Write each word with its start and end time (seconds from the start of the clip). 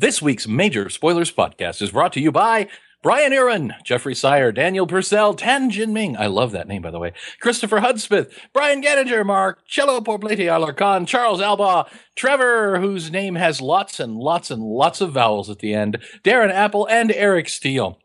This 0.00 0.22
week's 0.22 0.46
Major 0.46 0.88
Spoilers 0.90 1.32
podcast 1.32 1.82
is 1.82 1.90
brought 1.90 2.12
to 2.12 2.20
you 2.20 2.30
by 2.30 2.68
Brian 3.02 3.32
Aaron, 3.32 3.74
Jeffrey 3.82 4.14
Sire, 4.14 4.52
Daniel 4.52 4.86
Purcell, 4.86 5.34
Tan 5.34 5.70
Jin 5.70 5.92
Ming. 5.92 6.16
I 6.16 6.28
love 6.28 6.52
that 6.52 6.68
name, 6.68 6.82
by 6.82 6.92
the 6.92 7.00
way. 7.00 7.14
Christopher 7.40 7.80
Hudsmith, 7.80 8.32
Brian 8.52 8.80
Gettinger, 8.80 9.26
Mark, 9.26 9.66
Cello 9.66 10.00
Porbleti 10.00 10.46
Alarcon, 10.46 11.04
Charles 11.04 11.40
Alba, 11.40 11.90
Trevor, 12.14 12.78
whose 12.78 13.10
name 13.10 13.34
has 13.34 13.60
lots 13.60 13.98
and 13.98 14.16
lots 14.16 14.52
and 14.52 14.62
lots 14.62 15.00
of 15.00 15.10
vowels 15.10 15.50
at 15.50 15.58
the 15.58 15.74
end, 15.74 15.98
Darren 16.22 16.52
Apple, 16.52 16.86
and 16.86 17.10
Eric 17.10 17.48
Steele. 17.48 17.98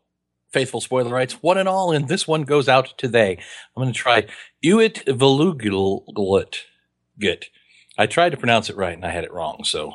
Faithful 0.50 0.80
spoilerites, 0.80 1.34
one 1.42 1.58
and 1.58 1.68
all, 1.68 1.92
and 1.92 2.08
this 2.08 2.26
one 2.26 2.42
goes 2.42 2.68
out 2.68 2.94
today. 2.98 3.38
I'm 3.76 3.84
going 3.84 3.92
to 3.92 3.96
try 3.96 4.26
Uit 4.64 5.04
Veluglet. 5.04 6.56
Good. 7.20 7.46
I 7.96 8.06
tried 8.06 8.30
to 8.30 8.36
pronounce 8.36 8.68
it 8.68 8.76
right 8.76 8.96
and 8.96 9.04
I 9.04 9.10
had 9.10 9.22
it 9.22 9.32
wrong, 9.32 9.62
so 9.62 9.94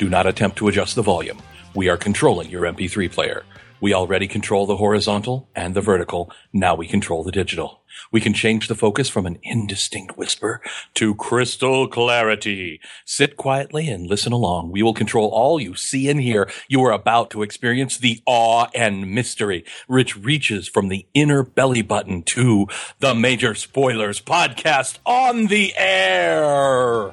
Do 0.00 0.08
not 0.08 0.26
attempt 0.26 0.56
to 0.56 0.68
adjust 0.68 0.94
the 0.94 1.02
volume. 1.02 1.42
We 1.74 1.90
are 1.90 1.98
controlling 1.98 2.48
your 2.48 2.62
MP3 2.62 3.12
player. 3.12 3.44
We 3.82 3.92
already 3.92 4.26
control 4.26 4.64
the 4.64 4.78
horizontal 4.78 5.50
and 5.54 5.74
the 5.74 5.82
vertical. 5.82 6.32
Now 6.54 6.74
we 6.74 6.88
control 6.88 7.22
the 7.22 7.30
digital. 7.30 7.82
We 8.10 8.22
can 8.22 8.32
change 8.32 8.68
the 8.68 8.74
focus 8.74 9.10
from 9.10 9.26
an 9.26 9.38
indistinct 9.42 10.16
whisper 10.16 10.62
to 10.94 11.14
crystal 11.16 11.86
clarity. 11.86 12.80
Sit 13.04 13.36
quietly 13.36 13.90
and 13.90 14.06
listen 14.06 14.32
along. 14.32 14.70
We 14.72 14.82
will 14.82 14.94
control 14.94 15.28
all 15.28 15.60
you 15.60 15.74
see 15.74 16.08
and 16.08 16.18
hear. 16.18 16.50
You 16.66 16.82
are 16.84 16.92
about 16.92 17.28
to 17.32 17.42
experience 17.42 17.98
the 17.98 18.22
awe 18.24 18.68
and 18.74 19.14
mystery 19.14 19.66
which 19.86 20.16
reaches 20.16 20.66
from 20.66 20.88
the 20.88 21.04
inner 21.12 21.42
belly 21.42 21.82
button 21.82 22.22
to 22.22 22.68
the 23.00 23.14
Major 23.14 23.54
Spoilers 23.54 24.18
podcast 24.18 24.96
on 25.04 25.48
the 25.48 25.74
air. 25.76 27.12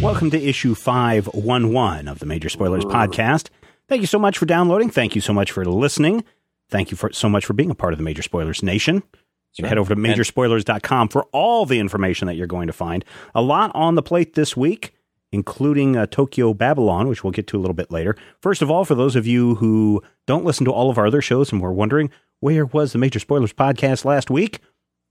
Welcome 0.00 0.30
to 0.30 0.42
issue 0.42 0.74
511 0.74 2.08
of 2.08 2.20
the 2.20 2.26
Major 2.26 2.48
Spoilers 2.48 2.86
Podcast. 2.86 3.50
Thank 3.86 4.00
you 4.00 4.06
so 4.06 4.18
much 4.18 4.38
for 4.38 4.46
downloading. 4.46 4.88
Thank 4.88 5.14
you 5.14 5.20
so 5.20 5.34
much 5.34 5.52
for 5.52 5.62
listening. 5.64 6.24
Thank 6.70 6.90
you 6.90 6.96
for 6.96 7.12
so 7.12 7.28
much 7.28 7.44
for 7.44 7.52
being 7.52 7.70
a 7.70 7.74
part 7.74 7.92
of 7.92 7.98
the 7.98 8.02
Major 8.02 8.22
Spoilers 8.22 8.62
Nation. 8.62 8.96
You 8.96 9.62
can 9.62 9.66
head 9.66 9.76
over 9.78 9.94
to 9.94 10.00
majorspoilers.com 10.00 11.08
for 11.08 11.24
all 11.32 11.66
the 11.66 11.78
information 11.78 12.26
that 12.28 12.36
you're 12.36 12.46
going 12.46 12.68
to 12.68 12.72
find. 12.72 13.04
A 13.34 13.42
lot 13.42 13.72
on 13.74 13.94
the 13.94 14.02
plate 14.02 14.34
this 14.34 14.56
week, 14.56 14.94
including 15.32 15.96
uh, 15.96 16.06
Tokyo 16.06 16.54
Babylon, 16.54 17.06
which 17.08 17.22
we'll 17.22 17.32
get 17.32 17.46
to 17.48 17.58
a 17.58 17.60
little 17.60 17.74
bit 17.74 17.90
later. 17.90 18.16
First 18.40 18.62
of 18.62 18.70
all, 18.70 18.86
for 18.86 18.94
those 18.94 19.16
of 19.16 19.26
you 19.26 19.56
who 19.56 20.02
don't 20.26 20.46
listen 20.46 20.64
to 20.64 20.72
all 20.72 20.88
of 20.88 20.96
our 20.96 21.08
other 21.08 21.20
shows 21.20 21.52
and 21.52 21.60
were 21.60 21.72
wondering, 21.74 22.10
where 22.38 22.64
was 22.64 22.92
the 22.92 22.98
Major 22.98 23.18
Spoilers 23.18 23.52
Podcast 23.52 24.06
last 24.06 24.30
week? 24.30 24.60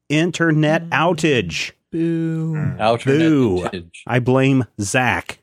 Internet 0.09 0.89
outage. 0.89 1.73
Boo. 1.91 2.75
Outer 2.79 3.09
Boo. 3.17 3.61
vintage. 3.63 4.03
I 4.07 4.19
blame 4.19 4.65
Zach. 4.81 5.39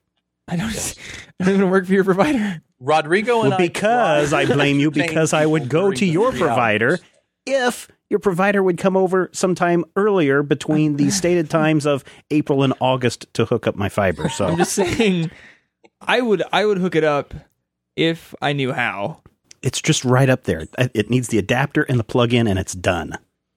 I 0.49 0.57
don't, 0.57 0.71
I 1.41 1.45
don't 1.45 1.55
even 1.55 1.71
work 1.71 1.87
for 1.87 1.93
your 1.93 2.05
provider. 2.05 2.63
Rodrigo 2.79 3.41
and 3.41 3.51
Well, 3.51 3.61
I 3.61 3.67
because 3.67 4.33
I 4.33 4.47
blame 4.47 4.79
you 4.79 4.91
because 4.93 5.33
I 5.33 5.47
would 5.47 5.69
go 5.69 5.91
to 5.91 6.07
your 6.07 6.31
provider 6.31 6.89
hours. 6.91 7.03
if 7.47 7.89
your 8.11 8.21
provider 8.21 8.63
would 8.63 8.79
come 8.79 8.97
over 8.97 9.29
sometime 9.33 9.85
earlier 9.97 10.43
between 10.45 10.97
the 10.97 11.11
stated 11.21 11.51
times 11.51 11.87
of 11.87 12.05
April 12.31 12.63
and 12.63 12.75
August 12.81 13.27
to 13.35 13.45
hook 13.47 13.67
up 13.67 13.75
my 13.77 13.89
fiber. 13.89 14.29
So 14.29 14.47
I'm 14.47 14.57
just 14.59 14.73
saying, 14.75 15.31
I 16.01 16.21
would 16.21 16.43
I 16.53 16.65
would 16.67 16.79
hook 16.79 16.95
it 16.95 17.03
up 17.05 17.35
if 17.97 18.35
I 18.41 18.53
knew 18.53 18.73
how. 18.73 19.23
it's 19.63 19.81
just 19.81 20.05
right 20.05 20.29
up 20.29 20.45
there. 20.45 20.69
It 20.79 21.11
needs 21.11 21.29
the 21.29 21.39
adapter 21.39 21.83
and 21.83 21.99
the 21.99 22.05
plug-in, 22.05 22.47
and 22.47 22.59
it's 22.59 22.75
done. 22.75 23.15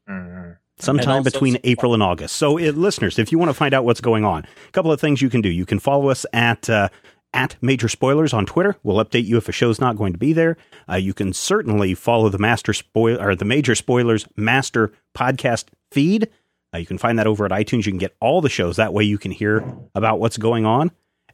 Mhm. 0.10 0.58
Sometime 0.80 1.24
between 1.24 1.58
April 1.64 1.94
and 1.94 2.02
August. 2.02 2.36
So, 2.36 2.58
it, 2.58 2.78
listeners, 2.78 3.20
if 3.20 3.32
you 3.32 3.38
want 3.38 3.50
to 3.50 3.54
find 3.54 3.74
out 3.74 3.86
what's 3.86 4.02
going 4.02 4.24
on, 4.24 4.46
a 4.68 4.72
couple 4.72 4.92
of 4.92 5.02
things 5.02 5.22
you 5.22 5.30
can 5.30 5.42
do. 5.42 5.50
You 5.50 5.66
can 5.66 5.80
follow 5.80 6.10
us 6.10 6.26
at 6.34 6.70
uh, 6.70 6.90
at 7.34 7.56
Major 7.62 7.88
Spoilers 7.88 8.34
on 8.34 8.46
Twitter. 8.46 8.76
We'll 8.84 9.04
update 9.04 9.26
you 9.26 9.38
if 9.38 9.50
a 9.50 9.52
show's 9.52 9.80
not 9.80 9.98
going 9.98 10.14
to 10.14 10.20
be 10.20 10.34
there. 10.34 10.58
Uh, 10.90 10.96
you 10.96 11.14
can 11.14 11.34
certainly 11.34 11.94
follow 11.94 12.30
the 12.30 12.40
Master 12.40 12.74
Spoil 12.74 13.22
or 13.22 13.36
the 13.36 13.46
Major 13.46 13.76
Spoilers 13.76 14.26
Master 14.36 14.92
Podcast 15.16 15.66
feed. 15.92 16.30
Uh, 16.74 16.78
you 16.78 16.86
can 16.86 16.98
find 16.98 17.18
that 17.20 17.28
over 17.28 17.46
at 17.46 17.52
iTunes. 17.52 17.86
You 17.86 17.92
can 17.92 17.98
get 18.00 18.16
all 18.20 18.42
the 18.42 18.50
shows 18.50 18.78
that 18.78 18.94
way. 18.94 19.04
You 19.04 19.18
can 19.18 19.32
hear 19.32 19.64
about 19.96 20.20
what's 20.20 20.38
going 20.38 20.66
on. 20.66 20.92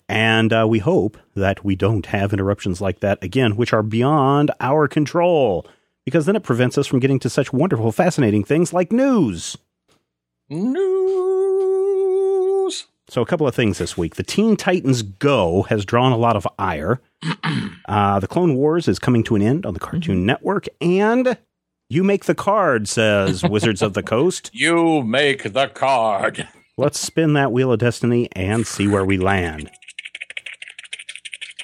And 0.07 0.53
uh, 0.53 0.65
we 0.69 0.79
hope 0.79 1.17
that 1.35 1.65
we 1.65 1.75
don't 1.75 2.05
have 2.07 2.31
interruptions 2.31 2.79
like 2.79 2.99
that 2.99 3.23
again, 3.23 3.55
which 3.55 3.73
are 3.73 3.81
beyond 3.81 4.51
our 4.59 4.87
control, 4.87 5.65
because 6.05 6.25
then 6.25 6.35
it 6.35 6.43
prevents 6.43 6.77
us 6.77 6.87
from 6.87 6.99
getting 6.99 7.19
to 7.19 7.29
such 7.29 7.51
wonderful, 7.51 7.91
fascinating 7.91 8.43
things 8.43 8.71
like 8.71 8.91
news. 8.91 9.57
News. 10.49 10.85
So, 13.07 13.21
a 13.21 13.25
couple 13.25 13.47
of 13.47 13.53
things 13.53 13.77
this 13.77 13.97
week. 13.97 14.15
The 14.15 14.23
Teen 14.23 14.55
Titans 14.55 15.01
Go 15.01 15.63
has 15.63 15.85
drawn 15.85 16.11
a 16.11 16.17
lot 16.17 16.35
of 16.35 16.47
ire. 16.57 17.01
uh, 17.87 18.19
the 18.19 18.27
Clone 18.27 18.55
Wars 18.55 18.87
is 18.87 18.99
coming 18.99 19.23
to 19.25 19.35
an 19.35 19.41
end 19.41 19.65
on 19.65 19.73
the 19.73 19.79
Cartoon 19.79 20.25
Network, 20.25 20.65
and 20.81 21.37
you 21.89 22.03
make 22.03 22.25
the 22.25 22.35
card, 22.35 22.87
says 22.87 23.43
Wizards 23.49 23.81
of 23.81 23.93
the 23.93 24.03
Coast. 24.03 24.49
You 24.53 25.03
make 25.03 25.53
the 25.53 25.67
card. 25.67 26.47
Let's 26.77 26.99
spin 26.99 27.33
that 27.33 27.51
wheel 27.51 27.71
of 27.71 27.79
destiny 27.79 28.27
and 28.33 28.65
see 28.67 28.87
where 28.87 29.05
we 29.05 29.17
land. 29.17 29.71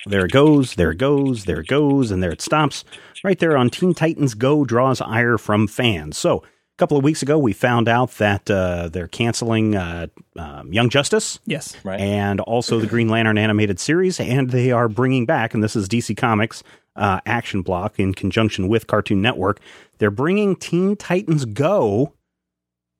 There 0.05 0.25
it 0.25 0.31
goes, 0.31 0.75
there 0.75 0.91
it 0.91 0.97
goes, 0.97 1.45
there 1.45 1.59
it 1.59 1.67
goes, 1.67 2.11
and 2.11 2.23
there 2.23 2.31
it 2.31 2.41
stops. 2.41 2.83
Right 3.23 3.37
there 3.37 3.55
on 3.57 3.69
Teen 3.69 3.93
Titans 3.93 4.33
Go 4.33 4.65
draws 4.65 4.99
ire 5.01 5.37
from 5.37 5.67
fans. 5.67 6.17
So, 6.17 6.37
a 6.39 6.77
couple 6.77 6.97
of 6.97 7.03
weeks 7.03 7.21
ago, 7.21 7.37
we 7.37 7.53
found 7.53 7.87
out 7.87 8.11
that 8.13 8.49
uh, 8.49 8.89
they're 8.89 9.07
canceling 9.07 9.75
uh, 9.75 10.07
um, 10.37 10.73
Young 10.73 10.89
Justice 10.89 11.39
Yes. 11.45 11.75
Right. 11.83 11.99
and 11.99 12.39
also 12.39 12.79
the 12.79 12.87
Green 12.87 13.09
Lantern 13.09 13.37
animated 13.37 13.79
series, 13.79 14.19
and 14.19 14.49
they 14.49 14.71
are 14.71 14.87
bringing 14.89 15.27
back, 15.27 15.53
and 15.53 15.63
this 15.63 15.75
is 15.75 15.87
DC 15.87 16.17
Comics 16.17 16.63
uh, 16.95 17.19
Action 17.27 17.61
Block 17.61 17.99
in 17.99 18.13
conjunction 18.15 18.67
with 18.67 18.87
Cartoon 18.87 19.21
Network. 19.21 19.59
They're 19.99 20.09
bringing 20.09 20.55
Teen 20.55 20.95
Titans 20.95 21.45
Go 21.45 22.13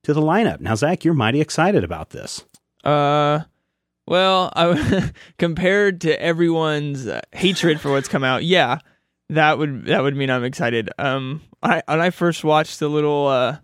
to 0.03 0.13
the 0.13 0.21
lineup. 0.21 0.59
Now, 0.59 0.75
Zach, 0.75 1.03
you're 1.03 1.15
mighty 1.15 1.41
excited 1.41 1.83
about 1.83 2.11
this. 2.11 2.45
Uh, 2.83 3.41
well, 4.05 4.51
I 4.55 5.11
compared 5.39 6.01
to 6.01 6.21
everyone's 6.21 7.07
uh, 7.07 7.21
hatred 7.31 7.79
for 7.79 7.89
what's 7.91 8.07
come 8.07 8.23
out, 8.23 8.43
yeah, 8.43 8.79
that 9.31 9.57
would 9.57 9.85
that 9.85 10.01
would 10.03 10.15
mean 10.15 10.29
I'm 10.29 10.43
excited. 10.43 10.89
Um, 10.97 11.41
I 11.63 11.81
when 11.87 11.99
I 12.01 12.09
first 12.11 12.43
watched 12.43 12.79
the 12.79 12.87
little 12.89 13.27
uh 13.27 13.57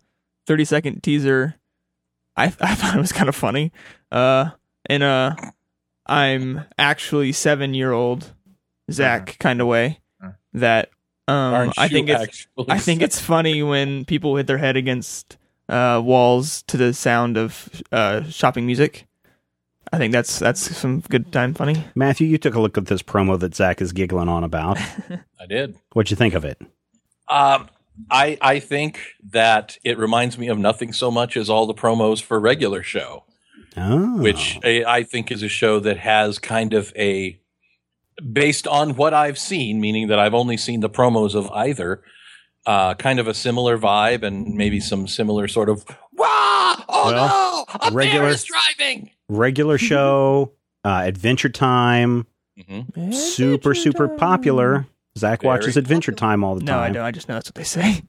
30 0.47 0.65
second 0.65 1.03
teaser, 1.03 1.55
I 2.35 2.45
I 2.59 2.75
thought 2.75 2.95
it 2.95 2.99
was 2.99 3.11
kind 3.11 3.29
of 3.29 3.35
funny. 3.35 3.71
Uh, 4.11 4.49
in 4.89 5.01
a 5.01 5.35
I'm 6.05 6.63
actually 6.77 7.31
seven 7.33 7.73
year 7.73 7.91
old 7.91 8.33
Zach 8.91 9.37
kind 9.39 9.61
of 9.61 9.67
way 9.67 9.99
Uh. 10.23 10.31
that 10.53 10.89
um 11.27 11.73
I 11.77 11.87
think 11.89 12.09
it's 12.09 12.47
I 12.69 12.77
think 12.79 13.01
it's 13.01 13.19
funny 13.19 13.61
when 13.63 14.05
people 14.05 14.35
hit 14.37 14.47
their 14.47 14.57
head 14.57 14.77
against 14.77 15.37
uh, 15.69 16.01
walls 16.03 16.61
to 16.67 16.77
the 16.77 16.93
sound 16.93 17.35
of 17.37 17.69
uh, 17.91 18.23
shopping 18.23 18.65
music. 18.65 19.06
I 19.91 19.97
think 19.97 20.11
that's 20.11 20.39
that's 20.39 20.75
some 20.75 21.01
good 21.01 21.31
time 21.31 21.53
funny. 21.53 21.83
Matthew, 21.95 22.27
you 22.27 22.37
took 22.37 22.55
a 22.55 22.59
look 22.59 22.77
at 22.77 22.87
this 22.87 23.01
promo 23.01 23.39
that 23.39 23.55
Zach 23.55 23.81
is 23.81 23.91
giggling 23.93 24.29
on 24.29 24.43
about. 24.43 24.77
I 25.39 25.45
did. 25.47 25.77
What'd 25.93 26.11
you 26.11 26.17
think 26.17 26.33
of 26.33 26.43
it? 26.45 26.59
Um, 27.29 27.69
I 28.11 28.37
I 28.41 28.59
think 28.59 28.99
that 29.31 29.77
it 29.83 29.97
reminds 29.97 30.37
me 30.37 30.47
of 30.47 30.57
nothing 30.57 30.93
so 30.93 31.09
much 31.11 31.37
as 31.37 31.49
all 31.49 31.65
the 31.65 31.73
promos 31.73 32.21
for 32.21 32.39
regular 32.39 32.83
show, 32.83 33.23
Oh, 33.75 34.17
which 34.21 34.59
I, 34.63 34.83
I 34.87 35.03
think 35.03 35.31
is 35.31 35.43
a 35.43 35.47
show 35.49 35.79
that 35.79 35.97
has 35.97 36.39
kind 36.39 36.73
of 36.73 36.93
a 36.95 37.39
based 38.33 38.67
on 38.67 38.95
what 38.95 39.13
I've 39.13 39.37
seen, 39.37 39.79
meaning 39.79 40.07
that 40.07 40.19
I've 40.19 40.33
only 40.33 40.57
seen 40.57 40.81
the 40.81 40.89
promos 40.89 41.35
of 41.35 41.49
either. 41.51 42.01
Uh, 42.65 42.93
kind 42.95 43.17
of 43.17 43.29
a 43.29 43.33
similar 43.33 43.77
vibe 43.77 44.23
and 44.23 44.55
maybe 44.55 44.77
some 44.81 45.07
similar 45.07 45.47
sort 45.47 45.69
of 45.69 45.85
wow 46.17 46.83
oh 46.89 47.11
Well, 47.11 47.65
no 47.69 47.87
a 47.87 47.91
regular- 47.91 48.25
bear 48.25 48.29
is 48.33 48.43
driving 48.43 49.11
regular 49.29 49.77
show, 49.91 50.51
uh, 50.83 51.01
Adventure 51.05 51.49
Time, 51.49 52.25
Mhm. 52.59 53.13
super 53.13 53.73
super 53.75 54.07
popular. 54.07 54.87
Zach 55.17 55.41
Very 55.41 55.49
watches 55.53 55.77
Adventure 55.77 56.11
Time 56.11 56.43
all 56.43 56.55
the 56.55 56.61
time. 56.61 56.65
No, 56.65 56.79
I 56.79 56.85
time. 56.85 56.93
don't. 56.93 57.03
I 57.05 57.11
just 57.11 57.27
know 57.29 57.35
that's 57.35 57.47
what 57.49 57.55
they 57.55 57.63
say. 57.63 58.01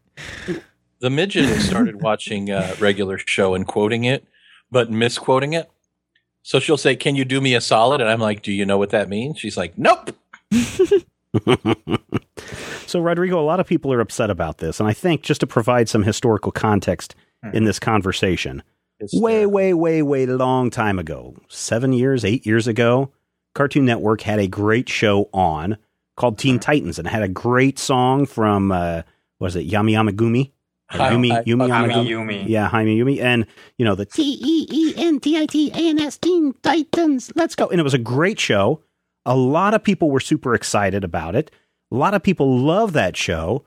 the 1.00 1.10
midget 1.10 1.60
started 1.60 2.00
watching 2.02 2.50
uh, 2.50 2.74
regular 2.80 3.18
show 3.18 3.54
and 3.54 3.66
quoting 3.66 4.04
it 4.04 4.24
but 4.70 4.90
misquoting 4.90 5.52
it 5.54 5.70
So 6.42 6.60
she'll 6.60 6.76
say, 6.78 6.96
"Can 6.96 7.14
you 7.16 7.24
do 7.24 7.40
me 7.40 7.54
a 7.54 7.60
solid?" 7.60 8.00
And 8.00 8.08
I'm 8.10 8.20
like, 8.20 8.42
"Do 8.42 8.52
you 8.52 8.64
know 8.66 8.78
what 8.78 8.90
that 8.90 9.08
means?" 9.08 9.38
She's 9.38 9.56
like, 9.56 9.76
"Nope." 9.78 10.10
so, 12.86 13.00
Rodrigo, 13.00 13.38
a 13.38 13.44
lot 13.44 13.60
of 13.60 13.66
people 13.66 13.92
are 13.92 14.00
upset 14.00 14.30
about 14.30 14.58
this. 14.58 14.80
And 14.80 14.88
I 14.88 14.92
think 14.92 15.22
just 15.22 15.40
to 15.40 15.46
provide 15.46 15.88
some 15.88 16.02
historical 16.04 16.52
context 16.52 17.14
In 17.52 17.64
this 17.64 17.78
conversation, 17.78 18.62
It's 18.98 19.14
way, 19.14 19.32
terrible. 19.40 19.52
way, 19.52 19.72
way, 19.74 20.02
way 20.02 20.26
long 20.26 20.70
time 20.70 20.98
ago, 20.98 21.36
seven 21.48 21.92
years, 21.92 22.24
eight 22.24 22.44
years 22.46 22.66
ago, 22.66 23.12
Cartoon 23.54 23.84
Network 23.84 24.22
had 24.22 24.38
a 24.40 24.48
great 24.48 24.88
show 24.88 25.28
on 25.32 25.76
called. 26.16 26.36
Teen 26.38 26.58
Titans 26.58 26.98
and 26.98 27.06
had 27.06 27.22
a 27.22 27.28
great 27.28 27.78
song 27.78 28.26
from, 28.26 28.72
uh, 28.72 29.02
was 29.38 29.54
it 29.56 29.68
Yami 29.68 29.92
Yamagumi? 29.92 30.50
Yumi, 30.90 31.30
hi- 31.30 31.42
Yumi 31.44 31.70
Hi- 31.70 31.86
Yamagumi? 31.88 32.08
Yumi. 32.08 32.48
Yeah, 32.48 32.68
Jaime 32.68 32.98
Yumi. 32.98 33.20
And, 33.20 33.46
you 33.76 33.84
know, 33.84 33.94
the 33.94 34.06
T 34.06 34.22
E 34.42 34.66
E 34.70 34.94
N 34.96 35.20
T 35.20 35.38
I 35.38 35.46
T 35.46 35.70
A 35.70 35.90
N 35.90 36.00
S 36.00 36.16
Teen 36.18 36.54
Titans. 36.62 37.30
Let's 37.36 37.54
go. 37.54 37.66
And 37.68 37.78
it 37.78 37.84
was 37.84 37.94
a 37.94 37.98
great 37.98 38.40
show. 38.40 38.82
A 39.26 39.36
lot 39.36 39.74
of 39.74 39.84
people 39.84 40.10
were 40.10 40.18
super 40.20 40.54
excited 40.54 41.04
about 41.04 41.36
it. 41.36 41.50
A 41.92 41.94
lot 41.94 42.14
of 42.14 42.22
people 42.22 42.58
love 42.58 42.94
that 42.94 43.16
show. 43.16 43.64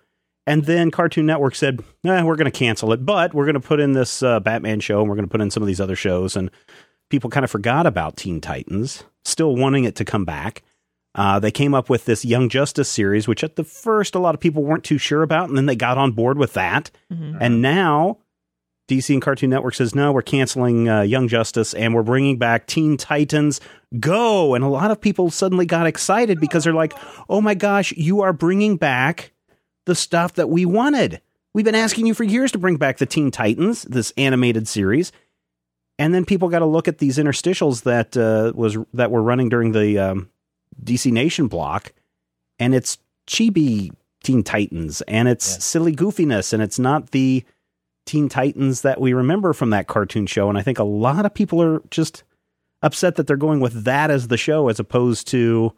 And 0.47 0.65
then 0.65 0.89
Cartoon 0.91 1.25
Network 1.25 1.55
said, 1.55 1.83
eh, 2.05 2.23
we're 2.23 2.35
going 2.35 2.51
to 2.51 2.57
cancel 2.57 2.91
it, 2.93 3.05
but 3.05 3.33
we're 3.33 3.45
going 3.45 3.53
to 3.53 3.59
put 3.59 3.79
in 3.79 3.93
this 3.93 4.23
uh, 4.23 4.39
Batman 4.39 4.79
show 4.79 4.99
and 5.01 5.09
we're 5.09 5.15
going 5.15 5.27
to 5.27 5.31
put 5.31 5.41
in 5.41 5.51
some 5.51 5.61
of 5.61 5.67
these 5.67 5.81
other 5.81 5.95
shows. 5.95 6.35
And 6.35 6.49
people 7.09 7.29
kind 7.29 7.43
of 7.43 7.51
forgot 7.51 7.85
about 7.85 8.17
Teen 8.17 8.41
Titans, 8.41 9.03
still 9.23 9.55
wanting 9.55 9.83
it 9.83 9.95
to 9.97 10.05
come 10.05 10.25
back. 10.25 10.63
Uh, 11.13 11.39
they 11.39 11.51
came 11.51 11.73
up 11.73 11.89
with 11.89 12.05
this 12.05 12.23
Young 12.23 12.47
Justice 12.49 12.89
series, 12.89 13.27
which 13.27 13.43
at 13.43 13.55
the 13.55 13.63
first 13.65 14.15
a 14.15 14.19
lot 14.19 14.33
of 14.33 14.39
people 14.41 14.63
weren't 14.63 14.83
too 14.85 14.97
sure 14.97 15.23
about, 15.23 15.49
and 15.49 15.57
then 15.57 15.65
they 15.65 15.75
got 15.75 15.97
on 15.97 16.13
board 16.13 16.37
with 16.37 16.53
that. 16.53 16.89
Mhm. 17.11 17.37
And 17.39 17.61
now 17.61 18.17
DC 18.87 19.13
and 19.13 19.21
Cartoon 19.21 19.49
Network 19.49 19.75
says, 19.75 19.93
no, 19.93 20.11
we're 20.11 20.21
canceling 20.21 20.89
uh, 20.89 21.01
Young 21.01 21.27
Justice 21.27 21.73
and 21.73 21.93
we're 21.93 22.03
bringing 22.03 22.37
back 22.37 22.67
Teen 22.67 22.97
Titans 22.97 23.61
Go. 23.99 24.53
And 24.53 24.63
a 24.63 24.67
lot 24.69 24.91
of 24.91 24.99
people 24.99 25.29
suddenly 25.29 25.65
got 25.65 25.85
excited 25.87 26.39
because 26.39 26.63
they're 26.63 26.73
like, 26.73 26.93
oh 27.29 27.41
my 27.41 27.53
gosh, 27.53 27.91
you 27.93 28.21
are 28.21 28.33
bringing 28.33 28.75
back 28.77 29.31
the 29.85 29.95
stuff 29.95 30.33
that 30.33 30.49
we 30.49 30.65
wanted. 30.65 31.21
We've 31.53 31.65
been 31.65 31.75
asking 31.75 32.05
you 32.07 32.13
for 32.13 32.23
years 32.23 32.51
to 32.53 32.57
bring 32.57 32.77
back 32.77 32.97
the 32.97 33.05
Teen 33.05 33.31
Titans, 33.31 33.83
this 33.83 34.13
animated 34.17 34.67
series. 34.67 35.11
And 35.99 36.13
then 36.13 36.25
people 36.25 36.49
got 36.49 36.59
to 36.59 36.65
look 36.65 36.87
at 36.87 36.97
these 36.99 37.17
interstitials 37.17 37.83
that 37.83 38.15
uh, 38.17 38.53
was 38.55 38.77
that 38.93 39.11
were 39.11 39.21
running 39.21 39.49
during 39.49 39.71
the 39.71 39.99
um, 39.99 40.29
DC 40.83 41.11
Nation 41.11 41.47
block, 41.47 41.93
and 42.57 42.73
it's 42.73 42.97
chibi 43.27 43.91
Teen 44.23 44.41
Titans, 44.43 45.01
and 45.03 45.27
it's 45.27 45.51
Yeah. 45.55 45.59
silly 45.59 45.95
goofiness, 45.95 46.53
and 46.53 46.63
it's 46.63 46.79
not 46.79 47.11
the 47.11 47.43
Teen 48.07 48.29
Titans 48.29 48.81
that 48.81 48.99
we 48.99 49.13
remember 49.13 49.53
from 49.53 49.69
that 49.71 49.87
cartoon 49.87 50.25
show. 50.25 50.49
And 50.49 50.57
I 50.57 50.63
think 50.63 50.79
a 50.79 50.83
lot 50.83 51.25
of 51.25 51.33
people 51.35 51.61
are 51.61 51.81
just 51.91 52.23
upset 52.81 53.15
that 53.17 53.27
they're 53.27 53.37
going 53.37 53.59
with 53.59 53.83
that 53.83 54.09
as 54.09 54.29
the 54.29 54.37
show 54.37 54.69
as 54.69 54.79
opposed 54.79 55.27
to 55.27 55.73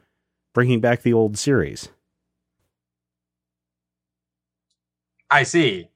bringing 0.54 0.80
back 0.80 1.02
the 1.02 1.12
old 1.14 1.38
series. 1.38 1.90
I 5.34 5.42
see. 5.42 5.90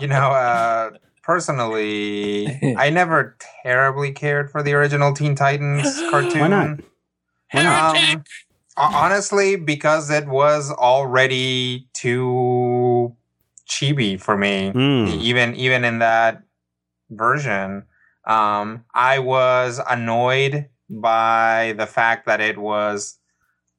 you 0.00 0.08
know, 0.08 0.32
uh, 0.32 0.90
personally, 1.22 2.74
I 2.76 2.90
never 2.90 3.36
terribly 3.62 4.10
cared 4.10 4.50
for 4.50 4.60
the 4.64 4.72
original 4.72 5.12
Teen 5.14 5.36
Titans 5.36 5.84
cartoon. 6.10 6.40
Why 6.40 6.48
not? 6.48 6.80
Why 7.52 7.62
not? 7.62 7.96
Um, 7.96 8.24
honestly, 8.76 9.54
because 9.54 10.10
it 10.10 10.26
was 10.26 10.72
already 10.72 11.86
too 11.92 13.14
chibi 13.68 14.20
for 14.20 14.36
me. 14.36 14.72
Mm. 14.74 15.20
Even 15.20 15.54
even 15.54 15.84
in 15.84 16.00
that 16.00 16.42
version, 17.10 17.84
um, 18.26 18.84
I 18.92 19.20
was 19.20 19.80
annoyed 19.88 20.70
by 20.90 21.74
the 21.78 21.86
fact 21.86 22.26
that 22.26 22.40
it 22.40 22.58
was 22.58 23.20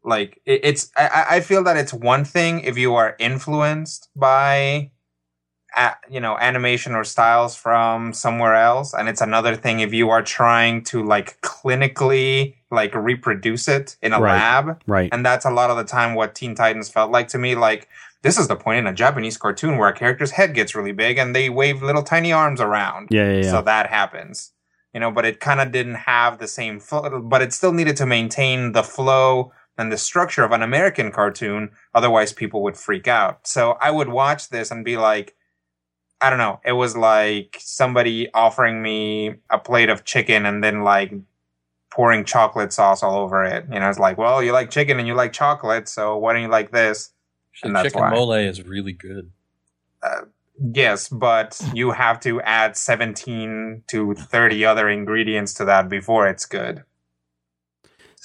like 0.05 0.41
it, 0.45 0.61
it's. 0.63 0.91
I, 0.95 1.25
I 1.31 1.39
feel 1.41 1.63
that 1.63 1.77
it's 1.77 1.93
one 1.93 2.23
thing 2.25 2.61
if 2.61 2.77
you 2.77 2.95
are 2.95 3.15
influenced 3.19 4.09
by 4.15 4.91
you 6.09 6.21
know 6.21 6.37
animation 6.37 6.93
or 6.95 7.03
styles 7.03 7.53
from 7.55 8.13
somewhere 8.13 8.55
else 8.55 8.93
and 8.93 9.09
it's 9.09 9.19
another 9.19 9.57
thing 9.57 9.81
if 9.81 9.93
you 9.93 10.09
are 10.09 10.21
trying 10.21 10.81
to 10.81 11.03
like 11.03 11.39
clinically 11.41 12.55
like 12.71 12.95
reproduce 12.95 13.67
it 13.67 13.97
in 14.01 14.13
a 14.13 14.19
Right. 14.21 14.35
lab 14.37 14.81
Right. 14.87 15.09
and 15.11 15.25
that's 15.25 15.43
a 15.43 15.49
lot 15.51 15.69
of 15.69 15.75
the 15.77 15.83
time 15.83 16.15
what 16.15 16.33
teen 16.33 16.55
titans 16.55 16.87
felt 16.87 17.11
like 17.11 17.27
to 17.29 17.37
me 17.37 17.55
like 17.55 17.89
this 18.21 18.37
is 18.37 18.47
the 18.47 18.55
point 18.55 18.79
in 18.79 18.87
a 18.87 18.93
japanese 18.93 19.35
cartoon 19.37 19.77
where 19.77 19.89
a 19.89 19.93
character's 19.93 20.31
head 20.31 20.53
gets 20.53 20.75
really 20.75 20.93
big 20.93 21.17
and 21.17 21.35
they 21.35 21.49
wave 21.49 21.83
little 21.83 22.03
tiny 22.03 22.31
arms 22.31 22.61
around 22.61 23.09
Yeah, 23.11 23.29
yeah, 23.33 23.41
yeah. 23.43 23.51
so 23.51 23.61
that 23.63 23.89
happens 23.89 24.53
you 24.93 25.01
know 25.01 25.11
but 25.11 25.25
it 25.25 25.41
kind 25.41 25.59
of 25.59 25.73
didn't 25.73 25.95
have 25.95 26.37
the 26.39 26.47
same 26.47 26.79
flow 26.79 27.19
but 27.21 27.41
it 27.41 27.51
still 27.51 27.73
needed 27.73 27.97
to 27.97 28.05
maintain 28.05 28.71
the 28.71 28.83
flow 28.83 29.51
and 29.77 29.91
the 29.91 29.97
structure 29.97 30.43
of 30.43 30.51
an 30.51 30.61
american 30.61 31.11
cartoon 31.11 31.69
otherwise 31.93 32.33
people 32.33 32.61
would 32.63 32.77
freak 32.77 33.07
out 33.07 33.45
so 33.47 33.77
i 33.81 33.91
would 33.91 34.09
watch 34.09 34.49
this 34.49 34.71
and 34.71 34.85
be 34.85 34.97
like 34.97 35.35
i 36.21 36.29
don't 36.29 36.39
know 36.39 36.59
it 36.65 36.73
was 36.73 36.95
like 36.95 37.57
somebody 37.59 38.31
offering 38.33 38.81
me 38.81 39.35
a 39.49 39.57
plate 39.57 39.89
of 39.89 40.05
chicken 40.05 40.45
and 40.45 40.63
then 40.63 40.83
like 40.83 41.13
pouring 41.89 42.25
chocolate 42.25 42.73
sauce 42.73 43.03
all 43.03 43.17
over 43.19 43.43
it 43.43 43.65
you 43.71 43.79
know 43.79 43.89
it's 43.89 43.99
like 43.99 44.17
well 44.17 44.43
you 44.43 44.51
like 44.51 44.69
chicken 44.69 44.99
and 44.99 45.07
you 45.07 45.13
like 45.13 45.31
chocolate 45.31 45.87
so 45.87 46.17
why 46.17 46.33
don't 46.33 46.41
you 46.41 46.49
like 46.49 46.71
this 46.71 47.11
and 47.63 47.75
that's 47.75 47.87
chicken 47.87 48.01
why. 48.01 48.11
mole 48.11 48.33
is 48.33 48.63
really 48.63 48.93
good. 48.93 49.31
Uh, 50.01 50.21
yes, 50.73 51.09
but 51.09 51.59
you 51.73 51.91
have 51.91 52.19
to 52.21 52.41
add 52.41 52.77
17 52.77 53.83
to 53.87 54.13
30 54.13 54.65
other 54.65 54.89
ingredients 54.89 55.53
to 55.55 55.65
that 55.65 55.89
before 55.89 56.27
it's 56.27 56.45
good. 56.45 56.83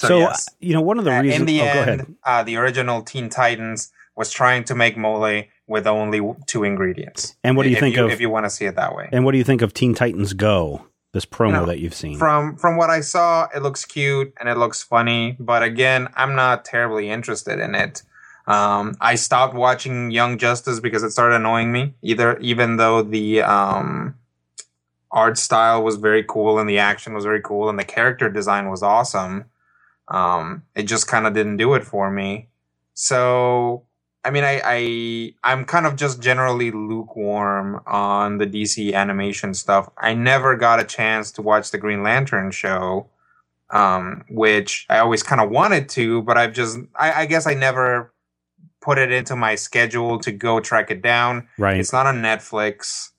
So, 0.08 0.18
yes. 0.18 0.48
uh, 0.48 0.52
you 0.60 0.72
know, 0.74 0.80
one 0.80 0.98
of 0.98 1.04
the 1.04 1.14
Uh, 1.16 1.22
reasons. 1.22 1.40
in 1.40 1.46
the 1.46 1.60
oh, 1.60 1.64
end, 1.64 2.16
uh, 2.24 2.42
the 2.42 2.56
original 2.56 3.02
Teen 3.02 3.28
Titans 3.28 3.92
was 4.16 4.30
trying 4.32 4.64
to 4.64 4.74
make 4.74 4.96
mole 4.96 5.42
with 5.66 5.86
only 5.86 6.20
two 6.46 6.64
ingredients. 6.64 7.36
And 7.44 7.56
what 7.56 7.62
do 7.64 7.68
you 7.70 7.76
If 7.76 7.80
think 7.80 7.96
you, 7.96 8.04
of- 8.06 8.10
If 8.10 8.20
you 8.20 8.30
want 8.30 8.46
to 8.46 8.50
see 8.50 8.64
it 8.64 8.76
that 8.76 8.94
way. 8.94 9.08
And 9.12 9.24
what 9.24 9.32
do 9.32 9.38
you 9.38 9.44
think 9.44 9.62
of 9.62 9.72
Teen 9.74 9.94
Titans 9.94 10.32
Go? 10.32 10.86
This 11.12 11.26
promo 11.26 11.46
You 11.48 11.52
know, 11.54 11.66
that 11.66 11.80
you've 11.80 11.94
seen. 11.94 12.16
From 12.18 12.56
from 12.56 12.76
what 12.76 12.88
I 12.88 13.00
saw, 13.00 13.48
it 13.54 13.62
looks 13.62 13.84
cute 13.84 14.32
and 14.38 14.48
it 14.48 14.56
looks 14.56 14.80
funny, 14.80 15.36
but 15.40 15.62
again, 15.64 16.08
I'm 16.14 16.36
not 16.36 16.64
terribly 16.64 17.10
interested 17.10 17.58
in 17.58 17.74
it. 17.74 18.02
Um, 18.46 18.94
I 19.00 19.16
stopped 19.16 19.54
watching 19.54 20.12
Young 20.12 20.38
Justice 20.38 20.78
because 20.78 21.02
it 21.02 21.10
started 21.10 21.34
annoying 21.36 21.72
me. 21.72 21.94
Either 22.02 22.38
even 22.38 22.76
though 22.76 23.02
the 23.02 23.42
um, 23.42 24.14
art 25.10 25.36
style 25.36 25.82
was 25.82 25.96
very 25.96 26.22
cool 26.22 26.58
and 26.60 26.68
the 26.70 26.78
action 26.78 27.12
was 27.12 27.24
very 27.24 27.40
cool 27.42 27.68
and 27.68 27.76
the 27.78 27.84
character 27.84 28.30
design 28.30 28.70
was 28.70 28.80
awesome, 28.82 29.46
um, 30.10 30.64
it 30.74 30.84
just 30.84 31.06
kind 31.06 31.26
of 31.26 31.34
didn't 31.34 31.56
do 31.56 31.74
it 31.74 31.84
for 31.84 32.10
me. 32.10 32.48
So 32.94 33.84
I 34.24 34.30
mean, 34.30 34.44
I, 34.44 34.60
I 34.64 35.34
I'm 35.42 35.64
kind 35.64 35.86
of 35.86 35.96
just 35.96 36.20
generally 36.20 36.70
lukewarm 36.70 37.80
on 37.86 38.38
the 38.38 38.46
DC 38.46 38.92
animation 38.92 39.54
stuff. 39.54 39.88
I 39.96 40.12
never 40.14 40.56
got 40.56 40.80
a 40.80 40.84
chance 40.84 41.30
to 41.32 41.42
watch 41.42 41.70
the 41.70 41.78
Green 41.78 42.02
Lantern 42.02 42.50
show, 42.50 43.08
um, 43.70 44.24
which 44.28 44.86
I 44.90 44.98
always 44.98 45.22
kind 45.22 45.40
of 45.40 45.50
wanted 45.50 45.88
to, 45.90 46.22
but 46.22 46.36
I've 46.36 46.52
just 46.52 46.78
I, 46.94 47.22
I 47.22 47.26
guess 47.26 47.46
I 47.46 47.54
never 47.54 48.12
put 48.82 48.98
it 48.98 49.10
into 49.10 49.36
my 49.36 49.54
schedule 49.54 50.18
to 50.18 50.32
go 50.32 50.60
track 50.60 50.90
it 50.90 51.02
down. 51.02 51.48
right. 51.58 51.78
It's 51.78 51.92
not 51.92 52.06
on 52.06 52.16
Netflix. 52.16 53.10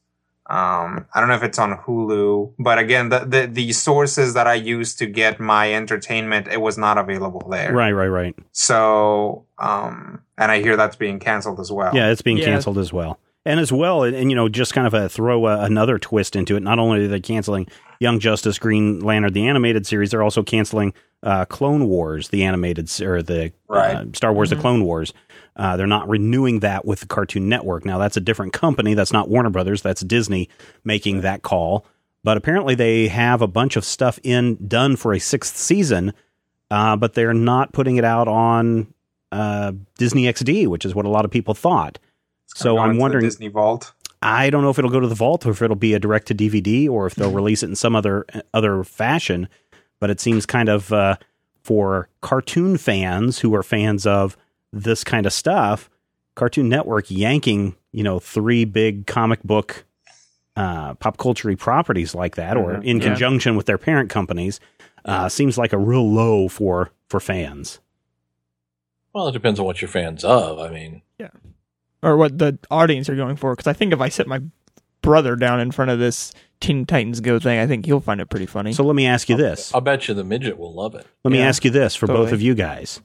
Um, 0.51 1.05
I 1.13 1.21
don't 1.21 1.29
know 1.29 1.35
if 1.35 1.43
it's 1.43 1.57
on 1.59 1.77
Hulu, 1.77 2.55
but 2.59 2.77
again, 2.77 3.07
the, 3.07 3.19
the 3.19 3.45
the 3.45 3.71
sources 3.71 4.33
that 4.33 4.47
I 4.47 4.55
used 4.55 4.99
to 4.99 5.05
get 5.05 5.39
my 5.39 5.73
entertainment, 5.73 6.49
it 6.49 6.59
was 6.59 6.77
not 6.77 6.97
available 6.97 7.47
there. 7.49 7.71
Right, 7.73 7.93
right, 7.93 8.07
right. 8.09 8.35
So, 8.51 9.45
um, 9.59 10.21
and 10.37 10.51
I 10.51 10.61
hear 10.61 10.75
that's 10.75 10.97
being 10.97 11.19
canceled 11.19 11.61
as 11.61 11.71
well. 11.71 11.95
Yeah, 11.95 12.11
it's 12.11 12.21
being 12.21 12.37
Yeah. 12.37 12.47
canceled 12.47 12.79
as 12.79 12.91
well. 12.91 13.17
And 13.43 13.59
as 13.59 13.71
well, 13.71 14.03
and, 14.03 14.15
and, 14.15 14.29
you 14.29 14.35
know, 14.35 14.47
just 14.49 14.73
kind 14.73 14.85
of 14.85 14.93
a 14.93 15.09
throw 15.09 15.47
a, 15.47 15.61
another 15.61 15.97
twist 15.97 16.35
into 16.35 16.55
it. 16.55 16.61
Not 16.61 16.77
only 16.77 17.05
are 17.05 17.07
they 17.07 17.19
canceling 17.19 17.67
Young 17.99 18.19
Justice, 18.19 18.59
Green 18.59 18.99
Lantern, 18.99 19.33
the 19.33 19.47
animated 19.47 19.87
series, 19.87 20.11
they're 20.11 20.21
also 20.21 20.43
canceling 20.43 20.93
uh, 21.23 21.45
Clone 21.45 21.87
Wars, 21.87 22.29
the 22.29 22.43
animated 22.43 22.89
or 23.01 23.21
the 23.23 23.51
Right. 23.67 23.95
uh, 23.95 24.05
Star 24.13 24.31
Wars, 24.33 24.49
Mhm. 24.49 24.55
the 24.55 24.61
Clone 24.61 24.83
Wars. 24.85 25.13
Uh, 25.55 25.75
they're 25.75 25.87
not 25.87 26.07
renewing 26.07 26.59
that 26.59 26.85
with 26.85 26.99
the 27.01 27.07
Cartoon 27.07 27.49
Network. 27.49 27.83
Now, 27.85 27.97
that's 27.97 28.15
a 28.17 28.21
different 28.21 28.53
company. 28.53 28.93
That's 28.93 29.11
not 29.13 29.27
Warner 29.29 29.49
Brothers. 29.49 29.81
That's 29.81 30.01
Disney 30.01 30.47
making 30.83 31.21
that 31.21 31.41
call. 31.41 31.85
But 32.23 32.37
apparently, 32.37 32.75
they 32.75 33.07
have 33.07 33.41
a 33.41 33.47
bunch 33.47 33.75
of 33.75 33.83
stuff 33.83 34.19
in 34.23 34.57
done 34.67 34.95
for 34.95 35.13
a 35.13 35.19
sixth 35.19 35.57
season, 35.57 36.13
uh, 36.69 36.95
but 36.95 37.13
they're 37.15 37.33
not 37.33 37.73
putting 37.73 37.97
it 37.97 38.03
out 38.05 38.27
on 38.27 38.93
uh, 39.31 39.71
Disney 39.97 40.23
XD, 40.25 40.67
which 40.67 40.85
is 40.85 40.93
what 40.93 41.05
a 41.05 41.09
lot 41.09 41.25
of 41.25 41.31
people 41.31 41.53
thought. 41.55 41.97
It's 42.51 42.61
gonna 42.63 42.75
So 42.75 42.77
I'm 42.79 42.85
into 42.89 42.95
the 42.97 43.01
wondering- 43.01 43.23
Disney 43.25 43.47
Vault. 43.47 43.93
I 44.21 44.51
don't 44.51 44.61
know 44.61 44.69
if 44.69 44.77
it'll 44.77 44.91
go 44.91 44.99
to 44.99 45.07
the 45.07 45.15
vault 45.15 45.47
or 45.47 45.49
if 45.49 45.61
it'll 45.63 45.75
be 45.75 45.95
a 45.95 45.99
direct 45.99 46.27
to 46.27 46.35
DVD 46.35 46.87
or 46.87 47.07
if 47.07 47.15
they'll 47.15 47.31
release 47.41 47.63
it 47.63 47.69
in 47.69 47.75
some 47.75 47.95
other 47.95 48.25
other 48.53 48.83
fashion. 48.83 49.49
But 49.99 50.09
it 50.11 50.19
seems 50.19 50.45
kind 50.45 50.69
of 50.69 50.91
uh, 50.93 51.15
for 51.63 52.07
cartoon 52.21 52.77
fans 52.77 53.39
who 53.39 53.55
are 53.55 53.63
fans 53.63 54.05
of 54.05 54.37
this 54.73 55.03
kind 55.03 55.25
of 55.25 55.33
stuff, 55.33 55.89
Cartoon 56.35 56.69
Network 56.69 57.09
yanking 57.09 57.75
you 57.91 58.03
know 58.03 58.19
three 58.19 58.63
big 58.65 59.07
comic 59.07 59.41
book 59.43 59.85
uh, 60.55 60.93
pop 60.95 61.17
culture 61.17 61.55
properties 61.57 62.13
like 62.13 62.35
that, 62.35 62.57
or 62.57 62.73
Mhm. 62.75 62.83
in 62.83 62.97
Yeah. 62.97 63.03
conjunction 63.05 63.55
with 63.55 63.65
their 63.65 63.77
parent 63.77 64.09
companies, 64.09 64.59
uh, 65.05 65.29
seems 65.29 65.57
like 65.57 65.73
a 65.73 65.77
real 65.79 66.07
low 66.11 66.47
for 66.47 66.91
for 67.07 67.19
fans. 67.19 67.79
Well, 69.13 69.27
it 69.29 69.31
depends 69.33 69.59
on 69.59 69.65
what 69.65 69.81
you're 69.81 69.89
fans 69.89 70.23
of. 70.23 70.59
I 70.59 70.69
mean, 70.69 71.01
or 72.03 72.17
what 72.17 72.37
the 72.37 72.57
audience 72.69 73.09
are 73.09 73.15
going 73.15 73.35
for. 73.35 73.53
Because 73.53 73.67
I 73.67 73.73
think 73.73 73.93
if 73.93 74.01
I 74.01 74.09
sit 74.09 74.27
my 74.27 74.41
brother 75.01 75.35
down 75.35 75.59
in 75.59 75.71
front 75.71 75.91
of 75.91 75.99
this 75.99 76.31
Teen 76.59 76.85
Titans 76.85 77.19
Go 77.21 77.39
thing, 77.39 77.59
I 77.59 77.65
think 77.67 77.85
he'll 77.85 77.99
find 77.99 78.21
it 78.21 78.27
pretty 78.29 78.45
funny. 78.45 78.73
So 78.73 78.83
let 78.83 78.95
me 78.95 79.05
ask 79.07 79.29
you 79.29 79.35
this: 79.37 79.73
I'll 79.73 79.81
bet 79.81 80.07
you 80.07 80.13
the 80.13 80.23
midget 80.23 80.57
will 80.57 80.73
love 80.73 80.95
it. 80.95 81.05
Let 81.23 81.31
me 81.31 81.39
Yeah, 81.39 81.47
ask 81.47 81.65
you 81.65 81.71
this 81.71 81.95
for 81.95 82.07
both 82.07 82.15
totally. 82.17 82.33
of 82.33 82.41
you 82.41 82.55
guys: 82.55 83.01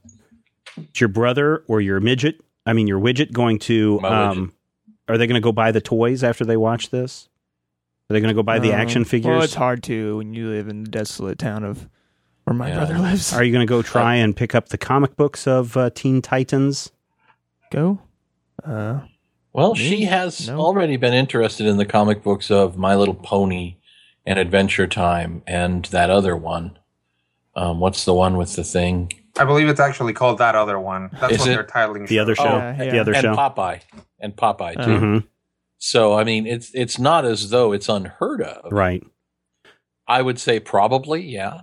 Is 0.76 1.00
your 1.00 1.08
brother 1.08 1.64
or 1.68 1.80
your 1.80 2.00
midget? 2.00 2.40
I 2.66 2.72
mean, 2.72 2.86
your 2.86 3.00
widget 3.00 3.32
going 3.32 3.58
to? 3.60 4.00
My 4.00 4.10
widget. 4.10 4.30
Um, 4.32 4.52
are 5.08 5.16
they 5.18 5.26
going 5.28 5.40
to 5.40 5.44
go 5.44 5.52
buy 5.52 5.70
the 5.72 5.80
toys 5.80 6.24
after 6.24 6.44
they 6.44 6.56
watch 6.56 6.90
this? 6.90 7.28
Are 8.10 8.14
they 8.14 8.20
going 8.20 8.28
to 8.28 8.34
go 8.34 8.42
buy 8.42 8.58
the 8.58 8.72
Um, 8.72 8.80
action 8.80 9.04
figures? 9.04 9.30
Well, 9.30 9.42
it's 9.42 9.54
hard 9.54 9.82
to 9.84 10.16
when 10.18 10.34
you 10.34 10.48
live 10.50 10.68
in 10.68 10.82
the 10.84 10.90
desolate 10.90 11.38
town 11.38 11.62
of 11.64 11.88
where 12.44 12.54
my 12.54 12.68
Yeah. 12.68 12.76
brother 12.76 12.98
lives. 12.98 13.32
Are 13.32 13.42
you 13.44 13.52
going 13.52 13.66
to 13.66 13.70
go 13.70 13.82
try 13.94 14.16
and 14.16 14.36
pick 14.36 14.54
up 14.54 14.68
the 14.68 14.78
comic 14.78 15.16
books 15.16 15.46
of 15.46 15.76
uh, 15.76 15.90
Teen 15.94 16.20
Titans? 16.22 16.90
Go. 17.70 18.00
Uh, 18.66 19.00
Well, 19.52 19.72
Me? 19.74 19.78
she 19.78 20.04
has 20.04 20.48
No. 20.48 20.58
already 20.60 20.96
been 20.96 21.14
interested 21.14 21.66
in 21.66 21.76
the 21.78 21.86
comic 21.86 22.22
books 22.22 22.50
of 22.50 22.76
My 22.76 22.94
Little 22.94 23.14
Pony 23.14 23.76
and 24.26 24.38
Adventure 24.38 24.86
Time 24.86 25.42
and 25.46 25.84
that 25.86 26.10
other 26.10 26.36
one. 26.36 26.78
Um, 27.54 27.80
what's 27.80 28.04
the 28.04 28.12
one 28.12 28.36
with 28.36 28.54
the 28.56 28.64
thing? 28.64 29.10
I 29.38 29.44
believe 29.44 29.68
it's 29.68 29.80
actually 29.80 30.12
called 30.12 30.38
that 30.38 30.54
other 30.54 30.78
one. 30.78 31.10
That's 31.20 31.34
Is 31.34 31.38
what 31.40 31.48
it? 31.48 31.52
they're 31.54 31.64
titling 31.64 32.04
it. 32.04 32.08
The 32.08 32.18
other 32.18 32.34
show, 32.34 32.42
Oh, 32.60 32.74
the 32.76 32.84
yeah. 32.86 33.00
other 33.00 33.12
and 33.14 33.22
show. 33.22 33.34
Popeye. 33.34 33.80
And 34.20 34.36
Popeye 34.36 34.74
too. 34.84 34.92
Uh, 34.94 34.98
hmm 34.98 35.18
So 35.78 36.14
I 36.18 36.24
mean, 36.24 36.46
it's 36.46 36.70
it's 36.74 36.98
not 36.98 37.24
as 37.24 37.50
though 37.50 37.72
it's 37.72 37.88
unheard 37.88 38.42
of. 38.42 38.72
Right. 38.72 39.02
I 40.08 40.22
would 40.22 40.38
say 40.38 40.60
probably, 40.60 41.22
yeah. 41.22 41.62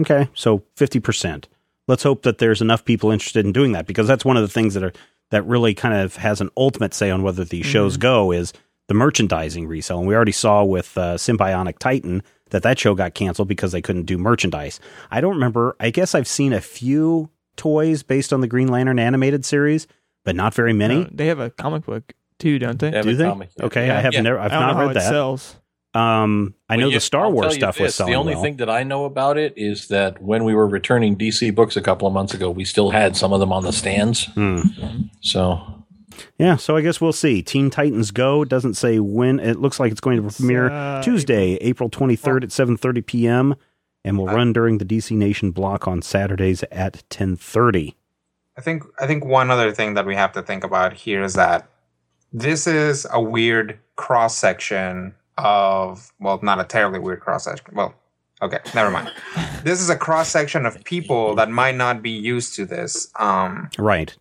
Okay, 0.00 0.28
so 0.34 0.62
fifty 0.76 0.98
percent. 1.00 1.48
Let's 1.88 2.02
hope 2.04 2.22
that 2.22 2.38
there's 2.38 2.62
enough 2.62 2.84
people 2.84 3.10
interested 3.10 3.44
in 3.44 3.52
doing 3.52 3.72
that 3.72 3.86
because 3.86 4.06
that's 4.06 4.24
one 4.24 4.36
of 4.36 4.42
the 4.42 4.48
things 4.48 4.74
that 4.74 4.84
are 4.84 4.92
that 5.30 5.46
really 5.46 5.74
kind 5.74 5.94
of 5.94 6.16
has 6.16 6.40
an 6.40 6.50
ultimate 6.56 6.94
say 6.94 7.10
on 7.10 7.22
whether 7.22 7.44
these 7.44 7.66
shows 7.66 7.96
go 7.96 8.32
is 8.32 8.52
the 8.88 8.94
merchandising 8.94 9.66
resale. 9.66 9.98
And 10.00 10.08
we 10.08 10.14
already 10.14 10.32
saw 10.32 10.64
with 10.64 10.96
uh, 10.98 11.14
Symbionic 11.16 11.78
Titan 11.78 12.22
that 12.50 12.62
that 12.64 12.78
show 12.78 12.94
got 12.94 13.14
canceled 13.14 13.46
because 13.48 13.70
they 13.72 13.80
couldn't 13.82 14.06
do 14.06 14.18
merchandise. 14.18 14.80
I 15.10 15.20
don't 15.20 15.34
remember. 15.34 15.76
I 15.78 15.90
guess 15.90 16.14
I've 16.14 16.26
seen 16.26 16.52
a 16.52 16.60
few 16.60 17.30
toys 17.56 18.02
based 18.02 18.32
on 18.32 18.40
the 18.40 18.48
Green 18.48 18.68
Lantern 18.68 18.98
animated 18.98 19.44
series, 19.44 19.86
but 20.24 20.34
not 20.34 20.54
very 20.54 20.72
many. 20.72 21.04
no, 21.04 21.08
they 21.12 21.26
have 21.26 21.38
a 21.38 21.50
comic 21.50 21.84
book 21.86 22.12
too, 22.40 22.58
don't 22.58 22.78
they? 22.80 22.90
They 22.90 23.02
Do 23.02 23.10
a 23.10 23.14
they? 23.14 23.24
comic, 23.24 23.50
yeah. 23.56 23.64
Okay, 23.66 23.86
Yeah, 23.86 23.98
I 23.98 24.00
have 24.00 24.14
yeah. 24.14 24.22
never. 24.22 24.38
I've 24.40 24.50
I 24.50 24.54
don't 24.54 24.60
not 24.62 24.72
know 24.72 24.74
how 24.78 24.82
read 24.88 24.90
it 24.92 24.94
that. 24.94 25.08
sells. 25.08 25.56
Um, 25.92 26.54
I 26.68 26.76
know 26.76 26.86
Well, 26.86 26.92
the 26.92 27.00
Star 27.00 27.24
I'll 27.24 27.32
Wars 27.32 27.46
tell 27.46 27.54
you 27.54 27.60
stuff 27.60 27.80
was 27.80 27.88
this, 27.88 27.94
selling 27.96 28.12
The 28.12 28.18
only 28.18 28.34
well. 28.34 28.42
thing 28.42 28.56
that 28.58 28.70
I 28.70 28.84
know 28.84 29.04
about 29.04 29.36
it 29.38 29.54
is 29.56 29.88
that 29.88 30.22
when 30.22 30.44
we 30.44 30.54
were 30.54 30.68
returning 30.68 31.16
DC 31.16 31.52
books 31.54 31.76
a 31.76 31.80
couple 31.82 32.06
of 32.06 32.14
months 32.14 32.32
ago, 32.32 32.48
we 32.50 32.64
still 32.64 32.90
had 32.90 33.16
some 33.16 33.32
of 33.32 33.40
them 33.40 33.52
on 33.52 33.64
the 33.64 33.72
stands. 33.72 34.26
Hmm. 34.26 34.60
So 35.20 35.84
Yeah, 36.38 36.56
so 36.56 36.76
I 36.76 36.80
guess 36.82 37.00
we'll 37.00 37.12
see. 37.12 37.42
Teen 37.42 37.70
Titans 37.70 38.10
Go 38.12 38.44
doesn't 38.44 38.74
say 38.74 39.00
when. 39.00 39.40
It 39.40 39.58
looks 39.60 39.80
like 39.80 39.90
it's 39.90 40.00
going 40.00 40.22
to 40.22 40.36
premiere 40.36 40.70
uh, 40.70 41.02
Tuesday, 41.02 41.54
April 41.56 41.90
23rd 41.90 42.44
at 42.44 42.50
7:30 42.50 43.06
p.m. 43.06 43.54
and 44.04 44.16
will 44.16 44.26
run 44.26 44.52
during 44.52 44.78
the 44.78 44.84
DC 44.84 45.16
Nation 45.16 45.50
block 45.50 45.88
on 45.88 46.02
Saturdays 46.02 46.62
at 46.70 47.02
10:30. 47.10 47.94
I 48.56 48.60
think 48.60 48.84
I 49.00 49.06
think 49.08 49.24
one 49.24 49.50
other 49.50 49.72
thing 49.72 49.94
that 49.94 50.06
we 50.06 50.14
have 50.14 50.32
to 50.32 50.42
think 50.42 50.62
about 50.62 50.92
here 50.92 51.22
is 51.24 51.34
that 51.34 51.68
this 52.32 52.66
is 52.68 53.06
a 53.10 53.20
weird 53.20 53.78
cross 53.96 54.36
section 54.36 55.14
of 55.38 56.12
well, 56.20 56.38
not 56.42 56.60
a 56.60 56.64
terribly 56.64 56.98
weird 56.98 57.20
cross 57.20 57.44
section. 57.44 57.74
Well, 57.74 57.94
okay, 58.42 58.58
never 58.74 58.90
mind. 58.90 59.10
this 59.64 59.80
is 59.80 59.90
a 59.90 59.96
cross 59.96 60.28
section 60.28 60.66
of 60.66 60.82
people 60.84 61.34
that 61.36 61.50
might 61.50 61.76
not 61.76 62.02
be 62.02 62.10
used 62.10 62.54
to 62.56 62.66
this. 62.66 63.10
Um, 63.16 63.70
Right. 63.78 64.16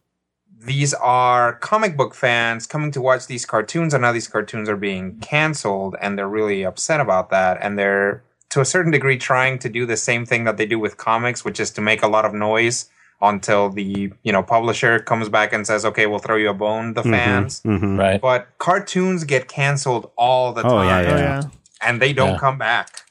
these 0.61 0.93
are 0.93 1.53
comic 1.53 1.95
book 1.95 2.13
fans 2.13 2.67
coming 2.67 2.91
to 2.91 3.01
watch 3.01 3.27
these 3.27 3.45
cartoons, 3.45 3.93
and 3.93 4.01
now 4.01 4.11
these 4.11 4.27
cartoons 4.27 4.67
are 4.69 4.75
being 4.77 5.19
canceled, 5.19 5.95
and 6.01 6.17
they're 6.17 6.27
really 6.27 6.63
upset 6.63 6.99
about 6.99 7.29
that. 7.29 7.57
And 7.61 7.77
they're 7.79 8.23
to 8.49 8.61
a 8.61 8.65
certain 8.65 8.91
degree 8.91 9.17
trying 9.17 9.59
to 9.59 9.69
do 9.69 9.85
the 9.85 9.95
same 9.97 10.25
thing 10.25 10.43
that 10.45 10.57
they 10.57 10.65
do 10.65 10.79
with 10.79 10.97
comics, 10.97 11.45
which 11.45 11.59
is 11.59 11.69
to 11.71 11.81
make 11.81 12.01
a 12.01 12.07
lot 12.07 12.25
of 12.25 12.33
noise 12.33 12.89
until 13.21 13.69
the 13.69 14.11
you 14.23 14.31
know 14.31 14.41
publisher 14.43 14.99
comes 14.99 15.27
back 15.29 15.51
and 15.53 15.65
says, 15.67 15.85
"Okay, 15.85 16.05
we'll 16.05 16.19
throw 16.19 16.35
you 16.37 16.49
a 16.49 16.53
bone." 16.53 16.93
The 16.93 17.03
fans, 17.03 17.61
hmm 17.63 17.97
right. 17.99 18.21
but 18.21 18.47
cartoons 18.59 19.23
get 19.25 19.47
canceled 19.47 20.11
all 20.17 20.53
the 20.53 20.61
Oh, 20.65 20.69
time, 20.77 20.85
yeah, 21.05 21.11
Oh 21.11 21.17
yeah. 21.17 21.19
yeah. 21.19 21.43
and 21.81 22.01
they 22.01 22.13
don't 22.13 22.31
Yeah. 22.33 22.39
come 22.39 22.57
back 22.57 23.03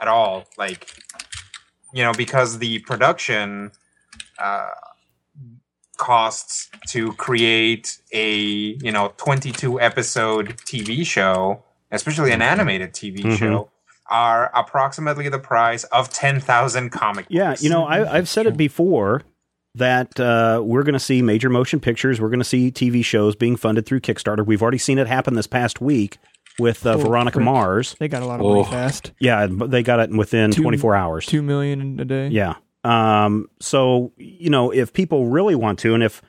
at 0.00 0.08
all. 0.08 0.44
Like, 0.58 0.94
you 1.92 2.02
know, 2.04 2.12
because 2.12 2.58
the 2.58 2.78
production 2.80 3.72
uh, 4.38 4.70
costs 5.96 6.68
to 6.88 7.12
create 7.14 7.98
a 8.12 8.30
you 8.38 8.92
know 8.92 9.12
22 9.16 9.80
episode 9.80 10.56
TV 10.58 11.04
show, 11.06 11.62
especially 11.90 12.32
an 12.32 12.42
animated 12.42 12.92
TV 12.92 13.24
Mhm. 13.24 13.38
show, 13.38 13.70
are 14.10 14.50
approximately 14.54 15.28
the 15.28 15.38
price 15.38 15.84
of 15.84 16.10
10,000 16.10 16.90
comic 16.90 17.24
books. 17.24 17.34
Yeah, 17.34 17.56
you 17.58 17.70
know, 17.70 17.84
I, 17.86 18.16
I've 18.16 18.28
said 18.28 18.46
it 18.46 18.56
before 18.56 19.22
that 19.76 20.18
uh, 20.18 20.60
we're 20.64 20.82
going 20.82 20.92
to 20.94 20.98
see 20.98 21.22
major 21.22 21.48
motion 21.48 21.80
pictures, 21.80 22.20
we're 22.20 22.28
going 22.30 22.40
to 22.40 22.44
see 22.44 22.70
TV 22.70 23.04
shows 23.04 23.36
being 23.36 23.56
funded 23.56 23.86
through 23.86 24.00
Kickstarter. 24.00 24.44
We've 24.44 24.62
already 24.62 24.78
seen 24.78 24.98
it 24.98 25.06
happen 25.06 25.34
this 25.34 25.46
past 25.46 25.80
week 25.80 26.18
with 26.58 26.86
uh, 26.86 26.94
Oh, 26.94 26.98
Veronica 26.98 27.34
frick. 27.36 27.44
Mars. 27.44 27.94
They 28.00 28.08
got 28.08 28.22
a 28.22 28.26
lot 28.26 28.40
of 28.40 28.46
money 28.46 28.64
fast. 28.64 29.12
Yeah, 29.20 29.46
they 29.50 29.82
got 29.82 30.00
it 30.00 30.10
within 30.10 30.50
Two- 30.50 30.62
24 30.62 30.94
hours. 30.96 31.26
Two 31.26 31.42
million 31.42 32.00
a 32.00 32.04
day. 32.04 32.28
Yeah. 32.28 32.54
Um, 32.84 33.48
so, 33.60 34.12
you 34.16 34.48
know, 34.50 34.70
if 34.72 34.92
people 34.92 35.26
really 35.26 35.54
want 35.54 35.78
to, 35.80 35.92
and 35.94 36.02
if, 36.02 36.22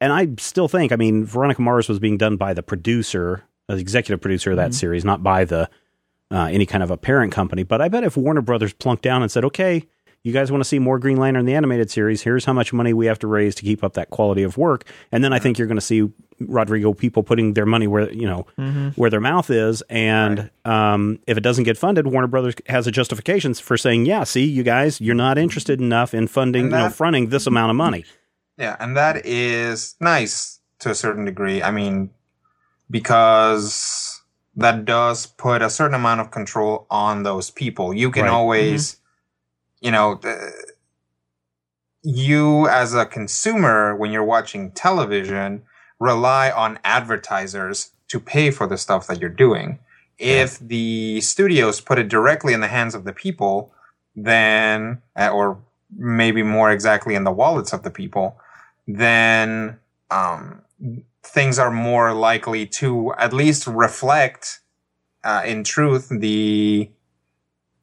and 0.00 0.12
I 0.12 0.28
still 0.38 0.68
think, 0.68 0.92
I 0.92 0.96
mean, 0.96 1.24
Veronica 1.24 1.62
Mars 1.62 1.88
was 1.88 1.98
being 1.98 2.18
done 2.18 2.36
by 2.36 2.54
the 2.54 2.62
producer, 2.62 3.42
the 3.68 3.76
executive 3.76 4.20
producer 4.20 4.50
of 4.50 4.56
that 4.58 4.70
Mhm. 4.70 4.74
series, 4.74 5.04
not 5.04 5.22
by 5.22 5.44
the, 5.44 5.70
uh, 6.30 6.48
any 6.52 6.66
kind 6.66 6.82
of 6.84 6.90
a 6.90 6.96
parent 6.96 7.32
company. 7.32 7.62
But 7.62 7.80
I 7.80 7.88
bet 7.88 8.04
if 8.04 8.16
Warner 8.16 8.42
Brothers 8.42 8.72
plunked 8.74 9.02
down 9.02 9.22
and 9.22 9.30
said, 9.30 9.44
okay, 9.46 9.84
you 10.24 10.32
guys 10.32 10.52
want 10.52 10.62
to 10.62 10.68
see 10.68 10.78
more 10.78 10.98
Green 10.98 11.16
Lantern, 11.16 11.40
in 11.40 11.46
the 11.46 11.54
animated 11.54 11.90
series, 11.90 12.22
here's 12.22 12.44
how 12.44 12.52
much 12.52 12.72
money 12.72 12.92
we 12.92 13.06
have 13.06 13.18
to 13.20 13.26
raise 13.26 13.54
to 13.56 13.62
keep 13.62 13.82
up 13.82 13.94
that 13.94 14.10
quality 14.10 14.42
of 14.44 14.56
work. 14.56 14.84
And 15.10 15.24
then 15.24 15.32
I 15.32 15.38
think 15.40 15.58
you're 15.58 15.66
going 15.66 15.76
to 15.78 15.80
see 15.80 16.08
Rodrigo 16.38 16.92
people 16.92 17.22
putting 17.22 17.54
their 17.54 17.66
money 17.66 17.86
where, 17.88 18.12
you 18.12 18.26
know, 18.26 18.46
Mm-hmm. 18.58 18.88
where 18.90 19.10
their 19.10 19.20
mouth 19.20 19.50
is. 19.50 19.82
And 19.90 20.50
um, 20.64 21.18
if 21.26 21.36
it 21.36 21.40
doesn't 21.42 21.64
get 21.64 21.76
funded, 21.76 22.06
Warner 22.06 22.28
Brothers 22.28 22.54
has 22.68 22.86
a 22.86 22.92
justification 22.92 23.54
for 23.54 23.76
saying, 23.76 24.06
yeah, 24.06 24.22
see, 24.24 24.44
you 24.44 24.62
guys, 24.62 25.00
you're 25.00 25.14
not 25.14 25.38
interested 25.38 25.80
enough 25.80 26.14
in 26.14 26.28
funding, 26.28 26.64
And 26.66 26.72
you 26.72 26.78
know, 26.78 26.90
fronting 26.90 27.30
this 27.30 27.46
amount 27.48 27.70
of 27.70 27.76
money. 27.76 28.04
Yeah, 28.58 28.76
and 28.78 28.96
that 28.96 29.26
is 29.26 29.96
nice 30.00 30.60
to 30.80 30.90
a 30.90 30.94
certain 30.94 31.24
degree. 31.24 31.62
I 31.62 31.70
mean, 31.72 32.10
because 33.12 34.22
that 34.54 34.84
does 34.84 35.26
put 35.26 35.62
a 35.62 35.70
certain 35.70 35.94
amount 35.94 36.20
of 36.20 36.30
control 36.30 36.86
on 36.90 37.22
those 37.22 37.50
people. 37.50 37.94
You 37.94 38.10
can 38.10 38.24
Right. 38.24 38.30
always, 38.32 38.96
you 39.82 39.90
know, 39.90 40.20
you 42.02 42.68
as 42.68 42.94
a 42.94 43.04
consumer, 43.04 43.94
when 43.96 44.12
you're 44.12 44.24
watching 44.24 44.70
television, 44.70 45.62
rely 45.98 46.50
on 46.50 46.78
advertisers 46.84 47.90
to 48.08 48.20
pay 48.20 48.50
for 48.50 48.66
the 48.66 48.78
stuff 48.78 49.06
that 49.08 49.20
you're 49.20 49.28
doing. 49.28 49.78
If 50.18 50.58
the 50.58 51.20
studios 51.20 51.80
put 51.80 51.98
it 51.98 52.08
directly 52.08 52.52
in 52.52 52.60
the 52.60 52.68
hands 52.68 52.94
of 52.94 53.04
the 53.04 53.12
people, 53.12 53.72
then, 54.14 55.02
uh, 55.16 55.30
or 55.30 55.58
maybe 55.96 56.42
more 56.42 56.70
exactly 56.70 57.14
in 57.14 57.24
the 57.24 57.32
wallets 57.32 57.72
of 57.72 57.82
the 57.82 57.90
people, 57.90 58.36
then 58.86 59.78
um, 60.10 60.62
things 61.22 61.58
are 61.58 61.70
more 61.70 62.12
likely 62.12 62.66
to 62.66 63.12
at 63.18 63.32
least 63.32 63.66
reflect, 63.66 64.60
uh, 65.24 65.42
in 65.44 65.64
truth, 65.64 66.08
the 66.08 66.90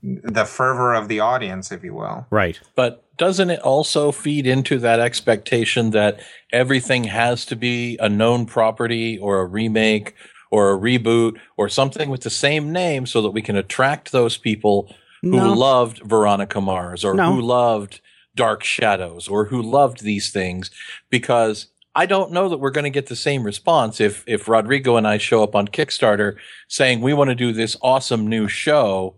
the 0.02 0.46
fervor 0.46 0.94
of 0.94 1.08
the 1.08 1.20
audience, 1.20 1.72
if 1.72 1.84
you 1.84 1.94
will. 1.94 2.26
Right. 2.30 2.60
But 2.76 3.04
doesn't 3.18 3.50
it 3.50 3.60
also 3.60 4.12
feed 4.12 4.48
into 4.48 4.80
that 4.80 5.00
expectation 5.00 5.92
that 5.92 6.20
everything 6.54 7.06
has 7.06 7.46
to 7.48 7.56
be 7.56 7.98
a 8.00 8.08
known 8.08 8.46
property 8.46 9.18
or 9.18 9.40
a 9.40 9.46
remake 9.46 10.16
or 10.52 10.72
a 10.72 10.78
reboot 10.78 11.38
or 11.58 11.68
something 11.70 12.10
with 12.10 12.22
the 12.22 12.30
same 12.30 12.72
name 12.72 13.06
so 13.06 13.22
that 13.22 13.32
we 13.32 13.42
can 13.42 13.56
attract 13.58 14.12
those 14.12 14.38
people 14.38 14.94
who 15.22 15.32
No. 15.32 15.54
loved 15.54 16.02
Veronica 16.06 16.62
Mars 16.62 17.04
or 17.04 17.14
No. 17.14 17.34
who 17.34 17.42
loved 17.42 18.00
Dark 18.36 18.64
Shadows 18.64 19.28
or 19.28 19.46
who 19.46 19.62
loved 19.62 20.02
these 20.02 20.32
things 20.32 20.72
because 21.10 21.68
I 21.94 22.06
don't 22.06 22.32
know 22.32 22.48
that 22.48 22.60
we're 22.60 22.72
going 22.72 22.86
to 22.86 22.90
get 22.90 23.08
the 23.08 23.16
same 23.18 23.44
response 23.44 24.00
if 24.00 24.24
if 24.28 24.48
Rodrigo 24.48 24.96
and 24.96 25.06
I 25.06 25.18
show 25.18 25.44
up 25.44 25.56
on 25.56 25.68
Kickstarter 25.68 26.36
saying 26.70 27.02
we 27.02 27.14
want 27.14 27.32
to 27.32 27.36
do 27.36 27.52
this 27.52 27.76
awesome 27.82 28.28
new 28.28 28.48
show 28.48 29.16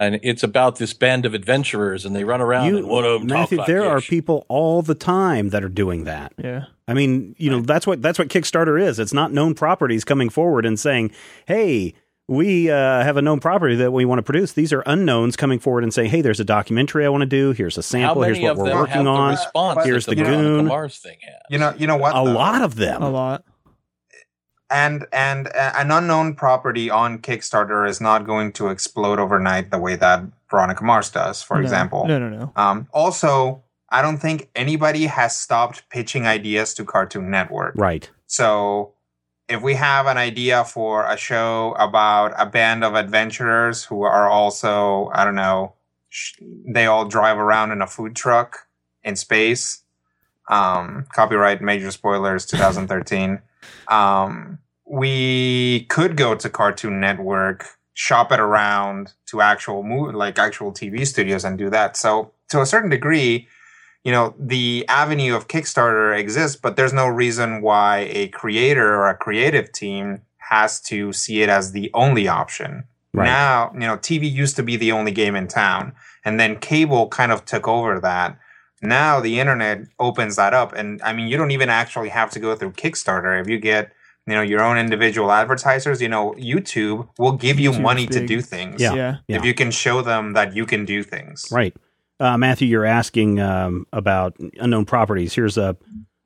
and 0.00 0.18
it's 0.22 0.42
about 0.42 0.76
this 0.76 0.94
band 0.94 1.26
of 1.26 1.34
adventurers 1.34 2.06
and 2.06 2.16
they 2.16 2.24
run 2.24 2.40
around 2.40 2.74
and 2.74 2.88
one 2.88 3.04
of 3.04 3.20
them 3.20 3.28
Matthew, 3.28 3.58
talk 3.58 3.66
there 3.66 3.84
are 3.84 4.00
people 4.00 4.46
all 4.48 4.80
the 4.80 4.94
time 4.94 5.50
that 5.50 5.62
are 5.62 5.68
doing 5.68 6.04
that. 6.04 6.32
Yeah. 6.38 6.64
I 6.88 6.94
mean, 6.94 7.36
you 7.38 7.50
know, 7.50 7.60
that's 7.60 7.86
what 7.86 8.02
that's 8.02 8.18
what 8.18 8.28
Kickstarter 8.28 8.80
is. 8.80 8.98
It's 8.98 9.12
not 9.12 9.30
known 9.30 9.54
properties 9.54 10.04
coming 10.04 10.30
forward 10.30 10.66
and 10.66 10.80
saying, 10.80 11.12
"Hey, 11.46 11.94
we 12.26 12.70
uh, 12.70 13.04
have 13.04 13.16
a 13.16 13.22
known 13.22 13.40
property 13.40 13.76
that 13.76 13.92
we 13.92 14.04
want 14.04 14.18
to 14.18 14.22
produce. 14.22 14.54
These 14.54 14.72
are 14.72 14.82
unknowns 14.86 15.36
coming 15.36 15.58
forward 15.58 15.84
and 15.84 15.92
saying, 15.92 16.10
"Hey, 16.10 16.22
there's 16.22 16.40
a 16.40 16.44
documentary 16.44 17.04
I 17.04 17.08
want 17.10 17.22
to 17.22 17.26
do. 17.26 17.52
Here's 17.52 17.76
a 17.76 17.82
sample. 17.82 18.22
Here's 18.22 18.40
what 18.40 18.56
we're 18.56 18.74
working 18.74 18.94
have 18.94 19.04
the 19.04 19.10
on." 19.10 19.84
Here's 19.84 20.06
that 20.06 20.16
the 20.16 20.22
Veronica 20.22 20.42
goon. 20.42 20.66
Mars 20.66 20.98
thing 20.98 21.18
has? 21.22 21.34
You 21.50 21.58
know, 21.58 21.74
you 21.76 21.86
know 21.86 21.96
what? 21.96 22.12
A 22.12 22.24
though? 22.24 22.32
lot 22.32 22.62
of 22.62 22.74
them. 22.74 23.02
A 23.02 23.10
lot. 23.10 23.44
And 24.70 25.06
and 25.12 25.48
uh, 25.48 25.72
an 25.76 25.90
unknown 25.90 26.34
property 26.34 26.88
on 26.90 27.18
Kickstarter 27.18 27.88
is 27.88 28.00
not 28.00 28.26
going 28.26 28.52
to 28.52 28.68
explode 28.68 29.18
overnight 29.18 29.70
the 29.70 29.78
way 29.78 29.96
that 29.96 30.22
Veronica 30.50 30.84
Mars 30.84 31.10
does, 31.10 31.42
for 31.42 31.56
No. 31.56 31.62
example. 31.62 32.06
No, 32.06 32.18
no, 32.18 32.28
no. 32.28 32.52
Um, 32.56 32.88
also, 32.92 33.62
I 33.88 34.02
don't 34.02 34.18
think 34.18 34.48
anybody 34.54 35.06
has 35.06 35.36
stopped 35.36 35.88
pitching 35.90 36.26
ideas 36.26 36.74
to 36.74 36.84
Cartoon 36.84 37.30
Network. 37.30 37.74
Right. 37.76 38.08
So, 38.26 38.92
if 39.48 39.60
we 39.62 39.74
have 39.74 40.06
an 40.06 40.16
idea 40.16 40.64
for 40.64 41.04
a 41.06 41.16
show 41.16 41.74
about 41.78 42.32
a 42.38 42.46
band 42.46 42.84
of 42.84 42.94
adventurers 42.94 43.84
who 43.84 44.02
are 44.02 44.28
also, 44.28 45.10
I 45.12 45.24
don't 45.24 45.34
know, 45.34 45.74
sh- 46.08 46.34
they 46.40 46.86
all 46.86 47.04
drive 47.04 47.36
around 47.38 47.72
in 47.72 47.82
a 47.82 47.86
food 47.88 48.14
truck 48.14 48.68
in 49.02 49.16
space. 49.16 49.82
Um, 50.48 51.06
copyright 51.12 51.60
major 51.62 51.90
spoilers 51.90 52.46
2013. 52.46 53.40
Um, 53.88 54.58
we 54.86 55.86
could 55.88 56.16
go 56.16 56.34
to 56.34 56.50
Cartoon 56.50 57.00
Network, 57.00 57.66
shop 57.94 58.32
it 58.32 58.40
around 58.40 59.12
to 59.26 59.40
actual 59.40 59.82
movie, 59.82 60.16
like 60.16 60.38
actual 60.38 60.72
TV 60.72 61.06
studios 61.06 61.44
and 61.44 61.58
do 61.58 61.70
that. 61.70 61.96
So 61.96 62.32
to 62.48 62.60
a 62.60 62.66
certain 62.66 62.90
degree, 62.90 63.46
you 64.04 64.12
know, 64.12 64.34
the 64.38 64.84
avenue 64.88 65.36
of 65.36 65.48
Kickstarter 65.48 66.18
exists, 66.18 66.56
but 66.56 66.76
there's 66.76 66.92
no 66.92 67.06
reason 67.06 67.62
why 67.62 68.08
a 68.10 68.28
creator 68.28 68.94
or 68.94 69.08
a 69.08 69.16
creative 69.16 69.72
team 69.72 70.22
has 70.38 70.80
to 70.80 71.12
see 71.12 71.42
it 71.42 71.48
as 71.48 71.72
the 71.72 71.90
only 71.94 72.26
option. 72.26 72.84
Right. 73.12 73.26
Now, 73.26 73.72
you 73.74 73.80
know, 73.80 73.96
TV 73.96 74.30
used 74.30 74.56
to 74.56 74.62
be 74.62 74.76
the 74.76 74.92
only 74.92 75.10
game 75.10 75.36
in 75.36 75.48
town, 75.48 75.92
and 76.24 76.38
then 76.38 76.56
cable 76.56 77.08
kind 77.08 77.32
of 77.32 77.44
took 77.44 77.68
over 77.68 78.00
that. 78.00 78.38
Now 78.82 79.20
the 79.20 79.40
internet 79.40 79.86
opens 79.98 80.36
that 80.36 80.54
up, 80.54 80.72
and 80.72 81.00
I 81.02 81.12
mean, 81.12 81.28
you 81.28 81.36
don't 81.36 81.50
even 81.50 81.68
actually 81.68 82.08
have 82.08 82.30
to 82.30 82.40
go 82.40 82.54
through 82.56 82.72
Kickstarter. 82.72 83.40
If 83.40 83.48
you 83.48 83.58
get, 83.58 83.92
you 84.26 84.34
know, 84.34 84.42
your 84.42 84.62
own 84.62 84.78
individual 84.78 85.30
advertisers, 85.32 86.00
you 86.00 86.08
know, 86.08 86.32
YouTube 86.32 87.08
will 87.18 87.32
give 87.32 87.60
you 87.60 87.72
YouTube's 87.72 87.80
money 87.80 88.06
to 88.06 88.26
do 88.26 88.40
things. 88.40 88.80
Yeah. 88.80 88.94
Yeah. 88.94 89.16
Yeah. 89.28 89.36
If 89.36 89.44
you 89.44 89.54
can 89.54 89.70
show 89.70 90.02
them 90.02 90.32
that 90.32 90.54
you 90.54 90.64
can 90.64 90.84
do 90.84 91.02
things. 91.02 91.48
Right. 91.52 91.76
Uh, 92.18 92.36
Matthew, 92.36 92.68
you're 92.68 92.86
asking 92.86 93.40
um, 93.40 93.86
about 93.92 94.36
unknown 94.58 94.84
properties. 94.84 95.34
Here's 95.34 95.56
a 95.56 95.76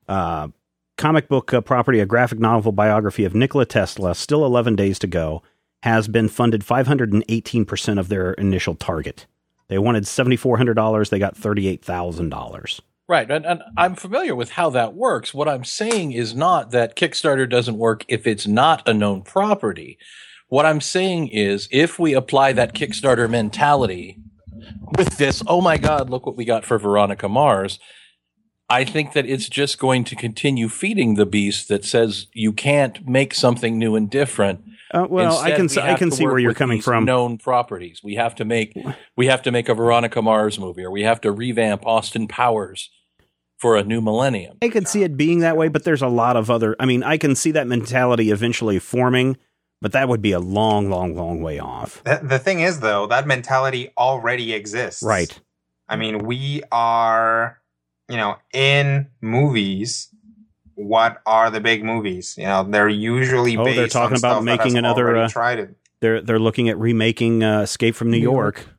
uh, 0.07 0.49
comic 0.97 1.27
book 1.27 1.53
uh, 1.53 1.61
property, 1.61 1.99
a 1.99 2.05
graphic 2.05 2.39
novel 2.39 2.71
biography 2.71 3.25
of 3.25 3.35
Nikola 3.35 3.65
Tesla, 3.65 4.15
still 4.15 4.45
11 4.45 4.75
days 4.75 4.99
to 4.99 5.07
go, 5.07 5.41
has 5.83 6.07
been 6.07 6.27
funded 6.27 6.61
518% 6.61 7.99
of 7.99 8.09
their 8.09 8.33
initial 8.33 8.75
target. 8.75 9.25
They 9.67 9.77
wanted 9.77 10.03
$7,400. 10.03 11.09
They 11.09 11.19
got 11.19 11.35
$38,000. 11.35 12.81
Right, 13.07 13.29
and, 13.29 13.45
and 13.45 13.61
I'm 13.77 13.95
familiar 13.95 14.35
with 14.35 14.51
how 14.51 14.71
that 14.71 14.95
works. 14.95 15.33
What 15.33 15.47
I'm 15.47 15.63
saying 15.63 16.13
is 16.13 16.33
not 16.33 16.71
that 16.71 16.95
Kickstarter 16.95 17.47
doesn't 17.47 17.77
work 17.77 18.03
if 18.07 18.25
it's 18.25 18.47
not 18.47 18.87
a 18.87 18.93
known 18.93 19.21
property. 19.21 19.99
What 20.47 20.65
I'm 20.65 20.81
saying 20.81 21.27
is 21.27 21.67
if 21.71 21.99
we 21.99 22.13
apply 22.13 22.53
that 22.53 22.73
Kickstarter 22.73 23.29
mentality 23.29 24.17
with 24.97 25.17
this, 25.17 25.43
oh 25.45 25.61
my 25.61 25.77
God, 25.77 26.09
look 26.09 26.25
what 26.25 26.35
we 26.35 26.45
got 26.45 26.65
for 26.65 26.79
Veronica 26.79 27.29
Mars, 27.29 27.79
I 28.69 28.83
think 28.83 29.13
that 29.13 29.27
it's 29.27 29.47
just 29.47 29.77
going 29.77 30.03
to 30.05 30.15
continue 30.15 30.69
feeding 30.69 31.15
the 31.15 31.25
beast 31.25 31.67
that 31.67 31.85
says 31.85 32.27
you 32.33 32.51
can't 32.51 33.07
make 33.07 33.35
something 33.35 33.77
new 33.77 33.95
and 33.95 34.09
different. 34.09 34.63
Uh, 34.93 35.07
well, 35.09 35.37
I 35.39 35.51
can 35.51 35.61
we 35.61 35.65
s- 35.65 35.77
I 35.77 35.89
have 35.89 35.99
can 35.99 36.11
see 36.11 36.25
where 36.25 36.37
you're 36.39 36.53
coming 36.53 36.81
from. 36.81 37.05
Known 37.05 37.37
properties. 37.37 38.01
We 38.03 38.15
have 38.15 38.35
to 38.35 38.45
make 38.45 38.73
we 39.17 39.25
have 39.27 39.41
to 39.43 39.51
make 39.51 39.67
a 39.69 39.73
Veronica 39.73 40.21
Mars 40.21 40.59
movie, 40.59 40.83
or 40.83 40.91
we 40.91 41.03
have 41.03 41.19
to 41.21 41.31
revamp 41.31 41.85
Austin 41.85 42.27
Powers 42.27 42.89
for 43.57 43.75
a 43.77 43.83
new 43.83 44.01
millennium. 44.01 44.57
I 44.61 44.69
can 44.69 44.85
see 44.85 45.03
it 45.03 45.17
being 45.17 45.39
that 45.39 45.57
way, 45.57 45.69
but 45.69 45.83
there's 45.85 46.01
a 46.01 46.07
lot 46.07 46.35
of 46.37 46.51
other. 46.51 46.75
I 46.79 46.85
mean, 46.85 47.03
I 47.03 47.17
can 47.17 47.35
see 47.35 47.51
that 47.51 47.67
mentality 47.67 48.29
eventually 48.29 48.79
forming, 48.79 49.37
but 49.81 49.91
that 49.93 50.07
would 50.09 50.21
be 50.21 50.33
a 50.33 50.39
long, 50.39 50.89
long, 50.89 51.15
long 51.15 51.41
way 51.41 51.57
off. 51.59 52.03
The, 52.03 52.19
the 52.21 52.39
thing 52.39 52.59
is, 52.59 52.81
though, 52.81 53.07
that 53.07 53.25
mentality 53.25 53.91
already 53.97 54.53
exists. 54.53 55.01
Right. 55.01 55.39
I 55.87 55.95
mean, 55.95 56.19
we 56.25 56.63
are, 56.71 57.59
you 58.09 58.17
know, 58.17 58.35
in 58.53 59.07
movies. 59.21 60.09
What 60.75 61.21
are 61.25 61.49
the 61.49 61.59
big 61.61 61.83
movies? 61.83 62.35
You 62.37 62.45
know, 62.45 62.63
they're 62.63 62.89
usually 62.89 63.57
Oh, 63.57 63.63
based 63.65 63.77
they're 63.77 63.87
talking 63.87 64.15
on 64.15 64.19
about 64.19 64.33
stuff 64.35 64.43
making 64.43 64.77
another, 64.77 65.15
uh, 65.15 65.29
tried 65.29 65.59
it. 65.59 65.75
They're 66.01 66.21
they're 66.21 66.39
looking 66.39 66.69
at 66.69 66.77
remaking 66.77 67.43
uh, 67.43 67.61
Escape 67.61 67.95
from 67.95 68.11
New, 68.11 68.17
New 68.17 68.23
York. 68.23 68.57
York. 68.57 68.69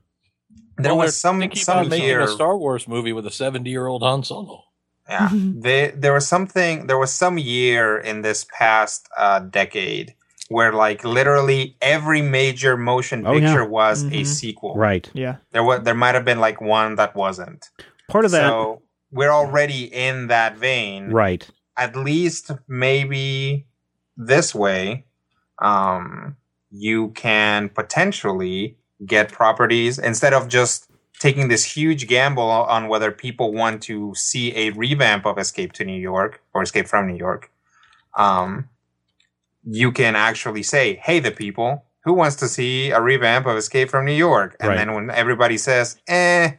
There 0.77 0.93
Well, 0.95 1.05
was 1.05 1.17
some 1.17 1.41
some 1.55 1.89
making 1.89 2.05
year. 2.05 2.21
a 2.21 2.27
Star 2.27 2.55
Wars 2.57 2.87
movie 2.87 3.11
with 3.13 3.25
a 3.25 3.31
seventy-year-old 3.31 4.03
Han 4.03 4.23
Solo. 4.23 4.63
Yeah, 5.09 5.29
they, 5.33 5.91
there 5.95 6.13
was 6.13 6.27
something. 6.27 6.85
There 6.87 6.97
was 6.99 7.11
some 7.11 7.37
year 7.39 7.97
in 7.97 8.21
this 8.21 8.45
past 8.55 9.07
uh, 9.17 9.39
decade 9.39 10.13
where, 10.49 10.71
like, 10.73 11.03
literally 11.03 11.75
every 11.81 12.21
major 12.21 12.77
motion 12.77 13.25
Oh, 13.25 13.31
yeah. 13.33 13.39
picture 13.47 13.65
was 13.65 14.03
a 14.03 14.07
Mhm. 14.21 14.25
sequel. 14.25 14.75
Right. 14.75 15.09
Yeah. 15.13 15.37
There 15.51 15.63
was. 15.63 15.81
There 15.81 15.95
might 15.95 16.13
have 16.13 16.25
been 16.25 16.39
like 16.39 16.61
one 16.61 16.95
that 16.95 17.15
wasn't. 17.15 17.69
Part 18.07 18.25
of 18.25 18.31
that. 18.31 18.47
So 18.47 18.81
we're 19.11 19.31
already 19.31 19.85
in 19.85 20.27
that 20.27 20.57
vein. 20.57 21.09
right. 21.11 21.47
At 21.77 21.95
least 21.95 22.51
maybe 22.67 23.67
this 24.15 24.55
way, 24.55 25.05
um, 25.59 26.35
you 26.71 27.09
can 27.09 27.69
potentially 27.69 28.77
get 29.05 29.31
properties 29.31 29.99
instead 29.99 30.33
of 30.33 30.47
just 30.47 30.89
taking 31.19 31.47
this 31.47 31.63
huge 31.63 32.07
gamble 32.07 32.49
on 32.49 32.87
whether 32.87 33.11
people 33.11 33.53
want 33.53 33.81
to 33.83 34.13
see 34.15 34.55
a 34.55 34.71
revamp 34.71 35.25
of 35.25 35.37
Escape 35.37 35.71
to 35.73 35.83
New 35.85 35.99
York 35.99 36.41
or 36.53 36.61
Escape 36.63 36.87
from 36.87 37.07
New 37.07 37.15
York. 37.17 37.51
Um, 38.17 38.69
you 39.63 39.91
can 39.91 40.15
actually 40.15 40.63
say, 40.63 40.95
"Hey, 40.95 41.19
the 41.19 41.31
people." 41.31 41.83
Who 42.03 42.13
wants 42.13 42.37
to 42.37 42.47
see 42.47 42.91
a 42.91 43.01
revamp 43.01 43.45
of 43.47 43.57
Escape 43.57 43.89
from 43.89 44.05
New 44.05 44.13
York? 44.13 44.55
And 44.61 44.69
Right. 44.69 44.77
then 44.77 44.93
when 44.93 45.09
everybody 45.09 45.57
says, 45.57 45.97
eh, 46.07 46.51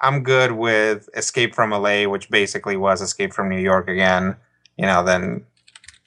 I'm 0.00 0.24
good 0.24 0.52
with 0.52 1.08
Escape 1.14 1.54
from 1.54 1.72
LA, 1.72 2.06
which 2.08 2.28
basically 2.30 2.76
was 2.76 3.00
Escape 3.00 3.32
from 3.32 3.48
New 3.48 3.60
York 3.60 3.88
again, 3.88 4.34
you 4.78 4.86
know, 4.86 5.02
then 5.04 5.44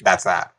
that's 0.04 0.24
that. 0.24 0.54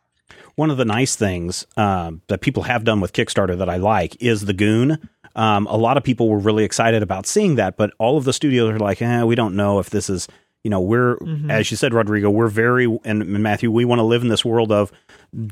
One 0.55 0.71
of 0.71 0.77
the 0.77 0.85
nice 0.85 1.17
things 1.17 1.67
um, 1.77 2.21
that 2.29 2.43
people 2.43 2.65
have 2.65 2.85
done 2.85 3.01
with 3.01 3.13
Kickstarter 3.15 3.57
that 3.59 3.69
I 3.71 3.77
like 3.79 4.23
is 4.23 4.43
the 4.45 4.53
Goon. 4.53 5.09
Um, 5.35 5.67
a 5.67 5.77
lot 5.77 5.97
of 5.97 6.05
people 6.05 6.29
were 6.29 6.39
really 6.39 6.63
excited 6.65 7.03
about 7.03 7.27
seeing 7.27 7.55
that, 7.55 7.77
but 7.79 7.91
all 7.99 8.19
of 8.19 8.25
the 8.25 8.35
studios 8.35 8.71
are 8.71 8.79
like, 8.79 9.01
eh, 9.01 9.23
we 9.23 9.35
don't 9.35 9.57
know 9.57 9.79
if 9.79 9.89
this 9.89 10.11
is, 10.11 10.29
you 10.63 10.71
know, 10.71 10.81
we're, 10.81 11.17
Mhm. 11.17 11.51
as 11.51 11.71
you 11.71 11.79
said, 11.79 11.95
Rodrigo, 11.95 12.29
we're 12.29 12.49
very, 12.49 12.87
and 13.05 13.27
Matthew, 13.27 13.71
we 13.71 13.87
want 13.87 13.99
to 14.01 14.05
live 14.05 14.21
in 14.21 14.29
this 14.29 14.45
world 14.45 14.71
of 14.71 14.93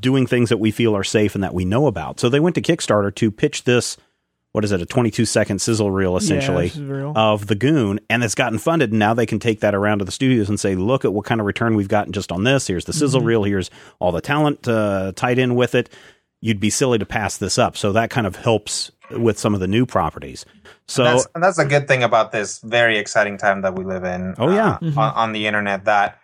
doing 0.03 0.27
things 0.27 0.51
that 0.51 0.59
we 0.59 0.71
feel 0.71 0.95
are 0.95 1.03
safe 1.03 1.35
and 1.35 1.43
that 1.43 1.55
we 1.55 1.65
know 1.65 1.87
about. 1.87 2.21
So 2.21 2.29
they 2.29 2.41
went 2.41 2.55
to 2.57 2.61
Kickstarter 2.63 3.15
to 3.15 3.31
pitch 3.31 3.65
this, 3.65 3.97
what 4.53 4.65
is 4.65 4.73
it, 4.73 4.83
a 4.83 4.87
22 4.87 5.25
second 5.27 5.61
sizzle 5.61 5.91
reel 5.91 6.17
essentially. 6.17 6.67
Yeah, 6.67 6.83
this 6.87 7.13
of 7.17 7.47
the 7.47 7.55
goon 7.55 8.01
and 8.11 8.25
it's 8.25 8.35
gotten 8.35 8.59
funded 8.59 8.91
and 8.91 8.99
now 8.99 9.15
they 9.15 9.27
can 9.27 9.39
take 9.39 9.61
that 9.61 9.75
around 9.75 10.01
to 10.01 10.05
the 10.05 10.13
studios 10.13 10.49
and 10.49 10.59
say 10.59 10.75
look 10.75 11.05
at 11.05 11.13
what 11.13 11.25
kind 11.25 11.41
of 11.41 11.47
return 11.47 11.75
we've 11.77 11.89
gotten 11.89 12.13
just 12.13 12.33
on 12.33 12.45
this 12.45 12.67
here's 12.67 12.85
the 12.85 12.93
sizzle 12.93 13.21
Mhm. 13.21 13.27
reel 13.27 13.43
here's 13.45 13.71
all 14.01 14.11
the 14.13 14.21
talent 14.21 14.67
uh, 14.67 15.13
tied 15.15 15.39
in 15.39 15.55
with 15.55 15.75
it 15.75 15.89
you'd 16.41 16.59
be 16.61 16.71
silly 16.71 16.99
to 16.99 17.07
pass 17.07 17.37
this 17.37 17.59
up 17.59 17.77
so 17.77 17.93
that 17.93 18.11
kind 18.11 18.27
of 18.27 18.37
helps 18.37 18.91
with 19.13 19.39
some 19.39 19.55
of 19.55 19.61
the 19.61 19.69
new 19.69 19.85
properties 19.87 20.45
so 20.87 21.05
that's, 21.05 21.27
and 21.37 21.45
that's 21.45 21.59
a 21.59 21.65
good 21.65 21.87
thing 21.87 22.03
about 22.03 22.33
this 22.33 22.59
very 22.61 22.99
exciting 22.99 23.39
time 23.39 23.63
that 23.63 23.77
we 23.77 23.85
live 23.85 24.03
in. 24.03 24.35
Oh, 24.39 24.51
yeah. 24.53 24.71
uh, 24.71 24.79
Mhm. 24.81 24.97
on, 24.97 25.15
on 25.15 25.33
the 25.33 25.47
internet 25.47 25.85
that 25.85 26.19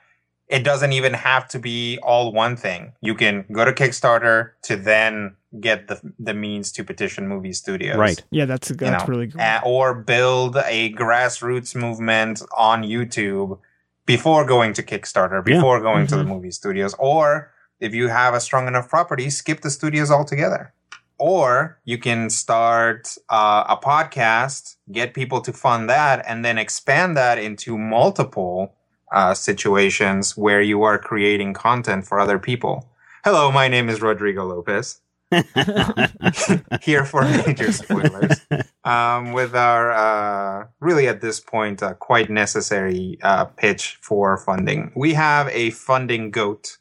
it 0.48 0.64
doesn't 0.64 0.92
even 0.92 1.12
have 1.12 1.46
to 1.48 1.60
be 1.60 1.98
all 2.02 2.32
one 2.32 2.56
thing. 2.56 2.92
You 3.00 3.14
can 3.14 3.44
go 3.52 3.64
to 3.64 3.72
Kickstarter 3.72 4.50
to 4.64 4.74
then 4.76 5.36
get 5.60 5.88
the 5.88 6.00
the 6.18 6.34
means 6.34 6.72
to 6.72 6.84
petition 6.84 7.26
movie 7.28 7.52
studios, 7.52 7.96
right 7.96 8.22
yeah, 8.30 8.44
that's 8.44 8.68
that's 8.68 8.82
you 8.82 8.90
know, 8.90 9.04
really 9.06 9.28
cool. 9.28 9.40
uh, 9.40 9.60
or 9.64 9.94
build 9.94 10.56
a 10.64 10.92
grassroots 10.94 11.74
movement 11.74 12.42
on 12.56 12.82
YouTube 12.82 13.58
before 14.06 14.44
going 14.44 14.72
to 14.74 14.82
Kickstarter, 14.82 15.42
Yeah. 15.46 15.56
before 15.56 15.80
going 15.80 16.06
to 16.08 16.16
the 16.16 16.22
Mhm. 16.24 16.28
movie 16.28 16.50
studios, 16.50 16.94
or 16.98 17.50
if 17.80 17.92
you 17.94 18.08
have 18.08 18.34
a 18.34 18.40
strong 18.40 18.68
enough 18.68 18.88
property, 18.88 19.28
skip 19.30 19.60
the 19.62 19.70
studios 19.70 20.10
altogether. 20.10 20.72
Or 21.18 21.78
you 21.84 21.98
can 21.98 22.28
start 22.30 23.16
uh, 23.30 23.64
a 23.68 23.76
podcast, 23.76 24.76
get 24.92 25.14
people 25.14 25.40
to 25.40 25.52
fund 25.52 25.88
that, 25.88 26.22
and 26.28 26.44
then 26.44 26.58
expand 26.58 27.16
that 27.16 27.38
into 27.38 27.78
multiple 27.78 28.74
uh, 29.12 29.32
situations 29.34 30.36
where 30.36 30.60
you 30.60 30.82
are 30.82 30.98
creating 30.98 31.54
content 31.54 32.06
for 32.06 32.18
other 32.20 32.38
people. 32.38 32.88
Hello, 33.24 33.50
my 33.50 33.66
name 33.68 33.88
is 33.88 34.02
Rodrigo 34.02 34.44
Lopez 34.44 35.00
here 36.82 37.04
for 37.04 37.22
major 37.22 37.72
spoilers. 37.72 38.40
Um, 38.84 39.32
with 39.32 39.54
our 39.54 39.90
uh, 39.92 40.66
really 40.80 41.08
at 41.08 41.20
this 41.20 41.40
point 41.40 41.82
uh, 41.82 41.94
quite 41.94 42.30
necessary 42.30 43.18
uh, 43.22 43.46
pitch 43.46 43.98
for 44.00 44.36
funding, 44.38 44.92
we 44.94 45.14
have 45.14 45.48
a 45.48 45.70
funding 45.70 46.30
goat. 46.30 46.78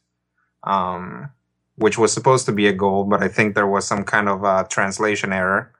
Um, 0.63 1.29
which 1.77 1.97
was 1.97 2.13
supposed 2.13 2.45
to 2.45 2.53
be 2.53 2.67
a 2.67 2.73
goal, 2.73 3.03
but 3.03 3.21
I 3.21 3.27
think 3.27 3.53
there 3.53 3.67
was 3.67 3.85
some 3.85 4.05
kind 4.05 4.29
of 4.29 4.69
translation 4.69 5.33
error, 5.33 5.73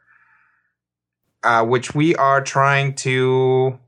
uh, 1.41 1.63
which 1.65 1.95
we 1.95 2.15
are 2.15 2.41
trying 2.41 2.95
to 2.95 3.79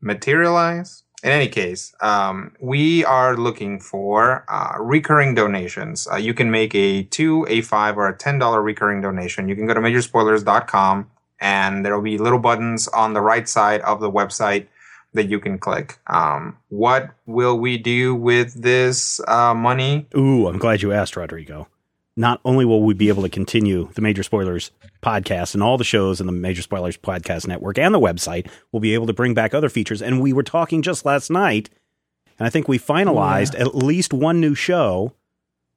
materialize. 0.00 1.04
In 1.22 1.30
any 1.30 1.48
case, 1.48 1.92
um, 2.00 2.54
we 2.60 3.04
are 3.04 3.36
looking 3.36 3.80
for 3.80 4.44
uh, 4.48 4.76
recurring 4.78 5.34
donations. 5.34 6.06
Uh, 6.06 6.16
you 6.16 6.32
can 6.32 6.50
make 6.50 6.74
a 6.76 7.02
two, 7.02 7.44
a 7.48 7.60
five, 7.62 7.98
or 7.98 8.08
a 8.08 8.16
ten 8.16 8.38
dollar 8.38 8.62
recurring 8.62 9.00
donation. 9.00 9.48
You 9.48 9.56
can 9.56 9.66
go 9.66 9.74
to 9.74 9.80
majorspoilers.com 9.80 11.10
and 11.40 11.84
there 11.84 11.94
will 11.94 12.02
be 12.02 12.18
little 12.18 12.38
buttons 12.38 12.86
on 12.88 13.14
the 13.14 13.20
right 13.20 13.48
side 13.48 13.80
of 13.82 14.00
the 14.00 14.10
website 14.10 14.68
that 15.14 15.28
you 15.28 15.40
can 15.40 15.58
click. 15.58 15.98
Um, 16.06 16.58
what 16.68 17.10
will 17.26 17.58
we 17.58 17.78
do 17.78 18.14
with 18.14 18.62
this 18.62 19.20
uh, 19.26 19.54
money? 19.54 20.06
Ooh, 20.16 20.46
I'm 20.46 20.58
glad 20.58 20.82
you 20.82 20.92
asked, 20.92 21.16
Rodrigo. 21.16 21.68
Not 22.16 22.40
only 22.44 22.64
will 22.64 22.82
we 22.82 22.94
be 22.94 23.08
able 23.08 23.22
to 23.22 23.28
continue 23.28 23.90
the 23.94 24.02
Major 24.02 24.22
Spoilers 24.22 24.70
podcast 25.02 25.54
and 25.54 25.62
all 25.62 25.78
the 25.78 25.84
shows 25.84 26.20
in 26.20 26.26
the 26.26 26.32
Major 26.32 26.62
Spoilers 26.62 26.96
podcast 26.96 27.46
network 27.46 27.78
and 27.78 27.94
the 27.94 28.00
website, 28.00 28.48
we'll 28.72 28.80
be 28.80 28.94
able 28.94 29.06
to 29.06 29.12
bring 29.12 29.34
back 29.34 29.54
other 29.54 29.68
features. 29.68 30.02
And 30.02 30.20
we 30.20 30.32
were 30.32 30.42
talking 30.42 30.82
just 30.82 31.04
last 31.04 31.30
night, 31.30 31.70
and 32.38 32.46
I 32.46 32.50
think 32.50 32.68
we 32.68 32.78
finalized 32.78 33.54
Yeah. 33.54 33.60
at 33.60 33.74
least 33.74 34.12
one 34.12 34.40
new 34.40 34.54
show 34.54 35.12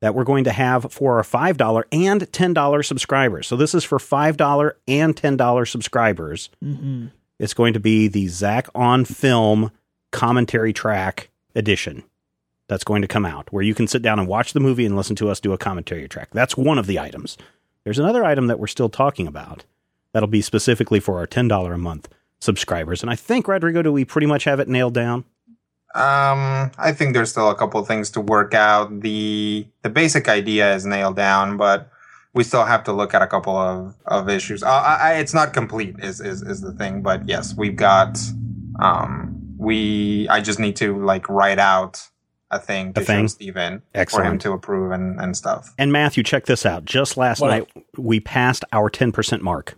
that 0.02 0.16
we're 0.16 0.24
going 0.24 0.44
to 0.46 0.52
have 0.52 0.92
for 0.92 1.18
our 1.18 1.24
$5 1.24 1.84
and 1.92 2.22
$10 2.32 2.84
subscribers. 2.86 3.48
So 3.48 3.56
this 3.56 3.76
is 3.76 3.84
for 3.84 4.00
$5 4.00 4.72
and 4.88 5.16
$10 5.16 5.66
subscribers. 5.70 6.50
Mm-hmm. 6.64 7.08
It's 7.38 7.54
going 7.54 7.74
to 7.74 7.80
be 7.80 8.08
the 8.08 8.28
Zach 8.28 8.68
on 8.74 9.06
film 9.06 9.72
commentary 10.12 10.74
track 10.74 11.30
edition 11.56 12.04
that's 12.68 12.84
going 12.84 13.02
to 13.02 13.08
come 13.08 13.26
out, 13.26 13.52
where 13.52 13.64
you 13.64 13.76
can 13.76 13.88
sit 13.88 14.02
down 14.02 14.18
and 14.18 14.28
watch 14.28 14.54
the 14.54 14.60
movie 14.60 14.86
and 14.86 14.96
listen 14.96 15.16
to 15.18 15.30
us 15.30 15.40
do 15.40 15.52
a 15.54 15.58
commentary 15.58 16.08
track. 16.08 16.30
That's 16.32 16.56
one 16.58 16.78
of 16.78 16.88
the 16.88 16.98
items. 17.00 17.38
There's 17.84 18.00
another 18.00 18.24
item 18.24 18.48
that 18.48 18.60
we're 18.60 18.68
still 18.68 18.90
talking 18.90 19.28
about 19.28 19.66
that'll 20.14 20.28
be 20.28 20.42
specifically 20.42 21.00
for 21.00 21.18
our 21.18 21.28
$10 21.28 21.74
a 21.74 21.78
month 21.78 22.10
subscribers. 22.40 23.02
And 23.02 23.10
I 23.10 23.16
think, 23.16 23.48
Rodrigo, 23.48 23.82
do 23.82 23.92
we 23.92 24.06
pretty 24.06 24.28
much 24.28 24.44
have 24.44 24.60
it 24.60 24.68
nailed 24.68 24.94
down? 24.94 25.26
Um, 25.94 26.72
I 26.78 26.94
think 26.94 27.14
there's 27.14 27.32
still 27.32 27.50
a 27.50 27.56
couple 27.56 27.84
things 27.84 28.10
to 28.12 28.22
work 28.22 28.54
out. 28.54 29.02
the 29.02 29.66
The 29.82 29.90
basic 29.90 30.30
idea 30.30 30.74
is 30.74 30.86
nailed 30.86 31.18
down, 31.18 31.58
but 31.58 31.90
we 32.34 32.44
still 32.44 32.64
have 32.64 32.84
to 32.86 32.94
look 32.94 33.14
at 33.14 33.22
a 33.22 33.28
couple 33.28 33.58
of 33.58 33.96
of 34.06 34.30
issues. 34.30 34.64
I, 34.64 34.98
I, 35.02 35.14
it's 35.16 35.34
not 35.34 35.54
complete, 35.54 35.96
is, 36.00 36.22
is 36.22 36.44
is 36.44 36.62
the 36.62 36.72
thing. 36.72 37.02
But 37.02 37.28
yes, 37.28 37.56
we've 37.58 37.76
got. 37.76 38.18
Um, 38.80 39.38
we. 39.58 40.30
I 40.30 40.40
just 40.40 40.60
need 40.60 40.78
to 40.78 40.98
like 41.04 41.28
write 41.28 41.60
out 41.60 42.08
a 42.52 42.60
thing 42.60 42.94
to 42.94 43.02
A 43.02 43.04
thing? 43.06 43.24
show 43.24 43.28
Steven 43.28 43.82
for 44.10 44.24
him 44.24 44.38
to 44.40 44.52
approve 44.52 44.92
and 44.92 45.20
and 45.20 45.36
stuff. 45.36 45.74
And 45.78 45.92
Matthew, 45.92 46.22
check 46.24 46.46
this 46.46 46.66
out. 46.66 46.86
Just 46.86 47.18
last 47.18 47.40
What? 47.42 47.48
night, 47.50 47.70
we 47.98 48.20
passed 48.20 48.64
our 48.72 48.90
10% 48.90 49.42
mark. 49.42 49.78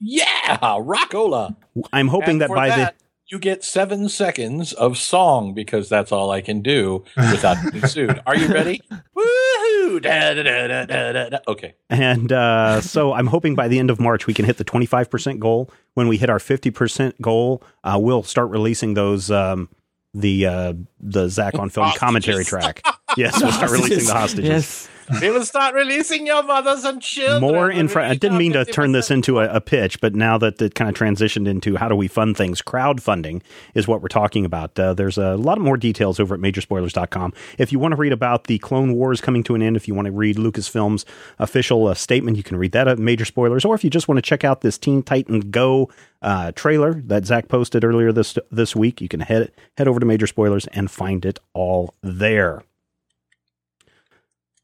Yeah, 0.00 0.24
rockola. 0.60 1.56
I'm 1.92 2.08
hoping 2.08 2.30
And 2.30 2.40
that 2.42 2.48
by 2.50 2.68
that, 2.68 2.96
you 3.26 3.38
get 3.38 3.62
seven 3.64 4.08
seconds 4.08 4.72
of 4.72 4.96
song 4.96 5.52
because 5.54 5.88
that's 5.88 6.12
all 6.12 6.30
I 6.30 6.40
can 6.40 6.62
do 6.62 7.04
without 7.16 7.56
being 7.72 7.86
sued. 7.94 8.20
Are 8.26 8.36
you 8.36 8.46
ready? 8.48 8.80
Woohoo! 9.16 10.00
Da, 10.00 10.34
da, 10.34 10.42
da, 10.42 10.66
da, 10.68 10.84
da, 10.86 11.12
da, 11.12 11.28
da. 11.30 11.38
Okay. 11.48 11.74
the 11.88 11.94
and 11.96 12.32
uh, 12.32 12.80
so 12.80 13.12
I'm 13.12 13.26
hoping 13.26 13.54
by 13.54 13.68
the 13.68 13.78
end 13.78 13.90
of 13.90 13.98
March 14.00 14.26
we 14.26 14.34
can 14.34 14.44
hit 14.44 14.56
the 14.56 14.64
25% 14.64 15.38
goal. 15.40 15.70
When 15.94 16.08
we 16.08 16.16
hit 16.16 16.30
our 16.30 16.38
50% 16.38 17.20
goal, 17.20 17.62
uh, 17.84 17.98
we'll 18.00 18.22
start 18.22 18.50
releasing 18.50 18.94
those 18.94 19.30
um, 19.30 19.68
the 20.14 20.46
uh, 20.46 20.72
the 21.00 21.28
Zach 21.28 21.58
on 21.58 21.70
film 21.70 21.90
commentary 21.96 22.44
track. 22.44 22.82
Yes, 23.16 23.40
we'll 23.42 23.52
start 23.52 23.70
releasing 23.70 24.06
the 24.06 24.14
hostages. 24.14 24.48
Yes. 24.48 24.88
We 25.20 25.30
will 25.30 25.44
start 25.44 25.74
releasing 25.74 26.26
your 26.26 26.42
mothers 26.42 26.84
and 26.84 27.00
children. 27.00 27.40
More 27.40 27.68
when 27.68 27.78
in 27.78 27.88
front. 27.88 28.10
I 28.10 28.14
didn't 28.14 28.38
mean 28.38 28.52
to 28.52 28.64
turn 28.64 28.92
this 28.92 29.10
into 29.10 29.40
a, 29.40 29.48
a 29.48 29.60
pitch, 29.60 30.00
but 30.00 30.14
now 30.14 30.38
that 30.38 30.60
it 30.60 30.74
kind 30.74 30.88
of 30.88 30.96
transitioned 30.96 31.48
into 31.48 31.76
how 31.76 31.88
do 31.88 31.94
we 31.94 32.08
fund 32.08 32.36
things, 32.36 32.62
crowdfunding 32.62 33.42
is 33.74 33.88
what 33.88 34.02
we're 34.02 34.08
talking 34.08 34.44
about. 34.44 34.78
Uh, 34.78 34.94
there's 34.94 35.18
a 35.18 35.36
lot 35.36 35.60
more 35.60 35.76
details 35.76 36.20
over 36.20 36.34
at 36.34 36.40
majorspoilers.com. 36.40 37.32
If 37.58 37.72
you 37.72 37.78
want 37.78 37.92
to 37.92 37.96
read 37.96 38.12
about 38.12 38.44
the 38.44 38.58
Clone 38.58 38.94
Wars 38.94 39.20
coming 39.20 39.42
to 39.44 39.54
an 39.54 39.62
end, 39.62 39.76
if 39.76 39.88
you 39.88 39.94
want 39.94 40.06
to 40.06 40.12
read 40.12 40.36
Lucasfilm's 40.36 41.04
official 41.38 41.88
uh, 41.88 41.94
statement, 41.94 42.36
you 42.36 42.42
can 42.42 42.56
read 42.56 42.72
that 42.72 42.88
at 42.88 42.98
Major 42.98 43.24
Spoilers. 43.24 43.64
Or 43.64 43.74
if 43.74 43.84
you 43.84 43.90
just 43.90 44.08
want 44.08 44.18
to 44.18 44.22
check 44.22 44.44
out 44.44 44.60
this 44.60 44.78
Teen 44.78 45.02
Titan 45.02 45.50
Go 45.50 45.88
uh, 46.22 46.52
trailer 46.52 46.94
that 47.06 47.26
Zach 47.26 47.48
posted 47.48 47.84
earlier 47.84 48.12
this 48.12 48.38
this 48.50 48.74
week, 48.74 49.00
you 49.00 49.08
can 49.08 49.20
head 49.20 49.52
head 49.76 49.88
over 49.88 50.00
to 50.00 50.06
Major 50.06 50.26
Spoilers 50.26 50.66
and 50.68 50.90
find 50.90 51.24
it 51.24 51.38
all 51.54 51.94
there. 52.02 52.62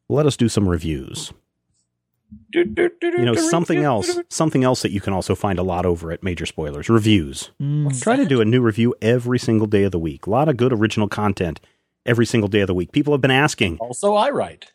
Let 0.09 0.27
us 0.27 0.37
do 0.37 0.49
some 0.49 0.69
reviews 0.69 1.33
Do, 2.51 2.65
do, 2.65 2.91
do, 3.01 3.11
do, 3.13 3.19
you 3.19 3.25
know 3.25 3.35
do, 3.35 3.41
something 3.49 3.79
do, 3.81 3.85
else 3.85 4.07
do, 4.09 4.15
do. 4.15 4.25
something 4.29 4.65
else 4.65 4.83
that 4.83 4.91
you 4.91 5.01
can 5.01 5.13
also 5.13 5.35
find 5.35 5.59
a 5.59 5.63
lot 5.63 5.87
over 5.87 6.11
at 6.13 6.23
major 6.23 6.47
spoilers 6.47 6.89
reviews 6.89 7.51
Mm. 7.61 8.01
try 8.03 8.17
to 8.17 8.25
do 8.27 8.41
a 8.41 8.45
new 8.45 8.61
review 8.61 8.95
every 9.01 9.39
single 9.39 9.67
day 9.67 9.85
of 9.85 9.93
the 9.93 9.99
week 9.99 10.27
a 10.27 10.31
lot 10.31 10.49
of 10.49 10.57
good 10.57 10.73
original 10.73 11.09
content 11.09 11.61
every 12.07 12.27
single 12.27 12.49
day 12.49 12.61
of 12.61 12.67
the 12.67 12.75
week 12.75 12.93
people 12.93 13.13
have 13.15 13.21
been 13.21 13.31
asking 13.31 13.79
Also, 13.79 14.15
I 14.15 14.31
write. 14.31 14.73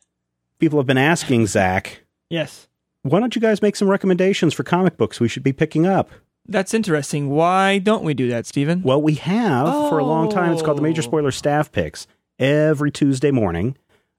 people 0.59 0.79
have 0.79 0.87
been 0.87 0.97
asking 0.97 1.47
zach 1.47 2.01
Yes. 2.29 2.67
why 3.03 3.19
don't 3.19 3.35
you 3.35 3.41
guys 3.41 3.61
make 3.61 3.75
some 3.75 3.89
recommendations 3.89 4.53
for 4.53 4.63
comic 4.63 4.97
books 4.97 5.19
we 5.19 5.27
should 5.27 5.43
be 5.43 5.53
picking 5.53 5.85
up 5.85 6.09
That's 6.47 6.73
interesting. 6.73 7.29
Why 7.29 7.77
don't 7.77 8.03
we 8.03 8.13
do 8.15 8.27
that, 8.29 8.45
Stephen? 8.47 8.81
well 8.83 9.01
we 9.01 9.15
have 9.15 9.67
for 9.89 9.99
a 9.99 10.05
long 10.05 10.29
time 10.31 10.51
it's 10.53 10.61
called 10.63 10.77
the 10.77 10.81
major 10.81 11.01
Oh. 11.01 11.05
spoiler 11.05 11.31
staff 11.31 11.71
picks 11.71 12.07
every 12.39 12.89
tuesday 12.91 13.31
morning 13.31 13.75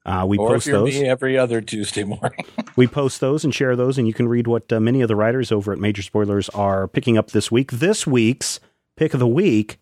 uh, 0.07 0.25
we 0.27 0.39
or 0.39 0.51
post 0.51 0.67
if 0.67 0.73
you're 0.73 0.81
those 0.81 1.01
me, 1.01 1.09
every 1.09 1.39
other 1.39 1.61
Tuesday 1.61 2.05
morning. 2.05 2.45
We 2.77 2.87
post 2.87 3.21
those 3.21 3.45
and 3.45 3.55
share 3.55 3.77
those, 3.77 3.99
and 3.99 4.07
you 4.07 4.15
can 4.15 4.29
read 4.29 4.47
what 4.47 4.73
uh, 4.73 4.81
many 4.81 5.01
of 5.03 5.09
the 5.09 5.17
writers 5.17 5.53
over 5.53 5.73
at 5.73 5.79
Major 5.79 6.03
Spoilers 6.03 6.49
are 6.51 6.89
picking 6.89 7.19
up 7.19 7.31
this 7.31 7.51
week. 7.51 7.73
This 7.73 8.07
week's 8.07 8.61
pick 8.97 9.15
of 9.15 9.21
the 9.21 9.27
week 9.27 9.79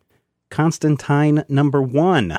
Constantine 0.51 1.45
number 1.49 1.83
one 1.83 2.39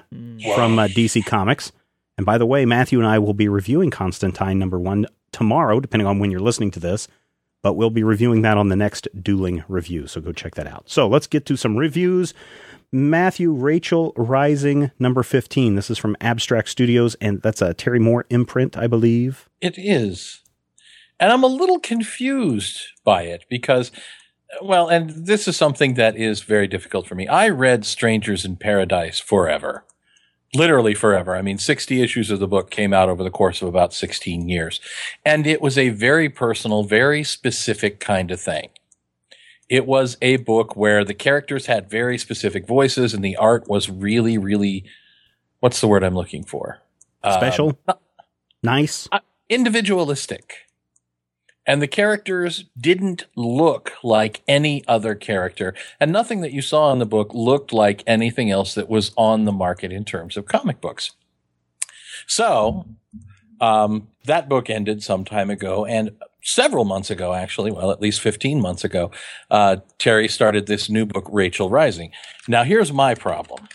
from 0.55 0.79
uh, 0.79 0.87
DC 0.87 1.25
Comics. 1.25 1.71
And 2.17 2.25
by 2.25 2.37
the 2.37 2.45
way, 2.45 2.65
Matthew 2.65 2.99
and 2.99 3.07
I 3.07 3.19
will 3.19 3.33
be 3.33 3.47
reviewing 3.47 3.91
Constantine 3.91 4.59
number 4.59 4.79
one 4.79 5.05
tomorrow, 5.31 5.79
depending 5.79 6.07
on 6.07 6.19
when 6.19 6.31
you're 6.31 6.39
listening 6.39 6.71
to 6.71 6.79
this. 6.79 7.07
But 7.61 7.73
we'll 7.73 7.89
be 7.89 8.03
reviewing 8.03 8.41
that 8.41 8.57
on 8.57 8.69
the 8.69 8.75
next 8.75 9.07
dueling 9.21 9.63
review. 9.67 10.07
So 10.07 10.21
go 10.21 10.31
check 10.31 10.55
that 10.55 10.67
out. 10.67 10.89
So 10.89 11.07
let's 11.07 11.27
get 11.27 11.45
to 11.47 11.57
some 11.57 11.77
reviews. 11.77 12.33
Matthew 12.91 13.51
Rachel 13.51 14.13
Rising 14.15 14.89
number 14.97 15.21
15. 15.21 15.75
This 15.75 15.91
is 15.91 15.99
from 15.99 16.17
Abstract 16.21 16.69
Studios, 16.69 17.15
and 17.21 17.39
that's 17.41 17.61
a 17.61 17.73
Terry 17.75 17.99
Moore 17.99 18.25
imprint, 18.31 18.75
I 18.75 18.87
believe. 18.87 19.47
It 19.61 19.75
is. 19.77 20.41
And 21.19 21.31
I'm 21.31 21.43
a 21.43 21.47
little 21.47 21.79
confused 21.79 22.79
by 23.03 23.23
it 23.23 23.45
because, 23.47 23.91
well, 24.61 24.87
and 24.87 25.11
this 25.11 25.47
is 25.47 25.55
something 25.55 25.93
that 25.95 26.15
is 26.15 26.41
very 26.41 26.67
difficult 26.67 27.05
for 27.05 27.13
me. 27.13 27.27
I 27.27 27.49
read 27.49 27.85
Strangers 27.85 28.43
in 28.43 28.55
Paradise 28.55 29.19
forever. 29.19 29.83
Literally 30.55 30.95
forever. 30.95 31.35
I 31.35 31.43
mean, 31.43 31.59
60 31.59 32.01
issues 32.01 32.31
of 32.31 32.39
the 32.39 32.47
book 32.47 32.71
came 32.71 32.91
out 32.91 33.07
over 33.07 33.23
the 33.23 33.29
course 33.29 33.61
of 33.61 33.67
about 33.67 33.93
16 33.93 34.49
years. 34.49 34.79
And 35.23 35.45
it 35.45 35.61
was 35.61 35.77
a 35.77 35.89
very 35.89 36.27
personal, 36.27 36.83
very 36.83 37.23
specific 37.23 37.99
kind 37.99 38.31
of 38.31 38.41
thing. 38.41 38.69
It 39.69 39.85
was 39.85 40.17
a 40.21 40.37
book 40.37 40.75
where 40.75 41.05
the 41.05 41.13
characters 41.13 41.67
had 41.67 41.89
very 41.89 42.17
specific 42.17 42.65
voices 42.67 43.13
and 43.13 43.23
the 43.23 43.35
art 43.35 43.69
was 43.69 43.89
really, 43.89 44.37
really, 44.37 44.83
what's 45.59 45.79
the 45.79 45.87
word 45.87 46.03
I'm 46.03 46.15
looking 46.15 46.43
for? 46.43 46.79
Um, 47.23 47.33
Special? 47.33 47.79
nice? 48.63 49.07
individualistic. 49.49 50.67
And 51.65 51.81
the 51.83 51.87
characters 51.87 52.65
didn't 52.79 53.25
look 53.35 53.93
like 54.03 54.41
any 54.47 54.83
other 54.87 55.13
character. 55.13 55.75
And 55.99 56.11
nothing 56.11 56.41
that 56.41 56.51
you 56.51 56.63
saw 56.63 56.91
in 56.91 56.97
the 56.97 57.05
book 57.05 57.31
looked 57.33 57.71
like 57.71 58.03
anything 58.07 58.49
else 58.49 58.73
that 58.73 58.89
was 58.89 59.11
on 59.15 59.45
the 59.45 59.51
market 59.51 59.91
in 59.91 60.03
terms 60.03 60.35
of 60.35 60.47
comic 60.47 60.81
books. 60.81 61.11
So, 62.25 62.85
um, 63.61 64.07
that 64.25 64.49
book 64.49 64.69
ended 64.69 65.03
some 65.03 65.25
time 65.25 65.49
ago 65.49 65.85
and 65.85 66.11
several 66.41 66.85
months 66.85 67.09
ago, 67.09 67.33
actually, 67.33 67.71
well, 67.71 67.91
at 67.91 68.01
least 68.01 68.21
15 68.21 68.61
months 68.61 68.83
ago, 68.83 69.11
uh, 69.51 69.77
Terry 69.97 70.27
started 70.27 70.65
this 70.67 70.89
new 70.89 71.05
book, 71.05 71.27
Rachel 71.29 71.69
Rising. 71.69 72.11
Now, 72.47 72.63
here's 72.63 72.91
my 72.91 73.15
problem. 73.15 73.67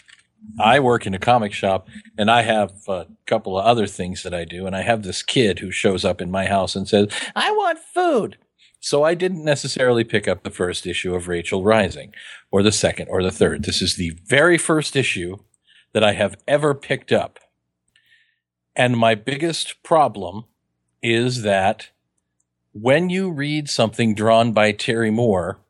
I 0.59 0.81
work 0.81 1.07
in 1.07 1.15
a 1.15 1.19
comic 1.19 1.53
shop 1.53 1.89
and 2.19 2.31
I 2.31 2.43
have 2.43 2.73
a 2.89 3.07
couple 3.27 3.59
of 3.59 3.65
other 3.65 3.87
things 3.87 4.23
that 4.23 4.35
I 4.35 4.45
do. 4.45 4.67
And 4.67 4.77
I 4.77 4.83
have 4.83 5.03
this 5.03 5.23
kid 5.23 5.59
who 5.59 5.71
shows 5.71 6.05
up 6.05 6.21
in 6.21 6.31
my 6.31 6.47
house 6.47 6.77
and 6.77 6.87
says, 6.87 7.09
I 7.35 7.51
want 7.51 7.79
food. 7.79 8.37
So 8.81 9.03
I 9.03 9.15
didn't 9.15 9.45
necessarily 9.45 10.05
pick 10.05 10.29
up 10.29 10.43
the 10.43 10.51
first 10.51 10.87
issue 10.87 11.15
of 11.15 11.29
Rachel 11.29 11.65
Rising 11.65 12.13
or 12.51 12.63
the 12.63 12.73
second 12.73 13.09
or 13.09 13.23
the 13.23 13.31
third. 13.31 13.65
This 13.65 13.81
is 13.81 13.97
the 13.97 14.13
very 14.27 14.59
first 14.59 14.95
issue 14.95 15.39
that 15.95 16.05
I 16.05 16.13
have 16.13 16.37
ever 16.47 16.75
picked 16.75 17.11
up. 17.11 17.39
And 18.77 18.97
my 18.97 19.15
biggest 19.15 19.83
problem 19.83 20.45
is 21.03 21.43
that 21.43 21.91
when 22.73 23.09
you 23.09 23.31
read 23.31 23.71
something 23.71 24.15
drawn 24.15 24.53
by 24.53 24.73
Terry 24.73 25.11
Moore, 25.11 25.61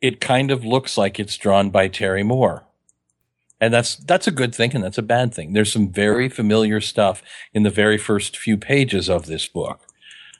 it 0.00 0.20
kind 0.20 0.50
of 0.50 0.64
looks 0.64 0.96
like 0.96 1.18
it's 1.18 1.36
drawn 1.36 1.70
by 1.70 1.88
Terry 1.88 2.22
Moore 2.22 2.64
And 3.60 3.72
that's 3.72 3.96
that's 3.96 4.26
a 4.26 4.30
good 4.30 4.54
thing 4.54 4.74
and 4.74 4.84
that's 4.84 4.98
a 4.98 5.02
bad 5.02 5.34
thing. 5.34 5.52
There's 5.52 5.72
some 5.72 5.90
very 5.90 6.28
familiar 6.28 6.80
stuff 6.80 7.22
in 7.52 7.62
the 7.62 7.70
very 7.70 7.98
first 7.98 8.36
few 8.36 8.56
pages 8.56 9.08
of 9.08 9.26
this 9.26 9.48
book. 9.48 9.80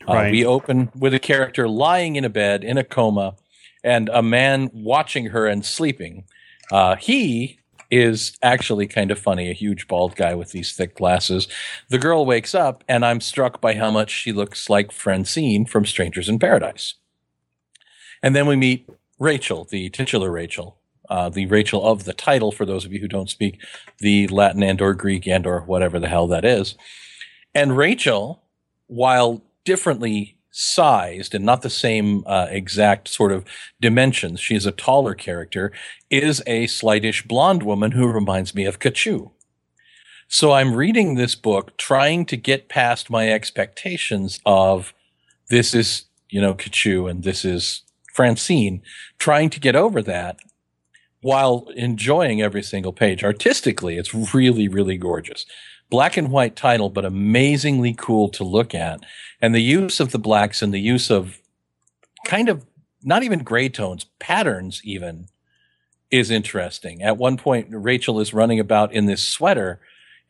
Uh, 0.06 0.28
we 0.30 0.44
open 0.44 0.90
with 0.94 1.14
a 1.14 1.18
character 1.18 1.68
lying 1.68 2.16
in 2.16 2.24
a 2.24 2.28
bed 2.28 2.62
in 2.62 2.78
a 2.78 2.84
coma 2.84 3.34
and 3.82 4.08
a 4.10 4.22
man 4.22 4.70
watching 4.72 5.26
her 5.26 5.46
and 5.46 5.64
sleeping. 5.64 6.24
Uh, 6.70 6.96
he 6.96 7.58
is 7.90 8.36
actually 8.42 8.86
kind 8.86 9.10
of 9.10 9.18
funny, 9.18 9.50
a 9.50 9.54
huge 9.54 9.88
bald 9.88 10.16
guy 10.16 10.34
with 10.34 10.52
these 10.52 10.74
thick 10.74 10.96
glasses. 10.96 11.48
The 11.88 11.98
girl 11.98 12.26
wakes 12.26 12.54
up, 12.54 12.84
and 12.88 13.04
I'm 13.04 13.20
struck 13.20 13.60
by 13.60 13.74
how 13.74 13.90
much 13.90 14.10
she 14.10 14.32
looks 14.32 14.68
like 14.68 14.92
Francine 14.92 15.66
from 15.66 15.86
Strangers 15.86 16.28
in 16.28 16.38
Paradise. 16.38 16.94
And 18.22 18.34
then 18.34 18.46
we 18.46 18.56
meet 18.56 18.88
Rachel, 19.18 19.64
the 19.64 19.88
titular 19.90 20.30
Rachel, 20.30 20.78
uh, 21.08 21.28
the 21.28 21.46
Rachel 21.46 21.84
of 21.86 22.04
the 22.04 22.12
title, 22.12 22.52
for 22.52 22.66
those 22.66 22.84
of 22.84 22.92
you 22.92 23.00
who 23.00 23.08
don't 23.08 23.30
speak 23.30 23.60
the 23.98 24.26
Latin 24.28 24.62
and 24.62 24.80
or 24.80 24.94
Greek 24.94 25.26
and 25.26 25.46
or 25.46 25.60
whatever 25.60 25.98
the 25.98 26.08
hell 26.08 26.26
that 26.26 26.44
is. 26.44 26.74
And 27.54 27.76
Rachel, 27.76 28.42
while 28.86 29.42
differently 29.64 30.35
sized 30.58 31.34
and 31.34 31.44
not 31.44 31.60
the 31.60 31.68
same 31.68 32.24
uh, 32.26 32.46
exact 32.48 33.08
sort 33.08 33.30
of 33.30 33.44
dimensions, 33.78 34.40
she 34.40 34.54
is 34.54 34.64
a 34.64 34.72
taller 34.72 35.14
character, 35.14 35.70
is 36.10 36.42
a 36.46 36.66
slightish 36.66 37.22
blonde 37.26 37.62
woman 37.62 37.92
who 37.92 38.10
reminds 38.10 38.54
me 38.54 38.64
of 38.64 38.78
Katchoo. 38.78 39.30
So 40.28 40.52
I'm 40.52 40.74
reading 40.74 41.14
this 41.14 41.34
book 41.34 41.76
trying 41.76 42.24
to 42.26 42.38
get 42.38 42.70
past 42.70 43.10
my 43.10 43.30
expectations 43.30 44.40
of 44.46 44.94
this 45.50 45.74
is, 45.74 46.06
you 46.30 46.40
know, 46.40 46.54
Katchoo 46.54 47.08
and 47.08 47.22
this 47.22 47.44
is 47.44 47.82
Francine, 48.14 48.80
trying 49.18 49.50
to 49.50 49.60
get 49.60 49.76
over 49.76 50.00
that 50.02 50.38
while 51.20 51.68
enjoying 51.76 52.40
every 52.40 52.62
single 52.62 52.94
page. 52.94 53.22
Artistically, 53.22 53.98
it's 53.98 54.14
really, 54.14 54.68
really 54.68 54.96
gorgeous. 54.96 55.44
Black 55.90 56.16
and 56.16 56.30
white 56.32 56.56
title, 56.56 56.88
but 56.88 57.04
amazingly 57.04 57.92
cool 57.92 58.30
to 58.30 58.42
look 58.42 58.74
at. 58.74 59.00
And 59.40 59.54
the 59.54 59.60
use 59.60 60.00
of 60.00 60.12
the 60.12 60.18
blacks 60.18 60.62
and 60.62 60.72
the 60.72 60.80
use 60.80 61.10
of 61.10 61.40
kind 62.24 62.48
of 62.48 62.66
not 63.02 63.22
even 63.22 63.44
gray 63.44 63.68
tones, 63.68 64.04
patterns 64.18 64.80
even 64.84 65.28
is 66.10 66.30
interesting. 66.30 67.02
At 67.02 67.18
one 67.18 67.36
point, 67.36 67.68
Rachel 67.70 68.20
is 68.20 68.34
running 68.34 68.58
about 68.58 68.92
in 68.92 69.06
this 69.06 69.26
sweater, 69.26 69.80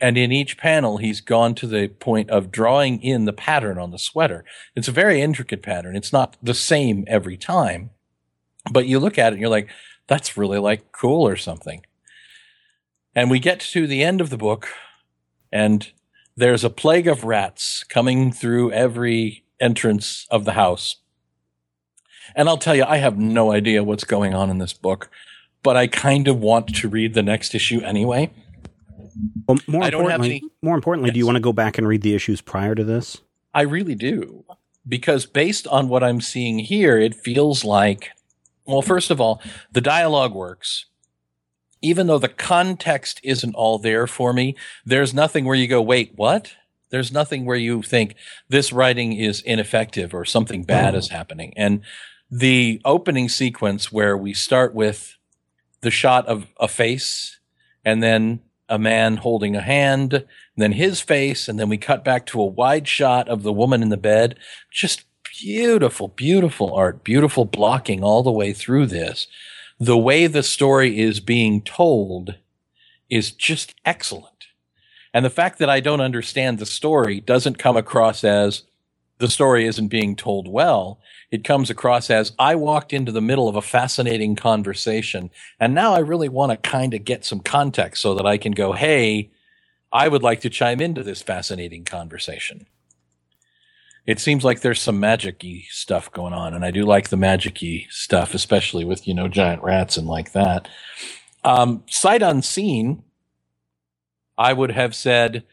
and 0.00 0.18
in 0.18 0.32
each 0.32 0.58
panel, 0.58 0.98
he's 0.98 1.20
gone 1.20 1.54
to 1.54 1.66
the 1.66 1.88
point 1.88 2.30
of 2.30 2.50
drawing 2.50 3.02
in 3.02 3.24
the 3.24 3.32
pattern 3.32 3.78
on 3.78 3.92
the 3.92 3.98
sweater. 3.98 4.44
It's 4.74 4.88
a 4.88 4.92
very 4.92 5.22
intricate 5.22 5.62
pattern. 5.62 5.96
It's 5.96 6.12
not 6.12 6.36
the 6.42 6.54
same 6.54 7.04
every 7.06 7.36
time, 7.36 7.90
but 8.70 8.86
you 8.86 8.98
look 8.98 9.18
at 9.18 9.32
it 9.32 9.36
and 9.36 9.40
you're 9.40 9.50
like, 9.50 9.70
that's 10.06 10.36
really 10.36 10.58
like 10.58 10.92
cool 10.92 11.26
or 11.26 11.36
something. 11.36 11.84
And 13.14 13.30
we 13.30 13.38
get 13.38 13.60
to 13.60 13.86
the 13.86 14.02
end 14.02 14.20
of 14.20 14.28
the 14.28 14.36
book, 14.36 14.68
and 15.50 15.90
there's 16.36 16.64
a 16.64 16.70
plague 16.70 17.08
of 17.08 17.24
rats 17.24 17.84
coming 17.84 18.30
through 18.30 18.70
every 18.72 19.44
entrance 19.58 20.26
of 20.30 20.44
the 20.44 20.52
house. 20.52 20.96
And 22.34 22.48
I'll 22.48 22.58
tell 22.58 22.74
you, 22.74 22.84
I 22.84 22.98
have 22.98 23.18
no 23.18 23.52
idea 23.52 23.82
what's 23.84 24.04
going 24.04 24.34
on 24.34 24.50
in 24.50 24.58
this 24.58 24.72
book, 24.72 25.10
but 25.62 25.76
I 25.76 25.86
kind 25.86 26.28
of 26.28 26.38
want 26.38 26.74
to 26.76 26.88
read 26.88 27.14
the 27.14 27.22
next 27.22 27.54
issue 27.54 27.80
anyway. 27.80 28.30
Well, 29.48 29.58
more 29.66 29.84
I 29.84 29.90
don't 29.90 30.10
have 30.10 30.20
importantly, 30.20 30.30
any- 30.30 30.42
more 30.62 30.74
importantly, 30.74 31.10
do 31.10 31.18
you 31.18 31.26
want 31.26 31.36
to 31.36 31.40
go 31.40 31.52
back 31.52 31.78
and 31.78 31.88
read 31.88 32.02
the 32.02 32.14
issues 32.14 32.40
prior 32.40 32.74
to 32.74 32.84
this? 32.84 33.18
I 33.54 33.62
really 33.62 33.94
do. 33.94 34.44
Because 34.86 35.26
based 35.26 35.66
on 35.68 35.88
what 35.88 36.04
I'm 36.04 36.20
seeing 36.20 36.58
here, 36.58 36.98
it 36.98 37.14
feels 37.14 37.64
like, 37.64 38.10
well, 38.66 38.82
first 38.82 39.10
of 39.10 39.20
all, 39.20 39.40
the 39.72 39.80
dialogue 39.80 40.34
works. 40.34 40.86
Even 41.82 42.06
though 42.06 42.18
the 42.18 42.28
context 42.28 43.20
isn't 43.22 43.54
all 43.54 43.78
there 43.78 44.06
for 44.06 44.32
me, 44.32 44.56
there's 44.84 45.12
nothing 45.12 45.44
where 45.44 45.56
you 45.56 45.68
go, 45.68 45.82
wait, 45.82 46.12
what? 46.16 46.52
There's 46.90 47.12
nothing 47.12 47.44
where 47.44 47.56
you 47.56 47.82
think 47.82 48.14
this 48.48 48.72
writing 48.72 49.12
is 49.12 49.40
ineffective 49.42 50.14
or 50.14 50.24
something 50.24 50.62
bad 50.62 50.94
mm. 50.94 50.98
is 50.98 51.08
happening. 51.08 51.52
And 51.56 51.82
the 52.30 52.80
opening 52.84 53.28
sequence 53.28 53.92
where 53.92 54.16
we 54.16 54.34
start 54.34 54.74
with 54.74 55.16
the 55.80 55.90
shot 55.90 56.26
of 56.26 56.46
a 56.58 56.68
face 56.68 57.38
and 57.84 58.02
then 58.02 58.40
a 58.68 58.78
man 58.78 59.18
holding 59.18 59.54
a 59.54 59.60
hand, 59.60 60.12
and 60.12 60.24
then 60.56 60.72
his 60.72 61.00
face, 61.00 61.48
and 61.48 61.58
then 61.58 61.68
we 61.68 61.76
cut 61.76 62.04
back 62.04 62.26
to 62.26 62.40
a 62.40 62.46
wide 62.46 62.88
shot 62.88 63.28
of 63.28 63.42
the 63.42 63.52
woman 63.52 63.82
in 63.82 63.90
the 63.90 63.96
bed. 63.96 64.36
Just 64.72 65.04
beautiful, 65.40 66.08
beautiful 66.08 66.74
art, 66.74 67.04
beautiful 67.04 67.44
blocking 67.44 68.02
all 68.02 68.22
the 68.22 68.32
way 68.32 68.52
through 68.52 68.86
this. 68.86 69.28
The 69.78 69.98
way 69.98 70.26
the 70.26 70.42
story 70.42 70.98
is 70.98 71.20
being 71.20 71.60
told 71.60 72.36
is 73.10 73.30
just 73.30 73.74
excellent. 73.84 74.46
And 75.12 75.24
the 75.24 75.30
fact 75.30 75.58
that 75.58 75.70
I 75.70 75.80
don't 75.80 76.00
understand 76.00 76.58
the 76.58 76.66
story 76.66 77.20
doesn't 77.20 77.58
come 77.58 77.76
across 77.76 78.24
as 78.24 78.62
the 79.18 79.28
story 79.28 79.66
isn't 79.66 79.88
being 79.88 80.16
told 80.16 80.48
well. 80.48 80.98
It 81.30 81.44
comes 81.44 81.70
across 81.70 82.10
as 82.10 82.32
I 82.38 82.54
walked 82.54 82.92
into 82.92 83.12
the 83.12 83.20
middle 83.20 83.48
of 83.48 83.56
a 83.56 83.62
fascinating 83.62 84.36
conversation 84.36 85.30
and 85.58 85.74
now 85.74 85.94
I 85.94 86.00
really 86.00 86.28
want 86.28 86.52
to 86.52 86.70
kind 86.70 86.94
of 86.94 87.04
get 87.04 87.24
some 87.24 87.40
context 87.40 88.02
so 88.02 88.14
that 88.14 88.26
I 88.26 88.38
can 88.38 88.52
go, 88.52 88.72
Hey, 88.72 89.30
I 89.92 90.08
would 90.08 90.22
like 90.22 90.40
to 90.42 90.50
chime 90.50 90.80
into 90.80 91.02
this 91.02 91.22
fascinating 91.22 91.84
conversation. 91.84 92.66
It 94.06 94.20
seems 94.20 94.44
like 94.44 94.60
there's 94.60 94.80
some 94.80 95.00
magic-y 95.00 95.64
stuff 95.70 96.10
going 96.12 96.32
on, 96.32 96.54
and 96.54 96.64
I 96.64 96.70
do 96.70 96.84
like 96.84 97.08
the 97.08 97.16
magic-y 97.16 97.86
stuff, 97.90 98.34
especially 98.34 98.84
with, 98.84 99.08
you 99.08 99.14
know, 99.14 99.28
giant 99.28 99.62
rats 99.62 99.96
and 99.96 100.06
like 100.06 100.32
that. 100.32 100.68
Um, 101.44 101.82
sight 101.86 102.22
unseen, 102.22 103.02
I 104.38 104.52
would 104.52 104.70
have 104.70 104.94
said 104.94 105.44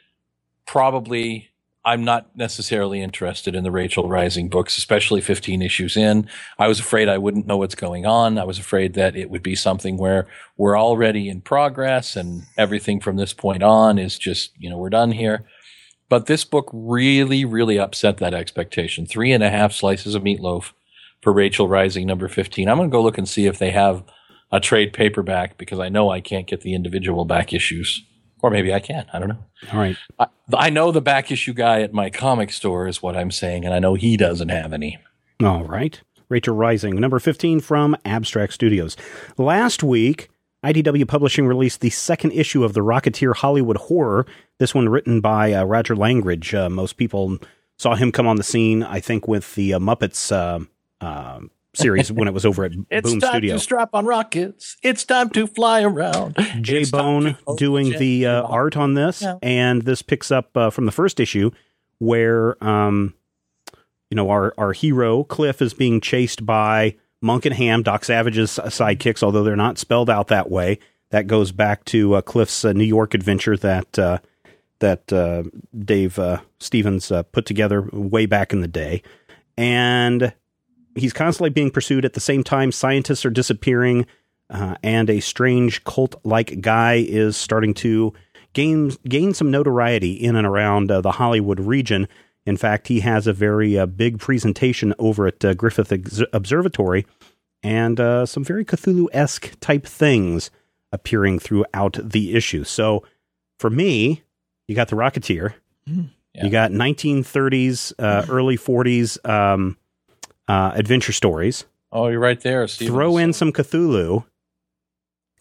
probably 0.65 1.53
I'm 1.85 2.05
not 2.05 2.35
necessarily 2.35 3.01
interested 3.01 3.55
in 3.55 3.63
the 3.63 3.71
Rachel 3.71 4.07
Rising 4.07 4.47
books, 4.47 4.77
especially 4.77 5.19
15 5.19 5.61
issues 5.61 5.97
in. 5.97 6.29
I 6.57 6.67
was 6.67 6.79
afraid 6.79 7.09
I 7.09 7.17
wouldn't 7.17 7.45
know 7.45 7.57
what's 7.57 7.75
going 7.75 8.05
on. 8.05 8.37
I 8.37 8.45
was 8.45 8.57
afraid 8.57 8.93
that 8.93 9.17
it 9.17 9.29
would 9.29 9.43
be 9.43 9.55
something 9.55 9.97
where 9.97 10.25
we're 10.55 10.79
already 10.79 11.27
in 11.27 11.41
progress 11.41 12.15
and 12.15 12.43
everything 12.57 13.01
from 13.01 13.17
this 13.17 13.33
point 13.33 13.63
on 13.63 13.99
is 13.99 14.17
just, 14.17 14.51
you 14.57 14.69
know, 14.69 14.77
we're 14.77 14.89
done 14.89 15.11
here. 15.11 15.45
But 16.13 16.27
this 16.27 16.45
book 16.45 16.69
really, 16.71 17.43
really 17.43 17.79
upset 17.79 18.17
that 18.17 18.35
expectation. 18.35 19.07
Three 19.07 19.31
and 19.31 19.43
a 19.43 19.49
half 19.49 19.73
slices 19.73 20.13
of 20.13 20.21
meatloaf 20.21 20.73
for 21.23 21.33
Rachel 21.33 21.67
Rising 21.67 22.05
number 22.05 22.27
15. 22.27 22.69
I'm 22.69 22.77
going 22.77 22.87
to 22.87 22.91
go 22.91 23.01
look 23.01 23.17
and 23.17 23.27
see 23.27 23.47
if 23.47 23.57
they 23.57 23.71
have 23.71 24.03
a 24.51 24.59
trade 24.59 24.93
paperback 24.93 25.57
because 25.57 25.79
I 25.79 25.89
know 25.89 26.11
I 26.11 26.21
can't 26.21 26.45
get 26.45 26.61
the 26.61 26.75
individual 26.75 27.25
back 27.25 27.51
issues. 27.51 28.05
Or 28.43 28.51
maybe 28.51 28.71
I 28.71 28.79
can. 28.79 29.07
I 29.11 29.17
don't 29.17 29.29
know. 29.29 29.43
All 29.71 29.79
right. 29.79 29.97
I, 30.19 30.27
I 30.55 30.69
know 30.69 30.91
the 30.91 31.01
back 31.01 31.31
issue 31.31 31.51
guy 31.51 31.81
at 31.81 31.95
my 31.95 32.11
comic 32.11 32.51
store 32.51 32.87
is 32.87 33.01
what 33.01 33.17
I'm 33.17 33.31
saying, 33.31 33.65
and 33.65 33.73
I 33.73 33.79
know 33.79 33.95
he 33.95 34.15
doesn't 34.15 34.49
have 34.49 34.71
any. 34.71 34.99
All 35.43 35.63
right. 35.63 35.99
Rachel 36.29 36.55
Rising, 36.55 36.93
number 36.93 37.17
15 37.17 37.59
from 37.59 37.97
Abstract 38.05 38.53
Studios. 38.53 38.95
Last 39.39 39.81
week, 39.81 40.29
IDW 40.63 41.07
Publishing 41.07 41.45
released 41.45 41.81
the 41.81 41.89
second 41.89 42.31
issue 42.31 42.63
of 42.63 42.73
the 42.73 42.79
Rocketeer 42.81 43.35
Hollywood 43.35 43.77
Horror. 43.77 44.25
This 44.59 44.73
one 44.75 44.89
written 44.89 45.19
by 45.21 45.53
uh, 45.53 45.63
Roger 45.63 45.95
Langridge. 45.95 46.53
Uh, 46.53 46.69
most 46.69 46.97
people 46.97 47.37
saw 47.77 47.95
him 47.95 48.11
come 48.11 48.27
on 48.27 48.35
the 48.37 48.43
scene, 48.43 48.83
I 48.83 48.99
think, 48.99 49.27
with 49.27 49.55
the 49.55 49.73
uh, 49.73 49.79
Muppets 49.79 50.31
uh, 50.31 50.59
uh, 51.03 51.39
series 51.73 52.11
when 52.11 52.27
it 52.27 52.33
was 52.33 52.45
over 52.45 52.63
at 52.63 52.71
It's 52.89 53.09
Boom 53.11 53.19
time 53.19 53.31
Studio. 53.31 53.55
to 53.55 53.59
strap 53.59 53.89
on 53.93 54.05
rockets. 54.05 54.77
It's 54.83 55.03
time 55.03 55.29
to 55.31 55.47
fly 55.47 55.81
around. 55.81 56.35
J 56.61 56.81
It's 56.81 56.91
time 56.91 57.01
Bone 57.35 57.37
doing 57.57 57.91
J- 57.91 57.97
the 57.97 58.25
uh, 58.27 58.41
art 58.43 58.77
on 58.77 58.93
this, 58.93 59.21
Yeah. 59.21 59.37
and 59.41 59.81
this 59.81 60.01
picks 60.01 60.31
up 60.31 60.55
uh, 60.55 60.69
from 60.69 60.85
the 60.85 60.91
first 60.91 61.19
issue 61.19 61.51
where 61.99 62.61
um, 62.63 63.13
you 64.11 64.15
know 64.15 64.29
our 64.29 64.53
our 64.57 64.73
hero 64.73 65.23
Cliff 65.23 65.61
is 65.61 65.73
being 65.73 65.99
chased 65.99 66.45
by 66.45 66.95
Monk 67.21 67.45
and 67.45 67.55
Ham, 67.55 67.81
Doc 67.83 68.05
Savage's 68.05 68.51
sidekicks, 68.51 69.23
although 69.23 69.43
they're 69.43 69.55
not 69.55 69.77
spelled 69.79 70.09
out 70.09 70.27
that 70.27 70.51
way. 70.51 70.77
That 71.09 71.25
goes 71.27 71.51
back 71.51 71.85
to 71.85 72.15
uh, 72.15 72.21
Cliff's 72.21 72.63
uh, 72.65 72.73
New 72.73 72.83
York 72.83 73.13
adventure 73.13 73.55
that 73.57 73.97
uh, 73.99 74.17
that 74.79 75.11
uh, 75.13 75.43
Dave 75.77 76.19
uh, 76.19 76.41
Stevens 76.59 77.11
uh, 77.11 77.23
put 77.23 77.45
together 77.45 77.87
way 77.91 78.25
back 78.25 78.53
in 78.53 78.61
the 78.61 78.67
day, 78.67 79.01
and 79.57 80.33
he's 80.95 81.13
constantly 81.13 81.49
being 81.49 81.71
pursued. 81.71 82.05
At 82.05 82.13
the 82.13 82.19
same 82.19 82.43
time, 82.43 82.71
scientists 82.71 83.25
are 83.25 83.29
disappearing, 83.29 84.05
uh, 84.49 84.75
and 84.83 85.09
a 85.09 85.19
strange 85.19 85.83
cult-like 85.83 86.61
guy 86.61 87.05
is 87.07 87.37
starting 87.37 87.73
to 87.75 88.13
gain 88.53 88.91
gain 89.07 89.33
some 89.33 89.51
notoriety 89.51 90.13
in 90.13 90.35
and 90.35 90.45
around 90.45 90.91
uh, 90.91 91.01
the 91.01 91.13
Hollywood 91.13 91.59
region. 91.59 92.07
In 92.45 92.57
fact, 92.57 92.89
he 92.89 92.99
has 92.99 93.25
a 93.25 93.33
very 93.33 93.77
uh, 93.77 93.85
big 93.85 94.19
presentation 94.19 94.93
over 94.99 95.27
at 95.27 95.39
Griffith 95.57 95.93
Ex- 95.93 96.21
Observatory, 96.33 97.05
and 97.63 97.97
some 98.27 98.43
very 98.43 98.65
Cthulhu-esque 98.65 99.57
type 99.61 99.85
things 99.85 100.51
appearing 100.91 101.39
throughout 101.39 101.97
the 102.03 102.35
issue. 102.35 102.65
So, 102.65 103.03
for 103.59 103.69
me, 103.69 104.23
you 104.67 104.75
got 104.75 104.87
the 104.87 104.95
Rocketeer. 104.95 105.53
Yeah. 105.85 106.45
You 106.45 106.49
got 106.49 106.71
1930s, 106.71 107.93
uh, 107.99 108.25
early 108.29 108.57
40s 108.57 109.23
um, 109.29 109.77
uh, 110.47 110.71
adventure 110.73 111.11
stories. 111.11 111.65
Oh, 111.91 112.07
you're 112.07 112.19
right 112.19 112.39
there. 112.41 112.67
Steve. 112.67 112.89
Throw 112.89 113.17
in 113.17 113.33
some 113.33 113.51
Cthulhu, 113.51 114.25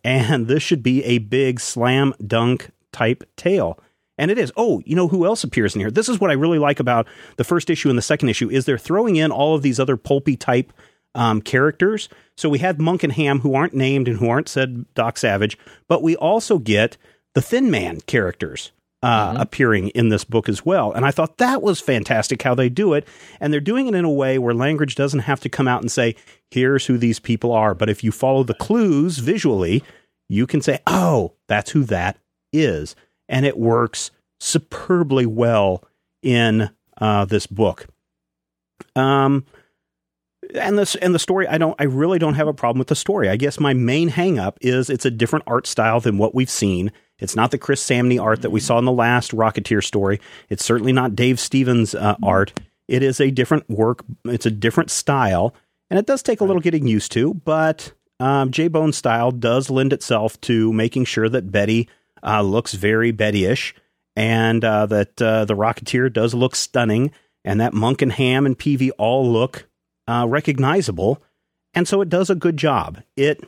and 0.05 0.49
this 0.49 0.63
should 0.63 0.83
be 0.83 1.03
a 1.05 1.19
big 1.19 1.61
slam 1.61 2.13
dunk 2.25 2.71
type 2.93 3.25
tale. 3.37 3.79
And 4.19 4.31
it 4.31 4.37
is. 4.37 4.53
Oh, 4.57 4.83
you 4.85 4.95
know 4.95 5.09
who 5.09 5.25
else 5.25 5.43
appears 5.43 5.75
in 5.75 5.81
here? 5.81 5.91
This 5.91 6.09
is 6.09 6.21
what 6.21 6.31
I 6.31 6.35
really 6.35 6.59
like 6.59 6.79
about 6.79 7.09
the 7.37 7.45
first 7.45 7.71
issue 7.71 7.89
and 7.89 7.97
the 7.97 8.03
second 8.03 8.29
issue 8.29 8.51
is 8.51 8.67
they're 8.67 8.77
throwing 8.77 9.17
in 9.17 9.31
all 9.33 9.55
of 9.55 9.63
these 9.63 9.81
other 9.81 9.97
pulpy 9.97 10.37
type 10.37 10.73
um, 11.15 11.41
characters. 11.41 12.11
So 12.37 12.51
we 12.51 12.59
have 12.59 12.79
Monk 12.79 13.03
and 13.03 13.13
Ham 13.15 13.41
who 13.41 13.55
aren't 13.55 13.75
named 13.75 14.09
and 14.09 14.19
who 14.19 14.29
aren't 14.29 14.49
said 14.49 14.85
Doc 14.95 15.17
Savage, 15.17 15.57
but 15.89 16.03
we 16.03 16.17
also 16.17 16.59
get 16.59 16.99
the 17.35 17.43
Thin 17.43 17.71
Man 17.71 18.01
characters 18.03 18.73
uh, 19.03 19.33
mm-hmm. 19.33 19.41
appearing 19.41 19.89
in 19.89 20.09
this 20.09 20.25
book 20.25 20.49
as 20.49 20.65
well. 20.65 20.93
And 20.93 21.05
I 21.05 21.11
thought 21.11 21.39
that 21.39 21.63
was 21.63 21.81
fantastic 21.81 22.43
how 22.43 22.55
they 22.55 22.69
do 22.69 22.95
it. 22.95 23.07
And 23.41 23.53
they're 23.53 23.61
doing 23.61 23.87
it 23.87 23.95
in 23.95 24.05
a 24.05 24.11
way 24.11 24.39
where 24.39 24.55
language 24.55 24.95
doesn't 24.95 25.21
have 25.21 25.41
to 25.41 25.49
come 25.49 25.69
out 25.69 25.81
and 25.81 25.91
say, 25.91 26.15
here's 26.51 26.87
who 26.87 26.99
these 26.99 27.19
people 27.19 27.53
are. 27.53 27.75
But 27.75 27.91
if 27.91 28.05
you 28.05 28.13
follow 28.13 28.45
the 28.45 28.55
clues 28.55 29.19
visually, 29.19 29.83
you 30.29 30.47
can 30.47 30.61
say, 30.61 30.81
oh, 30.87 31.33
that's 31.49 31.71
who 31.71 31.85
that 31.85 32.19
is. 32.53 32.95
And 33.29 33.45
it 33.45 33.59
works 33.59 34.11
superbly 34.41 35.27
well 35.27 35.85
in 36.23 36.71
uh, 36.99 37.25
this 37.25 37.47
book. 37.47 37.87
Um, 38.95 39.45
and 40.55 40.79
this 40.79 40.97
and 40.97 41.15
the 41.15 41.19
story 41.19 41.47
i 41.47 41.57
don't 41.57 41.75
i 41.79 41.85
really 41.85 42.19
don't 42.19 42.35
have 42.35 42.49
a 42.49 42.53
problem 42.53 42.79
with 42.79 42.89
the 42.89 42.97
story 42.97 43.29
i 43.29 43.37
guess 43.37 43.61
my 43.61 43.73
main 43.73 44.11
hangup 44.11 44.57
is 44.61 44.91
it's 44.91 45.07
a 45.07 45.11
different 45.11 45.45
art 45.47 45.67
style 45.67 46.01
than 46.01 46.19
what 46.19 46.35
we've 46.35 46.51
seen 46.51 46.93
it's 47.23 47.37
not 47.37 47.51
the 47.51 47.59
chris 47.59 47.83
samnee 47.83 48.19
art 48.19 48.43
that 48.43 48.51
we 48.51 48.61
saw 48.61 48.79
in 48.79 48.85
the 48.85 48.93
last 48.93 49.33
rocketeer 49.33 49.83
story. 49.83 50.21
It's 50.49 50.65
certainly 50.65 50.93
not 50.93 51.17
dave 51.17 51.41
stevens 51.41 51.95
uh, 51.95 52.17
art. 52.23 52.53
It 52.89 53.03
is 53.03 53.21
a 53.21 53.31
different 53.31 53.69
work. 53.71 54.05
It's 54.25 54.47
a 54.47 54.51
different 54.51 54.91
style 54.91 55.55
and 55.89 55.99
it 55.99 56.07
does 56.07 56.23
take 56.23 56.41
a 56.41 56.45
little 56.45 56.63
getting 56.63 56.87
used 56.87 57.13
to 57.13 57.35
but 57.35 57.93
um, 58.21 58.51
j 58.51 58.69
bone 58.69 58.93
style 58.93 59.31
does 59.31 59.71
lend 59.71 59.93
itself 59.93 60.41
to 60.43 60.73
making 60.73 61.05
sure 61.05 61.29
that 61.29 61.51
betty 61.51 61.89
uh, 62.23 62.43
looks 62.43 62.75
very 62.75 63.11
betty-ish 63.11 63.75
and 64.17 64.65
uh, 64.65 64.87
that 64.87 65.21
uh, 65.21 65.45
the 65.45 65.55
rocketeer 65.55 66.13
does 66.13 66.35
look 66.35 66.55
stunning 66.55 67.11
and 67.45 67.61
that 67.61 67.75
monk 67.75 68.03
and 68.03 68.13
ham 68.13 68.47
and 68.47 68.59
peevy 68.59 68.91
all 68.99 69.31
look 69.31 69.69
uh, 70.09 70.27
recognizable, 70.29 71.23
and 71.75 71.87
so 71.87 72.01
it 72.01 72.09
does 72.09 72.31
a 72.31 72.35
good 72.35 72.57
job. 72.57 73.01
It, 73.17 73.45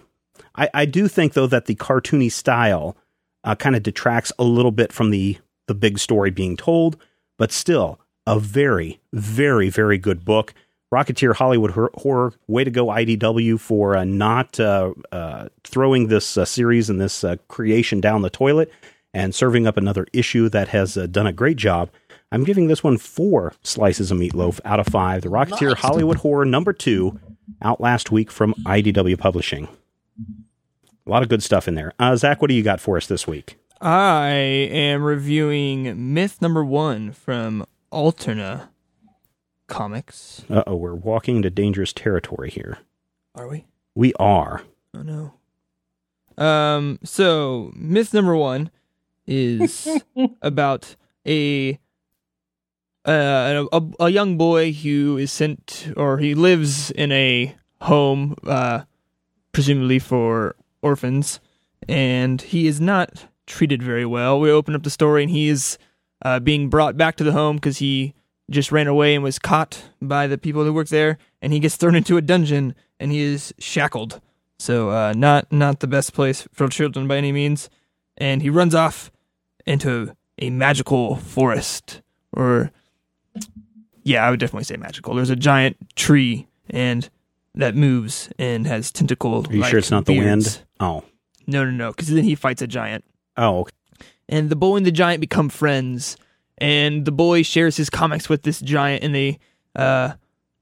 I, 0.55 0.69
I 0.73 0.85
do 0.85 1.09
think 1.09 1.33
though 1.33 1.47
that 1.47 1.67
the 1.67 1.75
cartoony 1.75 2.31
style 2.31 2.97
uh, 3.45 3.55
kind 3.55 3.77
of 3.77 3.83
detracts 3.83 4.33
a 4.39 4.45
little 4.45 4.73
bit 4.73 4.93
from 4.93 5.11
the 5.11 5.39
the 5.67 5.75
big 5.75 5.99
story 5.99 6.31
being 6.31 6.57
told, 6.57 6.97
but 7.39 7.51
still 7.51 7.99
a 8.27 8.39
very, 8.39 9.01
very, 9.13 9.69
very 9.71 9.99
good 9.99 10.25
book. 10.25 10.55
Rocketeer 10.93 11.35
Hollywood 11.35 11.73
Horror, 11.95 12.35
way 12.47 12.63
to 12.63 12.71
go 12.71 12.87
IDW 12.87 13.59
for 13.59 13.97
uh, 13.97 14.05
not 14.05 14.61
uh, 14.61 14.93
uh, 15.11 15.49
throwing 15.65 16.07
this 16.07 16.37
uh, 16.37 16.45
series 16.45 16.89
and 16.89 17.01
this 17.01 17.25
uh, 17.25 17.37
creation 17.49 18.01
down 18.01 18.23
the 18.23 18.31
toilet 18.31 18.71
and 19.13 19.35
serving 19.35 19.67
up 19.67 19.77
another 19.77 20.07
issue 20.13 20.49
that 20.51 20.69
has 20.69 20.97
uh, 20.97 21.07
done 21.07 21.27
a 21.27 21.33
great 21.33 21.57
job. 21.57 21.91
I'm 22.31 22.45
giving 22.45 22.69
this 22.69 22.85
one 22.85 22.99
four 22.99 23.55
slices 23.63 24.11
of 24.11 24.19
meatloaf 24.19 24.61
out 24.65 24.81
of 24.81 24.87
five. 24.87 25.23
The 25.23 25.29
Rocketeer 25.29 25.71
nice. 25.71 25.81
Hollywood 25.81 26.19
Horror 26.19 26.45
number 26.45 26.73
two, 26.73 27.19
out 27.63 27.81
last 27.81 28.13
week 28.13 28.31
from 28.31 28.55
IDW 28.65 29.19
Publishing. 29.19 29.69
A 31.07 31.11
lot 31.11 31.23
of 31.23 31.29
good 31.29 31.43
stuff 31.43 31.69
in 31.69 31.75
there. 31.75 31.93
Uh, 31.99 32.17
Zach, 32.17 32.41
what 32.41 32.49
do 32.49 32.55
you 32.55 32.63
got 32.63 32.81
for 32.81 32.97
us 32.97 33.07
this 33.07 33.27
week? 33.27 33.59
I 33.81 34.31
am 34.31 35.03
reviewing 35.03 36.15
Myth 36.15 36.41
number 36.41 36.65
one 36.65 37.13
from 37.13 37.67
Alterna 37.93 38.69
Comics. 39.67 40.45
Uh 40.49 40.63
oh, 40.67 40.77
we're 40.77 40.95
walking 40.95 41.37
into 41.37 41.51
dangerous 41.51 41.93
territory 41.93 42.51
here. 42.51 42.79
Are 43.35 43.49
we? 43.49 43.67
We 43.95 44.15
are. 44.15 44.63
Oh 44.95 45.03
no. 45.03 45.35
Um. 46.43 46.99
So 47.05 47.73
myth 47.75 48.13
number 48.15 48.37
one 48.37 48.71
is 49.27 49.89
about 50.43 50.97
a 51.27 51.79
uh, 53.07 53.67
a, 53.73 53.83
a 54.01 54.09
young 54.09 54.39
boy 54.39 54.73
who 54.73 55.17
is 55.19 55.31
sent 55.31 55.93
or 55.97 56.19
he 56.19 56.35
lives 56.35 56.91
in 56.91 57.13
a 57.13 57.55
home, 57.83 58.35
uh, 58.47 58.83
presumably 59.53 59.99
for 59.99 60.57
orphans, 60.85 61.41
and 61.89 62.41
he 62.41 62.67
is 62.67 62.81
not 62.81 63.27
treated 63.47 63.83
very 63.83 64.07
well. 64.07 64.39
We 64.39 64.51
open 64.51 64.75
up 64.75 64.83
the 64.83 64.91
story 64.91 65.23
and 65.23 65.31
he 65.31 65.49
is 65.49 65.79
uh, 66.23 66.41
being 66.41 66.69
brought 66.69 66.97
back 66.97 67.17
to 67.17 67.25
the 67.25 67.33
home 67.33 67.57
because 67.57 67.79
he 67.79 68.15
just 68.51 68.71
ran 68.71 68.87
away 68.87 69.15
and 69.15 69.25
was 69.25 69.39
caught 69.39 69.91
by 70.01 70.27
the 70.27 70.39
people 70.39 70.65
who 70.65 70.73
work 70.73 70.89
there, 70.89 71.19
and 71.43 71.53
he 71.53 71.59
gets 71.59 71.77
thrown 71.77 71.95
into 72.01 72.17
a 72.17 72.23
dungeon 72.23 72.75
and 73.01 73.11
he 73.11 73.21
is 73.21 73.53
shackled. 73.59 74.21
So 74.59 74.91
uh, 74.91 75.13
not 75.17 75.51
not 75.53 75.81
the 75.81 75.87
best 75.87 76.13
place 76.13 76.47
for 76.53 76.69
children 76.69 77.09
by 77.09 77.17
any 77.17 77.33
means. 77.33 77.69
And 78.17 78.43
he 78.43 78.51
runs 78.51 78.75
off 78.75 79.11
into 79.67 80.15
a 80.39 80.51
magical 80.51 81.17
forest 81.17 82.03
or 82.33 82.71
yeah, 84.05 84.25
I 84.25 84.31
would 84.31 84.39
definitely 84.39 84.65
say 84.65 84.77
magical. 84.77 85.15
There's 85.15 85.31
a 85.31 85.37
giant 85.37 85.77
tree 85.97 86.47
and 86.71 87.09
that 87.55 87.75
moves 87.77 88.31
and 88.39 88.67
has 88.67 88.91
tentacles. 88.91 89.49
Are 89.49 89.55
you 89.55 89.65
sure 89.65 89.79
it's 89.79 89.91
not 89.91 90.05
beards. 90.05 90.57
the 90.57 90.61
wind? 90.61 90.67
Oh. 90.81 91.05
No, 91.47 91.65
no, 91.65 91.71
no. 91.71 91.91
Because 91.91 92.09
then 92.09 92.25
he 92.25 92.35
fights 92.35 92.63
a 92.63 92.67
giant. 92.67 93.05
Oh. 93.37 93.61
Okay. 93.61 93.73
And 94.29 94.51
the 94.51 94.57
boy 94.57 94.77
and 94.77 94.87
the 94.87 94.93
giant 94.93 95.21
become 95.21 95.49
friends. 95.49 96.17
And 96.59 97.05
the 97.05 97.13
boy 97.13 97.43
shares 97.43 97.77
his 97.77 97.91
comics 97.91 98.29
with 98.29 98.43
this 98.43 98.61
giant, 98.61 99.03
and 99.03 99.15
they, 99.15 99.39
uh, 99.75 100.13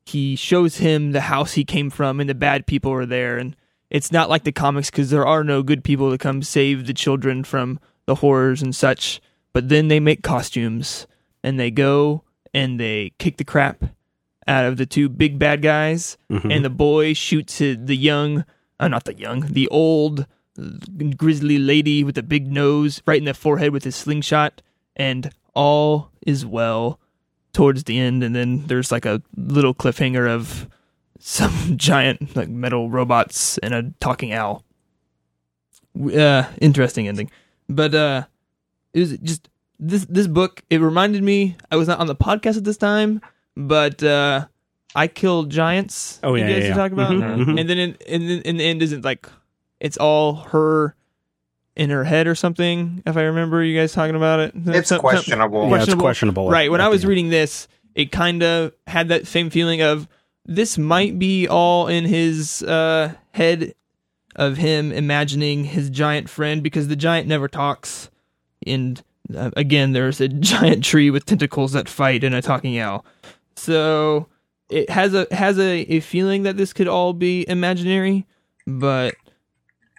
he 0.07 0.37
shows 0.37 0.78
him 0.78 1.12
the 1.12 1.20
house 1.20 1.52
he 1.52 1.64
came 1.64 1.90
from, 1.90 2.18
and 2.18 2.28
the 2.28 2.35
bad 2.35 2.66
people 2.66 2.92
are 2.92 3.07
there. 3.07 3.37
And 3.37 3.55
it's 3.90 4.11
not 4.11 4.31
like 4.31 4.44
the 4.44 4.52
comics 4.52 4.90
because 4.90 5.11
there 5.11 5.26
are 5.26 5.44
no 5.44 5.62
good 5.62 5.85
people 5.85 6.11
to 6.11 6.18
come 6.18 6.42
save 6.42 6.87
the 6.87 6.94
children 6.94 7.44
from 7.44 7.78
the 8.07 8.16
horrors 8.16 8.62
and 8.62 8.74
such. 8.74 9.20
But 9.52 9.68
then 9.68 9.88
they 9.88 10.00
make 10.00 10.22
costumes, 10.22 11.07
and 11.42 11.61
they 11.61 11.70
go 11.70 12.24
and 12.55 12.81
they 12.81 13.12
kick 13.18 13.37
the 13.37 13.44
crap 13.44 13.85
out 14.46 14.64
of 14.64 14.76
the 14.76 14.87
two 14.87 15.09
big 15.09 15.38
bad 15.38 15.62
guys, 15.62 16.16
mm-hmm. 16.31 16.50
and 16.50 16.64
the 16.64 16.70
boy 16.70 17.12
shoots 17.14 17.59
the 17.59 17.96
young, 17.96 18.44
uh, 18.81 18.88
not 18.88 19.05
the 19.05 19.14
young, 19.14 19.40
the 19.40 19.68
old 19.68 20.26
grizzly 21.16 21.59
lady 21.59 22.05
with 22.05 22.14
the 22.14 22.22
big 22.22 22.50
nose 22.50 23.02
right 23.07 23.18
in 23.18 23.24
the 23.24 23.35
forehead 23.35 23.72
with 23.72 23.85
his 23.85 23.96
slingshot, 23.96 24.62
and 24.96 25.31
all 25.55 26.11
is 26.26 26.44
well 26.44 26.98
towards 27.52 27.85
the 27.85 27.98
end. 27.98 28.22
And 28.22 28.35
then 28.35 28.66
there's 28.66 28.92
like 28.92 29.07
a 29.07 29.22
little 29.37 29.74
cliffhanger 29.74 30.28
of 30.28 30.68
some 31.18 31.52
giant 31.76 32.35
like 32.37 32.48
metal 32.48 32.90
robots 32.90 33.59
and 33.59 33.74
a 33.74 33.92
talking 34.00 34.33
owl. 34.33 34.64
Uh, 35.94 36.44
interesting 36.61 37.07
ending, 37.07 37.31
but 37.68 37.94
uh, 37.94 38.24
it 38.94 39.00
was 39.00 39.18
just 39.18 39.50
this 39.78 40.07
this 40.07 40.26
book 40.26 40.62
it 40.70 40.81
reminded 40.81 41.22
me 41.22 41.55
I 41.70 41.76
was 41.76 41.87
not 41.87 41.98
on 41.98 42.07
the 42.07 42.16
podcast 42.16 42.57
at 42.57 42.64
this 42.64 42.78
time, 42.78 43.20
but 43.56 44.02
uh 44.02 44.46
I 44.94 45.06
killed 45.06 45.50
giants. 45.50 46.20
Oh 46.22 46.34
yeah, 46.34 46.46
you 46.46 46.54
guys 46.54 46.62
yeah, 46.64 46.68
yeah. 46.68 46.74
talk 46.74 46.92
about, 46.92 47.12
mm-hmm, 47.12 47.42
mm-hmm. 47.42 47.58
and 47.58 47.68
then 47.70 47.78
in, 47.78 47.94
in 48.06 48.22
in 48.42 48.56
the 48.58 48.64
end 48.64 48.82
isn't 48.82 49.04
like 49.04 49.26
it's 49.80 49.96
all 49.96 50.34
her 50.34 50.94
in 51.74 51.90
her 51.90 52.04
head 52.04 52.26
or 52.26 52.34
something. 52.34 53.02
If 53.06 53.16
I 53.16 53.22
remember 53.22 53.64
you 53.64 53.78
guys 53.78 53.92
talking 53.92 54.16
about 54.16 54.40
it, 54.40 54.52
it's 54.54 54.90
some, 54.90 55.00
questionable. 55.00 55.62
Some, 55.62 55.70
yeah, 55.70 55.76
questionable. 55.76 56.00
it's 56.00 56.02
questionable. 56.02 56.50
Right. 56.50 56.70
When 56.70 56.82
I 56.82 56.88
was 56.88 57.06
reading 57.06 57.30
this, 57.30 57.68
it 57.94 58.12
kind 58.12 58.42
of 58.42 58.74
had 58.86 59.08
that 59.08 59.26
same 59.26 59.48
feeling 59.48 59.80
of 59.80 60.06
this 60.44 60.76
might 60.76 61.18
be 61.18 61.48
all 61.48 61.88
in 61.88 62.04
his 62.04 62.62
uh, 62.62 63.14
head 63.30 63.74
of 64.36 64.58
him 64.58 64.92
imagining 64.92 65.64
his 65.64 65.88
giant 65.88 66.28
friend 66.28 66.62
because 66.62 66.88
the 66.88 66.96
giant 66.96 67.28
never 67.28 67.48
talks 67.48 68.10
and 68.66 69.02
uh, 69.34 69.50
again, 69.56 69.92
there's 69.92 70.20
a 70.20 70.28
giant 70.28 70.84
tree 70.84 71.10
with 71.10 71.26
tentacles 71.26 71.72
that 71.72 71.88
fight 71.88 72.24
and 72.24 72.34
a 72.34 72.42
talking 72.42 72.78
owl. 72.78 73.04
So 73.56 74.28
it 74.68 74.90
has 74.90 75.14
a 75.14 75.26
has 75.30 75.58
a, 75.58 75.94
a 75.94 76.00
feeling 76.00 76.44
that 76.44 76.56
this 76.56 76.72
could 76.72 76.88
all 76.88 77.12
be 77.12 77.48
imaginary, 77.48 78.26
but 78.66 79.14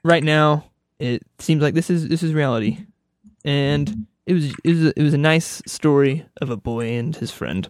right 0.03 0.23
now 0.23 0.65
it 0.99 1.23
seems 1.39 1.61
like 1.61 1.73
this 1.73 1.89
is 1.89 2.07
this 2.07 2.23
is 2.23 2.33
reality, 2.33 2.85
and 3.45 4.07
it 4.25 4.33
was 4.33 4.45
it 4.63 4.69
was 4.69 4.85
a, 4.85 4.99
it 4.99 5.03
was 5.03 5.13
a 5.13 5.19
nice 5.19 5.61
story 5.65 6.25
of 6.41 6.49
a 6.49 6.57
boy 6.57 6.93
and 6.93 7.15
his 7.15 7.31
friend. 7.31 7.67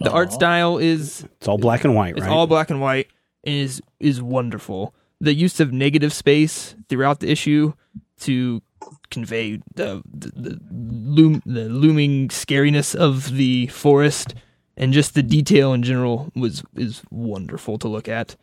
The 0.00 0.10
Aww. 0.10 0.14
art 0.14 0.32
style 0.32 0.78
is 0.78 1.26
it's 1.38 1.48
all 1.48 1.58
black 1.58 1.84
and 1.84 1.94
white. 1.94 2.16
It's 2.16 2.22
right? 2.22 2.30
all 2.30 2.46
black 2.46 2.70
and 2.70 2.80
white. 2.80 3.08
is 3.44 3.82
is 4.00 4.22
wonderful. 4.22 4.94
The 5.20 5.34
use 5.34 5.60
of 5.60 5.72
negative 5.72 6.12
space 6.12 6.74
throughout 6.88 7.20
the 7.20 7.30
issue 7.30 7.74
to 8.20 8.62
convey 9.10 9.60
the 9.74 10.02
the, 10.12 10.32
the, 10.34 10.60
loom, 10.70 11.42
the 11.44 11.68
looming 11.68 12.28
scariness 12.28 12.94
of 12.94 13.34
the 13.34 13.66
forest 13.68 14.34
and 14.76 14.92
just 14.92 15.14
the 15.14 15.22
detail 15.22 15.72
in 15.72 15.82
general 15.82 16.30
was 16.34 16.62
is 16.74 17.02
wonderful 17.10 17.78
to 17.78 17.88
look 17.88 18.08
at. 18.08 18.36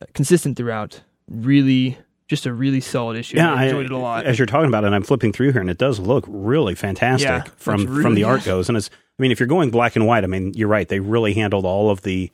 Uh, 0.00 0.06
consistent 0.12 0.56
throughout, 0.56 1.00
really 1.28 1.98
just 2.28 2.46
a 2.46 2.52
really 2.52 2.80
solid 2.80 3.16
issue. 3.16 3.36
Yeah, 3.36 3.54
I 3.54 3.64
enjoyed 3.64 3.84
I, 3.84 3.86
it 3.86 3.90
a 3.92 3.98
lot. 3.98 4.26
As 4.26 4.38
you're 4.38 4.46
talking 4.46 4.68
about 4.68 4.84
it, 4.84 4.92
I'm 4.92 5.02
flipping 5.02 5.32
through 5.32 5.52
here, 5.52 5.60
and 5.60 5.70
it 5.70 5.78
does 5.78 5.98
look 5.98 6.24
really 6.26 6.74
fantastic 6.74 7.28
yeah, 7.28 7.44
from 7.56 7.86
really, 7.86 8.02
from 8.02 8.14
the 8.14 8.24
art 8.24 8.44
goes. 8.44 8.68
And 8.68 8.76
it's, 8.76 8.90
I 8.90 9.22
mean, 9.22 9.30
if 9.30 9.38
you're 9.40 9.46
going 9.46 9.70
black 9.70 9.96
and 9.96 10.06
white, 10.06 10.24
I 10.24 10.26
mean, 10.26 10.52
you're 10.54 10.68
right. 10.68 10.88
They 10.88 11.00
really 11.00 11.34
handled 11.34 11.64
all 11.64 11.90
of 11.90 12.02
the 12.02 12.30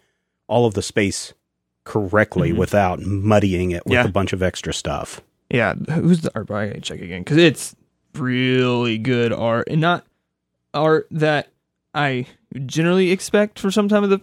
all 0.49 0.67
of 0.67 0.75
the 0.75 0.83
space 0.83 1.35
correctly 1.85 2.51
mm-hmm. 2.51 2.59
without 2.59 3.01
muddying 3.01 3.71
it 3.71 3.85
with 3.85 3.95
yeah. 3.95 4.05
a 4.05 4.09
bunch 4.09 4.33
of 4.33 4.43
extra 4.43 4.73
stuff. 4.73 5.21
Yeah, 5.51 5.75
who's 5.75 6.23
the 6.23 6.33
art 6.35 6.47
by? 6.47 6.71
I 6.71 6.79
check 6.83 7.01
again 7.01 7.23
because 7.23 7.37
it's 7.37 7.77
really 8.15 8.99
good 8.99 9.33
art 9.33 9.69
and 9.69 9.81
not 9.81 10.07
art 10.73 11.07
that 11.11 11.49
I 11.95 12.27
generally 12.67 13.11
expect 13.11 13.59
for 13.59 13.71
some 13.71 13.89
time 13.89 14.05
of 14.05 14.11
the 14.11 14.21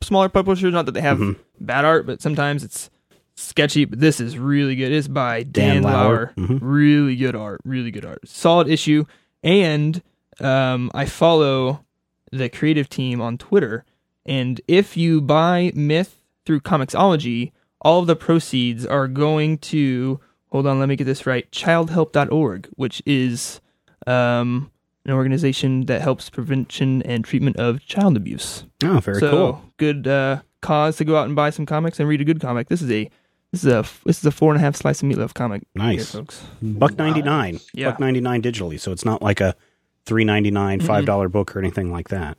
smaller 0.00 0.28
publishers. 0.28 0.72
Not 0.72 0.86
that 0.86 0.92
they 0.92 1.00
have 1.00 1.18
Mhm. 1.18 1.36
bad 1.60 1.84
art, 1.84 2.06
but 2.06 2.20
sometimes 2.22 2.62
it's 2.64 2.90
sketchy. 3.36 3.84
But 3.84 4.00
this 4.00 4.20
is 4.20 4.38
really 4.38 4.76
good. 4.76 4.92
It's 4.92 5.08
by 5.08 5.42
Dan, 5.42 5.82
Dan 5.82 5.82
Lauer. 5.84 6.32
Lauer. 6.36 6.46
Mhm. 6.48 6.58
Really 6.62 7.16
good 7.16 7.36
art. 7.36 7.60
Really 7.64 7.90
good 7.90 8.04
art. 8.04 8.20
Solid 8.28 8.68
issue. 8.68 9.04
And 9.42 10.02
um, 10.40 10.90
I 10.94 11.04
follow 11.06 11.84
the 12.30 12.48
creative 12.48 12.88
team 12.88 13.20
on 13.20 13.38
Twitter. 13.38 13.84
And 14.26 14.60
if 14.68 14.96
you 14.96 15.20
buy 15.20 15.72
Myth 15.74 16.20
through 16.46 16.60
Comixology, 16.60 17.52
all 17.80 18.00
of 18.00 18.06
the 18.06 18.16
proceeds 18.16 18.84
are 18.86 19.08
going 19.08 19.58
to 19.58 20.20
hold 20.50 20.66
on, 20.66 20.78
let 20.78 20.88
me 20.88 20.96
get 20.96 21.04
this 21.04 21.26
right. 21.26 21.50
Childhelp.org, 21.50 22.68
which 22.76 23.02
is 23.06 23.60
um, 24.06 24.70
an 25.08 25.14
organization 25.14 25.86
that 25.86 26.00
helps 26.02 26.28
prevention 26.30 27.02
and 27.02 27.24
treatment 27.24 27.56
of 27.56 27.84
child 27.86 28.16
abuse. 28.16 28.64
Oh, 28.84 29.00
very 29.00 29.20
so 29.20 29.30
cool. 29.30 29.62
good 29.78 30.06
uh, 30.06 30.42
cause 30.62 30.96
to 30.98 31.04
go 31.04 31.16
out 31.16 31.26
and 31.26 31.34
buy 31.34 31.50
some 31.50 31.66
comics 31.66 31.98
and 31.98 32.08
read 32.08 32.20
a 32.20 32.24
good 32.24 32.40
comic. 32.40 32.68
This 32.68 32.82
is 32.82 32.90
a 32.90 33.10
this 33.52 33.64
is 33.64 33.72
a 33.72 33.84
this 34.04 34.18
is 34.18 34.24
a 34.26 34.30
four 34.30 34.52
and 34.52 34.60
a 34.60 34.64
half 34.64 34.76
slice 34.76 35.02
of 35.02 35.08
meatloaf 35.08 35.32
comic. 35.34 35.62
here, 35.74 35.82
Nice. 35.84 36.12
folks. 36.12 36.44
Buck 36.60 36.96
ninety 36.98 37.22
nine. 37.22 37.58
Yeah. 37.72 37.90
Buck 37.90 38.00
ninety 38.00 38.20
nine 38.20 38.42
digitally. 38.42 38.78
So 38.78 38.92
it's 38.92 39.04
not 39.04 39.22
like 39.22 39.40
a 39.40 39.56
three 40.04 40.24
ninety 40.24 40.50
nine, 40.50 40.80
five 40.80 41.06
dollar 41.06 41.28
book 41.28 41.56
or 41.56 41.58
anything 41.58 41.90
like 41.90 42.08
that. 42.08 42.38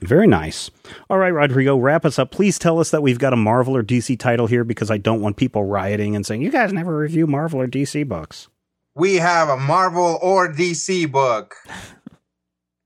Very 0.00 0.26
nice. 0.26 0.68
All 1.08 1.18
right, 1.18 1.28
Rodrigo, 1.32 1.76
wrap 1.76 2.04
us 2.04 2.18
up. 2.18 2.32
Please 2.32 2.58
tell 2.58 2.80
us 2.80 2.90
that 2.90 3.02
we've 3.02 3.20
got 3.20 3.32
a 3.32 3.36
Marvel 3.36 3.76
or 3.76 3.84
DC 3.84 4.18
title 4.18 4.48
here 4.48 4.64
because 4.64 4.90
I 4.90 4.98
don't 4.98 5.20
want 5.20 5.36
people 5.36 5.64
rioting 5.64 6.16
and 6.16 6.26
saying, 6.26 6.42
you 6.42 6.50
guys 6.50 6.72
never 6.72 6.96
review 6.98 7.28
Marvel 7.28 7.60
or 7.60 7.68
DC 7.68 8.08
books. 8.08 8.48
We 8.94 9.16
have 9.16 9.48
a 9.48 9.56
Marvel 9.56 10.18
or 10.22 10.48
DC 10.48 11.10
book. 11.10 11.56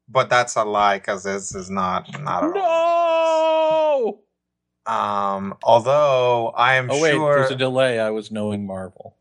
But 0.08 0.30
that's 0.30 0.54
a 0.56 0.64
lie 0.64 0.98
because 0.98 1.24
this 1.24 1.54
is 1.54 1.68
not 1.68 2.06
not 2.22 2.44
all. 2.44 4.22
No. 4.86 4.92
Um, 4.92 5.56
although 5.64 6.48
I 6.50 6.74
am 6.74 6.90
Oh 6.90 7.00
wait, 7.02 7.10
sure 7.12 7.40
there's 7.40 7.50
a 7.50 7.56
delay. 7.56 7.98
I 7.98 8.10
was 8.10 8.30
knowing 8.30 8.66
Marvel. 8.66 9.16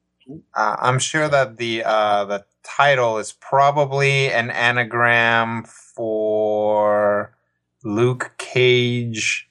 uh, 0.54 0.76
I'm 0.80 1.00
sure 1.00 1.28
that 1.28 1.58
the 1.58 1.84
uh, 1.84 2.26
the 2.26 2.46
title 2.64 3.18
is 3.18 3.32
probably 3.32 4.32
an 4.32 4.52
anagram 4.52 5.64
for 5.64 7.36
Luke 7.84 8.34
Cage 8.38 9.50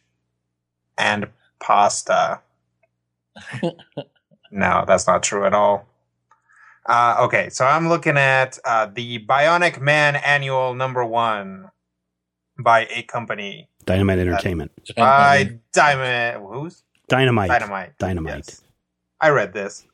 and 0.97 1.27
pasta. 1.59 2.41
no, 4.53 4.85
that's 4.87 5.09
not 5.09 5.25
true 5.25 5.45
at 5.45 5.53
all. 5.55 5.89
Uh, 6.87 7.17
okay, 7.21 7.49
so 7.51 7.65
I'm 7.65 7.89
looking 7.89 8.17
at 8.19 8.59
uh, 8.65 8.87
the 8.87 9.19
Bionic 9.25 9.81
Man 9.81 10.17
Annual 10.17 10.75
Number 10.75 11.05
One 11.05 11.71
by 12.59 12.87
a 12.95 13.03
company 13.05 13.69
Dynamite 13.87 14.19
Entertainment. 14.19 14.73
by 14.97 15.59
Diamond. 15.73 16.47
Who's 16.47 16.83
Dynamite. 17.09 17.49
Dynamite? 17.49 17.99
Dynamite. 17.99 18.45
Yes. 18.49 18.63
I 19.21 19.29
read 19.31 19.53
this. 19.53 19.87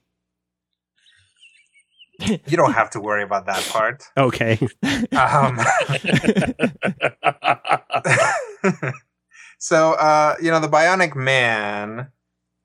you 2.18 2.56
don't 2.56 2.72
have 2.72 2.90
to 2.90 3.00
worry 3.00 3.22
about 3.22 3.46
that 3.46 3.64
part. 3.68 4.04
Okay. 4.18 4.58
Um, 5.12 5.58
so, 9.58 9.92
uh, 9.92 10.34
you 10.42 10.50
know, 10.50 10.60
the 10.60 10.68
Bionic 10.68 11.14
Man 11.16 12.08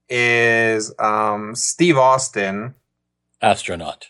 is 0.10 0.94
um, 1.00 1.56
Steve 1.56 1.98
Austin. 1.98 2.76
Astronaut. 3.42 4.08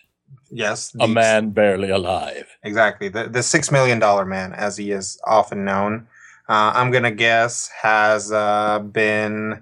Yes, 0.55 0.95
A 1.01 1.07
man 1.07 1.49
barely 1.49 1.89
alive. 1.89 2.47
Exactly. 2.63 3.09
The 3.09 3.27
the 3.27 3.43
six 3.43 3.71
million 3.71 3.99
dollar 3.99 4.23
man, 4.23 4.53
as 4.53 4.77
he 4.77 4.91
is 4.91 5.19
often 5.27 5.65
known. 5.65 6.07
Uh, 6.47 6.71
I'm 6.73 6.91
gonna 6.91 7.11
guess 7.11 7.69
has 7.81 8.31
uh, 8.31 8.79
been 8.79 9.61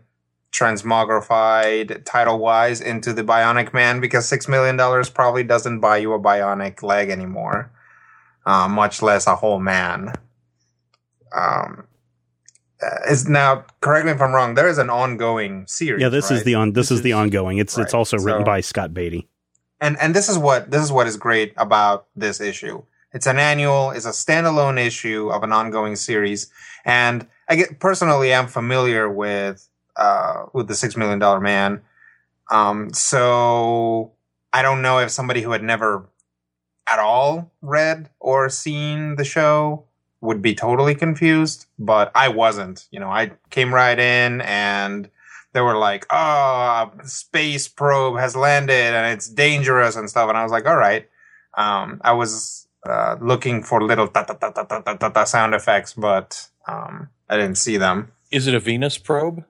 transmogrified 0.52 2.06
title 2.06 2.38
wise 2.38 2.80
into 2.80 3.12
the 3.12 3.24
Bionic 3.24 3.74
Man 3.74 4.02
because 4.02 4.28
six 4.28 4.48
million 4.48 4.78
dollars 4.78 5.10
probably 5.10 5.44
doesn't 5.44 5.80
buy 5.80 5.98
you 5.98 6.14
a 6.14 6.20
bionic 6.20 6.84
leg 6.84 7.10
anymore, 7.10 7.72
uh, 8.46 8.68
much 8.68 9.02
less 9.02 9.26
a 9.26 9.36
whole 9.36 9.60
man. 9.60 10.14
Um, 11.36 11.88
uh, 12.84 13.10
is 13.10 13.28
now 13.28 13.66
correct 13.82 14.06
me 14.06 14.12
if 14.12 14.22
I'm 14.22 14.34
wrong. 14.34 14.54
There 14.54 14.68
is 14.68 14.78
an 14.78 14.92
ongoing 14.92 15.66
series. 15.66 16.04
Yeah, 16.04 16.10
this 16.10 16.30
is 16.30 16.44
the 16.44 16.54
on 16.54 16.74
this, 16.74 16.90
This 16.90 16.98
is 16.98 17.02
the 17.02 17.14
ongoing. 17.14 17.58
It's 17.58 17.80
it's 17.80 17.96
also 17.96 18.18
written 18.18 18.42
so- 18.42 18.46
by 18.46 18.62
Scott 18.62 18.94
Beatty. 18.94 19.28
And 19.84 20.00
and 20.00 20.16
this 20.16 20.30
is 20.30 20.38
what 20.38 20.72
this 20.72 20.82
is 20.82 20.92
what 20.92 21.08
is 21.08 21.18
great 21.18 21.54
about 21.58 22.08
this 22.16 22.40
issue. 22.40 22.82
It's 23.12 23.28
an 23.28 23.38
annual, 23.38 23.92
it's 23.92 24.06
a 24.06 24.10
standalone 24.10 24.84
issue 24.84 25.30
of 25.30 25.44
an 25.44 25.52
ongoing 25.52 25.96
series, 25.98 26.50
and 26.86 27.28
I 27.50 27.58
get 27.58 27.80
personally 27.80 28.34
I'm 28.34 28.48
familiar 28.48 29.10
with 29.10 29.68
uh 29.98 30.46
with 30.54 30.68
the 30.70 30.76
Six 30.76 30.96
Million 30.96 31.20
Dollar 31.20 31.42
Man, 31.42 31.82
um 32.50 32.94
so 32.94 34.14
I 34.54 34.62
don't 34.62 34.82
know 34.82 35.00
if 35.00 35.12
somebody 35.12 35.42
who 35.42 35.52
had 35.52 35.64
never 35.64 36.08
at 36.88 37.00
all 37.00 37.52
read 37.62 38.10
or 38.22 38.50
seen 38.50 39.18
the 39.18 39.26
show 39.26 39.84
would 40.22 40.42
be 40.42 40.56
totally 40.56 40.96
confused, 40.96 41.66
but 41.78 42.10
I 42.16 42.30
wasn't. 42.30 42.88
You 42.92 43.02
know, 43.02 43.10
I 43.10 43.32
came 43.50 43.74
right 43.74 44.00
in 44.00 44.40
and 44.42 45.10
they 45.54 45.62
were 45.62 45.78
like, 45.78 46.06
"Oh, 46.10 46.92
space 47.04 47.68
probe 47.68 48.20
has 48.20 48.36
landed 48.36 48.94
and 48.94 49.14
it's 49.14 49.30
dangerous 49.30 49.96
and 49.96 50.10
stuff." 50.10 50.30
And 50.30 50.38
I 50.38 50.44
was 50.44 50.52
like, 50.52 50.66
"All 50.66 50.78
right." 50.78 51.08
Um, 51.56 52.02
I 52.04 52.14
was 52.14 52.68
uh, 52.88 53.16
looking 53.22 53.64
for 53.64 53.82
little 53.82 54.08
ta 54.08 54.24
ta 54.24 54.34
ta 54.34 54.52
ta 54.52 54.64
ta 54.64 54.94
ta 54.96 55.10
ta 55.10 55.24
sound 55.24 55.54
effects, 55.56 55.94
but 55.94 56.50
um, 56.68 57.10
I 57.30 57.38
didn't 57.38 57.58
see 57.58 57.78
them. 57.78 58.12
Is 58.32 58.48
it 58.48 58.56
a 58.56 58.60
Venus 58.60 58.98
probe? 58.98 59.44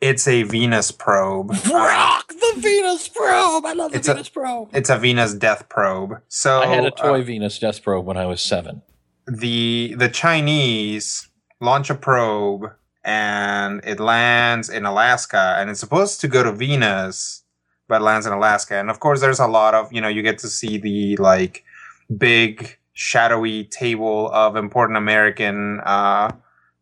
It's 0.00 0.28
a 0.28 0.42
Venus 0.42 0.90
probe. 0.90 1.50
Rock 1.72 2.28
the 2.28 2.54
Venus 2.58 3.08
probe. 3.08 3.64
I 3.64 3.72
love 3.72 3.92
the 3.92 3.98
it's 3.98 4.08
Venus 4.08 4.28
a, 4.28 4.30
probe. 4.30 4.68
It's 4.74 4.90
a 4.90 4.98
Venus 4.98 5.34
death 5.34 5.68
probe. 5.68 6.20
So 6.28 6.60
I 6.60 6.66
had 6.66 6.84
a 6.84 6.88
uh, 6.88 6.90
toy 6.90 7.20
uh, 7.20 7.24
Venus 7.24 7.58
death 7.58 7.82
probe 7.82 8.04
when 8.06 8.16
I 8.16 8.26
was 8.26 8.40
seven. 8.40 8.82
The 9.26 9.94
the 9.96 10.08
Chinese 10.08 11.30
launch 11.60 11.90
a 11.90 11.94
probe 11.94 12.72
and 13.06 13.80
it 13.84 14.00
lands 14.00 14.68
in 14.68 14.84
Alaska 14.84 15.56
and 15.58 15.70
it's 15.70 15.78
supposed 15.78 16.20
to 16.20 16.28
go 16.28 16.42
to 16.42 16.50
Venus, 16.52 17.44
but 17.86 18.02
lands 18.02 18.26
in 18.26 18.32
Alaska. 18.32 18.74
And 18.74 18.90
of 18.90 18.98
course, 18.98 19.20
there's 19.20 19.38
a 19.38 19.46
lot 19.46 19.74
of 19.74 19.92
you 19.92 20.00
know 20.00 20.08
you 20.08 20.22
get 20.22 20.38
to 20.38 20.48
see 20.48 20.76
the 20.76 21.16
like 21.16 21.64
big 22.18 22.76
shadowy 22.92 23.64
table 23.64 24.28
of 24.32 24.56
important 24.56 24.98
American 24.98 25.80
uh, 25.84 26.32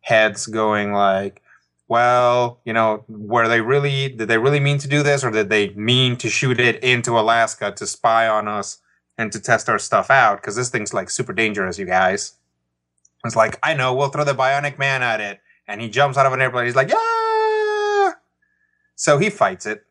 heads 0.01 0.47
going 0.47 0.91
like. 0.91 1.41
Well, 1.87 2.61
you 2.65 2.73
know, 2.73 3.03
were 3.07 3.47
they 3.47 3.61
really, 3.61 4.09
did 4.09 4.27
they 4.27 4.39
really 4.39 4.59
mean 4.59 4.79
to 4.79 4.87
do 4.87 5.03
this 5.03 5.23
or 5.23 5.29
did 5.29 5.49
they 5.49 5.69
mean 5.75 6.17
to 6.17 6.29
shoot 6.29 6.59
it 6.59 6.83
into 6.83 7.19
Alaska 7.19 7.71
to 7.73 7.85
spy 7.85 8.27
on 8.27 8.47
us 8.47 8.79
and 9.19 9.31
to 9.31 9.39
test 9.39 9.69
our 9.69 9.77
stuff 9.77 10.09
out? 10.09 10.41
Because 10.41 10.55
this 10.55 10.71
thing's 10.71 10.95
like 10.95 11.11
super 11.11 11.31
dangerous, 11.31 11.77
you 11.77 11.85
guys. 11.85 12.33
It's 13.23 13.35
like, 13.35 13.59
I 13.61 13.75
know, 13.75 13.93
we'll 13.93 14.09
throw 14.09 14.23
the 14.23 14.33
Bionic 14.33 14.79
Man 14.79 15.03
at 15.03 15.21
it. 15.21 15.41
And 15.67 15.81
he 15.81 15.89
jumps 15.89 16.17
out 16.17 16.25
of 16.25 16.33
an 16.33 16.41
airplane. 16.41 16.65
He's 16.65 16.75
like, 16.75 16.89
yeah. 16.89 18.11
So 18.95 19.17
he 19.17 19.29
fights 19.29 19.65
it. 19.65 19.85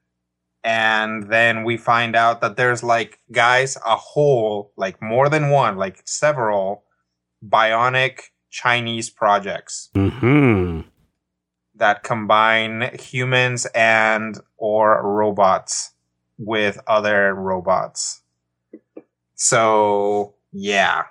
And 0.63 1.25
then 1.31 1.63
we 1.65 1.77
find 1.77 2.17
out 2.17 2.41
that 2.41 2.57
there's 2.57 2.83
like, 2.83 3.19
guys, 3.31 3.77
a 3.85 3.97
whole, 3.97 4.73
like 4.77 5.03
more 5.03 5.29
than 5.29 5.51
one, 5.51 5.77
like 5.77 6.03
several 6.07 6.85
bionic 7.47 8.21
Chinese 8.51 9.11
projects 9.11 9.91
Hmm. 9.95 10.81
that 11.75 12.03
combine 12.03 12.97
humans 12.99 13.67
and 13.75 14.39
or 14.57 15.03
robots 15.03 15.91
with 16.39 16.81
other 16.87 17.35
robots. 17.35 18.23
So 19.35 20.35
yeah, 20.53 21.05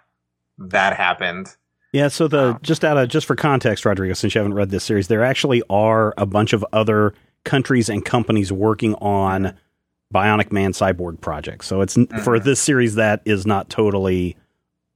that 0.58 0.96
happened. 0.96 1.56
Yeah, 1.94 2.08
so 2.08 2.28
the 2.28 2.54
Wow. 2.54 2.60
just 2.64 2.84
out 2.84 2.98
of 2.98 3.08
just 3.08 3.28
for 3.28 3.36
context, 3.36 3.86
Rodrigo, 3.86 4.14
since 4.16 4.34
you 4.36 4.40
haven't 4.40 4.56
read 4.56 4.72
this 4.72 4.84
series, 4.84 5.08
there 5.08 5.24
actually 5.24 5.62
are 5.70 6.14
a 6.18 6.26
bunch 6.26 6.52
of 6.54 6.66
other 6.74 7.14
countries 7.46 7.88
and 7.88 8.04
companies 8.04 8.52
working 8.52 8.96
on 8.96 9.54
Bionic 10.14 10.52
Man 10.52 10.72
cyborg 10.74 11.22
projects. 11.22 11.68
So 11.68 11.82
it's 11.82 11.94
for 11.94 12.40
Mhm. 12.40 12.44
this 12.44 12.60
series 12.60 12.96
that 12.96 13.22
is 13.26 13.46
not 13.46 13.70
totally 13.70 14.36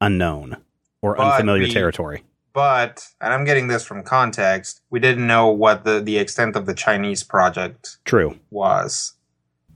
unknown 0.01 0.57
or 1.01 1.15
But 1.15 1.33
unfamiliar 1.33 1.63
we- 1.65 1.71
territory. 1.73 2.23
But 2.53 3.07
and 3.21 3.31
I'm 3.31 3.43
getting 3.45 3.67
this 3.67 3.85
from 3.85 4.01
context, 4.01 4.81
we 4.89 4.99
didn't 4.99 5.27
know 5.27 5.47
what 5.49 5.83
the, 5.83 5.99
the 6.01 6.17
extent 6.17 6.55
of 6.55 6.65
the 6.65 6.73
Chinese 6.73 7.23
project 7.23 7.97
True. 8.05 8.39
was. 8.49 9.13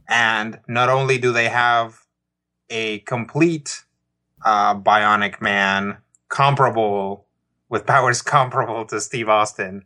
And 0.10 0.60
not 0.68 0.90
only 0.90 1.20
do 1.20 1.32
they 1.32 1.50
have 1.50 2.00
a 2.72 3.00
complete 3.00 3.84
uh, 4.44 4.74
bionic 4.74 5.40
man 5.40 5.98
comparable 6.32 7.26
with 7.70 7.86
powers 7.86 8.22
comparable 8.36 8.86
to 8.86 9.00
Steve 9.00 9.30
Austin, 9.30 9.86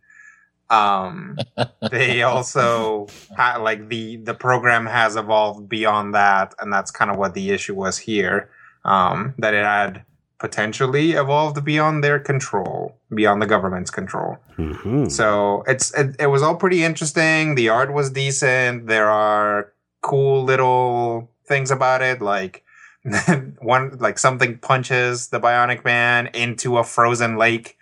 Um, 0.69 1.37
they 1.91 2.23
also 2.23 3.05
ha- 3.37 3.59
like 3.61 3.89
the 3.89 4.17
the 4.17 4.33
program 4.33 4.85
has 4.87 5.15
evolved 5.15 5.67
beyond 5.69 6.13
that, 6.15 6.55
and 6.59 6.71
that's 6.73 6.91
kind 6.91 7.11
of 7.11 7.17
what 7.17 7.33
the 7.33 7.51
issue 7.51 7.75
was 7.75 7.97
here. 7.99 8.49
Um, 8.83 9.33
that 9.39 9.53
it 9.53 9.63
had 9.65 10.03
potentially 10.39 11.13
evolved 11.13 11.63
beyond 11.63 12.03
their 12.03 12.19
control, 12.19 12.97
beyond 13.13 13.41
the 13.41 13.47
government's 13.47 13.91
control. 13.91 14.37
Mhm. 14.57 15.09
So 15.11 15.63
it's 15.67 15.93
it, 15.93 16.15
it 16.19 16.27
was 16.27 16.41
all 16.43 16.55
pretty 16.55 16.83
interesting. 16.83 17.55
The 17.55 17.69
art 17.69 17.91
was 17.93 18.09
decent. 18.11 18.87
There 18.87 19.09
are 19.09 19.71
cool 20.01 20.43
little 20.43 21.29
things 21.47 21.69
about 21.71 22.01
it, 22.01 22.21
like 22.21 22.63
one 23.59 23.97
like 23.99 24.17
something 24.17 24.57
punches 24.57 25.27
the 25.27 25.39
Bionic 25.39 25.85
Man 25.85 26.27
into 26.27 26.77
a 26.77 26.83
frozen 26.83 27.37
lake, 27.37 27.77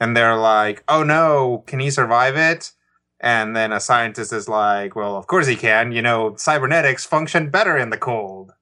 and 0.00 0.16
they're 0.16 0.36
like, 0.36 0.82
"Oh 0.88 1.02
no, 1.02 1.64
can 1.66 1.80
he 1.80 1.90
survive 1.90 2.36
it?" 2.36 2.72
And 3.20 3.54
then 3.54 3.72
a 3.72 3.80
scientist 3.80 4.32
is 4.32 4.48
like, 4.48 4.96
"Well, 4.96 5.16
of 5.16 5.26
course 5.26 5.46
he 5.46 5.56
can. 5.56 5.92
You 5.92 6.02
know, 6.02 6.36
cybernetics 6.36 7.04
function 7.04 7.50
better 7.50 7.76
in 7.76 7.90
the 7.90 7.98
cold." 7.98 8.52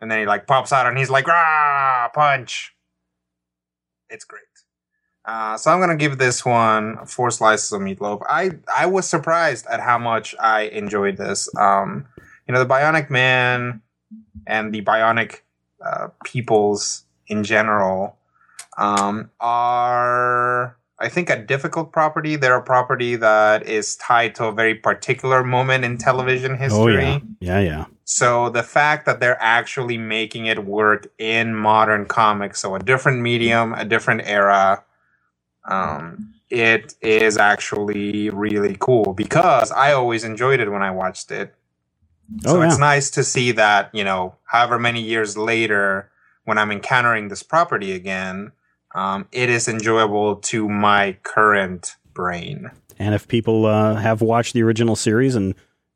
And 0.00 0.10
then 0.10 0.20
he 0.20 0.26
like 0.26 0.46
pops 0.46 0.72
out 0.72 0.86
and 0.86 0.96
he's 0.96 1.10
like, 1.10 1.26
"Rah, 1.26 2.08
punch!" 2.14 2.74
It's 4.08 4.24
great. 4.24 4.42
Uh, 5.24 5.56
so 5.56 5.70
I'm 5.70 5.80
gonna 5.80 5.96
give 5.96 6.18
this 6.18 6.44
one 6.44 7.04
four 7.06 7.30
slices 7.30 7.72
of 7.72 7.82
meatloaf. 7.82 8.22
I 8.28 8.52
I 8.74 8.86
was 8.86 9.06
surprised 9.08 9.66
at 9.66 9.80
how 9.80 9.98
much 9.98 10.34
I 10.40 10.62
enjoyed 10.62 11.18
this. 11.18 11.48
Um, 11.56 12.06
you 12.48 12.54
know, 12.54 12.58
the 12.58 12.66
Bionic 12.68 13.10
Man 13.10 13.82
and 14.46 14.72
the 14.72 14.82
Bionic 14.82 15.40
uh, 15.84 16.08
peoples 16.24 17.04
in 17.26 17.44
general 17.44 18.16
um, 18.78 19.30
are, 19.40 20.76
I 20.98 21.08
think, 21.08 21.30
a 21.30 21.42
difficult 21.42 21.92
property. 21.92 22.36
They're 22.36 22.56
a 22.56 22.62
property 22.62 23.16
that 23.16 23.66
is 23.66 23.96
tied 23.96 24.34
to 24.36 24.46
a 24.46 24.52
very 24.52 24.74
particular 24.74 25.44
moment 25.44 25.84
in 25.84 25.98
television 25.98 26.56
history. 26.56 27.06
Oh 27.06 27.20
yeah, 27.40 27.58
yeah, 27.58 27.60
yeah. 27.60 27.84
So 28.04 28.50
the 28.50 28.62
fact 28.62 29.06
that 29.06 29.20
they're 29.20 29.40
actually 29.40 29.98
making 29.98 30.46
it 30.46 30.64
work 30.64 31.08
in 31.18 31.54
modern 31.54 32.06
comics, 32.06 32.60
so 32.60 32.74
a 32.74 32.78
different 32.78 33.20
medium, 33.20 33.72
a 33.74 33.84
different 33.84 34.22
era, 34.24 34.84
um, 35.68 36.34
it 36.50 36.94
is 37.00 37.38
actually 37.38 38.28
really 38.30 38.76
cool 38.78 39.14
because 39.14 39.72
I 39.72 39.92
always 39.92 40.24
enjoyed 40.24 40.60
it 40.60 40.70
when 40.70 40.82
I 40.82 40.90
watched 40.90 41.30
it. 41.30 41.54
So 42.40 42.56
Oh, 42.56 42.60
yeah. 42.60 42.66
it's 42.68 42.78
nice 42.78 43.10
to 43.10 43.24
see 43.24 43.52
that, 43.52 43.90
you 43.92 44.04
know, 44.04 44.34
however 44.44 44.78
many 44.78 45.00
years 45.02 45.36
later, 45.36 46.10
when 46.44 46.58
I'm 46.58 46.70
encountering 46.70 47.28
this 47.28 47.42
property 47.42 47.92
again, 47.92 48.52
um, 48.94 49.26
it 49.32 49.48
is 49.50 49.68
enjoyable 49.68 50.36
to 50.36 50.68
my 50.68 51.16
current 51.22 51.96
brain. 52.14 52.70
And 52.98 53.14
if 53.14 53.26
people 53.28 53.66
uh, 53.66 53.94
have 53.96 54.20
watched 54.22 54.52
the 54.54 54.62
original 54.62 54.96
series 54.96 55.34
and 55.34 55.54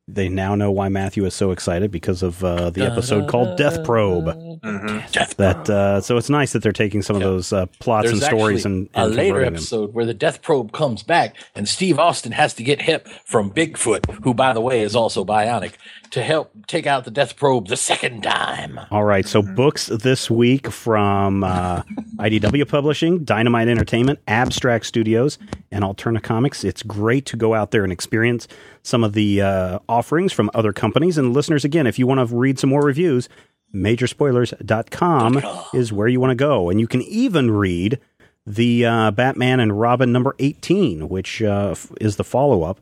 they 0.09 0.29
now 0.29 0.55
know 0.55 0.71
why 0.71 0.89
Matthew 0.89 1.25
is 1.25 1.35
so 1.35 1.51
excited 1.51 1.91
because 1.91 2.23
of 2.23 2.43
uh, 2.45 2.71
the 2.71 2.83
episode 2.87 3.29
called 3.29 3.59
Death 3.59 3.83
Probe. 3.83 4.33
hmm 4.63 4.99
Death 5.11 5.37
That 5.37 5.69
uh, 5.69 6.01
so 6.01 6.17
it's 6.17 6.31
nice 6.31 6.53
that 6.53 6.63
they're 6.63 6.71
taking 6.73 7.03
some 7.03 7.17
of 7.17 7.23
those 7.23 7.53
uh, 7.53 7.67
plots 7.81 8.05
There's 8.05 8.23
and 8.23 8.23
stories 8.23 8.65
actually 8.65 8.89
and, 8.95 9.05
a 9.05 9.09
later 9.09 9.17
converting 9.33 9.45
them. 9.47 9.55
episode 9.55 9.95
where 9.95 10.07
the 10.07 10.15
Death 10.15 10.43
Probe 10.43 10.71
comes 10.71 11.03
back, 11.03 11.35
and 11.57 11.69
Steve 11.69 11.99
Austin 11.99 12.31
has 12.33 12.55
to 12.55 12.63
get 12.63 12.81
help 12.83 13.09
from 13.25 13.51
Bigfoot, 13.51 14.23
who, 14.23 14.33
by 14.33 14.53
the 14.53 14.61
way, 14.61 14.81
is 14.83 14.95
also 14.95 15.25
bionic, 15.25 15.73
to 16.17 16.23
help 16.23 16.51
take 16.67 16.87
out 16.87 17.05
the 17.05 17.11
Death 17.11 17.37
Probe 17.37 17.69
the 17.69 17.77
second 17.77 18.23
time. 18.23 18.81
All 18.91 19.05
right, 19.05 19.27
so 19.27 19.43
books 19.43 19.89
this 19.89 20.31
week 20.31 20.71
from 20.71 21.45
uh, 21.45 21.83
IDW 22.17 22.67
Publishing, 22.67 23.23
Dynamite 23.23 23.69
Entertainment, 23.69 24.19
Abstract 24.27 24.87
Studios, 24.87 25.39
and 25.71 25.85
Alterna 25.85 26.23
Comics. 26.23 26.65
It's 26.65 26.83
great 26.83 27.27
to 27.27 27.37
go 27.37 27.53
out 27.53 27.71
there 27.71 27.85
and 27.85 27.93
experience 27.93 28.49
some 28.83 29.05
of 29.05 29.13
the 29.13 29.43
uh, 29.43 29.79
offerings 29.91 30.33
from 30.33 30.51
other 30.55 30.73
companies. 30.73 31.19
And 31.19 31.35
listeners, 31.35 31.67
again, 31.67 31.87
if 31.87 31.99
you 31.99 32.07
want 32.07 32.27
to 32.27 32.35
read 32.35 32.59
some 32.59 32.71
more 32.71 32.83
reviews, 32.83 33.29
majorspoilers.com 33.75 35.43
is 35.75 35.93
where 35.93 36.09
you 36.09 36.19
want 36.19 36.31
to 36.31 36.35
go. 36.35 36.71
And 36.71 36.81
you 36.81 36.87
can 36.87 37.03
even 37.03 37.51
read 37.51 38.01
the 38.47 38.87
uh, 38.87 39.11
Batman 39.11 39.61
and 39.61 39.79
Robin 39.79 40.13
number 40.13 40.35
18, 40.39 41.11
which 41.11 41.43
uh, 41.43 41.73
f- 41.73 41.93
is 42.01 42.17
the 42.17 42.25
follow 42.25 42.63
up 42.63 42.81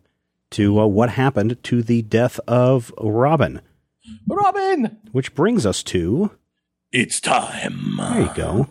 to 0.55 0.81
uh, 0.81 0.87
what 0.87 1.11
happened 1.11 1.63
to 1.65 1.83
the 1.83 2.03
death 2.03 2.39
of 2.47 2.93
Robin, 3.01 3.61
Robin! 4.29 4.99
which 5.13 5.35
brings 5.35 5.65
us 5.67 5.83
to. 5.85 6.31
It's 6.93 7.21
time 7.21 7.97
There 7.99 8.21
you 8.23 8.31
go. 8.35 8.69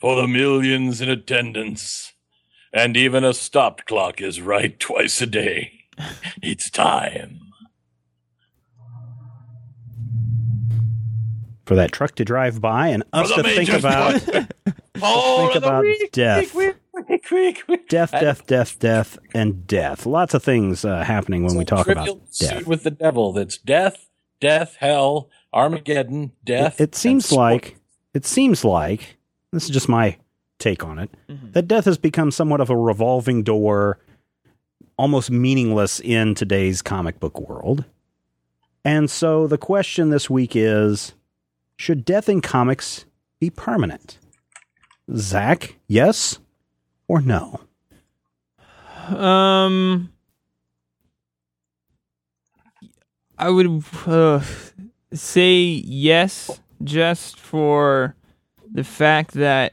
for 0.00 0.16
the 0.20 0.26
millions 0.28 1.00
in 1.00 1.08
attendance. 1.08 2.12
And 2.72 2.96
even 2.96 3.24
a 3.24 3.32
stopped 3.32 3.86
clock 3.86 4.20
is 4.20 4.40
right 4.42 4.78
twice 4.78 5.22
a 5.22 5.26
day. 5.26 5.72
It's 6.42 6.68
time. 6.70 7.40
for 11.64 11.74
that 11.74 11.92
truck 11.92 12.14
to 12.14 12.24
drive 12.24 12.62
by 12.62 12.88
and 12.88 13.04
us 13.12 13.30
to 13.30 13.42
think 13.42 13.68
about 13.68 14.14
Oh, 15.02 15.48
think 15.50 15.52
the 15.52 15.68
about 15.68 15.82
week, 15.82 16.10
death. 16.12 16.56
death, 17.88 18.10
death, 18.12 18.46
death, 18.46 18.78
death, 18.78 19.18
and 19.34 19.66
death. 19.66 20.06
Lots 20.06 20.34
of 20.34 20.42
things 20.42 20.84
uh, 20.84 21.04
happening 21.04 21.44
when 21.44 21.56
we 21.56 21.64
talk 21.64 21.88
about 21.88 22.06
death. 22.06 22.50
Pursuit 22.54 22.66
with 22.66 22.82
the 22.84 22.90
devil. 22.90 23.32
That's 23.32 23.58
death, 23.58 24.08
death, 24.40 24.76
hell, 24.78 25.30
Armageddon, 25.52 26.32
death. 26.44 26.80
It 26.80 26.94
seems 26.94 27.30
and 27.30 27.38
like 27.38 27.76
it 28.14 28.26
seems 28.26 28.64
like 28.64 29.16
this 29.52 29.64
is 29.64 29.70
just 29.70 29.88
my 29.88 30.16
take 30.58 30.84
on 30.84 30.98
it 30.98 31.10
that 31.52 31.68
death 31.68 31.84
has 31.84 31.98
become 31.98 32.32
somewhat 32.32 32.60
of 32.60 32.68
a 32.68 32.76
revolving 32.76 33.44
door, 33.44 34.00
almost 34.96 35.30
meaningless 35.30 36.00
in 36.00 36.34
today's 36.34 36.82
comic 36.82 37.20
book 37.20 37.38
world. 37.40 37.84
And 38.84 39.10
so 39.10 39.46
the 39.46 39.58
question 39.58 40.10
this 40.10 40.28
week 40.28 40.56
is: 40.56 41.14
Should 41.76 42.04
death 42.04 42.28
in 42.28 42.40
comics 42.40 43.04
be 43.38 43.50
permanent? 43.50 44.18
Zach, 45.14 45.76
yes 45.86 46.38
or 47.08 47.20
no? 47.20 47.60
Um, 49.08 50.12
I 53.38 53.48
would 53.50 53.82
uh, 54.06 54.42
say 55.12 55.54
yes, 55.56 56.60
just 56.84 57.40
for 57.40 58.14
the 58.70 58.84
fact 58.84 59.32
that 59.32 59.72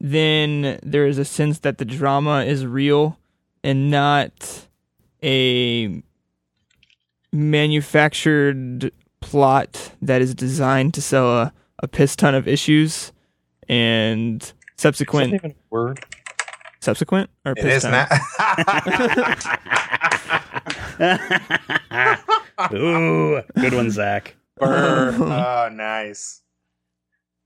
then 0.00 0.78
there 0.82 1.06
is 1.06 1.18
a 1.18 1.24
sense 1.24 1.58
that 1.60 1.78
the 1.78 1.84
drama 1.84 2.44
is 2.44 2.64
real 2.64 3.18
and 3.64 3.90
not 3.90 4.66
a 5.22 6.02
manufactured 7.32 8.92
plot 9.20 9.92
that 10.00 10.22
is 10.22 10.34
designed 10.34 10.94
to 10.94 11.02
sell 11.02 11.28
a, 11.28 11.52
a 11.80 11.88
piss 11.88 12.14
ton 12.14 12.34
of 12.34 12.46
issues 12.46 13.12
and 13.68 14.42
Is 14.42 14.48
that 14.48 14.82
subsequent 14.82 15.34
even 15.34 15.50
a 15.50 15.54
word? 15.70 16.04
Subsequent 16.88 17.28
or 17.44 17.52
It 17.52 17.58
piss 17.58 17.84
is 17.84 17.90
ton? 17.90 17.92
not. 17.92 18.08
Ooh, 22.74 23.42
good 23.60 23.74
one, 23.74 23.90
Zach. 23.90 24.34
oh, 24.60 25.68
nice. 25.72 26.42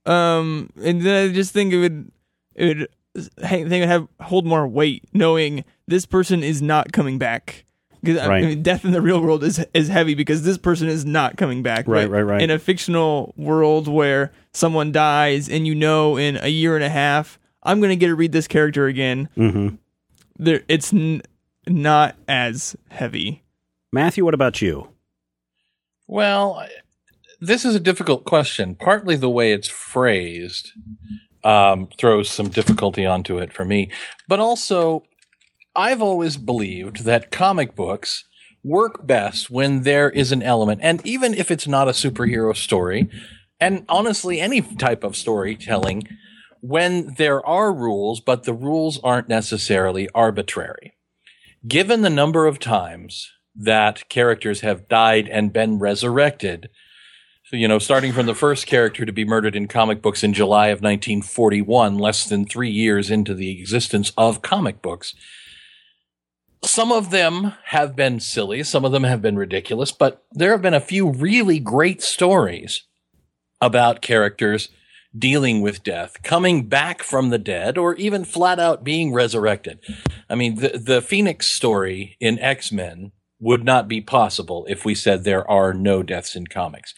Um, 0.06 0.70
and 0.82 1.02
then 1.02 1.30
I 1.30 1.32
just 1.34 1.52
think 1.52 1.72
it 1.72 1.78
would, 1.78 2.10
it 2.54 2.78
would, 2.78 2.88
I 3.42 3.48
think 3.48 3.70
it 3.72 3.80
would 3.80 3.88
have 3.88 4.08
hold 4.20 4.46
more 4.46 4.66
weight 4.66 5.04
knowing 5.12 5.64
this 5.86 6.06
person 6.06 6.42
is 6.42 6.62
not 6.62 6.92
coming 6.92 7.18
back. 7.18 7.64
Because 8.02 8.18
I 8.20 8.26
Right. 8.28 8.44
mean, 8.44 8.62
death 8.64 8.84
in 8.84 8.90
the 8.90 9.00
real 9.02 9.20
world 9.20 9.44
is 9.44 9.64
is 9.74 9.86
heavy 9.88 10.14
because 10.14 10.42
this 10.42 10.58
person 10.58 10.88
is 10.88 11.04
not 11.04 11.36
coming 11.36 11.62
back. 11.62 11.86
Right, 11.86 12.06
But 12.06 12.10
right, 12.10 12.22
right. 12.22 12.42
In 12.42 12.50
a 12.50 12.58
fictional 12.58 13.32
world 13.36 13.86
where 13.86 14.32
someone 14.52 14.90
dies 14.90 15.48
and 15.48 15.68
you 15.68 15.74
know 15.76 16.16
in 16.16 16.36
a 16.42 16.48
year 16.48 16.74
and 16.74 16.82
a 16.82 16.88
half 16.88 17.38
I'm 17.62 17.80
gonna 17.80 17.96
get 17.96 18.08
to 18.08 18.14
read 18.14 18.32
this 18.32 18.48
character 18.48 18.86
again, 18.86 19.28
hmm 19.34 19.68
there 20.36 20.62
it's 20.68 20.92
n- 20.92 21.22
not 21.68 22.16
as 22.26 22.74
heavy. 22.90 23.42
Matthew, 23.92 24.24
what 24.24 24.34
about 24.34 24.62
you? 24.62 24.88
Well, 26.06 26.66
this 27.40 27.64
is 27.64 27.74
a 27.74 27.80
difficult 27.80 28.24
question. 28.24 28.74
Partly 28.74 29.16
the 29.16 29.30
way 29.30 29.52
it's 29.52 29.68
phrased 29.68 30.70
um, 31.44 31.88
throws 31.98 32.30
some 32.30 32.48
difficulty 32.48 33.04
onto 33.04 33.38
it 33.38 33.52
for 33.52 33.64
me, 33.64 33.90
but 34.28 34.40
also 34.40 35.04
I've 35.74 36.02
always 36.02 36.36
believed 36.36 37.04
that 37.04 37.30
comic 37.30 37.74
books 37.74 38.24
work 38.64 39.06
best 39.06 39.50
when 39.50 39.82
there 39.82 40.10
is 40.10 40.32
an 40.32 40.42
element, 40.42 40.80
and 40.82 41.04
even 41.06 41.34
if 41.34 41.50
it's 41.50 41.66
not 41.66 41.88
a 41.88 41.92
superhero 41.92 42.56
story, 42.56 43.08
and 43.60 43.84
honestly, 43.88 44.40
any 44.40 44.60
type 44.60 45.02
of 45.04 45.16
storytelling, 45.16 46.04
when 46.62 47.14
there 47.18 47.44
are 47.44 47.72
rules, 47.72 48.20
but 48.20 48.44
the 48.44 48.54
rules 48.54 49.00
aren't 49.02 49.28
necessarily 49.28 50.08
arbitrary. 50.14 50.94
Given 51.66 52.02
the 52.02 52.10
number 52.10 52.46
of 52.46 52.60
times 52.60 53.30
that 53.54 54.08
characters 54.08 54.60
have 54.60 54.88
died 54.88 55.28
and 55.28 55.52
been 55.52 55.78
resurrected, 55.80 56.70
so, 57.44 57.56
you 57.56 57.66
know, 57.66 57.80
starting 57.80 58.12
from 58.12 58.26
the 58.26 58.34
first 58.34 58.66
character 58.66 59.04
to 59.04 59.12
be 59.12 59.24
murdered 59.24 59.56
in 59.56 59.66
comic 59.66 60.00
books 60.00 60.22
in 60.22 60.32
July 60.32 60.68
of 60.68 60.80
1941, 60.80 61.98
less 61.98 62.26
than 62.28 62.46
three 62.46 62.70
years 62.70 63.10
into 63.10 63.34
the 63.34 63.60
existence 63.60 64.12
of 64.16 64.40
comic 64.40 64.80
books, 64.80 65.14
some 66.64 66.92
of 66.92 67.10
them 67.10 67.54
have 67.66 67.96
been 67.96 68.20
silly, 68.20 68.62
some 68.62 68.84
of 68.84 68.92
them 68.92 69.02
have 69.02 69.20
been 69.20 69.36
ridiculous, 69.36 69.90
but 69.90 70.24
there 70.30 70.52
have 70.52 70.62
been 70.62 70.72
a 70.74 70.80
few 70.80 71.10
really 71.10 71.58
great 71.58 72.00
stories 72.02 72.84
about 73.60 74.00
characters 74.00 74.68
dealing 75.16 75.60
with 75.60 75.82
death, 75.82 76.22
coming 76.22 76.66
back 76.66 77.02
from 77.02 77.30
the 77.30 77.38
dead, 77.38 77.76
or 77.76 77.94
even 77.96 78.24
flat 78.24 78.58
out 78.58 78.84
being 78.84 79.12
resurrected. 79.12 79.78
I 80.28 80.34
mean, 80.34 80.56
the, 80.56 80.70
the 80.70 81.02
Phoenix 81.02 81.46
story 81.46 82.16
in 82.20 82.38
X 82.38 82.72
Men 82.72 83.12
would 83.38 83.64
not 83.64 83.88
be 83.88 84.00
possible 84.00 84.64
if 84.68 84.84
we 84.84 84.94
said 84.94 85.24
there 85.24 85.48
are 85.50 85.74
no 85.74 86.02
deaths 86.02 86.36
in 86.36 86.46
comics. 86.46 86.94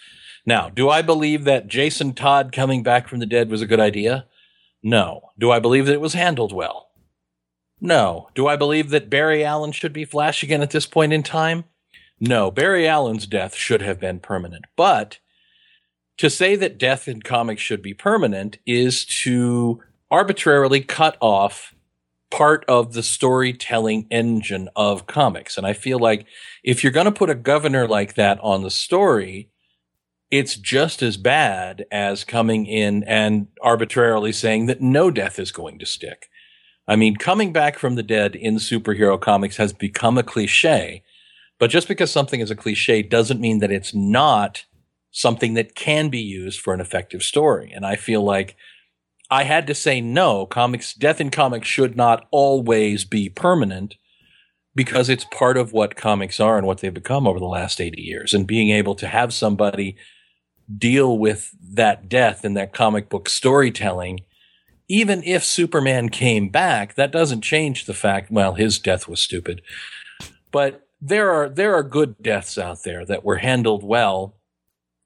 Now, 0.47 0.69
do 0.69 0.91
I 0.91 1.01
believe 1.01 1.45
that 1.45 1.69
Jason 1.69 2.12
Todd 2.12 2.53
coming 2.53 2.83
back 2.83 3.09
from 3.09 3.19
the 3.19 3.27
dead 3.27 3.51
was 3.51 3.62
a 3.62 3.67
good 3.67 3.81
idea? 3.81 4.27
No. 4.83 5.31
Do 5.39 5.51
I 5.51 5.59
believe 5.59 5.87
that 5.87 5.95
it 5.95 6.01
was 6.01 6.12
handled 6.12 6.53
well? 6.53 6.91
No. 7.81 8.29
Do 8.35 8.47
I 8.47 8.57
believe 8.57 8.91
that 8.91 9.09
Barry 9.09 9.43
Allen 9.43 9.73
should 9.73 9.95
be 9.95 10.05
Flash 10.05 10.43
again 10.43 10.61
at 10.61 10.71
this 10.71 10.87
point 10.87 11.15
in 11.15 11.23
time? 11.23 11.65
No. 12.21 12.51
Barry 12.51 12.87
Allen's 12.87 13.27
death 13.27 13.55
should 13.55 13.81
have 13.81 13.99
been 13.99 14.21
permanent. 14.21 14.67
But 14.77 15.19
to 16.19 16.31
say 16.31 16.57
that 16.57 16.79
death 16.79 17.09
in 17.09 17.23
comics 17.23 17.62
should 17.62 17.83
be 17.83 17.95
permanent 17.95 18.59
is 18.67 19.05
to 19.05 19.83
arbitrarily 20.11 20.81
cut 20.81 21.17
off 21.21 21.75
part 22.31 22.65
of 22.67 22.95
the 22.95 23.03
storytelling 23.03 24.07
engine 24.11 24.69
of 24.75 25.07
comics. 25.07 25.57
And 25.57 25.67
I 25.67 25.73
feel 25.73 25.99
like 25.99 26.27
if 26.62 26.83
you're 26.83 26.93
going 26.93 27.07
to 27.07 27.12
put 27.12 27.31
a 27.31 27.35
governor 27.35 27.87
like 27.87 28.15
that 28.15 28.39
on 28.41 28.62
the 28.62 28.71
story, 28.71 29.51
it's 30.31 30.57
just 30.57 31.03
as 31.03 31.17
bad 31.17 31.87
as 31.93 32.25
coming 32.25 32.67
in 32.67 33.05
and 33.05 33.47
arbitrarily 33.62 34.33
saying 34.33 34.67
that 34.67 34.81
no 34.81 35.11
death 35.11 35.39
is 35.39 35.53
going 35.53 35.79
to 35.79 35.87
stick. 35.87 36.29
I 36.89 36.97
mean, 36.97 37.17
coming 37.17 37.53
back 37.53 37.79
from 37.79 37.95
the 37.95 38.03
dead 38.03 38.35
in 38.35 38.57
superhero 38.57 39.21
comics 39.21 39.57
has 39.59 39.73
become 39.73 40.19
a 40.19 40.25
cliche, 40.25 41.03
but 41.59 41.71
just 41.71 41.89
because 41.89 42.11
something 42.11 42.41
is 42.41 42.51
a 42.51 42.57
cliche 42.57 43.03
doesn't 43.03 43.41
mean 43.41 43.61
that 43.61 43.71
it's 43.71 43.95
not 43.95 44.65
something 45.15 45.55
that 45.55 45.77
can 45.77 46.09
be 46.09 46.19
used 46.19 46.61
for 46.61 46.75
an 46.75 46.81
effective 46.81 47.23
story. 47.23 47.73
And 47.73 47.87
I 47.87 47.95
feel 47.95 48.23
like 48.23 48.57
I 49.31 49.45
had 49.45 49.65
to 49.69 49.75
say 49.75 50.01
no, 50.01 50.45
comics, 50.45 50.93
death 50.93 51.21
in 51.21 51.31
comics 51.31 51.69
should 51.69 51.97
not 51.97 52.27
always 52.33 53.05
be 53.05 53.29
permanent 53.29 53.95
because 54.75 55.09
it's 55.09 55.25
part 55.27 55.57
of 55.57 55.73
what 55.73 55.95
comics 55.95 56.41
are 56.41 56.59
and 56.59 56.67
what 56.67 56.79
they've 56.79 56.93
become 56.93 57.29
over 57.29 57.39
the 57.39 57.45
last 57.45 57.81
80 57.81 58.03
years. 58.03 58.35
And 58.35 58.45
being 58.45 58.71
able 58.71 58.97
to 58.97 59.07
have 59.07 59.33
somebody 59.33 59.97
deal 60.77 61.17
with 61.17 61.55
that 61.62 62.09
death 62.09 62.45
in 62.45 62.55
that 62.55 62.73
comic 62.73 63.09
book 63.09 63.29
storytelling, 63.29 64.21
even 64.89 65.23
if 65.23 65.45
Superman 65.45 66.09
came 66.09 66.49
back, 66.49 66.97
that 66.97 67.12
doesn't 67.12 67.43
change 67.43 67.87
the 67.87 67.95
fact, 67.95 68.33
well, 68.33 68.55
his 68.55 68.81
death 68.81 69.07
was 69.07 69.21
stupid. 69.21 69.62
But 70.51 70.89
there 71.01 71.31
are, 71.31 71.49
there 71.49 71.77
are 71.77 71.85
good 71.85 72.21
deaths 72.21 72.59
out 72.59 72.83
there 72.83 73.07
that 73.07 73.25
were 73.25 73.37
handled 73.37 73.85
well. 73.85 74.35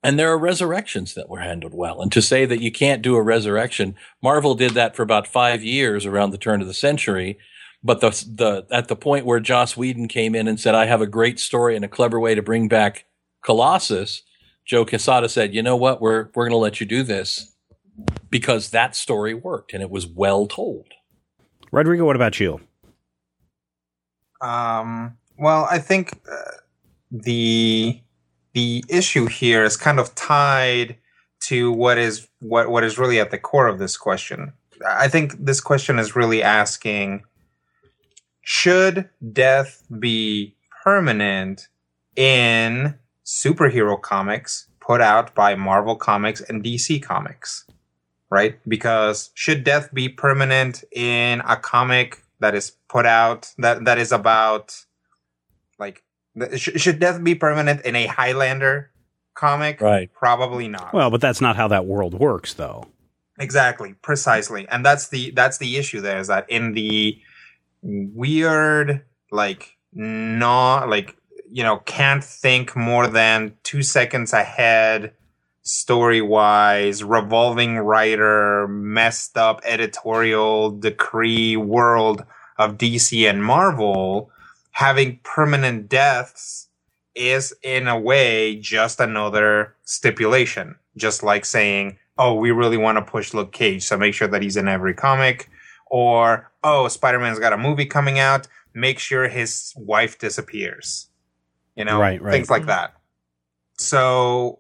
And 0.03 0.19
there 0.19 0.31
are 0.31 0.39
resurrections 0.39 1.15
that 1.15 1.29
were 1.29 1.41
handled 1.41 1.75
well. 1.75 2.01
And 2.01 2.13
to 2.13 2.23
say 2.23 2.47
that 2.47 2.61
you 2.61 2.71
can't 2.71 3.03
do 3.03 3.17
a 3.17 3.23
resurrection, 3.23 3.97
Marvel 4.23 4.55
did 4.55 4.73
that 4.73 4.95
for 4.95 5.03
about 5.03 5.27
five 5.27 5.63
years 5.65 6.07
around 6.07 6.31
the 6.31 6.39
turn 6.39 6.61
of 6.61 6.69
the 6.69 6.75
century. 6.75 7.39
But 7.83 8.01
the, 8.01 8.11
the, 8.11 8.67
at 8.71 8.89
the 8.89 8.97
point 8.97 9.27
where 9.27 9.41
Joss 9.41 9.77
Whedon 9.77 10.09
came 10.09 10.35
in 10.35 10.47
and 10.47 10.59
said, 10.59 10.75
I 10.75 10.87
have 10.87 11.01
a 11.01 11.07
great 11.07 11.41
story 11.41 11.75
and 11.75 11.85
a 11.85 11.89
clever 11.89 12.19
way 12.21 12.35
to 12.35 12.43
bring 12.43 12.69
back 12.69 13.07
Colossus, 13.45 14.23
Joe 14.69 14.85
Quesada 14.85 15.29
said, 15.29 15.55
"You 15.55 15.63
know 15.63 15.77
what? 15.77 16.01
We're 16.01 16.29
we're 16.35 16.45
going 16.45 16.51
to 16.51 16.57
let 16.57 16.79
you 16.79 16.87
do 16.87 17.03
this 17.03 17.55
because 18.29 18.71
that 18.71 18.95
story 18.95 19.33
worked 19.33 19.73
and 19.73 19.83
it 19.83 19.91
was 19.91 20.07
well 20.07 20.47
told." 20.47 20.89
Rodrigo, 21.73 22.05
what 22.05 22.17
about 22.17 22.39
you? 22.39 22.61
Um, 24.43 25.17
well, 25.39 25.67
I 25.71 25.79
think 25.79 26.13
uh, 26.31 26.51
the 27.11 28.01
the 28.53 28.85
issue 28.89 29.27
here 29.27 29.65
is 29.65 29.77
kind 29.77 29.99
of 29.99 30.15
tied 30.15 30.97
to 31.41 31.73
what 31.73 31.99
is 31.99 32.29
what 32.41 32.71
what 32.71 32.85
is 32.85 32.99
really 32.99 33.21
at 33.21 33.31
the 33.31 33.39
core 33.39 33.67
of 33.67 33.79
this 33.79 33.97
question. 33.97 34.53
I 34.87 35.09
think 35.09 35.35
this 35.39 35.61
question 35.61 35.99
is 35.99 36.17
really 36.17 36.43
asking 36.43 37.25
should 38.43 39.09
death 39.33 39.83
be 39.99 40.57
permanent 40.83 41.69
in 42.17 42.95
superhero 43.25 44.01
comics 44.01 44.69
put 44.89 45.01
out 45.03 45.35
by 45.35 45.55
Marvel 45.55 45.97
Comics 45.97 46.41
and 46.41 46.65
DC 46.65 47.03
Comics, 47.03 47.67
right? 48.31 48.59
Because 48.67 49.31
should 49.35 49.63
death 49.63 49.93
be 49.93 50.09
permanent 50.09 50.83
in 50.93 51.43
a 51.47 51.57
comic 51.57 52.23
that 52.41 52.55
is 52.55 52.73
put 52.89 53.05
out 53.05 53.53
that 53.59 53.85
that 53.85 53.99
is 53.99 54.13
about 54.13 54.87
should 56.57 56.99
death 56.99 57.23
be 57.23 57.35
permanent 57.35 57.85
in 57.85 57.97
a 57.97 58.07
Highlander 58.07 58.91
comic? 59.35 59.81
Right. 59.81 60.13
Probably 60.13 60.69
not. 60.69 60.93
Well, 60.93 61.11
but 61.11 61.21
that's 61.21 61.41
not 61.41 61.57
how 61.57 61.69
that 61.69 61.87
world 61.87 62.15
works, 62.15 62.55
though. 62.55 62.87
Exactly, 63.41 63.95
precisely, 64.03 64.67
and 64.69 64.85
that's 64.85 65.09
the 65.09 65.31
that's 65.31 65.59
the 65.59 65.77
issue. 65.77 66.01
There 66.01 66.19
is 66.19 66.27
that 66.27 66.51
in 66.51 66.73
the 66.73 67.21
weird, 67.83 69.05
like 69.31 69.77
not 69.93 70.89
like 70.89 71.17
you 71.51 71.63
know 71.63 71.79
can't 71.79 72.23
think 72.23 72.77
more 72.77 73.07
than 73.07 73.55
two 73.63 73.83
seconds 73.83 74.33
ahead 74.33 75.13
story 75.63 76.23
wise 76.23 77.05
revolving 77.05 77.77
writer 77.77 78.67
messed 78.69 79.37
up 79.37 79.61
editorial 79.65 80.71
decree 80.71 81.57
world 81.57 82.25
of 82.59 82.79
dc 82.79 83.29
and 83.29 83.45
marvel 83.45 84.31
having 84.79 85.19
permanent 85.25 85.89
deaths 85.89 86.69
is 87.15 87.55
in 87.63 87.89
a 87.89 87.99
way 87.99 88.57
just 88.61 89.01
another 89.01 89.75
stipulation 89.83 90.75
just 90.97 91.23
like 91.23 91.45
saying 91.45 91.99
oh 92.17 92.35
we 92.35 92.51
really 92.51 92.77
want 92.77 92.97
to 92.97 93.03
push 93.03 93.35
luke 93.35 93.53
cage 93.53 93.83
so 93.83 93.97
make 93.97 94.15
sure 94.15 94.29
that 94.29 94.43
he's 94.43 94.57
in 94.57 94.69
every 94.69 94.95
comic 94.95 95.51
or 95.87 96.51
oh 96.63 96.87
spider-man's 96.89 97.39
got 97.39 97.53
a 97.53 97.59
movie 97.59 97.87
coming 97.87 98.19
out 98.19 98.47
make 98.75 98.99
sure 98.99 99.29
his 99.29 99.73
wife 99.77 100.19
disappears 100.19 101.09
you 101.79 101.85
know, 101.85 102.01
right, 102.01 102.21
right. 102.21 102.33
things 102.33 102.51
like 102.51 102.63
mm-hmm. 102.63 102.71
that. 102.71 102.95
So, 103.79 104.59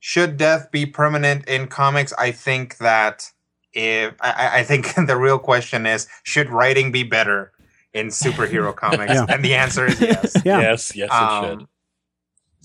should 0.00 0.36
death 0.36 0.70
be 0.72 0.84
permanent 0.84 1.48
in 1.48 1.68
comics? 1.68 2.12
I 2.18 2.32
think 2.32 2.78
that 2.78 3.30
if 3.72 4.14
I, 4.20 4.58
I 4.58 4.62
think 4.64 4.92
the 5.06 5.16
real 5.16 5.38
question 5.38 5.86
is, 5.86 6.08
should 6.24 6.50
writing 6.50 6.90
be 6.90 7.04
better 7.04 7.52
in 7.96 8.08
superhero 8.08 8.74
comics? 8.84 9.12
Yeah. 9.12 9.26
And 9.28 9.44
the 9.44 9.54
answer 9.54 9.86
is 9.86 10.00
yes. 10.12 10.36
Yeah. 10.44 10.60
Yes, 10.60 10.94
yes, 10.96 11.08
it 11.10 11.12
Um, 11.12 11.44
should. 11.44 11.58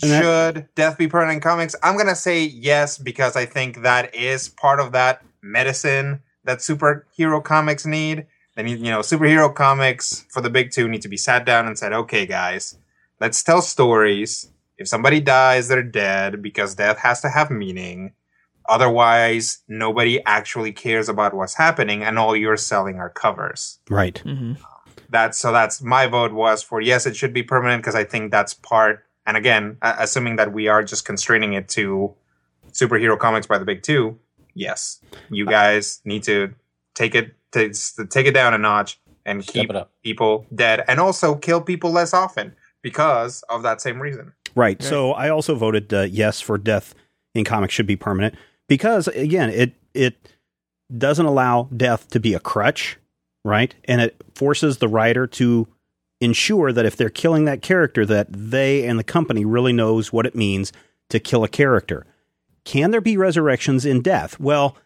And 0.04 0.12
that- 0.12 0.22
should 0.56 0.68
death 0.76 0.98
be 0.98 1.08
permanent 1.08 1.38
in 1.38 1.42
comics? 1.42 1.76
I'm 1.84 1.98
gonna 1.98 2.16
say 2.16 2.44
yes 2.44 2.98
because 2.98 3.36
I 3.36 3.46
think 3.46 3.82
that 3.84 4.14
is 4.16 4.50
part 4.50 4.80
of 4.80 4.92
that 4.94 5.24
medicine 5.42 6.22
that 6.44 6.60
superhero 6.60 7.44
comics 7.44 7.86
need. 7.86 8.26
They 8.56 8.64
need, 8.64 8.80
you 8.80 8.92
know, 8.92 9.00
superhero 9.00 9.54
comics 9.54 10.26
for 10.30 10.42
the 10.42 10.50
big 10.50 10.72
two 10.72 10.88
need 10.88 11.02
to 11.04 11.08
be 11.08 11.18
sat 11.18 11.46
down 11.46 11.68
and 11.68 11.78
said, 11.78 11.94
okay, 11.94 12.26
guys, 12.26 12.78
let's 13.20 13.42
tell 13.44 13.62
stories. 13.62 14.50
If 14.78 14.88
somebody 14.88 15.20
dies, 15.22 15.68
they're 15.68 15.84
dead 15.84 16.42
because 16.42 16.74
death 16.76 16.98
has 17.00 17.22
to 17.22 17.30
have 17.30 17.52
meaning. 17.52 18.14
Otherwise, 18.68 19.60
nobody 19.68 20.24
actually 20.26 20.72
cares 20.72 21.08
about 21.10 21.34
what's 21.34 21.56
happening, 21.56 22.04
and 22.04 22.18
all 22.18 22.36
you're 22.36 22.58
selling 22.58 22.98
are 23.00 23.10
covers 23.10 23.80
Right. 23.90 24.18
hmm 24.20 24.54
that's 25.12 25.38
so 25.38 25.52
that's 25.52 25.82
my 25.82 26.08
vote 26.08 26.32
was 26.32 26.64
for 26.64 26.82
yes 26.82 27.06
it 27.06 27.16
should 27.16 27.34
be 27.34 27.44
permanent 27.44 27.82
because 27.82 27.96
i 27.96 28.04
think 28.04 28.32
that's 28.32 28.54
part 28.54 29.06
and 29.26 29.38
again 29.38 29.78
a- 29.82 29.96
assuming 30.00 30.38
that 30.38 30.52
we 30.52 30.68
are 30.68 30.84
just 30.84 31.06
constraining 31.06 31.54
it 31.54 31.68
to 31.68 32.14
superhero 32.72 33.18
comics 33.18 33.46
by 33.46 33.58
the 33.58 33.66
big 33.66 33.84
two 33.84 34.18
yes 34.56 35.00
you 35.30 35.46
guys 35.46 36.02
need 36.06 36.24
to 36.24 36.54
take 36.96 37.14
it 37.14 37.36
to, 37.52 37.70
to 37.98 38.06
take 38.08 38.26
it 38.26 38.32
down 38.32 38.54
a 38.54 38.58
notch 38.58 39.00
and 39.26 39.46
keep 39.46 39.70
it 39.70 39.76
up. 39.76 39.92
people 40.04 40.46
dead 40.56 40.84
and 40.88 41.00
also 41.00 41.36
kill 41.36 41.62
people 41.62 41.92
less 41.92 42.14
often 42.14 42.56
because 42.82 43.44
of 43.50 43.62
that 43.62 43.80
same 43.82 44.02
reason 44.02 44.34
Right. 44.56 44.82
So 44.84 45.14
I 45.14 45.30
also 45.30 45.56
voted 45.56 45.94
uh, 45.94 46.02
yes 46.02 46.42
for 46.42 46.58
death 46.58 46.94
in 47.34 47.46
comics 47.46 47.74
should 47.74 47.88
be 47.88 47.96
permanent 47.96 48.36
because 48.68 49.08
again, 49.08 49.50
it 49.50 49.74
it 49.94 50.34
doesn't 50.98 51.26
allow 51.26 51.70
death 51.76 52.10
to 52.10 52.20
be 52.20 52.34
a 52.34 52.40
crutch, 52.40 52.98
right? 53.44 53.74
And 53.86 54.02
it 54.02 54.22
forces 54.36 54.78
the 54.78 54.88
writer 54.88 55.28
to 55.28 55.68
ensure 56.20 56.72
that 56.72 56.86
if 56.86 56.96
they're 56.96 57.10
killing 57.10 57.46
that 57.46 57.62
character 57.62 58.06
that 58.06 58.28
they 58.32 58.86
and 58.86 59.00
the 59.00 59.04
company 59.04 59.44
really 59.44 59.74
knows 59.74 60.14
what 60.14 60.26
it 60.26 60.36
means 60.36 60.72
to 61.10 61.20
kill 61.20 61.44
a 61.44 61.50
character. 61.50 62.06
Can 62.64 62.92
there 62.92 63.02
be 63.02 63.18
resurrections 63.18 63.86
in 63.86 64.02
death? 64.02 64.40
Well, 64.40 64.78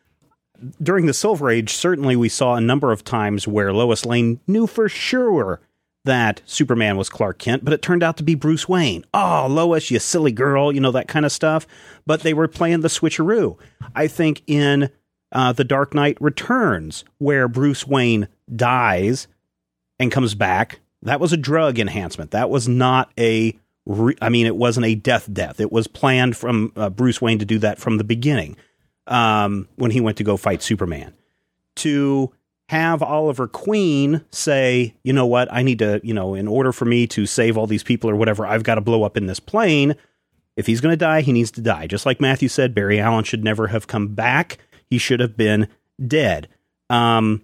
during 0.82 1.06
the 1.06 1.14
Silver 1.14 1.50
Age, 1.50 1.74
certainly 1.74 2.16
we 2.16 2.30
saw 2.30 2.56
a 2.56 2.62
number 2.62 2.92
of 2.92 3.04
times 3.04 3.48
where 3.48 3.74
Lois 3.74 4.06
Lane 4.06 4.40
knew 4.48 4.66
for 4.68 4.88
sure 4.88 5.60
that 6.06 6.42
Superman 6.46 6.98
was 6.98 7.10
Clark 7.10 7.40
Kent, 7.40 7.66
but 7.66 7.74
it 7.74 7.82
turned 7.82 8.04
out 8.04 8.16
to 8.18 8.24
be 8.24 8.36
Bruce 8.36 8.70
Wayne. 8.70 9.04
Oh, 9.14 9.48
Lois, 9.50 9.92
you 9.92 10.00
silly 10.00 10.32
girl, 10.32 10.72
you 10.72 10.80
know, 10.80 10.92
that 10.92 11.08
kind 11.08 11.26
of 11.26 11.32
stuff. 11.32 11.68
But 12.06 12.22
they 12.22 12.34
were 12.34 12.48
playing 12.48 12.82
the 12.82 12.88
switcheroo. 12.88 13.58
I 13.96 14.08
think 14.08 14.42
in 14.48 14.90
uh, 15.32 15.52
The 15.52 15.64
Dark 15.64 15.94
Knight 15.94 16.18
Returns, 16.22 17.04
where 17.18 17.48
Bruce 17.48 17.86
Wayne 17.88 18.28
dies 18.54 19.28
and 20.00 20.12
comes 20.12 20.36
back, 20.36 20.80
That 21.02 21.20
was 21.20 21.34
a 21.34 21.38
drug 21.38 21.80
enhancement. 21.80 22.32
That 22.32 22.50
was 22.50 22.68
not 22.68 23.12
a. 23.18 23.58
Re- 23.86 24.18
I 24.20 24.30
mean, 24.30 24.48
it 24.48 24.56
wasn't 24.56 24.88
a 24.88 24.96
death 24.96 25.32
death. 25.32 25.60
It 25.60 25.72
was 25.72 25.88
planned 25.88 26.36
from 26.36 26.72
uh, 26.76 26.90
Bruce 26.90 27.22
Wayne 27.22 27.38
to 27.40 27.46
do 27.46 27.60
that 27.60 27.78
from 27.78 27.98
the 27.98 28.04
beginning 28.04 28.58
um, 29.08 29.68
when 29.76 29.92
he 29.92 30.02
went 30.02 30.18
to 30.18 30.24
go 30.24 30.38
fight 30.38 30.64
Superman. 30.64 31.14
To 31.78 32.34
have 32.70 33.04
Oliver 33.04 33.48
Queen 33.48 34.26
say, 34.32 34.96
you 35.04 35.14
know 35.14 35.28
what, 35.28 35.48
I 35.52 35.62
need 35.62 35.80
to, 35.80 36.02
you 36.04 36.14
know, 36.14 36.34
in 36.34 36.48
order 36.48 36.72
for 36.72 36.86
me 36.86 37.06
to 37.08 37.28
save 37.28 37.58
all 37.58 37.68
these 37.68 37.84
people 37.84 38.10
or 38.10 38.16
whatever, 38.16 38.46
I've 38.48 38.64
got 38.64 38.76
to 38.76 38.82
blow 38.82 39.04
up 39.04 39.18
in 39.18 39.28
this 39.28 39.40
plane. 39.40 39.96
If 40.56 40.66
he's 40.66 40.82
going 40.82 40.94
to 40.94 40.98
die, 40.98 41.22
he 41.22 41.32
needs 41.32 41.52
to 41.52 41.62
die. 41.62 41.86
Just 41.86 42.06
like 42.06 42.20
Matthew 42.20 42.48
said, 42.48 42.74
Barry 42.74 43.00
Allen 43.00 43.24
should 43.24 43.44
never 43.44 43.68
have 43.68 43.88
come 43.88 44.16
back. 44.16 44.58
He 44.90 44.98
should 44.98 45.20
have 45.20 45.38
been 45.38 45.68
dead. 46.08 46.48
Um, 46.90 47.44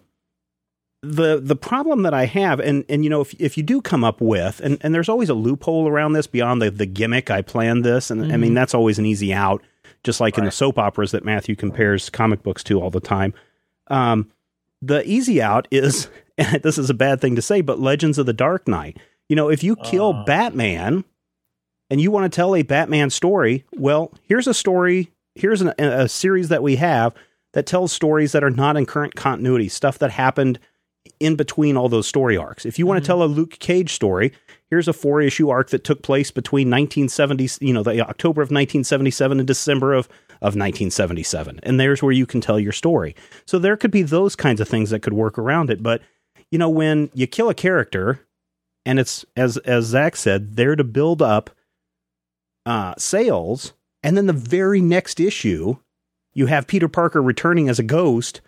the 1.04 1.39
the 1.39 1.56
problem 1.56 2.04
that 2.04 2.14
I 2.14 2.26
have, 2.26 2.60
and 2.60 2.86
and 2.88 3.04
you 3.04 3.10
know, 3.10 3.22
if 3.22 3.34
if 3.39 3.58
you 3.58 3.64
do 3.64 3.82
come 3.82 4.04
up 4.04 4.22
with, 4.22 4.60
and 4.60 4.78
and 4.82 4.93
there's 4.93 5.10
always 5.10 5.30
a 5.30 5.34
loophole 5.34 5.88
around 5.88 6.14
this 6.14 6.28
beyond 6.28 6.62
the 6.62 6.70
the 6.70 6.86
gimmick. 6.86 7.32
I 7.32 7.41
planned 7.41 7.84
this, 7.84 8.12
and 8.12 8.22
mm-hmm. 8.22 8.32
I 8.32 8.38
mean 8.38 8.54
that's 8.54 8.76
always 8.76 8.99
an 8.99 9.06
easy 9.06 9.34
out, 9.34 9.64
just 10.04 10.20
like 10.20 10.36
right. 10.36 10.39
in 10.39 10.45
the 10.45 10.52
soap 10.52 10.78
operas 10.78 11.12
that 11.12 11.26
Matthew 11.26 11.56
compares 11.56 12.10
comic 12.10 12.43
books 12.43 12.64
to 12.66 12.80
all 12.80 12.91
the 12.91 12.99
time. 12.99 13.34
Um, 13.88 14.32
the 14.82 15.04
easy 15.10 15.41
out 15.41 15.68
is, 15.72 16.08
and 16.38 16.62
this 16.64 16.78
is 16.78 16.89
a 16.89 16.95
bad 16.95 17.20
thing 17.20 17.36
to 17.36 17.41
say, 17.41 17.62
but 17.62 17.80
Legends 17.80 18.18
of 18.18 18.28
the 18.28 18.34
Dark 18.34 18.68
Knight. 18.68 18.97
You 19.28 19.36
know, 19.36 19.49
if 19.49 19.64
you 19.64 19.76
kill 19.78 20.14
uh. 20.14 20.24
Batman 20.26 21.04
and 21.89 21.99
you 21.99 22.12
want 22.12 22.32
to 22.32 22.36
tell 22.36 22.56
a 22.56 22.62
Batman 22.62 23.10
story, 23.10 23.66
well, 23.74 24.12
here's 24.24 24.47
a 24.47 24.54
story, 24.54 25.12
here's 25.34 25.62
an, 25.62 25.74
a 25.80 26.08
series 26.08 26.49
that 26.49 26.62
we 26.62 26.76
have 26.76 27.14
that 27.54 27.66
tells 27.66 27.91
stories 27.91 28.34
that 28.34 28.43
are 28.43 28.49
not 28.49 28.78
in 28.78 28.86
current 28.86 29.16
continuity, 29.16 29.68
stuff 29.68 29.97
that 29.99 30.12
happened 30.12 30.60
in 31.20 31.36
between 31.36 31.78
all 31.78 31.89
those 31.89 32.08
story 32.08 32.38
arcs. 32.38 32.66
If 32.66 32.78
you 32.78 32.86
want 32.86 32.97
mm-hmm. 32.97 33.04
to 33.04 33.08
tell 33.08 33.24
a 33.24 33.26
Luke 33.26 33.60
Cage 33.60 33.93
story, 33.93 34.34
here's 34.70 34.88
a 34.88 34.93
four 34.93 35.22
issue 35.22 35.49
arc 35.49 35.70
that 35.70 35.84
took 35.84 36.02
place 36.02 36.32
between 36.32 36.70
1970, 36.70 37.66
you 37.66 37.74
know, 37.74 37.84
the 37.84 38.02
October 38.02 38.41
of 38.41 38.47
1977 38.47 39.39
and 39.39 39.47
December 39.47 39.93
of 39.93 40.08
of 40.41 40.56
1977. 40.56 41.60
And 41.62 41.80
there's 41.80 42.02
where 42.02 42.12
you 42.12 42.26
can 42.26 42.41
tell 42.41 42.60
your 42.60 42.72
story. 42.72 43.16
So 43.45 43.60
there 43.60 43.78
could 43.78 43.91
be 43.91 44.02
those 44.02 44.36
kinds 44.36 44.60
of 44.60 44.68
things 44.68 44.89
that 44.89 45.02
could 45.04 45.14
work 45.14 45.38
around 45.38 45.70
it. 45.70 45.84
But, 45.84 46.02
you 46.49 46.58
know, 46.58 46.70
when 46.70 47.12
you 47.14 47.28
kill 47.28 47.49
a 47.49 47.54
character 47.54 48.26
and 48.84 48.99
it's, 48.99 49.24
as, 49.36 49.58
as 49.58 49.86
Zach 49.86 50.16
said, 50.16 50.56
there 50.56 50.76
to 50.76 50.84
build 50.84 51.22
up 51.22 51.52
uh, 52.66 52.95
sales, 52.97 53.74
and 54.02 54.18
then 54.18 54.26
the 54.26 54.34
very 54.34 54.82
next 54.82 55.20
issue, 55.20 55.78
you 56.34 56.47
have 56.47 56.66
Peter 56.66 56.88
Parker 56.88 57.22
returning 57.22 57.70
as 57.70 57.78
a 57.78 57.84
ghost, 57.84 58.41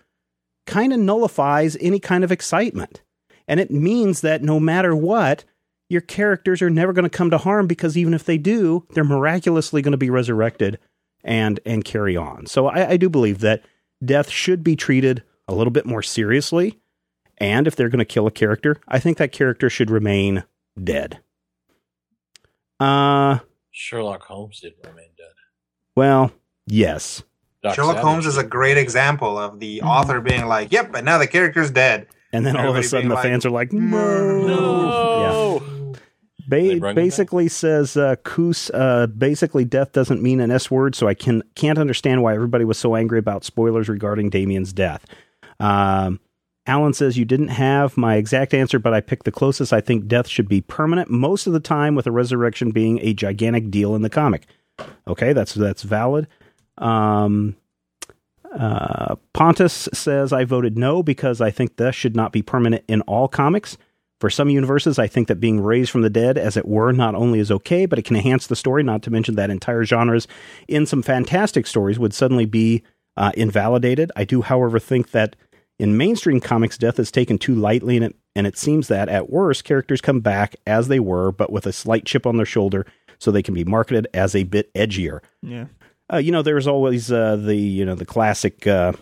kind 0.66 0.94
of 0.94 1.00
nullifies 1.00 1.78
any 1.80 2.00
kind 2.00 2.24
of 2.24 2.32
excitement. 2.32 3.02
And 3.48 3.60
it 3.60 3.72
means 3.72 4.22
that 4.22 4.42
no 4.42 4.60
matter 4.60 4.96
what, 4.96 5.44
your 5.90 6.02
characters 6.02 6.62
are 6.62 6.70
never 6.70 6.94
going 6.94 7.04
to 7.04 7.18
come 7.18 7.30
to 7.30 7.38
harm 7.38 7.68
because 7.68 7.98
even 7.98 8.14
if 8.14 8.24
they 8.24 8.38
do, 8.38 8.86
they're 8.92 9.04
miraculously 9.04 9.82
going 9.82 9.92
to 9.92 9.98
be 9.98 10.10
resurrected 10.10 10.80
and 11.24 11.60
and 11.66 11.86
carry 11.86 12.18
on. 12.18 12.46
So 12.48 12.68
I, 12.68 12.92
I 12.92 12.98
do 12.98 13.10
believe 13.10 13.40
that 13.40 13.64
death 14.04 14.30
should 14.30 14.64
be 14.64 14.76
treated 14.76 15.24
a 15.48 15.54
little 15.54 15.72
bit 15.72 15.86
more 15.86 16.02
seriously. 16.02 16.80
And 17.38 17.68
if 17.68 17.76
they're 17.76 17.90
going 17.90 18.00
to 18.00 18.06
kill 18.06 18.28
a 18.28 18.32
character, 18.32 18.80
I 18.88 19.00
think 19.00 19.18
that 19.18 19.32
character 19.32 19.70
should 19.70 19.90
remain 19.90 20.44
dead. 20.82 21.20
Uh 22.80 23.40
Sherlock 23.72 24.24
Holmes 24.24 24.60
did 24.60 24.74
remain 24.86 25.10
dead. 25.18 25.34
Well, 25.96 26.32
yes. 26.66 27.24
Doc 27.64 27.76
Sherlock 27.76 27.96
Savage 27.96 28.04
Holmes 28.04 28.26
is 28.26 28.38
a 28.38 28.44
great 28.44 28.78
example 28.78 29.38
of 29.38 29.60
the 29.60 29.80
mm-hmm. 29.80 29.88
author 29.88 30.20
being 30.20 30.48
like, 30.48 30.72
"Yep, 30.72 30.92
but 30.92 31.04
now 31.04 31.18
the 31.18 31.28
character's 31.28 31.72
dead." 31.72 32.08
And 32.34 32.46
then 32.46 32.58
all 32.58 32.70
of 32.70 32.76
a 32.76 32.84
sudden 32.84 33.10
the 33.10 33.16
like, 33.16 33.24
fans 33.24 33.46
are 33.46 33.52
like, 33.52 33.72
"No." 33.72 34.48
no. 34.48 35.64
Yeah. 35.64 36.00
Ba- 36.46 36.94
basically 36.94 37.48
says 37.48 37.96
uh, 37.96 38.18
Coos, 38.24 38.70
uh, 38.72 39.08
basically 39.08 39.64
death 39.64 39.94
doesn't 39.94 40.22
mean 40.22 40.42
an 40.42 40.52
S 40.52 40.70
word, 40.70 40.94
so 40.94 41.08
I 41.08 41.14
can 41.14 41.42
can't 41.56 41.78
understand 41.78 42.22
why 42.22 42.36
everybody 42.36 42.66
was 42.66 42.78
so 42.78 42.96
angry 42.96 43.18
about 43.18 43.46
spoilers 43.46 43.88
regarding 43.88 44.30
Damian's 44.30 44.74
death. 44.74 45.06
Um, 45.62 46.20
Alan 46.68 46.94
says 46.94 47.18
you 47.18 47.26
didn't 47.26 47.50
have 47.50 47.96
my 47.96 48.16
exact 48.16 48.54
answer, 48.54 48.78
but 48.78 48.94
I 48.94 49.00
picked 49.00 49.24
the 49.24 49.32
closest. 49.32 49.72
I 49.72 49.80
think 49.80 50.08
death 50.08 50.28
should 50.28 50.50
be 50.50 50.60
permanent 50.60 51.10
most 51.10 51.48
of 51.48 51.54
the 51.54 51.60
time, 51.62 51.96
with 51.96 52.08
a 52.08 52.12
resurrection 52.12 52.72
being 52.72 53.00
a 53.02 53.14
gigantic 53.14 53.72
deal 53.72 53.96
in 53.96 54.02
the 54.02 54.10
comic. 54.10 54.48
Okay, 55.08 55.32
that's 55.32 55.54
that's 55.54 55.84
valid. 55.84 56.28
Um, 56.78 57.56
uh, 58.54 59.16
Pontus 59.34 59.90
says 59.94 60.32
I 60.32 60.46
voted 60.46 60.78
no 60.78 61.02
because 61.02 61.42
I 61.42 61.52
think 61.52 61.76
death 61.76 61.96
should 61.96 62.16
not 62.16 62.32
be 62.32 62.42
permanent 62.42 62.84
in 62.88 63.02
all 63.02 63.28
comics. 63.28 63.78
For 64.20 64.30
some 64.30 64.50
universes, 64.50 64.98
I 64.98 65.08
think 65.08 65.28
that 65.28 65.42
being 65.42 65.60
raised 65.60 65.92
from 65.92 66.02
the 66.02 66.10
dead, 66.10 66.38
as 66.38 66.56
it 66.56 66.68
were, 66.68 66.94
not 66.94 67.14
only 67.14 67.40
is 67.40 67.52
okay, 67.52 67.86
but 67.86 68.00
it 68.00 68.06
can 68.06 68.16
enhance 68.16 68.48
the 68.48 68.56
story, 68.56 68.82
not 68.82 69.02
to 69.04 69.12
mention 69.12 69.36
that 69.36 69.50
entire 69.50 69.84
genres 69.84 70.28
in 70.68 70.86
some 70.86 71.02
fantastic 71.02 71.68
stories 71.68 72.00
would 72.00 72.14
suddenly 72.14 72.46
be 72.46 72.84
uh, 73.18 73.32
invalidated. 73.36 74.12
I 74.16 74.24
do, 74.24 74.42
however, 74.42 74.80
think 74.80 75.12
that 75.12 75.36
in 75.78 75.98
mainstream 75.98 76.40
comics, 76.40 76.78
death 76.78 77.00
is 77.00 77.12
taken 77.12 77.38
too 77.38 77.56
lightly, 77.56 77.98
and 77.98 78.06
it, 78.06 78.16
and 78.36 78.48
it 78.48 78.58
seems 78.58 78.88
that, 78.88 79.10
at 79.10 79.30
worst, 79.30 79.66
characters 79.66 80.00
come 80.00 80.22
back 80.22 80.56
as 80.66 80.88
they 80.88 81.00
were, 81.00 81.32
but 81.32 81.52
with 81.52 81.66
a 81.66 81.74
slight 81.74 82.06
chip 82.06 82.26
on 82.26 82.38
their 82.38 82.46
shoulder, 82.46 82.86
so 83.20 83.30
they 83.30 83.44
can 83.44 83.54
be 83.54 83.66
marketed 83.66 84.08
as 84.14 84.36
a 84.36 84.44
bit 84.44 84.74
edgier. 84.74 85.20
Yeah. 85.42 85.66
Uh, 86.14 86.18
you 86.18 86.32
know, 86.32 86.42
there's 86.42 86.68
always 86.68 87.12
uh, 87.12 87.36
the 87.36 87.56
you 87.56 87.86
know 87.86 87.96
the 87.96 88.06
classic 88.06 88.68
uh, 88.68 88.94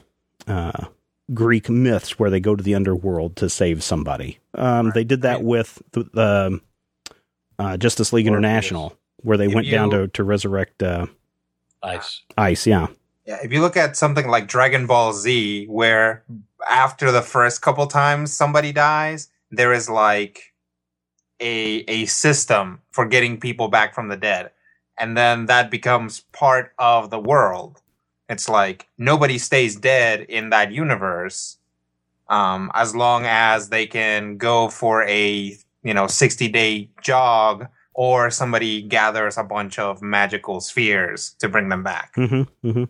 uh 0.47 0.85
Greek 1.33 1.69
myths 1.69 2.17
where 2.17 2.29
they 2.29 2.39
go 2.39 2.55
to 2.55 2.63
the 2.63 2.75
underworld 2.75 3.35
to 3.37 3.49
save 3.49 3.83
somebody. 3.83 4.39
Um, 4.55 4.87
right. 4.87 4.95
They 4.95 5.03
did 5.03 5.21
that 5.21 5.43
with 5.43 5.81
the, 5.91 6.05
um, 6.15 6.61
uh, 7.57 7.77
Justice 7.77 8.11
League 8.11 8.27
International, 8.27 8.97
where 9.17 9.37
they 9.37 9.47
if 9.47 9.53
went 9.53 9.67
you, 9.67 9.71
down 9.71 9.89
to 9.91 10.07
to 10.09 10.23
resurrect 10.23 10.83
uh, 10.83 11.07
Ice. 11.83 12.21
Ice, 12.37 12.67
yeah. 12.67 12.87
Yeah, 13.25 13.39
if 13.43 13.51
you 13.51 13.61
look 13.61 13.77
at 13.77 13.95
something 13.95 14.27
like 14.27 14.47
Dragon 14.47 14.87
Ball 14.87 15.13
Z, 15.13 15.67
where 15.67 16.23
after 16.69 17.11
the 17.11 17.21
first 17.21 17.61
couple 17.61 17.87
times 17.87 18.33
somebody 18.33 18.71
dies, 18.71 19.29
there 19.51 19.73
is 19.73 19.89
like 19.89 20.53
a 21.39 21.83
a 21.87 22.05
system 22.05 22.81
for 22.91 23.05
getting 23.05 23.39
people 23.39 23.67
back 23.67 23.93
from 23.93 24.09
the 24.09 24.17
dead, 24.17 24.51
and 25.01 25.17
then 25.17 25.47
that 25.47 25.71
becomes 25.71 26.21
part 26.31 26.73
of 26.77 27.09
the 27.09 27.19
world. 27.19 27.81
It's 28.29 28.47
like 28.47 28.87
nobody 28.99 29.39
stays 29.39 29.75
dead 29.75 30.21
in 30.21 30.51
that 30.51 30.71
universe 30.71 31.57
um, 32.29 32.71
as 32.75 32.95
long 32.95 33.25
as 33.25 33.69
they 33.69 33.87
can 33.87 34.37
go 34.37 34.69
for 34.69 35.03
a 35.03 35.57
you 35.83 35.93
know 35.93 36.07
60 36.07 36.47
day 36.49 36.89
jog 37.01 37.67
or 37.93 38.29
somebody 38.29 38.83
gathers 38.83 39.37
a 39.37 39.43
bunch 39.43 39.79
of 39.79 40.01
magical 40.01 40.61
spheres 40.61 41.35
to 41.39 41.49
bring 41.49 41.67
them 41.69 41.83
back. 41.83 42.13
Mm-hmm, 42.15 42.69
mm-hmm. 42.69 42.83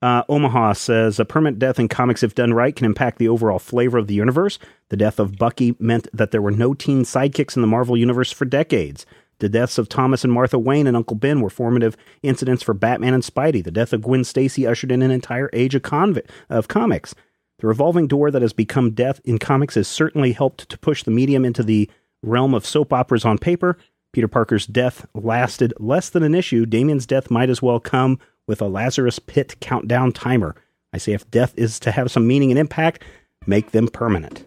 Uh, 0.00 0.22
Omaha 0.28 0.72
says 0.72 1.20
a 1.20 1.24
permanent 1.24 1.58
death 1.58 1.78
in 1.78 1.86
comics, 1.86 2.22
if 2.22 2.34
done 2.34 2.54
right, 2.54 2.74
can 2.74 2.86
impact 2.86 3.18
the 3.18 3.28
overall 3.28 3.58
flavor 3.58 3.98
of 3.98 4.06
the 4.06 4.14
universe. 4.14 4.58
The 4.88 4.96
death 4.96 5.20
of 5.20 5.36
Bucky 5.36 5.76
meant 5.78 6.08
that 6.12 6.30
there 6.30 6.42
were 6.42 6.50
no 6.50 6.74
teen 6.74 7.02
sidekicks 7.02 7.54
in 7.54 7.62
the 7.62 7.68
Marvel 7.68 7.96
universe 7.96 8.32
for 8.32 8.44
decades. 8.44 9.06
The 9.42 9.48
deaths 9.48 9.76
of 9.76 9.88
Thomas 9.88 10.22
and 10.22 10.32
Martha 10.32 10.56
Wayne 10.56 10.86
and 10.86 10.96
Uncle 10.96 11.16
Ben 11.16 11.40
were 11.40 11.50
formative 11.50 11.96
incidents 12.22 12.62
for 12.62 12.74
Batman 12.74 13.12
and 13.12 13.24
Spidey. 13.24 13.64
The 13.64 13.72
death 13.72 13.92
of 13.92 14.02
Gwen 14.02 14.22
Stacy 14.22 14.68
ushered 14.68 14.92
in 14.92 15.02
an 15.02 15.10
entire 15.10 15.50
age 15.52 15.74
of, 15.74 15.82
conv- 15.82 16.24
of 16.48 16.68
comics. 16.68 17.12
The 17.58 17.66
revolving 17.66 18.06
door 18.06 18.30
that 18.30 18.40
has 18.40 18.52
become 18.52 18.92
death 18.92 19.20
in 19.24 19.40
comics 19.40 19.74
has 19.74 19.88
certainly 19.88 20.30
helped 20.30 20.68
to 20.68 20.78
push 20.78 21.02
the 21.02 21.10
medium 21.10 21.44
into 21.44 21.64
the 21.64 21.90
realm 22.22 22.54
of 22.54 22.64
soap 22.64 22.92
operas 22.92 23.24
on 23.24 23.36
paper. 23.36 23.76
Peter 24.12 24.28
Parker's 24.28 24.64
death 24.64 25.06
lasted 25.12 25.74
less 25.80 26.08
than 26.08 26.22
an 26.22 26.36
issue. 26.36 26.64
Damian's 26.64 27.04
death 27.04 27.28
might 27.28 27.50
as 27.50 27.60
well 27.60 27.80
come 27.80 28.20
with 28.46 28.62
a 28.62 28.68
Lazarus 28.68 29.18
Pit 29.18 29.58
countdown 29.58 30.12
timer. 30.12 30.54
I 30.92 30.98
say 30.98 31.14
if 31.14 31.28
death 31.32 31.52
is 31.56 31.80
to 31.80 31.90
have 31.90 32.12
some 32.12 32.28
meaning 32.28 32.52
and 32.52 32.60
impact, 32.60 33.02
make 33.48 33.72
them 33.72 33.88
permanent. 33.88 34.46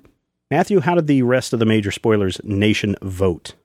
Matthew, 0.49 0.79
how 0.79 0.95
did 0.95 1.07
the 1.07 1.23
rest 1.23 1.51
of 1.51 1.59
the 1.59 1.65
major 1.65 1.91
spoilers 1.91 2.39
nation 2.45 2.95
vote? 3.01 3.55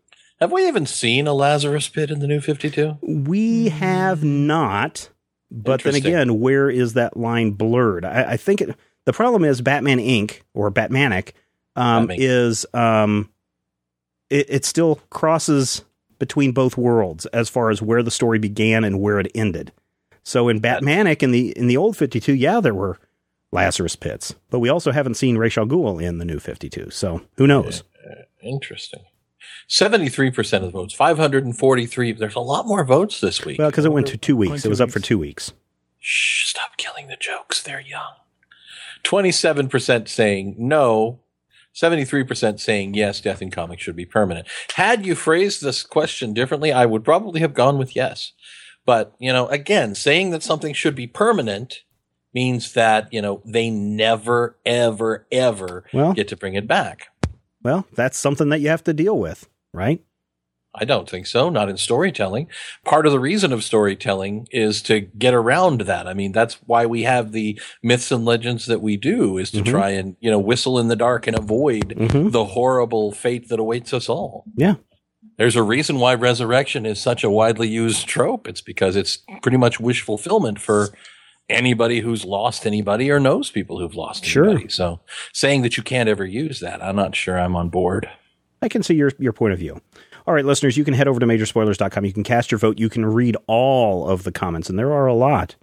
Have 0.40 0.52
we 0.52 0.66
even 0.66 0.86
seen 0.86 1.26
a 1.26 1.34
Lazarus 1.34 1.88
pit 1.88 2.10
in 2.10 2.20
the 2.20 2.26
new 2.26 2.40
52? 2.40 2.98
We 3.02 3.68
have 3.68 4.24
not. 4.24 5.10
But 5.50 5.82
then 5.82 5.94
again, 5.94 6.40
where 6.40 6.70
is 6.70 6.94
that 6.94 7.16
line 7.16 7.52
blurred? 7.52 8.04
I, 8.04 8.32
I 8.32 8.36
think 8.36 8.60
it, 8.62 8.76
the 9.04 9.12
problem 9.12 9.44
is 9.44 9.60
Batman 9.60 9.98
Inc. 9.98 10.40
or 10.54 10.70
Batmanic 10.70 11.32
um, 11.76 12.06
Batman. 12.06 12.18
is 12.20 12.64
um, 12.72 13.28
it, 14.30 14.46
it 14.48 14.64
still 14.64 15.00
crosses 15.10 15.84
between 16.18 16.52
both 16.52 16.76
worlds 16.76 17.26
as 17.26 17.48
far 17.48 17.70
as 17.70 17.82
where 17.82 18.02
the 18.02 18.10
story 18.10 18.38
began 18.38 18.84
and 18.84 19.00
where 19.00 19.18
it 19.18 19.30
ended. 19.34 19.72
So 20.22 20.48
in 20.48 20.60
Batmanic 20.60 21.22
in 21.22 21.32
the 21.32 21.50
in 21.50 21.66
the 21.66 21.76
old 21.76 21.96
52, 21.96 22.34
yeah, 22.34 22.60
there 22.60 22.74
were 22.74 22.98
Lazarus 23.52 23.96
pits, 23.96 24.34
but 24.50 24.60
we 24.60 24.68
also 24.68 24.92
haven't 24.92 25.14
seen 25.14 25.36
Ra's 25.36 25.58
al 25.58 25.66
Ghul 25.66 26.00
in 26.00 26.18
the 26.18 26.24
new 26.24 26.38
52. 26.38 26.90
So 26.90 27.22
who 27.36 27.46
knows? 27.46 27.82
Interesting. 28.42 29.02
73% 29.68 30.52
of 30.54 30.62
the 30.62 30.70
votes, 30.70 30.94
543. 30.94 32.12
There's 32.12 32.34
a 32.34 32.40
lot 32.40 32.66
more 32.66 32.84
votes 32.84 33.20
this 33.20 33.44
week. 33.44 33.58
Well, 33.58 33.70
because 33.70 33.84
it 33.84 33.92
went 33.92 34.06
to 34.08 34.16
two 34.16 34.36
weeks. 34.36 34.64
It 34.64 34.68
was 34.68 34.80
up 34.80 34.90
for 34.90 35.00
two 35.00 35.18
weeks. 35.18 35.52
Shh, 35.98 36.48
stop 36.48 36.76
killing 36.76 37.08
the 37.08 37.16
jokes. 37.16 37.62
They're 37.62 37.80
young. 37.80 38.14
27% 39.04 40.08
saying 40.08 40.54
no. 40.58 41.20
73% 41.74 42.58
saying 42.58 42.94
yes, 42.94 43.20
death 43.20 43.40
in 43.40 43.50
comics 43.50 43.82
should 43.82 43.96
be 43.96 44.04
permanent. 44.04 44.46
Had 44.74 45.06
you 45.06 45.14
phrased 45.14 45.62
this 45.62 45.82
question 45.84 46.34
differently, 46.34 46.72
I 46.72 46.84
would 46.84 47.04
probably 47.04 47.40
have 47.40 47.54
gone 47.54 47.78
with 47.78 47.94
yes. 47.94 48.32
But, 48.84 49.14
you 49.18 49.32
know, 49.32 49.46
again, 49.48 49.94
saying 49.94 50.30
that 50.30 50.42
something 50.42 50.74
should 50.74 50.96
be 50.96 51.06
permanent 51.06 51.82
means 52.34 52.72
that, 52.72 53.12
you 53.12 53.22
know, 53.22 53.40
they 53.44 53.70
never, 53.70 54.58
ever, 54.66 55.26
ever 55.30 55.84
Well- 55.92 56.12
get 56.12 56.28
to 56.28 56.36
bring 56.36 56.54
it 56.54 56.66
back. 56.66 57.08
Well, 57.62 57.86
that's 57.94 58.18
something 58.18 58.48
that 58.50 58.60
you 58.60 58.68
have 58.68 58.84
to 58.84 58.92
deal 58.92 59.18
with, 59.18 59.48
right? 59.72 60.02
I 60.72 60.84
don't 60.84 61.08
think 61.10 61.26
so. 61.26 61.50
Not 61.50 61.68
in 61.68 61.76
storytelling. 61.76 62.46
Part 62.84 63.04
of 63.04 63.10
the 63.12 63.18
reason 63.18 63.52
of 63.52 63.64
storytelling 63.64 64.46
is 64.52 64.80
to 64.82 65.00
get 65.00 65.34
around 65.34 65.80
that. 65.82 66.06
I 66.06 66.14
mean, 66.14 66.30
that's 66.30 66.54
why 66.64 66.86
we 66.86 67.02
have 67.02 67.32
the 67.32 67.60
myths 67.82 68.12
and 68.12 68.24
legends 68.24 68.66
that 68.66 68.80
we 68.80 68.96
do 68.96 69.36
is 69.36 69.50
to 69.50 69.62
Mhm. 69.62 69.66
try 69.66 69.90
and, 69.90 70.14
you 70.20 70.30
know, 70.30 70.38
whistle 70.38 70.78
in 70.78 70.86
the 70.86 70.94
dark 70.94 71.26
and 71.26 71.36
avoid 71.36 71.88
Mhm. 71.98 72.30
the 72.30 72.44
horrible 72.44 73.10
fate 73.10 73.48
that 73.48 73.58
awaits 73.58 73.92
us 73.92 74.08
all. 74.08 74.44
Yeah. 74.56 74.74
There's 75.38 75.56
a 75.56 75.62
reason 75.62 75.98
why 75.98 76.14
resurrection 76.14 76.86
is 76.86 77.00
such 77.00 77.24
a 77.24 77.30
widely 77.30 77.66
used 77.68 78.06
trope. 78.06 78.46
It's 78.46 78.60
because 78.60 78.94
it's 78.94 79.18
pretty 79.42 79.56
much 79.58 79.80
wish 79.80 80.02
fulfillment 80.02 80.60
for 80.60 80.90
anybody 81.50 82.00
who's 82.00 82.24
lost 82.24 82.66
anybody 82.66 83.10
or 83.10 83.20
knows 83.20 83.50
people 83.50 83.78
who've 83.78 83.94
lost 83.94 84.24
Sure. 84.24 84.46
anybody. 84.48 84.68
So 84.68 85.00
saying 85.32 85.62
that 85.62 85.76
you 85.76 85.82
can't 85.82 86.08
ever 86.08 86.24
use 86.24 86.60
that, 86.60 86.82
I'm 86.82 86.96
not 86.96 87.14
sure 87.14 87.38
I'm 87.38 87.56
on 87.56 87.68
board. 87.68 88.08
I 88.62 88.68
can 88.68 88.82
see 88.82 88.94
your, 88.94 89.10
your 89.18 89.32
point 89.32 89.52
of 89.52 89.58
view. 89.58 89.80
All 90.26 90.34
right, 90.34 90.44
listeners, 90.44 90.76
you 90.76 90.84
can 90.84 90.94
head 90.94 91.08
over 91.08 91.18
to 91.18 91.26
majorspoilers.com. 91.26 92.04
You 92.04 92.12
can 92.12 92.22
cast 92.22 92.50
your 92.50 92.58
vote. 92.58 92.78
You 92.78 92.88
can 92.88 93.04
read 93.06 93.36
all 93.46 94.08
of 94.08 94.22
the 94.24 94.30
comments, 94.32 94.68
and 94.68 94.78
there 94.78 94.92
are 94.92 95.06
a 95.06 95.14
lot 95.14 95.56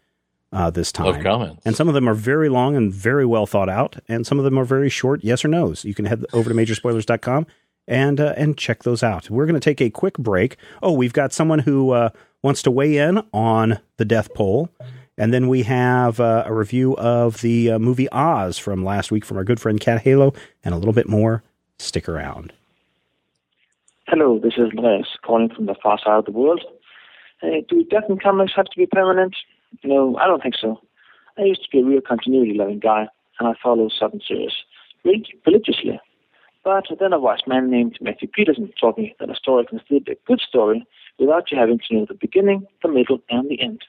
uh, 0.51 0.69
this 0.71 0.91
time. 0.91 1.05
Love 1.05 1.23
comments. 1.23 1.61
And 1.63 1.75
some 1.75 1.87
of 1.87 1.93
them 1.93 2.09
are 2.09 2.15
very 2.15 2.49
long 2.49 2.75
and 2.75 2.91
very 2.91 3.25
well 3.25 3.45
thought 3.45 3.69
out, 3.69 3.97
and 4.07 4.25
some 4.25 4.39
of 4.39 4.45
them 4.45 4.57
are 4.57 4.65
very 4.65 4.89
short 4.89 5.23
yes 5.23 5.45
or 5.45 5.47
no's. 5.47 5.85
You 5.85 5.93
can 5.93 6.05
head 6.05 6.25
over 6.33 6.49
to 6.49 6.55
majorspoilers.com 6.55 7.45
and 7.87 8.19
uh, 8.19 8.33
and 8.35 8.57
check 8.57 8.83
those 8.83 9.03
out. 9.03 9.29
We're 9.29 9.45
going 9.45 9.53
to 9.53 9.59
take 9.59 9.79
a 9.79 9.89
quick 9.91 10.17
break. 10.17 10.57
Oh, 10.81 10.91
we've 10.91 11.13
got 11.13 11.31
someone 11.33 11.59
who 11.59 11.91
uh, 11.91 12.09
wants 12.41 12.61
to 12.63 12.71
weigh 12.71 12.97
in 12.97 13.21
on 13.33 13.79
the 13.97 14.05
death 14.05 14.33
poll. 14.33 14.69
And 15.17 15.33
then 15.33 15.47
we 15.47 15.63
have 15.63 16.19
uh, 16.19 16.43
a 16.45 16.53
review 16.53 16.95
of 16.95 17.41
the 17.41 17.71
uh, 17.71 17.79
movie 17.79 18.07
Oz 18.11 18.59
from 18.59 18.85
last 18.85 19.11
week 19.11 19.25
from 19.25 19.37
our 19.37 19.43
good 19.43 19.59
friend 19.59 19.79
Cat 19.79 20.01
Halo, 20.01 20.33
and 20.63 20.75
a 20.75 20.77
little 20.77 20.93
bit 20.93 21.09
more. 21.09 21.43
Stick 21.79 22.07
around. 22.07 22.53
Hello, 24.07 24.39
this 24.39 24.53
is 24.53 24.69
Andreas 24.75 25.07
calling 25.25 25.49
from 25.49 25.65
the 25.65 25.75
far 25.81 25.97
side 25.97 26.19
of 26.19 26.25
the 26.25 26.31
world. 26.31 26.61
Uh, 27.41 27.61
do 27.67 27.83
death 27.85 28.03
in 28.09 28.19
comics 28.19 28.53
have 28.55 28.65
to 28.65 28.77
be 28.77 28.85
permanent? 28.85 29.35
No, 29.83 30.15
I 30.17 30.27
don't 30.27 30.41
think 30.41 30.55
so. 30.59 30.79
I 31.37 31.43
used 31.43 31.63
to 31.63 31.69
be 31.71 31.79
a 31.79 31.85
real 31.85 32.01
continuity 32.01 32.53
loving 32.53 32.79
guy, 32.79 33.07
and 33.39 33.47
I 33.47 33.53
follow 33.61 33.89
certain 33.89 34.21
series 34.25 34.53
religiously. 35.03 35.99
But 36.63 36.85
then 36.99 37.13
a 37.13 37.19
wise 37.19 37.45
man 37.47 37.69
named 37.69 37.97
Matthew 38.01 38.27
Peterson 38.27 38.71
taught 38.79 38.97
me 38.97 39.15
that 39.19 39.29
a 39.29 39.35
story 39.35 39.65
can 39.65 39.79
still 39.85 39.99
be 39.99 40.11
a 40.11 40.15
good 40.27 40.41
story 40.41 40.85
without 41.19 41.51
you 41.51 41.57
having 41.57 41.79
to 41.87 41.93
know 41.93 42.05
the 42.05 42.13
beginning, 42.13 42.67
the 42.83 42.89
middle, 42.89 43.19
and 43.29 43.49
the 43.49 43.61
end. 43.61 43.83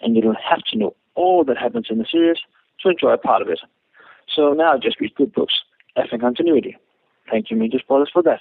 And 0.00 0.14
you 0.14 0.22
don't 0.22 0.38
have 0.38 0.62
to 0.70 0.78
know 0.78 0.96
all 1.14 1.44
that 1.44 1.58
happens 1.58 1.86
in 1.90 1.98
the 1.98 2.06
series 2.10 2.38
to 2.80 2.90
enjoy 2.90 3.12
a 3.12 3.18
part 3.18 3.42
of 3.42 3.48
it. 3.48 3.60
So 4.34 4.52
now 4.52 4.78
just 4.78 5.00
read 5.00 5.14
good 5.14 5.32
books, 5.32 5.54
F 5.96 6.06
in 6.12 6.20
continuity. 6.20 6.76
Thank 7.30 7.50
you, 7.50 7.56
Major 7.56 7.78
Spoilers, 7.78 8.10
for 8.12 8.22
that 8.22 8.40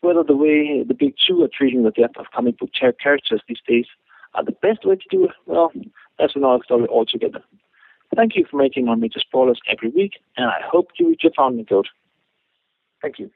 whether 0.00 0.22
the 0.22 0.36
way 0.36 0.82
the 0.86 0.94
big 0.94 1.14
two 1.26 1.42
are 1.42 1.48
treating 1.48 1.82
the 1.82 1.90
death 1.90 2.16
of 2.16 2.26
comic 2.34 2.58
book 2.58 2.70
characters 2.78 3.42
these 3.48 3.60
days 3.66 3.86
are 4.34 4.44
the 4.44 4.52
best 4.52 4.84
way 4.84 4.96
to 4.96 5.08
do 5.10 5.24
it, 5.24 5.32
well, 5.46 5.72
that's 6.18 6.36
another 6.36 6.62
story 6.64 6.86
altogether. 6.88 7.40
Thank 8.14 8.36
you 8.36 8.44
for 8.50 8.56
making 8.56 8.88
on 8.88 9.00
Major 9.00 9.20
Spoilers 9.20 9.60
every 9.70 9.90
week, 9.90 10.14
and 10.36 10.46
I 10.46 10.60
hope 10.64 10.88
you 10.98 11.08
reach 11.08 11.20
your 11.22 11.32
founding 11.36 11.64
goat. 11.64 11.86
Thank 13.02 13.18
you. 13.18 13.30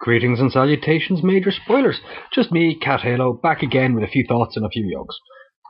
Greetings 0.00 0.40
and 0.40 0.52
salutations, 0.52 1.22
major 1.24 1.50
spoilers. 1.50 1.98
Just 2.32 2.52
me, 2.52 2.78
Cat 2.80 3.00
Halo, 3.00 3.32
back 3.32 3.62
again 3.62 3.94
with 3.94 4.04
a 4.04 4.08
few 4.08 4.24
thoughts 4.28 4.56
and 4.56 4.64
a 4.64 4.68
few 4.68 4.86
yokes. 4.86 5.16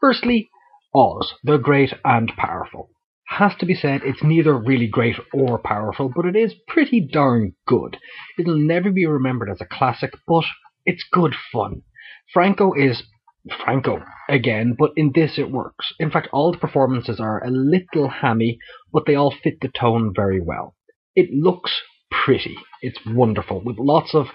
Firstly, 0.01 0.51
Oz, 0.95 1.35
the 1.45 1.59
great 1.59 1.93
and 2.05 2.33
powerful. 2.37 2.91
Has 3.29 3.55
to 3.57 3.67
be 3.67 3.75
said, 3.75 4.03
it's 4.05 4.23
neither 4.23 4.57
really 4.57 4.87
great 4.87 5.17
or 5.35 5.59
powerful, 5.59 6.11
but 6.15 6.25
it 6.25 6.35
is 6.35 6.55
pretty 6.67 7.01
darn 7.01 7.55
good. 7.67 7.99
It'll 8.39 8.59
never 8.59 8.91
be 8.91 9.05
remembered 9.05 9.51
as 9.51 9.61
a 9.61 9.67
classic, 9.67 10.15
but 10.27 10.45
it's 10.87 11.05
good 11.13 11.35
fun. 11.53 11.83
Franco 12.33 12.73
is 12.73 13.03
Franco 13.65 14.03
again, 14.29 14.75
but 14.79 14.93
in 14.97 15.13
this 15.15 15.39
it 15.39 15.51
works. 15.51 15.93
In 15.99 16.11
fact, 16.11 16.29
all 16.33 16.53
the 16.53 16.59
performances 16.59 17.21
are 17.21 17.45
a 17.45 17.51
little 17.51 18.09
hammy, 18.09 18.59
but 18.93 19.05
they 19.07 19.15
all 19.15 19.31
fit 19.31 19.61
the 19.61 19.69
tone 19.69 20.13
very 20.15 20.41
well. 20.41 20.75
It 21.15 21.31
looks 21.31 21.83
pretty. 22.11 22.57
It's 22.81 22.99
wonderful 23.07 23.61
with 23.63 23.79
lots 23.79 24.15
of 24.15 24.29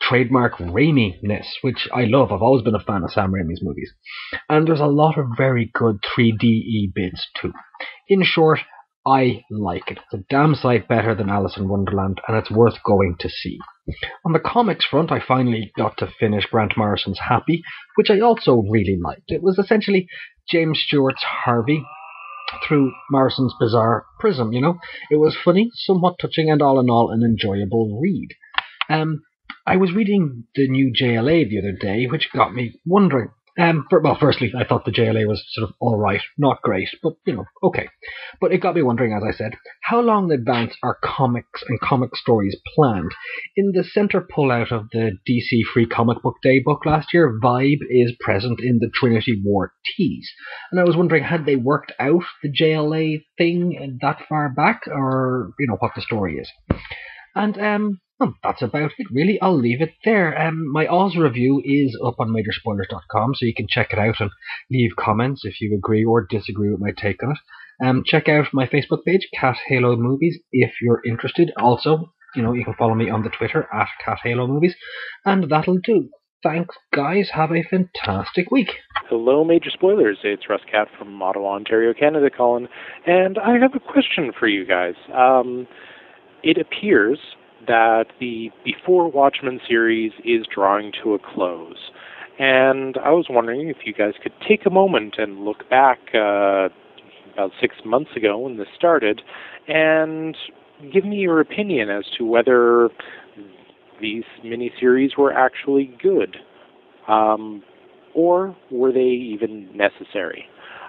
trademark 0.00 0.54
Raimi-ness, 0.54 1.56
which 1.62 1.88
I 1.94 2.04
love. 2.04 2.32
I've 2.32 2.42
always 2.42 2.62
been 2.62 2.74
a 2.74 2.80
fan 2.80 3.02
of 3.04 3.10
Sam 3.10 3.32
Raimi's 3.32 3.62
movies. 3.62 3.92
And 4.48 4.66
there's 4.66 4.80
a 4.80 4.86
lot 4.86 5.18
of 5.18 5.26
very 5.36 5.70
good 5.74 5.96
3DE 6.02 6.94
bits 6.94 7.26
too. 7.40 7.52
In 8.08 8.22
short, 8.22 8.60
I 9.06 9.42
like 9.50 9.90
it. 9.90 9.98
It's 9.98 10.22
a 10.22 10.24
damn 10.28 10.54
sight 10.54 10.88
better 10.88 11.14
than 11.14 11.30
Alice 11.30 11.56
in 11.56 11.68
Wonderland, 11.68 12.20
and 12.28 12.36
it's 12.36 12.50
worth 12.50 12.82
going 12.84 13.16
to 13.20 13.28
see. 13.28 13.58
On 14.24 14.32
the 14.32 14.40
comics 14.40 14.84
front, 14.84 15.10
I 15.10 15.20
finally 15.26 15.72
got 15.76 15.96
to 15.98 16.12
finish 16.20 16.46
Grant 16.46 16.76
Morrison's 16.76 17.20
Happy, 17.20 17.62
which 17.94 18.10
I 18.10 18.20
also 18.20 18.62
really 18.68 18.98
liked. 19.02 19.28
It 19.30 19.42
was 19.42 19.58
essentially 19.58 20.06
James 20.50 20.82
Stewart's 20.86 21.22
Harvey 21.22 21.82
through 22.66 22.92
Morrison's 23.10 23.54
bizarre 23.58 24.04
prism, 24.18 24.52
you 24.52 24.60
know? 24.60 24.78
It 25.10 25.16
was 25.16 25.36
funny, 25.42 25.70
somewhat 25.74 26.16
touching, 26.20 26.50
and 26.50 26.60
all 26.60 26.80
in 26.80 26.90
all, 26.90 27.10
an 27.10 27.22
enjoyable 27.22 27.98
read. 28.02 28.28
Um, 28.90 29.22
I 29.68 29.76
was 29.76 29.92
reading 29.92 30.44
the 30.54 30.66
new 30.66 30.90
JLA 30.98 31.46
the 31.46 31.58
other 31.58 31.76
day, 31.78 32.06
which 32.06 32.32
got 32.32 32.54
me 32.54 32.80
wondering. 32.86 33.28
Um, 33.58 33.84
for, 33.90 34.00
well, 34.00 34.16
firstly, 34.18 34.50
I 34.58 34.64
thought 34.64 34.86
the 34.86 34.90
JLA 34.90 35.28
was 35.28 35.44
sort 35.50 35.68
of 35.68 35.74
all 35.78 35.98
right, 35.98 36.22
not 36.38 36.62
great, 36.62 36.88
but 37.02 37.14
you 37.26 37.34
know, 37.34 37.44
okay. 37.62 37.90
But 38.40 38.52
it 38.52 38.62
got 38.62 38.76
me 38.76 38.82
wondering, 38.82 39.12
as 39.12 39.22
I 39.22 39.36
said, 39.36 39.56
how 39.82 40.00
long 40.00 40.32
in 40.32 40.38
advance 40.38 40.74
are 40.82 40.96
comics 41.04 41.62
and 41.68 41.78
comic 41.80 42.16
stories 42.16 42.56
planned? 42.74 43.10
In 43.56 43.72
the 43.74 43.84
center 43.84 44.22
pullout 44.22 44.72
of 44.72 44.86
the 44.92 45.18
DC 45.28 45.64
Free 45.74 45.86
Comic 45.86 46.22
Book 46.22 46.36
Day 46.42 46.60
book 46.64 46.86
last 46.86 47.08
year, 47.12 47.38
Vibe 47.38 47.82
is 47.90 48.16
present 48.20 48.60
in 48.60 48.78
the 48.78 48.90
Trinity 48.94 49.38
War 49.44 49.74
tease, 49.94 50.32
and 50.72 50.80
I 50.80 50.84
was 50.84 50.96
wondering, 50.96 51.24
had 51.24 51.44
they 51.44 51.56
worked 51.56 51.92
out 52.00 52.24
the 52.42 52.50
JLA 52.50 53.22
thing 53.36 53.98
that 54.00 54.24
far 54.30 54.48
back, 54.48 54.84
or 54.86 55.50
you 55.58 55.66
know 55.66 55.76
what 55.78 55.92
the 55.94 56.00
story 56.00 56.38
is? 56.38 56.50
And 57.34 57.58
um, 57.58 58.00
well, 58.18 58.34
that's 58.42 58.62
about 58.62 58.92
it, 58.98 59.06
really. 59.12 59.40
I'll 59.40 59.56
leave 59.56 59.80
it 59.80 59.94
there. 60.04 60.40
Um, 60.40 60.70
my 60.72 60.86
Oz 60.86 61.16
review 61.16 61.62
is 61.64 61.96
up 62.04 62.16
on 62.18 62.30
majorspoilers.com, 62.30 63.34
so 63.34 63.46
you 63.46 63.54
can 63.54 63.68
check 63.68 63.92
it 63.92 63.98
out 63.98 64.20
and 64.20 64.30
leave 64.70 64.90
comments 64.98 65.42
if 65.44 65.60
you 65.60 65.74
agree 65.76 66.04
or 66.04 66.26
disagree 66.28 66.70
with 66.70 66.80
my 66.80 66.90
take 66.96 67.22
on 67.22 67.32
it. 67.32 67.38
Um, 67.86 68.02
check 68.04 68.28
out 68.28 68.46
my 68.52 68.66
Facebook 68.66 69.04
page, 69.04 69.28
Cat 69.38 69.56
Halo 69.68 69.96
Movies, 69.96 70.38
if 70.50 70.72
you're 70.82 71.00
interested. 71.06 71.52
Also, 71.56 72.12
you 72.34 72.42
know, 72.42 72.52
you 72.52 72.64
can 72.64 72.74
follow 72.74 72.94
me 72.94 73.08
on 73.08 73.22
the 73.22 73.30
Twitter 73.30 73.68
at 73.72 73.88
Cat 74.04 74.18
Halo 74.24 74.46
Movies, 74.46 74.74
and 75.24 75.48
that'll 75.48 75.78
do. 75.78 76.08
Thanks, 76.42 76.76
guys. 76.94 77.30
Have 77.34 77.50
a 77.52 77.64
fantastic 77.64 78.50
week. 78.50 78.70
Hello, 79.08 79.44
Major 79.44 79.70
Spoilers. 79.70 80.18
It's 80.22 80.48
Russ 80.48 80.60
Cat 80.70 80.86
from 80.96 81.20
Ottawa, 81.20 81.54
Ontario, 81.54 81.92
Canada, 81.92 82.30
Colin, 82.36 82.68
and 83.06 83.38
I 83.38 83.58
have 83.58 83.74
a 83.74 83.80
question 83.80 84.32
for 84.38 84.48
you 84.48 84.64
guys. 84.64 84.94
Um, 85.12 85.66
it 86.42 86.58
appears 86.58 87.18
that 87.68 88.06
the 88.18 88.50
Before 88.64 89.10
Watchmen 89.10 89.60
series 89.68 90.12
is 90.24 90.46
drawing 90.52 90.92
to 91.02 91.14
a 91.14 91.18
close, 91.18 91.90
and 92.38 92.96
I 93.04 93.10
was 93.10 93.26
wondering 93.30 93.68
if 93.68 93.78
you 93.84 93.92
guys 93.92 94.14
could 94.22 94.32
take 94.46 94.66
a 94.66 94.70
moment 94.70 95.14
and 95.18 95.44
look 95.44 95.68
back 95.70 95.98
uh, 96.14 96.68
about 97.34 97.52
six 97.60 97.76
months 97.84 98.10
ago 98.16 98.38
when 98.38 98.56
this 98.56 98.68
started, 98.76 99.22
and 99.68 100.36
give 100.92 101.04
me 101.04 101.16
your 101.16 101.40
opinion 101.40 101.90
as 101.90 102.04
to 102.16 102.24
whether 102.24 102.88
these 104.00 104.24
miniseries 104.44 105.16
were 105.16 105.32
actually 105.32 105.96
good. 106.02 106.36
Um, 107.06 107.62
or 108.14 108.56
were 108.70 108.92
they 108.92 109.00
even 109.00 109.68
necessary? 109.76 110.46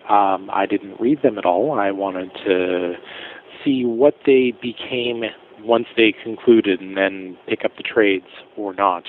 Um, 0.09 0.49
I 0.51 0.65
didn't 0.67 0.99
read 0.99 1.21
them 1.21 1.37
at 1.37 1.45
all. 1.45 1.79
I 1.79 1.91
wanted 1.91 2.31
to 2.45 2.93
see 3.63 3.85
what 3.85 4.15
they 4.25 4.53
became 4.61 5.23
once 5.63 5.87
they 5.95 6.13
concluded 6.23 6.81
and 6.81 6.97
then 6.97 7.37
pick 7.47 7.65
up 7.65 7.71
the 7.77 7.83
trades 7.83 8.27
or 8.57 8.73
not. 8.73 9.05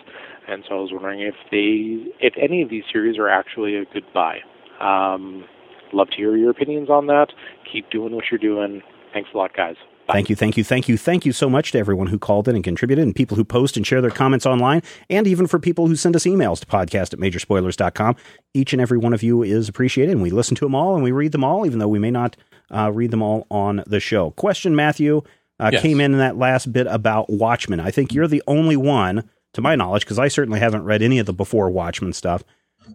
And 0.49 0.65
so 0.69 0.77
I 0.77 0.81
was 0.81 0.91
wondering 0.93 1.21
if 1.21 1.35
they, 1.51 2.11
if 2.25 2.35
any 2.41 2.63
of 2.63 2.71
these 2.71 2.85
series 2.93 3.19
are 3.19 3.29
actually 3.29 3.77
a 3.77 3.85
good 3.85 4.05
buy. 4.13 4.39
Um, 4.81 5.45
love 5.93 6.09
to 6.11 6.17
hear 6.17 6.37
your 6.37 6.51
opinions 6.51 6.91
on 6.91 7.07
that. 7.07 7.29
Keep 7.71 7.91
doing 7.91 8.15
what 8.15 8.25
you're 8.31 8.39
doing. 8.39 8.83
Thanks 9.13 9.31
a 9.35 9.37
lot, 9.37 9.55
guys. 9.55 9.77
Bye. 10.07 10.15
Thank 10.15 10.31
you, 10.31 10.37
thank 10.37 10.57
you, 10.57 10.65
thank 10.65 10.89
you, 10.89 10.97
thank 10.97 11.25
you 11.25 11.33
so 11.33 11.49
much 11.49 11.73
to 11.73 11.79
everyone 11.79 12.09
who 12.09 12.19
called 12.19 12.49
in 12.49 12.57
and 12.57 12.65
contributed, 12.65 13.05
and 13.05 13.15
people 13.15 13.37
who 13.37 13.45
post 13.45 13.77
and 13.77 13.87
share 13.87 14.01
their 14.01 14.11
comments 14.11 14.45
online, 14.45 14.83
and 15.09 15.27
even 15.27 15.47
for 15.47 15.61
people 15.61 15.87
who 15.87 15.95
send 15.95 16.17
us 16.17 16.25
emails 16.25 16.61
to 16.61 16.67
podcast 16.67 17.13
at 17.13 17.21
majorspoilers.com. 17.21 18.17
Each 18.53 18.73
and 18.73 18.83
every 18.83 18.99
one 18.99 19.13
of 19.13 19.23
you 19.23 19.43
is 19.45 19.69
appreciated, 19.69 20.13
and 20.13 20.23
we 20.23 20.31
listen 20.31 20.57
to 20.57 20.65
them 20.65 20.75
all 20.75 20.95
and 20.95 21.05
we 21.05 21.13
read 21.13 21.31
them 21.33 21.45
all, 21.45 21.65
even 21.65 21.79
though 21.79 21.87
we 21.87 22.01
may 22.01 22.11
not 22.11 22.37
uh, 22.75 22.91
read 22.93 23.13
them 23.13 23.23
all 23.23 23.47
on 23.51 23.85
the 23.87 24.01
show. 24.01 24.31
Question, 24.33 24.75
Matthew. 24.75 25.23
Uh, 25.61 25.71
Yes. 25.73 25.83
came 25.83 26.01
in 26.01 26.13
in 26.13 26.19
that 26.19 26.37
last 26.39 26.73
bit 26.73 26.87
about 26.87 27.29
Watchmen. 27.31 27.81
I 27.81 27.91
think 27.91 28.13
you're 28.15 28.27
the 28.29 28.43
only 28.47 28.77
one, 28.77 29.29
to 29.53 29.61
my 29.61 29.77
knowledge, 29.77 30.05
because 30.05 30.19
I 30.19 30.29
certainly 30.29 30.61
haven't 30.61 30.85
read 30.85 31.03
any 31.03 31.19
of 31.19 31.27
the 31.27 31.33
before 31.33 31.71
Watchmen 31.71 32.13
stuff. 32.13 32.43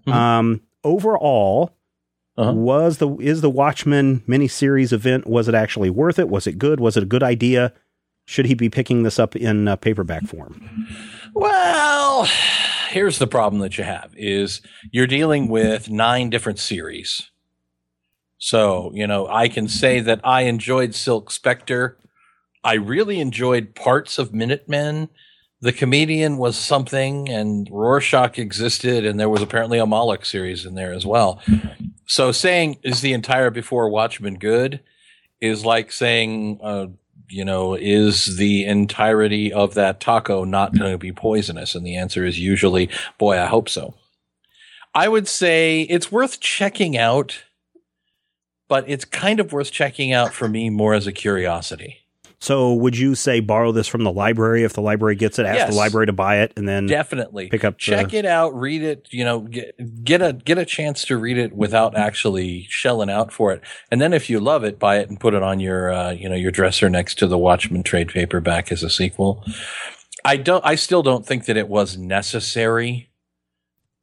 Mhm. 0.08 0.14
Um, 0.14 0.62
overall, 0.84 1.72
Uh-huh. 2.38 2.52
was 2.54 2.98
the 2.98 3.16
is 3.18 3.40
the 3.42 3.50
Watchmen 3.50 4.22
miniseries 4.28 4.92
event? 4.92 5.26
Was 5.28 5.48
it 5.48 5.56
actually 5.56 5.90
worth 5.90 6.20
it? 6.20 6.28
Was 6.28 6.48
it 6.48 6.58
good? 6.58 6.80
Was 6.82 6.98
it 6.98 7.04
a 7.04 7.06
good 7.06 7.24
idea? 7.24 7.72
Should 8.26 8.48
he 8.48 8.56
be 8.56 8.70
picking 8.70 9.04
this 9.04 9.20
up 9.20 9.36
in 9.36 9.68
uh, 9.68 9.76
paperback 9.76 10.24
form? 10.26 10.88
Well, 11.34 12.28
here's 12.90 13.20
the 13.20 13.28
problem 13.28 13.62
that 13.62 13.78
you 13.78 13.84
have 13.84 14.12
is 14.18 14.62
you're 14.92 15.06
dealing 15.08 15.48
with 15.48 15.90
nine 15.90 16.30
different 16.30 16.58
series. 16.60 17.30
So, 18.38 18.92
you 18.94 19.08
know, 19.08 19.28
I 19.28 19.48
can 19.48 19.68
say 19.68 20.00
that 20.02 20.20
I 20.24 20.42
enjoyed 20.42 20.94
Silk 20.96 21.32
Spectre. 21.32 21.98
I 22.66 22.74
really 22.74 23.22
enjoyed 23.22 23.76
parts 23.76 24.18
of 24.20 24.34
Minutemen. 24.34 25.10
The 25.62 25.72
comedian 25.72 26.38
was 26.38 26.58
something 26.58 27.30
and 27.30 27.70
Rorschach 27.72 28.38
existed 28.38 29.06
and 29.06 29.20
there 29.20 29.30
was 29.30 29.42
apparently 29.42 29.80
a 29.80 29.86
Moloch 29.86 30.26
series 30.26 30.66
in 30.66 30.76
there 30.76 30.92
as 30.92 31.06
well. 31.06 31.42
So 32.08 32.32
saying 32.32 32.80
is 32.84 33.02
the 33.02 33.14
entire 33.14 33.52
before 33.52 33.90
Watchmen 33.90 34.36
good 34.36 34.82
is 35.40 35.64
like 35.64 35.92
saying 35.92 36.60
uh, 36.62 36.88
you 37.30 37.46
know, 37.46 37.74
is 37.74 38.38
the 38.38 38.66
entirety 38.66 39.52
of 39.52 39.74
that 39.74 40.00
taco 40.00 40.44
not 40.44 40.78
going 40.78 40.92
to 40.92 40.98
be 40.98 41.12
poisonous? 41.12 41.76
And 41.76 41.86
the 41.86 41.96
answer 41.96 42.26
is 42.26 42.40
usually, 42.40 42.90
boy, 43.18 43.40
I 43.40 43.46
hope 43.46 43.70
so. 43.70 43.96
I 44.94 45.08
would 45.08 45.28
say 45.28 45.82
it's 45.82 46.12
worth 46.12 46.40
checking 46.40 46.98
out, 46.98 47.44
but 48.68 48.86
it's 48.88 49.06
kind 49.06 49.40
of 49.40 49.52
worth 49.52 49.72
checking 49.72 50.14
out 50.14 50.34
for 50.34 50.48
me 50.48 50.70
more 50.70 50.94
as 50.94 51.08
a 51.08 51.12
curiosity. 51.12 52.05
So, 52.40 52.74
would 52.74 52.98
you 52.98 53.16
say 53.16 53.40
borrow 53.40 53.72
this 53.72 53.88
from 53.88 54.04
the 54.04 54.12
library 54.12 54.64
if 54.64 54.74
the 54.74 54.82
library 54.82 55.16
gets 55.16 55.40
it? 55.40 55.46
Ask 55.46 55.58
Yes. 55.58 55.70
the 55.72 55.76
library 55.78 56.08
to 56.08 56.14
buy 56.14 56.40
it, 56.40 56.54
and 56.58 56.68
then 56.68 56.86
Definitely 56.86 57.48
pick 57.48 57.64
up. 57.64 57.78
check 57.78 58.10
the, 58.10 58.18
it 58.18 58.26
out, 58.26 58.54
read 58.54 58.84
it. 58.84 59.08
You 59.12 59.24
know, 59.24 59.40
get 59.42 60.04
get 60.04 60.22
a 60.22 60.34
get 60.34 60.58
a 60.58 60.66
chance 60.66 61.06
to 61.06 61.18
read 61.18 61.38
it 61.38 61.54
without 61.54 61.96
actually 61.98 62.68
shelling 62.70 63.10
out 63.10 63.32
for 63.32 63.52
it. 63.54 63.62
And 63.90 64.02
then 64.02 64.14
if 64.14 64.30
you 64.30 64.40
love 64.40 64.64
it, 64.64 64.78
buy 64.80 65.00
it 65.00 65.10
and 65.10 65.20
put 65.20 65.34
it 65.34 65.42
on 65.44 65.60
your 65.60 65.92
uh, 65.92 66.12
you 66.12 66.28
know 66.30 66.36
your 66.36 66.52
dresser 66.52 66.90
next 66.90 67.18
to 67.20 67.28
the 67.28 67.38
Watchmen 67.38 67.84
trade 67.84 68.10
paperback 68.10 68.72
as 68.72 68.84
a 68.84 68.90
sequel. 68.90 69.44
I 70.24 70.38
don't. 70.38 70.66
I 70.66 70.76
still 70.76 71.04
don't 71.04 71.26
think 71.26 71.46
that 71.46 71.58
it 71.58 71.70
was 71.70 71.98
necessary 71.98 73.10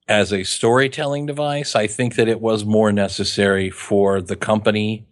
as 0.08 0.32
a 0.32 0.42
storytelling 0.44 1.26
device. 1.26 1.76
I 1.76 1.86
think 1.86 2.16
that 2.16 2.28
it 2.28 2.40
was 2.40 2.64
more 2.64 2.92
necessary 2.92 3.70
for 3.70 4.20
the 4.20 4.36
company 4.36 5.06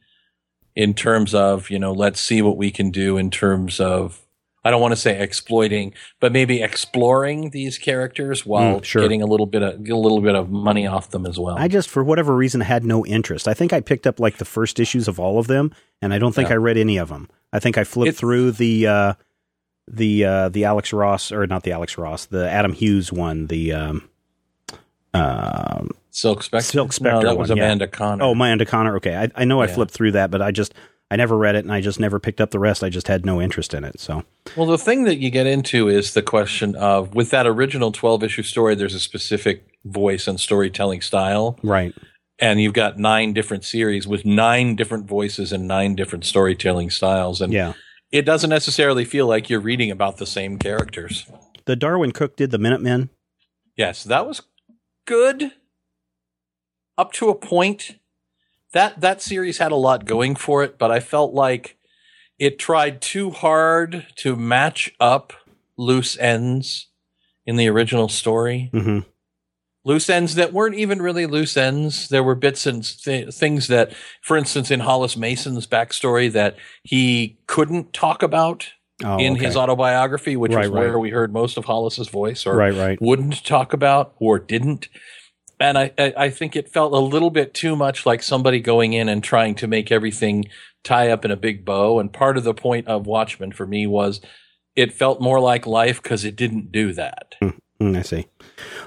in 0.77 0.95
terms 0.95 1.35
of 1.35 1.71
you 1.71 1.79
know 1.79 1.93
let's 1.93 2.21
see 2.21 2.43
what 2.43 2.57
we 2.57 2.71
can 2.71 2.91
do 2.91 3.17
in 3.17 3.31
terms 3.31 3.81
of 3.81 4.21
I 4.63 4.71
don't 4.71 4.83
want 4.83 4.93
to 4.93 4.97
say 5.01 5.19
exploiting, 5.19 5.95
but 6.21 6.33
maybe 6.33 6.61
exploring 6.63 7.49
these 7.49 7.79
characters 7.79 8.45
while 8.45 8.81
Mm, 8.81 8.85
sure. 8.85 9.01
getting 9.01 9.23
a 9.23 9.27
little 9.27 9.47
bit 9.47 9.63
of 9.63 9.81
a 9.89 9.97
little 9.97 10.21
bit 10.21 10.35
of 10.35 10.51
money 10.51 10.87
off 10.87 11.11
them 11.11 11.25
as 11.25 11.39
well. 11.39 11.57
I 11.57 11.67
just, 11.67 11.89
for 11.89 12.05
whatever 12.05 12.37
reason, 12.37 12.61
had 12.61 12.85
no 12.85 13.07
interest. 13.07 13.49
I 13.49 13.55
think 13.55 13.73
I 13.73 13.81
picked 13.81 14.07
up 14.07 14.21
like 14.21 14.37
the 14.37 14.45
first 14.45 14.79
issues 14.79 15.09
of 15.09 15.19
all 15.19 15.39
of 15.39 15.47
them, 15.47 15.73
and 16.03 16.13
I 16.13 16.19
don't 16.19 16.35
think 16.35 16.49
Yeah. 16.51 16.57
I 16.57 16.59
read 16.59 16.77
any 16.77 16.99
of 16.99 17.09
them. 17.09 17.31
I 17.55 17.59
think 17.59 17.79
I 17.79 17.85
flipped 17.85 18.11
It- 18.11 18.17
through 18.17 18.51
the 18.53 18.87
uh, 18.87 19.13
the 19.89 20.25
uh, 20.27 20.49
the 20.51 20.67
Alex 20.67 20.93
Ross 20.93 21.33
or 21.33 21.47
not 21.47 21.63
the 21.63 21.73
Alex 21.73 21.97
Ross, 21.97 22.27
the 22.27 22.49
Adam 22.51 22.75
Hughes 22.75 23.11
one, 23.11 23.47
the 23.47 23.73
um, 23.73 24.09
um, 25.15 25.91
Silk 26.11 26.43
Spectre. 26.43 26.65
Silk 26.65 26.89
No, 26.89 26.91
Spectre 26.91 27.27
that 27.29 27.39
was 27.39 27.49
one, 27.49 27.59
yeah. 27.59 27.65
Amanda 27.65 27.87
Conner. 27.87 28.25
oh, 28.25 28.33
Amanda 28.33 28.65
Conner. 28.65 28.97
Okay, 28.97 29.17
I, 29.17 29.29
I 29.35 29.45
know 29.45 29.61
I 29.61 29.67
Yeah. 29.67 29.75
flipped 29.75 29.93
through 29.93 30.13
that, 30.13 30.31
but 30.31 30.43
I 30.43 30.51
just 30.51 30.75
I 31.13 31.17
never 31.17 31.37
read 31.37 31.57
it, 31.57 31.65
and 31.65 31.73
I 31.73 31.81
just 31.81 31.99
never 31.99 32.21
picked 32.21 32.41
up 32.41 32.53
the 32.53 32.61
rest. 32.61 32.85
I 32.85 32.89
just 32.89 33.09
had 33.09 33.27
no 33.27 33.41
interest 33.41 33.75
in 33.75 33.83
it. 33.83 33.99
So 33.99 34.25
Well, 34.57 34.67
the 34.67 34.79
thing 34.79 35.05
that 35.05 35.19
you 35.19 35.31
get 35.31 35.47
into 35.47 35.89
is 35.89 36.15
the 36.15 36.23
question 36.23 36.77
of 36.77 37.15
with 37.15 37.31
that 37.31 37.47
original 37.47 37.91
twelve 37.93 38.23
issue 38.23 38.43
story, 38.45 38.75
there's 38.75 38.95
a 38.95 39.01
specific 39.01 39.65
voice 39.85 40.29
and 40.29 40.39
storytelling 40.39 41.01
style, 41.01 41.59
right, 41.63 41.93
and 42.39 42.61
you've 42.61 42.75
got 42.75 42.99
nine 42.99 43.33
different 43.33 43.65
series 43.65 44.07
with 44.07 44.25
nine 44.25 44.77
different 44.77 45.07
voices 45.07 45.53
and 45.53 45.67
nine 45.67 45.95
different 45.97 46.25
storytelling 46.25 46.91
styles, 46.91 47.41
and 47.41 47.53
yeah. 47.53 47.73
it 48.13 48.23
doesn't 48.23 48.51
necessarily 48.51 49.05
feel 49.05 49.27
like 49.27 49.49
you're 49.51 49.59
reading 49.61 49.91
about 49.91 50.19
the 50.19 50.27
same 50.27 50.59
characters. 50.59 51.27
The 51.65 51.77
Darwyn 51.77 52.13
Cooke 52.13 52.37
did 52.37 52.51
the 52.51 52.59
Minutemen. 52.59 53.11
Yes, 53.77 54.05
that 54.05 54.27
was 54.27 54.43
good 55.07 55.53
up 57.01 57.13
to 57.15 57.29
a 57.31 57.35
point. 57.35 57.97
That 58.73 59.01
that 59.01 59.21
series 59.23 59.59
had 59.59 59.73
a 59.73 59.77
lot 59.77 60.05
going 60.05 60.37
for 60.37 60.63
it, 60.63 60.79
but 60.79 60.91
I 60.93 61.01
felt 61.01 61.35
like 61.35 61.77
it 62.39 62.59
tried 62.59 63.01
too 63.03 63.31
hard 63.31 64.07
to 64.17 64.37
match 64.37 64.93
up 65.01 65.33
loose 65.77 66.17
ends 66.19 66.87
in 67.47 67.57
the 67.57 67.69
original 67.69 68.09
story. 68.09 68.69
hmm 68.73 69.01
Loose 69.83 70.11
ends 70.11 70.35
that 70.35 70.53
weren't 70.53 70.75
even 70.75 71.01
really 71.01 71.25
loose 71.25 71.57
ends. 71.57 72.09
There 72.11 72.23
were 72.23 72.35
bits 72.35 72.67
and 72.67 72.85
th- 72.85 73.33
things 73.35 73.67
that, 73.69 73.95
for 74.21 74.37
instance, 74.37 74.71
in 74.71 74.81
Hollis 74.81 75.17
Mason's 75.17 75.67
backstory, 75.67 76.31
that 76.33 76.57
he 76.85 77.39
couldn't 77.47 77.95
talk 77.95 78.23
about 78.23 78.69
Oh, 79.03 79.17
in 79.19 79.33
okay. 79.33 79.47
his 79.47 79.57
autobiography, 79.57 80.37
which 80.37 80.53
Right, 80.53 80.71
was 80.71 80.79
where 80.79 80.99
we 80.99 81.09
heard 81.09 81.33
most 81.33 81.57
of 81.57 81.65
Hollis's 81.65 82.09
voice, 82.11 82.45
or 82.45 82.55
right, 82.57 82.75
right. 82.75 83.01
wouldn't 83.01 83.43
talk 83.43 83.73
about 83.73 84.13
or 84.19 84.39
didn't. 84.39 84.89
And 85.61 85.77
I, 85.77 85.93
I, 85.99 86.31
think 86.31 86.57
it 86.57 86.71
felt 86.71 86.95
a 86.95 86.99
little 86.99 87.29
bit 87.29 87.53
too 87.53 87.77
much 87.77 88.07
like 88.07 88.23
somebody 88.23 88.61
going 88.61 88.95
in 88.95 89.11
and 89.11 89.23
trying 89.23 89.55
to 89.57 89.67
make 89.67 89.93
everything 89.93 90.47
tie 90.83 91.11
up 91.11 91.25
in 91.27 91.31
a 91.31 91.37
big 91.37 91.67
bow. 91.67 92.01
And 92.01 92.11
part 92.11 92.39
of 92.39 92.45
the 92.45 92.55
point 92.55 92.89
of 92.89 93.07
Watchmen 93.07 93.53
for 93.53 93.67
me 93.67 93.87
was 93.87 94.23
it 94.75 94.95
felt 94.95 95.21
more 95.21 95.39
like 95.39 95.67
life 95.67 96.03
because 96.03 96.25
it 96.25 96.35
didn't 96.35 96.73
do 96.73 96.95
that. 96.95 97.35
Mm, 97.81 97.97
I 97.97 98.03
see. 98.03 98.27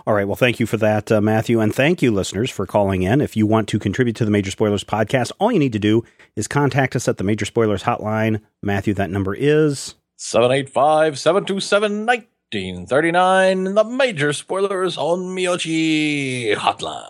All 0.05 0.13
right. 0.13 0.27
Well, 0.27 0.35
thank 0.35 0.59
you 0.59 0.65
for 0.65 0.77
that, 0.77 1.11
uh, 1.11 1.21
Matthew. 1.21 1.59
And 1.59 1.73
thank 1.73 2.01
you, 2.01 2.11
listeners, 2.11 2.51
for 2.51 2.65
calling 2.65 3.03
in. 3.03 3.21
If 3.21 3.35
you 3.35 3.47
want 3.47 3.67
to 3.69 3.79
contribute 3.79 4.15
to 4.17 4.25
the 4.25 4.31
Major 4.31 4.51
Spoilers 4.51 4.83
podcast, 4.83 5.31
all 5.39 5.51
you 5.51 5.59
need 5.59 5.73
to 5.73 5.79
do 5.79 6.03
is 6.35 6.47
contact 6.47 6.95
us 6.95 7.07
at 7.07 7.17
the 7.17 7.23
Major 7.23 7.45
Spoilers 7.45 7.83
hotline. 7.83 8.41
Matthew, 8.61 8.93
that 8.95 9.09
number 9.09 9.33
is. 9.33 9.95
785 10.17 11.19
727 11.19 12.05
1939, 12.53 13.73
the 13.73 13.83
major 13.83 14.31
spoilers 14.31 14.95
on 14.95 15.35
Miyoshi 15.35 16.55
Hotline. 16.55 17.09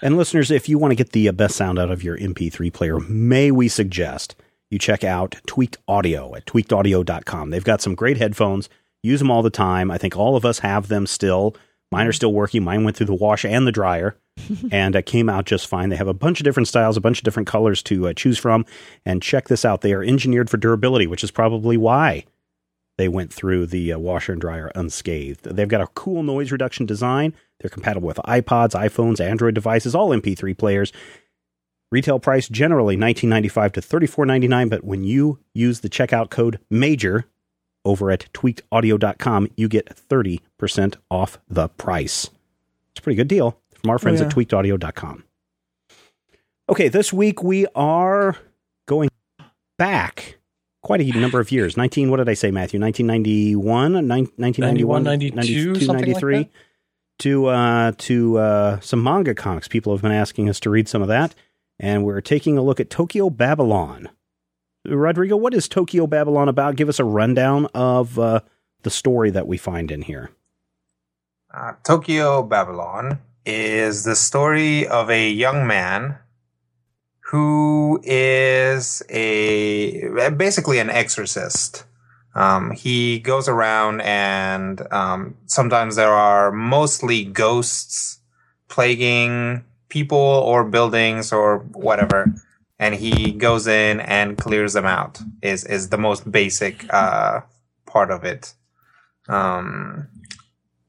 And 0.00 0.16
listeners, 0.16 0.50
if 0.50 0.66
you 0.66 0.78
want 0.78 0.92
to 0.92 0.96
get 0.96 1.12
the 1.12 1.28
uh, 1.28 1.32
best 1.32 1.56
sound 1.56 1.78
out 1.78 1.90
of 1.90 2.02
your 2.02 2.16
MP3 2.16 2.72
player, 2.72 2.98
may 3.00 3.50
we 3.50 3.68
suggest 3.68 4.34
you 4.70 4.78
check 4.78 5.04
out 5.04 5.36
Tweaked 5.46 5.76
Audio 5.86 6.34
at 6.34 6.46
tweakedaudio.com. 6.46 7.50
They've 7.50 7.62
got 7.62 7.82
some 7.82 7.94
great 7.94 8.16
headphones. 8.16 8.70
Use 9.02 9.18
them 9.18 9.30
all 9.30 9.42
the 9.42 9.50
time. 9.50 9.90
I 9.90 9.98
think 9.98 10.16
all 10.16 10.36
of 10.36 10.46
us 10.46 10.60
have 10.60 10.88
them 10.88 11.06
still. 11.06 11.54
Mine 11.90 12.06
are 12.06 12.12
still 12.12 12.32
working. 12.32 12.64
Mine 12.64 12.82
went 12.82 12.96
through 12.96 13.06
the 13.06 13.14
wash 13.14 13.44
and 13.44 13.66
the 13.66 13.72
dryer 13.72 14.16
and 14.72 14.96
uh, 14.96 15.02
came 15.02 15.28
out 15.28 15.44
just 15.44 15.66
fine. 15.66 15.90
They 15.90 15.96
have 15.96 16.08
a 16.08 16.14
bunch 16.14 16.40
of 16.40 16.44
different 16.44 16.68
styles, 16.68 16.96
a 16.96 17.02
bunch 17.02 17.18
of 17.18 17.24
different 17.24 17.46
colors 17.46 17.82
to 17.82 18.08
uh, 18.08 18.14
choose 18.14 18.38
from. 18.38 18.64
And 19.04 19.20
check 19.20 19.48
this 19.48 19.66
out. 19.66 19.82
They 19.82 19.92
are 19.92 20.02
engineered 20.02 20.48
for 20.48 20.56
durability, 20.56 21.06
which 21.06 21.22
is 21.22 21.30
probably 21.30 21.76
why 21.76 22.24
they 22.98 23.08
went 23.08 23.32
through 23.32 23.66
the 23.66 23.92
uh, 23.92 23.98
washer 23.98 24.32
and 24.32 24.40
dryer 24.40 24.70
unscathed. 24.74 25.44
They've 25.44 25.68
got 25.68 25.80
a 25.80 25.86
cool 25.88 26.22
noise 26.22 26.52
reduction 26.52 26.86
design. 26.86 27.34
They're 27.60 27.70
compatible 27.70 28.06
with 28.06 28.18
iPods, 28.18 28.72
iPhones, 28.72 29.20
Android 29.20 29.54
devices, 29.54 29.94
all 29.94 30.10
MP3 30.10 30.56
players. 30.56 30.92
Retail 31.90 32.18
price 32.18 32.48
generally 32.48 32.96
$19.95 32.96 33.72
to 33.72 33.80
$34.99, 33.80 34.70
but 34.70 34.84
when 34.84 35.04
you 35.04 35.38
use 35.52 35.80
the 35.80 35.90
checkout 35.90 36.30
code 36.30 36.58
MAJOR 36.70 37.24
over 37.84 38.10
at 38.10 38.32
tweakedaudio.com, 38.32 39.48
you 39.56 39.68
get 39.68 39.94
30% 39.94 40.96
off 41.10 41.38
the 41.48 41.68
price. 41.68 42.30
It's 42.92 43.00
a 43.00 43.02
pretty 43.02 43.16
good 43.16 43.28
deal 43.28 43.58
from 43.74 43.90
our 43.90 43.98
friends 43.98 44.20
yeah. 44.20 44.26
at 44.26 44.32
tweakedaudio.com. 44.32 45.24
Okay, 46.68 46.88
this 46.88 47.12
week 47.12 47.42
we 47.42 47.66
are 47.74 48.36
going 48.86 49.10
back 49.76 50.38
quite 50.82 51.00
a 51.00 51.18
number 51.18 51.40
of 51.40 51.50
years. 51.50 51.76
19, 51.76 52.10
what 52.10 52.18
did 52.18 52.28
I 52.28 52.34
say, 52.34 52.50
Matthew? 52.50 52.80
1991, 52.80 53.92
nine- 53.92 54.28
1991, 54.36 55.02
92, 55.04 55.36
92, 55.36 55.74
something 55.74 55.88
like 55.88 56.06
93. 56.06 56.38
that? 56.38 56.50
to 57.18 57.46
uh, 57.46 57.92
to 57.98 58.38
uh, 58.38 58.80
some 58.80 59.02
manga 59.02 59.34
comics. 59.34 59.68
People 59.68 59.92
have 59.92 60.02
been 60.02 60.12
asking 60.12 60.48
us 60.48 60.58
to 60.60 60.70
read 60.70 60.88
some 60.88 61.02
of 61.02 61.08
that, 61.08 61.34
and 61.78 62.04
we're 62.04 62.20
taking 62.20 62.58
a 62.58 62.62
look 62.62 62.80
at 62.80 62.90
Tokyo 62.90 63.30
Babylon. 63.30 64.08
Rodrigo, 64.84 65.36
what 65.36 65.54
is 65.54 65.68
Tokyo 65.68 66.08
Babylon 66.08 66.48
about? 66.48 66.74
Give 66.74 66.88
us 66.88 66.98
a 66.98 67.04
rundown 67.04 67.66
of 67.74 68.18
uh, 68.18 68.40
the 68.82 68.90
story 68.90 69.30
that 69.30 69.46
we 69.46 69.56
find 69.56 69.92
in 69.92 70.02
here. 70.02 70.30
Uh, 71.54 71.74
Tokyo 71.84 72.42
Babylon 72.42 73.20
is 73.46 74.02
the 74.02 74.16
story 74.16 74.86
of 74.88 75.08
a 75.10 75.30
young 75.30 75.66
man 75.66 76.18
who 77.32 77.98
is 78.04 79.02
a 79.08 80.06
basically 80.36 80.78
an 80.78 80.90
exorcist. 80.90 81.86
Um, 82.34 82.72
he 82.72 83.20
goes 83.20 83.48
around 83.48 84.02
and 84.02 84.86
um, 84.92 85.36
sometimes 85.46 85.96
there 85.96 86.12
are 86.12 86.52
mostly 86.52 87.24
ghosts 87.24 88.18
plaguing 88.68 89.64
people 89.88 90.18
or 90.18 90.62
buildings 90.62 91.32
or 91.32 91.60
whatever. 91.72 92.34
and 92.78 92.96
he 92.96 93.32
goes 93.32 93.66
in 93.66 94.00
and 94.00 94.36
clears 94.36 94.74
them 94.74 94.84
out. 94.84 95.22
Is 95.40 95.64
is 95.64 95.88
the 95.88 95.98
most 95.98 96.30
basic 96.30 96.84
uh, 96.92 97.40
part 97.86 98.10
of 98.10 98.24
it. 98.24 98.52
Um, 99.26 100.08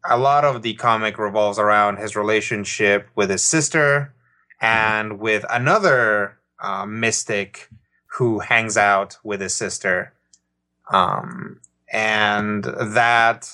a 0.09 0.17
lot 0.17 0.43
of 0.43 0.61
the 0.61 0.73
comic 0.73 1.17
revolves 1.17 1.57
around 1.57 1.99
his 1.99 2.17
relationship 2.17 3.07
with 3.15 3.29
his 3.29 3.43
sister 3.43 4.13
and 4.63 5.19
with 5.19 5.45
another 5.49 6.39
uh, 6.59 6.85
mystic 6.85 7.69
who 8.05 8.39
hangs 8.39 8.77
out 8.77 9.17
with 9.21 9.41
his 9.41 9.53
sister. 9.53 10.13
Um, 10.89 11.59
and 11.91 12.63
that 12.63 13.51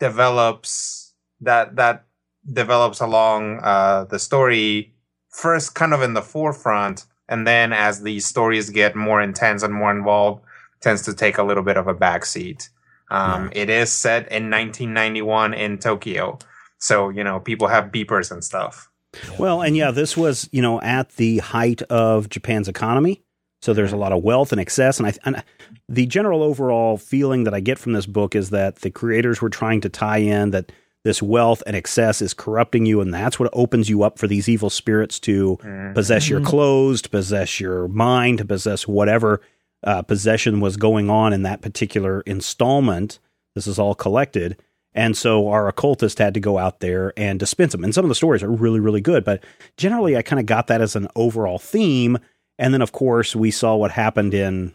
develops 0.00 1.12
that 1.42 1.76
that 1.76 2.04
develops 2.50 3.00
along 3.00 3.60
uh, 3.62 4.04
the 4.04 4.18
story 4.18 4.94
first 5.28 5.74
kind 5.74 5.92
of 5.92 6.00
in 6.00 6.14
the 6.14 6.22
forefront 6.22 7.04
and 7.28 7.46
then 7.46 7.72
as 7.72 8.02
the 8.02 8.18
stories 8.20 8.70
get 8.70 8.96
more 8.96 9.20
intense 9.20 9.62
and 9.62 9.74
more 9.74 9.90
involved 9.90 10.42
tends 10.80 11.02
to 11.02 11.14
take 11.14 11.36
a 11.36 11.42
little 11.42 11.62
bit 11.62 11.76
of 11.76 11.86
a 11.86 11.94
backseat. 11.94 12.68
Um, 13.10 13.50
it 13.52 13.68
is 13.68 13.92
set 13.92 14.22
in 14.32 14.50
1991 14.50 15.52
in 15.52 15.78
tokyo. 15.78 16.38
So 16.78 17.10
you 17.10 17.22
know 17.22 17.40
people 17.40 17.68
have 17.68 17.92
beepers 17.92 18.30
and 18.30 18.42
stuff 18.42 18.90
Well, 19.38 19.62
and 19.62 19.76
yeah, 19.76 19.90
this 19.90 20.16
was 20.16 20.48
you 20.52 20.62
know 20.62 20.80
at 20.80 21.10
the 21.16 21.38
height 21.38 21.82
of 21.82 22.28
Japan's 22.28 22.68
economy, 22.68 23.22
so 23.62 23.72
there's 23.72 23.92
a 23.92 23.96
lot 23.96 24.12
of 24.12 24.22
wealth 24.22 24.52
and 24.52 24.60
excess, 24.60 24.98
and 24.98 25.06
I 25.06 25.14
and 25.24 25.44
the 25.88 26.06
general 26.06 26.42
overall 26.42 26.96
feeling 26.98 27.44
that 27.44 27.54
I 27.54 27.60
get 27.60 27.78
from 27.78 27.92
this 27.92 28.06
book 28.06 28.34
is 28.34 28.50
that 28.50 28.76
the 28.76 28.90
creators 28.90 29.40
were 29.40 29.50
trying 29.50 29.80
to 29.82 29.88
tie 29.88 30.18
in 30.18 30.50
that 30.50 30.72
this 31.04 31.22
wealth 31.22 31.62
and 31.68 31.76
excess 31.76 32.20
is 32.20 32.34
corrupting 32.34 32.84
you, 32.84 33.00
and 33.00 33.14
that's 33.14 33.38
what 33.38 33.48
opens 33.52 33.88
you 33.88 34.02
up 34.02 34.18
for 34.18 34.26
these 34.26 34.48
evil 34.48 34.68
spirits 34.70 35.20
to 35.20 35.56
possess 35.94 36.28
your 36.28 36.40
clothes, 36.40 37.00
to 37.02 37.08
possess 37.08 37.60
your 37.60 37.86
mind, 37.88 38.38
to 38.38 38.44
possess 38.44 38.88
whatever 38.88 39.40
uh, 39.84 40.02
possession 40.02 40.58
was 40.60 40.76
going 40.76 41.08
on 41.08 41.32
in 41.32 41.42
that 41.42 41.62
particular 41.62 42.22
installment. 42.22 43.20
This 43.54 43.68
is 43.68 43.78
all 43.78 43.94
collected. 43.94 44.60
And 44.96 45.14
so 45.14 45.48
our 45.48 45.68
occultist 45.68 46.18
had 46.18 46.34
to 46.34 46.40
go 46.40 46.56
out 46.56 46.80
there 46.80 47.12
and 47.18 47.38
dispense 47.38 47.72
them. 47.72 47.84
And 47.84 47.94
some 47.94 48.04
of 48.04 48.08
the 48.08 48.14
stories 48.14 48.42
are 48.42 48.50
really, 48.50 48.80
really 48.80 49.02
good. 49.02 49.24
But 49.24 49.44
generally, 49.76 50.16
I 50.16 50.22
kind 50.22 50.40
of 50.40 50.46
got 50.46 50.68
that 50.68 50.80
as 50.80 50.96
an 50.96 51.06
overall 51.14 51.58
theme. 51.58 52.16
And 52.58 52.72
then, 52.72 52.80
of 52.80 52.92
course, 52.92 53.36
we 53.36 53.50
saw 53.50 53.76
what 53.76 53.90
happened 53.90 54.32
in, 54.32 54.72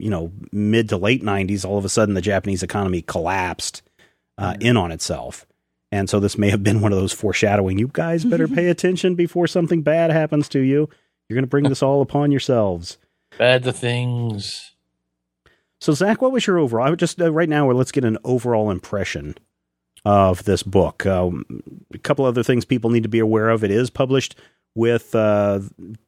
you 0.00 0.10
know, 0.10 0.32
mid 0.50 0.88
to 0.88 0.96
late 0.96 1.22
90s. 1.22 1.64
All 1.64 1.78
of 1.78 1.84
a 1.84 1.88
sudden, 1.88 2.14
the 2.14 2.20
Japanese 2.20 2.64
economy 2.64 3.00
collapsed 3.00 3.82
uh, 4.36 4.56
in 4.58 4.76
on 4.76 4.90
itself. 4.90 5.46
And 5.92 6.10
so 6.10 6.18
this 6.18 6.36
may 6.36 6.50
have 6.50 6.64
been 6.64 6.80
one 6.80 6.92
of 6.92 6.98
those 6.98 7.12
foreshadowing. 7.12 7.78
You 7.78 7.88
guys 7.92 8.24
better 8.24 8.48
pay 8.48 8.66
attention 8.68 9.14
before 9.14 9.46
something 9.46 9.82
bad 9.82 10.10
happens 10.10 10.48
to 10.48 10.58
you. 10.58 10.88
You're 11.28 11.36
going 11.36 11.44
to 11.44 11.48
bring 11.48 11.68
this 11.68 11.82
all 11.82 12.02
upon 12.02 12.32
yourselves. 12.32 12.98
Bad 13.38 13.62
the 13.62 13.72
things. 13.72 14.73
So, 15.80 15.92
Zach, 15.92 16.22
what 16.22 16.32
was 16.32 16.46
your 16.46 16.58
overall? 16.58 16.86
I 16.86 16.90
would 16.90 16.98
just 16.98 17.20
uh, 17.20 17.32
right 17.32 17.48
now, 17.48 17.70
let's 17.70 17.92
get 17.92 18.04
an 18.04 18.18
overall 18.24 18.70
impression 18.70 19.36
of 20.04 20.44
this 20.44 20.62
book. 20.62 21.04
Um, 21.06 21.44
a 21.92 21.98
couple 21.98 22.24
other 22.24 22.42
things 22.42 22.64
people 22.64 22.90
need 22.90 23.02
to 23.02 23.08
be 23.08 23.18
aware 23.18 23.48
of. 23.50 23.64
It 23.64 23.70
is 23.70 23.90
published 23.90 24.36
with 24.74 25.14
uh, 25.14 25.60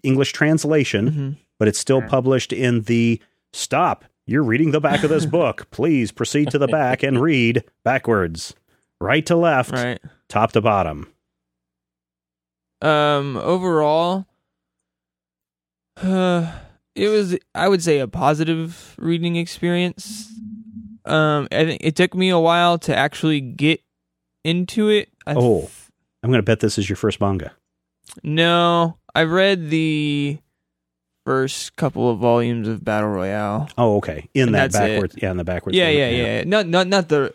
English 0.02 0.32
translation, 0.32 1.10
Mm-hmm. 1.10 1.30
but 1.58 1.68
it's 1.68 1.78
still 1.78 2.02
published 2.02 2.52
in 2.52 2.82
the 2.82 3.20
stop. 3.52 4.04
You're 4.26 4.42
reading 4.42 4.72
the 4.72 4.80
back 4.80 5.02
of 5.04 5.10
this 5.10 5.24
book. 5.26 5.68
Please 5.70 6.10
proceed 6.10 6.50
to 6.50 6.58
the 6.58 6.66
back 6.68 7.02
and 7.02 7.20
read 7.22 7.62
backwards, 7.84 8.54
right 9.00 9.24
to 9.26 9.36
left, 9.36 9.72
Right. 9.72 10.00
top 10.28 10.52
to 10.52 10.60
bottom. 10.60 11.12
Um. 12.82 13.36
Overall, 13.38 14.26
uh, 16.02 16.52
it 16.96 17.08
was 17.08 17.36
I 17.54 17.68
would 17.68 17.82
say 17.82 17.98
a 18.00 18.08
positive 18.08 18.94
reading 18.98 19.36
experience. 19.36 20.32
Um. 21.04 21.46
I 21.52 21.64
think 21.64 21.80
it 21.84 21.94
took 21.96 22.14
me 22.14 22.30
a 22.30 22.38
while 22.38 22.78
to 22.80 22.96
actually 22.96 23.40
get 23.40 23.80
into 24.44 24.88
it. 24.88 25.08
I 25.26 25.34
th- 25.34 25.42
Oh. 25.44 25.70
I'm 26.22 26.30
going 26.30 26.38
to 26.38 26.42
bet 26.42 26.58
this 26.60 26.78
is 26.78 26.88
your 26.88 26.96
first 26.96 27.20
manga. 27.20 27.52
no, 28.24 28.96
I 29.14 29.22
read 29.24 29.70
the 29.70 30.38
first 31.24 31.76
couple 31.76 32.10
of 32.10 32.18
volumes 32.18 32.66
of 32.68 32.84
Battle 32.84 33.10
Royale. 33.10 33.68
Oh, 33.78 33.96
okay. 33.98 34.28
In 34.34 34.46
And 34.48 34.54
that 34.54 34.72
that's 34.72 34.76
it. 34.84 34.88
backwards, 34.94 35.14
yeah, 35.22 35.30
in 35.30 35.36
the 35.36 35.44
backwards. 35.44 35.76
Yeah, 35.76 35.86
one. 35.86 35.94
yeah, 35.96 36.08
yeah. 36.08 36.44
Not 36.44 36.66
not 36.66 36.86
not 36.88 37.08
the. 37.08 37.34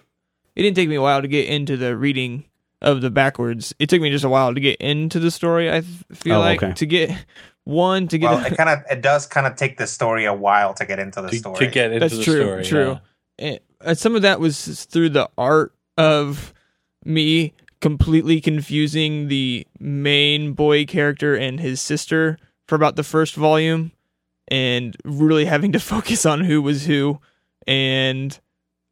It 0.55 0.63
didn't 0.63 0.75
take 0.75 0.89
me 0.89 0.95
a 0.95 1.01
while 1.01 1.21
to 1.21 1.27
get 1.29 1.47
into 1.47 1.77
the 1.77 1.95
reading 1.95 2.43
of 2.81 2.99
the 3.01 3.09
backwards. 3.09 3.73
It 3.79 3.87
took 3.89 4.01
me 4.01 4.09
just 4.09 4.25
a 4.25 4.29
while 4.29 4.53
to 4.53 4.59
get 4.59 4.77
into 4.81 5.19
the 5.19 5.31
story. 5.31 5.71
I 5.71 5.81
feel 5.81 6.35
Oh, 6.35 6.39
like 6.39 6.61
okay. 6.61 6.73
to 6.73 6.85
get 6.85 7.25
one 7.65 8.07
to 8.07 8.17
get. 8.17 8.29
well 8.31 8.45
it 8.45 8.55
kind 8.57 8.69
of 8.69 8.79
it 8.89 9.01
does 9.01 9.27
kind 9.27 9.45
of 9.47 9.55
take 9.55 9.77
the 9.77 9.85
story 9.87 10.25
a 10.25 10.33
while 10.33 10.73
to 10.73 10.85
get 10.85 10.99
into 10.99 11.21
the 11.21 11.29
To, 11.29 11.35
story 11.37 11.57
to 11.59 11.67
get 11.67 11.91
into 11.91 11.99
That's 11.99 12.17
the 12.17 12.23
true. 12.23 12.43
story. 12.43 12.63
true. 12.65 12.99
yeah. 13.37 13.45
and, 13.47 13.59
and 13.81 13.97
some 13.97 14.15
of 14.15 14.21
that 14.23 14.39
was 14.39 14.85
through 14.85 15.09
the 15.09 15.29
art 15.37 15.73
of 15.97 16.53
me 17.05 17.53
completely 17.79 18.39
confusing 18.41 19.27
the 19.27 19.65
main 19.79 20.53
boy 20.53 20.85
character 20.85 21.35
and 21.35 21.59
his 21.59 21.81
sister 21.81 22.37
for 22.67 22.75
about 22.75 22.95
the 22.95 23.03
first 23.03 23.35
volume 23.35 23.91
and 24.47 24.95
really 25.03 25.45
having 25.45 25.71
to 25.71 25.79
focus 25.93 26.25
on 26.25 26.41
who 26.41 26.61
was 26.61 26.85
who 26.85 27.19
and 27.67 28.39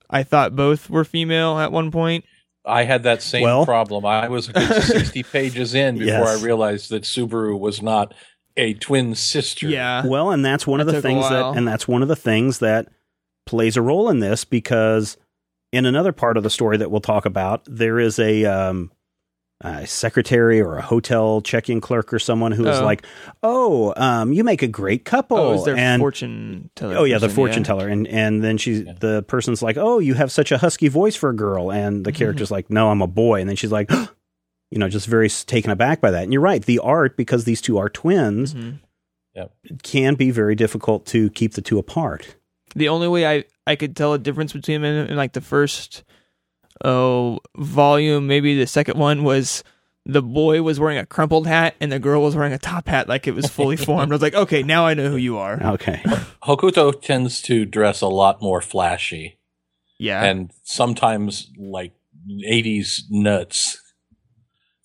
i 0.10 0.22
thought 0.24 0.56
both 0.56 0.90
were 0.90 1.04
female 1.04 1.58
at 1.60 1.72
one 1.72 1.90
point 1.92 2.24
I 2.66 2.84
had 2.84 3.04
that 3.04 3.24
same 3.24 3.44
Well- 3.44 3.66
problem. 3.66 4.06
I 4.06 4.28
was 4.28 4.50
a 4.50 4.54
good 4.54 4.84
60 4.84 5.24
pages 5.24 5.74
in 5.74 5.98
before 5.98 6.14
Yes. 6.26 6.40
I 6.42 6.46
realized 6.46 6.90
that 6.92 7.04
Subaru 7.04 7.58
was 7.58 7.82
not 7.82 8.14
a 8.60 8.74
twin 8.76 9.16
sister. 9.16 9.68
yeah 9.68 10.06
Well, 10.06 10.32
and 10.32 10.44
that's 10.46 10.68
one 10.68 10.80
of 10.82 10.88
the 10.88 11.02
things 11.02 11.28
that, 11.30 11.56
and 11.58 11.68
that's 11.68 11.88
one 11.88 12.02
of 12.02 12.08
the 12.08 12.16
things 12.16 12.60
that 12.60 12.88
plays 13.46 13.78
a 13.78 13.82
role 13.82 14.10
in 14.10 14.20
this 14.20 14.46
because 14.46 15.18
in 15.72 15.86
another 15.86 16.12
part 16.12 16.38
of 16.38 16.44
the 16.44 16.50
story 16.50 16.78
that 16.78 16.92
we'll 16.92 17.00
talk 17.02 17.26
about, 17.26 17.64
there 17.66 18.00
is 18.00 18.20
a, 18.20 18.46
um, 18.46 18.92
a 19.62 19.86
secretary 19.86 20.62
or 20.62 20.78
a 20.78 20.82
hotel 20.82 21.42
check-in 21.42 21.82
clerk 21.82 22.14
or 22.14 22.20
someone 22.20 22.52
who 22.54 22.66
is 22.68 22.80
Oh. 22.80 22.86
like, 22.86 23.06
"Oh, 23.44 23.94
um, 23.98 24.32
you 24.32 24.44
make 24.46 24.62
a 24.62 24.68
great 24.68 25.04
couple," 25.04 25.38
oh 25.38 25.54
is 25.56 25.66
there 25.66 25.76
and 25.76 26.00
fortune 26.00 26.70
teller 26.76 26.96
oh 26.98 27.04
yeah, 27.04 27.18
the 27.18 27.28
person, 27.28 27.36
fortune 27.36 27.64
teller, 27.64 27.88
and 27.90 28.08
and 28.08 28.42
then 28.42 28.58
she's 28.58 28.82
Yeah. 28.84 28.94
the 29.02 29.22
person's 29.24 29.62
like, 29.62 29.76
"Oh, 29.78 30.00
you 30.00 30.14
have 30.14 30.32
such 30.32 30.54
a 30.54 30.58
husky 30.58 30.88
voice 30.88 31.18
for 31.18 31.30
a 31.30 31.36
girl," 31.36 31.72
and 31.74 32.06
the 32.06 32.12
character's 32.20 32.52
like, 32.52 32.70
"No, 32.70 32.90
I'm 32.90 33.02
a 33.02 33.08
boy," 33.08 33.42
and 33.42 33.50
then 33.50 33.56
she's 33.58 33.72
like. 33.72 33.92
You 34.72 34.78
know, 34.80 34.88
just 34.90 35.08
very 35.08 35.30
taken 35.30 35.72
aback 35.72 36.00
by 36.02 36.12
that. 36.12 36.24
And 36.24 36.32
you're 36.34 36.42
right. 36.42 36.64
The 36.64 36.80
art, 36.80 37.18
because 37.18 37.44
these 37.46 37.60
two 37.62 37.78
are 37.80 37.90
twins, 37.90 38.54
Mhm. 38.54 38.80
can 39.84 40.16
be 40.16 40.32
very 40.32 40.54
difficult 40.56 41.06
to 41.08 41.30
keep 41.32 41.54
the 41.54 41.62
two 41.62 41.78
apart. 41.80 42.36
the 42.76 42.88
only 42.90 43.08
way 43.08 43.26
I 43.26 43.46
I 43.66 43.76
could 43.76 43.96
tell 43.96 44.14
a 44.14 44.20
difference 44.20 44.54
between 44.54 44.82
them 44.84 44.94
in, 45.06 45.08
in 45.12 45.18
like 45.18 45.34
the 45.34 45.42
first 45.42 46.04
oh 46.86 47.40
volume, 47.58 48.28
maybe 48.28 48.56
the 48.58 48.68
second 48.68 49.00
one 49.00 49.24
was 49.24 49.64
the 50.06 50.22
boy 50.22 50.62
was 50.62 50.80
wearing 50.80 50.98
a 50.98 51.06
crumpled 51.06 51.48
hat 51.48 51.76
and 51.82 51.92
the 51.92 51.98
girl 52.00 52.22
was 52.22 52.36
wearing 52.36 52.54
a 52.54 52.58
top 52.60 52.88
hat 52.88 53.08
like 53.10 53.28
it 53.28 53.34
was 53.36 53.48
fully 53.48 53.76
formed. 53.88 54.12
I 54.12 54.16
was 54.16 54.22
like, 54.22 54.36
okay, 54.36 54.62
now 54.64 54.86
I 54.86 54.94
know 54.94 55.10
who 55.10 55.18
you 55.18 55.38
are. 55.38 55.60
Okay. 55.64 56.02
Hokuto 56.44 56.92
tends 57.02 57.42
to 57.44 57.66
dress 57.66 58.02
a 58.02 58.08
lot 58.08 58.40
more 58.42 58.62
flashy 58.62 59.40
Yeah, 59.98 60.24
and 60.24 60.52
sometimes 60.64 61.52
like 61.58 61.94
80s 62.30 63.04
nuts. 63.10 63.82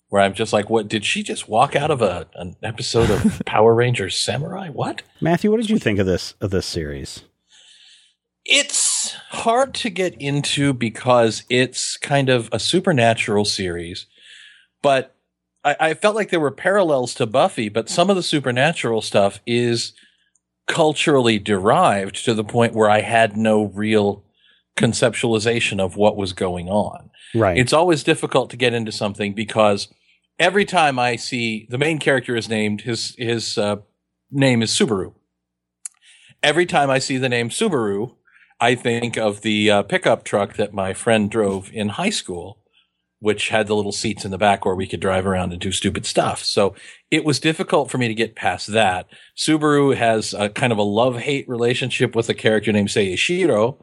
Where 0.09 0.21
I'm 0.21 0.33
just 0.33 0.53
like, 0.53 0.69
what? 0.69 0.87
Did 0.87 1.03
she 1.03 1.23
just 1.23 1.49
walk 1.49 1.75
out 1.75 1.91
of 1.91 2.01
a 2.01 2.27
an 2.35 2.55
episode 2.61 3.09
of 3.09 3.41
Power 3.45 3.73
Rangers 3.73 4.17
Samurai? 4.17 4.69
What? 4.69 5.01
Matthew, 5.19 5.51
what 5.51 5.57
did 5.57 5.69
you 5.69 5.79
think 5.79 5.99
of 5.99 6.05
this 6.05 6.35
of 6.41 6.51
this 6.51 6.65
series? 6.65 7.23
It's 8.45 9.13
hard 9.29 9.73
to 9.75 9.89
get 9.89 10.13
into 10.21 10.71
because 10.71 11.43
it's 11.49 11.97
kind 11.97 12.29
of 12.29 12.47
a 12.51 12.59
supernatural 12.59 13.45
series, 13.45 14.05
but 14.83 15.15
I, 15.63 15.75
I 15.79 15.93
felt 15.95 16.15
like 16.15 16.29
there 16.29 16.39
were 16.39 16.51
parallels 16.51 17.15
to 17.15 17.25
Buffy, 17.25 17.69
but 17.69 17.89
some 17.89 18.09
of 18.11 18.15
the 18.15 18.23
supernatural 18.23 19.01
stuff 19.01 19.39
is 19.47 19.93
culturally 20.67 21.39
derived 21.39 22.23
to 22.25 22.33
the 22.33 22.43
point 22.43 22.73
where 22.73 22.89
I 22.89 23.01
had 23.01 23.35
no 23.35 23.65
real 23.65 24.23
conceptualization 24.77 25.79
of 25.79 25.95
what 25.97 26.17
was 26.17 26.33
going 26.33 26.69
on. 26.69 27.09
Right. 27.33 27.57
It's 27.57 27.73
always 27.73 28.03
difficult 28.03 28.49
to 28.51 28.57
get 28.57 28.73
into 28.73 28.91
something 28.91 29.33
because 29.33 29.87
every 30.39 30.65
time 30.65 30.99
I 30.99 31.15
see 31.15 31.67
the 31.69 31.77
main 31.77 31.99
character 31.99 32.35
is 32.35 32.49
named, 32.49 32.81
his 32.81 33.15
his 33.17 33.57
uh, 33.57 33.77
name 34.31 34.61
is 34.61 34.71
Subaru. 34.71 35.13
Every 36.43 36.65
time 36.65 36.89
I 36.89 36.99
see 36.99 37.17
the 37.17 37.29
name 37.29 37.49
Subaru, 37.49 38.15
I 38.59 38.75
think 38.75 39.17
of 39.17 39.41
the 39.41 39.71
uh, 39.71 39.83
pickup 39.83 40.23
truck 40.23 40.55
that 40.55 40.73
my 40.73 40.93
friend 40.93 41.29
drove 41.29 41.71
in 41.73 41.89
high 41.89 42.09
school, 42.09 42.59
which 43.19 43.49
had 43.49 43.67
the 43.67 43.75
little 43.75 43.91
seats 43.91 44.23
in 44.23 44.31
the 44.31 44.37
back 44.37 44.65
where 44.65 44.75
we 44.75 44.87
could 44.87 44.99
drive 44.99 45.25
around 45.25 45.51
and 45.51 45.61
do 45.61 45.71
stupid 45.71 46.05
stuff. 46.05 46.43
So 46.43 46.75
it 47.11 47.25
was 47.25 47.39
difficult 47.39 47.89
for 47.89 47.97
me 47.97 48.07
to 48.07 48.13
get 48.13 48.35
past 48.35 48.67
that. 48.67 49.07
Subaru 49.35 49.95
has 49.95 50.33
a 50.33 50.49
kind 50.49 50.71
of 50.71 50.77
a 50.77 50.83
love 50.83 51.17
hate 51.17 51.49
relationship 51.49 52.15
with 52.15 52.29
a 52.29 52.33
character 52.33 52.71
named 52.71 52.89
Seishiro. 52.89 53.77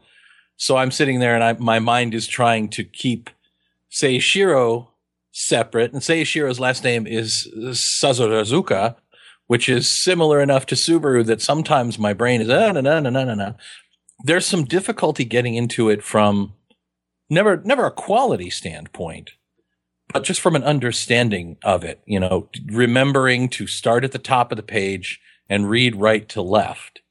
So 0.63 0.77
I'm 0.77 0.93
sitting 0.93 1.19
there 1.19 1.35
and 1.35 1.43
I, 1.43 1.55
my 1.55 1.81
mind 1.81 2.15
is 2.15 2.29
trying 2.29 2.69
to 2.69 2.85
keep 2.85 3.31
Seishiro 3.91 4.87
separate. 5.33 5.93
And 5.93 6.01
Seishiro's 6.01 6.61
last 6.61 6.85
name 6.85 7.05
is 7.05 7.53
Sakurazuka, 7.57 8.95
which 9.49 9.69
is 9.69 9.91
similar 9.91 10.41
enough 10.41 10.65
to 10.67 10.77
Subaru 10.77 11.27
that 11.27 11.43
sometimes 11.43 11.99
my 11.99 12.13
brain 12.13 12.41
is 12.41 12.49
ah, 12.49 12.71
no 12.71 12.81
no 12.81 13.01
no 13.01 13.11
no 13.11 13.25
no 13.25 13.35
no. 13.35 13.57
There's 14.23 14.47
some 14.47 14.63
difficulty 14.63 15.25
getting 15.25 15.57
into 15.57 15.91
it 15.91 16.01
from 16.01 16.53
never 17.29 17.57
never 17.65 17.87
a 17.87 17.91
quality 17.91 18.49
standpoint, 18.49 19.33
but 20.13 20.23
just 20.23 20.41
from 20.41 20.55
an 20.55 20.63
understanding 20.63 21.57
of 21.65 21.83
it. 21.83 22.01
You 22.07 22.21
know, 22.21 22.49
remembering 22.67 23.49
to 23.49 23.67
start 23.67 24.05
at 24.05 24.13
the 24.13 24.19
top 24.21 24.53
of 24.53 24.57
the 24.57 24.63
page 24.63 25.21
and 25.49 25.69
read 25.69 25.97
right 25.97 26.29
to 26.29 26.41
left 26.41 27.02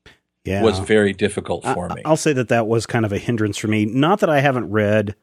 Yeah. 0.45 0.63
was 0.63 0.79
very 0.79 1.13
difficult 1.13 1.63
for 1.63 1.91
I- 1.91 1.95
me. 1.95 2.01
I'll 2.05 2.17
say 2.17 2.33
that 2.33 2.47
that 2.49 2.67
was 2.67 2.85
kind 2.85 3.05
of 3.05 3.11
a 3.13 3.17
hindrance 3.19 3.57
for 3.57 3.67
me. 3.67 3.85
Not 3.85 4.19
that 4.21 4.29
I 4.29 4.39
haven't 4.39 4.69
read 4.71 5.15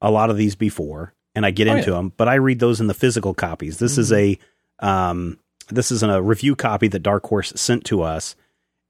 a 0.00 0.10
lot 0.10 0.30
of 0.30 0.36
these 0.36 0.54
before 0.56 1.14
and 1.34 1.46
I 1.46 1.50
get 1.52 1.68
Oh, 1.68 1.76
into 1.76 1.90
yeah. 1.90 1.96
them, 1.96 2.12
but 2.16 2.28
I 2.28 2.34
read 2.34 2.58
those 2.58 2.80
in 2.80 2.86
the 2.88 2.94
physical 2.94 3.34
copies. 3.34 3.78
This 3.78 3.98
is 3.98 4.12
a 4.12 4.38
um 4.80 5.38
this 5.70 5.90
is 5.92 6.02
a 6.02 6.20
review 6.20 6.56
copy 6.56 6.88
that 6.88 6.98
Dark 7.00 7.24
Horse 7.26 7.52
sent 7.56 7.84
to 7.86 8.02
us 8.02 8.34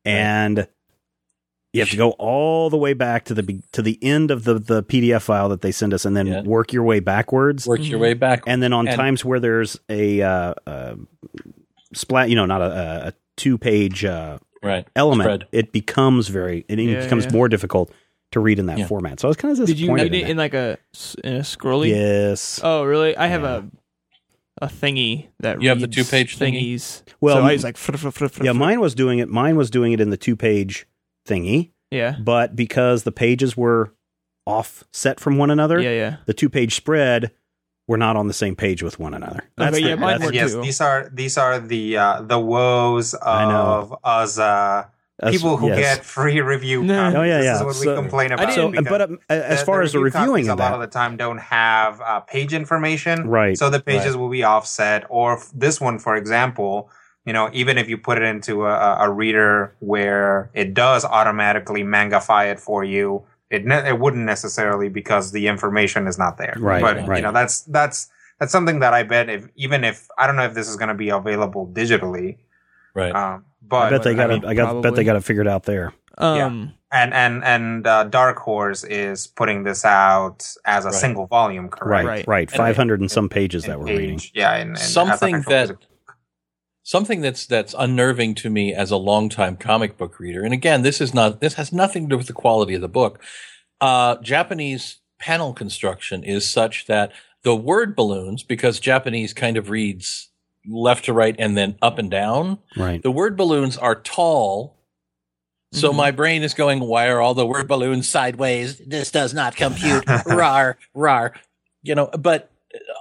and 0.04 0.66
you 1.72 1.80
have 1.80 1.90
to 1.90 1.96
go 1.96 2.10
all 2.12 2.70
the 2.70 2.76
way 2.76 2.94
back 2.94 3.24
to 3.26 3.34
the 3.34 3.60
to 3.72 3.82
the 3.82 3.98
end 4.02 4.30
of 4.30 4.44
the 4.44 4.54
the 4.58 4.82
PDF 4.82 5.22
file 5.22 5.48
that 5.50 5.60
they 5.60 5.72
send 5.72 5.92
us 5.92 6.04
and 6.04 6.16
then 6.16 6.26
Yeah. 6.26 6.42
work 6.42 6.72
your 6.72 6.84
way 6.84 7.00
backwards. 7.00 7.66
Work 7.66 7.84
your 7.84 7.98
way 7.98 8.14
back. 8.14 8.42
And 8.46 8.62
then 8.62 8.72
on 8.72 8.86
And- 8.88 8.96
times 8.96 9.24
where 9.24 9.38
there's 9.40 9.78
a 9.88 10.22
uh, 10.22 10.54
uh 10.66 10.94
splat, 11.94 12.28
you 12.30 12.36
know, 12.36 12.46
not 12.46 12.62
a, 12.62 13.08
a 13.08 13.12
two 13.36 13.58
page 13.58 14.04
uh 14.04 14.38
right. 14.64 14.86
element, 14.96 15.26
Spread. 15.26 15.46
it 15.52 15.72
becomes 15.72 16.28
very 16.28 16.64
it 16.68 16.78
even 16.78 16.94
Yeah, 16.96 17.02
becomes 17.04 17.26
yeah. 17.26 17.32
more 17.32 17.48
difficult 17.48 17.92
to 18.32 18.40
read 18.40 18.58
in 18.58 18.66
that 18.66 18.78
Yeah. 18.78 18.86
format. 18.86 19.20
So 19.20 19.28
I 19.28 19.30
was 19.30 19.36
kind 19.36 19.52
of 19.52 19.58
Did 19.66 19.78
you 19.78 19.86
disappointed. 19.86 20.12
read 20.12 20.14
it 20.14 20.24
in 20.24 20.30
in 20.32 20.36
like 20.36 20.54
a 20.54 20.78
in 21.22 21.34
a 21.34 21.40
scrolly? 21.40 21.90
Yes. 21.90 22.60
Oh, 22.62 22.84
really? 22.84 23.16
I 23.16 23.26
have 23.28 23.42
Yeah. 23.42 23.56
a 23.58 23.62
a 24.62 24.68
thingy 24.68 25.26
that 25.40 25.60
You 25.60 25.68
have 25.68 25.80
the 25.80 25.88
two-page 25.88 26.38
thingy? 26.38 26.62
thingies. 26.74 27.02
Well, 27.20 27.36
so 27.38 27.42
I 27.42 27.52
was 27.52 27.64
like, 27.64 27.76
fr- 27.76 27.96
fr- 27.96 28.10
fr- 28.10 28.28
fr- 28.28 28.44
yeah, 28.44 28.52
fr- 28.52 28.58
mine 28.58 28.80
was 28.80 28.94
doing 28.94 29.18
it. 29.18 29.28
Mine 29.28 29.56
was 29.56 29.68
doing 29.68 29.90
it 29.92 30.00
in 30.00 30.10
the 30.10 30.16
two 30.16 30.36
page 30.36 30.86
thingy, 31.28 31.72
Yeah, 31.90 32.14
but 32.22 32.54
because 32.54 33.02
the 33.02 33.10
pages 33.10 33.56
were 33.56 33.92
offset 34.46 35.18
from 35.18 35.38
one 35.38 35.50
another, 35.50 35.80
yeah, 35.80 35.90
yeah. 35.90 36.16
the 36.26 36.34
two 36.34 36.48
page 36.48 36.74
spread 36.76 37.32
were 37.86 37.98
not 37.98 38.16
on 38.16 38.26
the 38.28 38.32
same 38.34 38.56
page 38.56 38.82
with 38.82 38.98
one 38.98 39.14
another. 39.14 39.44
Okay, 39.60 39.80
yeah, 39.80 39.90
the- 39.90 39.96
mine 39.98 40.18
that's- 40.20 40.34
yes, 40.34 40.52
too. 40.52 40.62
these 40.62 40.80
are 40.80 41.10
these 41.12 41.36
are 41.38 41.58
the 41.60 41.96
uh, 41.98 42.22
the 42.22 42.38
woes 42.38 43.14
of 43.14 43.94
us 44.02 44.38
uh, 44.38 44.84
people 45.30 45.56
who 45.56 45.68
yes. 45.68 45.78
get 45.98 46.04
free 46.04 46.40
review. 46.40 46.82
No. 46.82 46.94
copies. 46.94 47.14
Oh, 47.16 47.22
yeah, 47.22 47.36
This 47.38 47.44
yeah. 47.44 47.56
is 47.56 47.62
what 47.62 47.74
So- 47.76 47.90
we 47.90 47.96
complain 48.02 48.32
about. 48.32 48.48
didn't- 48.48 48.74
So, 48.76 48.82
but 48.90 49.00
uh, 49.02 49.06
as 49.28 49.60
the- 49.60 49.66
far 49.66 49.78
the 49.78 49.84
as 49.84 49.92
the 49.92 49.98
reviewing 50.00 50.46
copies 50.46 50.48
a 50.48 50.54
lot 50.54 50.72
of 50.74 50.80
the 50.80 50.86
time 50.86 51.16
don't 51.16 51.38
have 51.38 52.00
uh, 52.00 52.20
page 52.20 52.52
information, 52.54 53.28
Right. 53.28 53.56
So 53.56 53.68
the 53.70 53.80
pages 53.80 54.12
Right. 54.14 54.20
will 54.20 54.30
be 54.30 54.42
offset. 54.44 55.04
Or 55.08 55.34
f- 55.34 55.50
this 55.54 55.80
one, 55.80 55.98
for 55.98 56.16
example, 56.16 56.90
you 57.26 57.32
know, 57.32 57.48
even 57.52 57.78
if 57.78 57.88
you 57.88 57.96
put 57.98 58.18
it 58.18 58.24
into 58.24 58.66
a, 58.66 58.70
a- 58.72 58.96
a 59.06 59.10
reader 59.10 59.74
where 59.80 60.50
it 60.54 60.74
does 60.74 61.04
automatically 61.04 61.82
mangafy 61.84 62.50
it 62.50 62.58
for 62.60 62.82
you, 62.82 63.22
it 63.54 63.64
ne- 63.64 63.88
it 63.88 63.98
wouldn't 63.98 64.24
necessarily 64.24 64.88
because 64.88 65.32
the 65.32 65.46
information 65.48 66.06
is 66.06 66.18
not 66.18 66.36
there. 66.38 66.54
Right, 66.58 66.82
But 66.82 67.06
right. 67.08 67.16
you 67.18 67.22
know, 67.22 67.32
that's 67.32 67.62
that's 67.62 68.08
that's 68.40 68.52
something 68.52 68.80
that 68.80 68.92
I 68.92 69.02
bet 69.04 69.28
if 69.28 69.46
even 69.56 69.84
if 69.84 70.08
I 70.18 70.26
don't 70.26 70.36
know 70.36 70.44
if 70.44 70.54
this 70.54 70.68
is 70.68 70.76
going 70.76 70.88
to 70.88 70.94
be 70.94 71.08
available 71.10 71.66
digitally, 71.72 72.38
Right. 72.94 73.14
um, 73.14 73.44
but 73.62 73.86
I 73.86 73.90
bet 73.90 74.02
they 74.02 74.14
got 74.14 74.30
mean, 74.30 74.44
it. 74.44 74.46
I 74.46 74.54
got 74.54 74.82
bet 74.82 74.94
they 74.94 75.04
got 75.04 75.16
it 75.16 75.24
figured 75.24 75.48
out 75.48 75.64
there. 75.64 75.92
Um, 76.18 76.72
and 76.92 77.12
and 77.12 77.42
and 77.44 77.86
uh, 77.86 78.04
Dark 78.04 78.38
Horse 78.38 78.84
is 78.84 79.26
putting 79.26 79.64
this 79.64 79.84
out 79.84 80.48
as 80.64 80.84
a 80.84 80.88
Right. 80.88 80.94
single 80.94 81.26
volume, 81.26 81.68
correct? 81.68 81.88
Right, 81.90 82.06
Right. 82.06 82.26
right. 82.28 82.48
And- 82.50 82.56
Five 82.56 82.76
hundred 82.76 83.00
and 83.00 83.10
some 83.10 83.28
pages 83.28 83.64
In 83.64 83.70
that 83.70 83.80
we're 83.80 83.86
page- 83.86 83.98
reading. 83.98 84.20
Yeah, 84.34 84.54
and, 84.54 84.70
and 84.70 84.78
something 84.78 85.36
that 85.36 85.44
physical- 85.44 85.82
something 86.84 87.20
that's 87.22 87.46
that's 87.46 87.74
unnerving 87.76 88.34
to 88.36 88.50
me 88.50 88.72
as 88.72 88.92
a 88.92 88.96
longtime 88.96 89.56
comic 89.56 89.96
book 89.98 90.20
reader. 90.20 90.44
And 90.44 90.52
again, 90.54 90.82
this 90.82 91.00
is 91.00 91.12
not 91.12 91.40
this 91.40 91.54
has 91.54 91.72
nothing 91.72 92.04
to 92.04 92.10
do 92.10 92.18
with 92.18 92.28
the 92.28 92.32
quality 92.32 92.74
of 92.74 92.80
the 92.82 92.88
book. 92.88 93.20
Uh, 93.80 94.16
Japanese 94.22 94.98
panel 95.18 95.52
construction 95.52 96.22
is 96.22 96.48
such 96.48 96.86
that 96.86 97.10
the 97.42 97.56
word 97.56 97.96
balloons, 97.96 98.42
because 98.42 98.78
Japanese 98.78 99.32
kind 99.34 99.56
of 99.56 99.68
reads 99.70 100.28
left 100.66 101.04
to 101.06 101.12
right 101.12 101.34
and 101.38 101.56
then 101.56 101.76
up 101.82 101.98
and 101.98 102.10
down, 102.10 102.58
Right. 102.76 103.02
the 103.02 103.10
word 103.10 103.36
balloons 103.36 103.76
are 103.76 103.94
tall. 103.96 104.76
So 105.72 105.92
Mhm. 105.92 105.96
my 105.96 106.10
brain 106.10 106.42
is 106.42 106.54
going, 106.54 106.80
why 106.80 107.08
are 107.08 107.20
all 107.20 107.34
the 107.34 107.46
word 107.46 107.66
balloons 107.68 108.08
sideways? 108.08 108.78
This 108.78 109.10
does 109.10 109.34
not 109.34 109.56
compute. 109.56 110.04
rar, 110.26 110.78
rar. 110.94 111.34
You 111.82 111.94
know, 111.96 112.06
but 112.18 112.50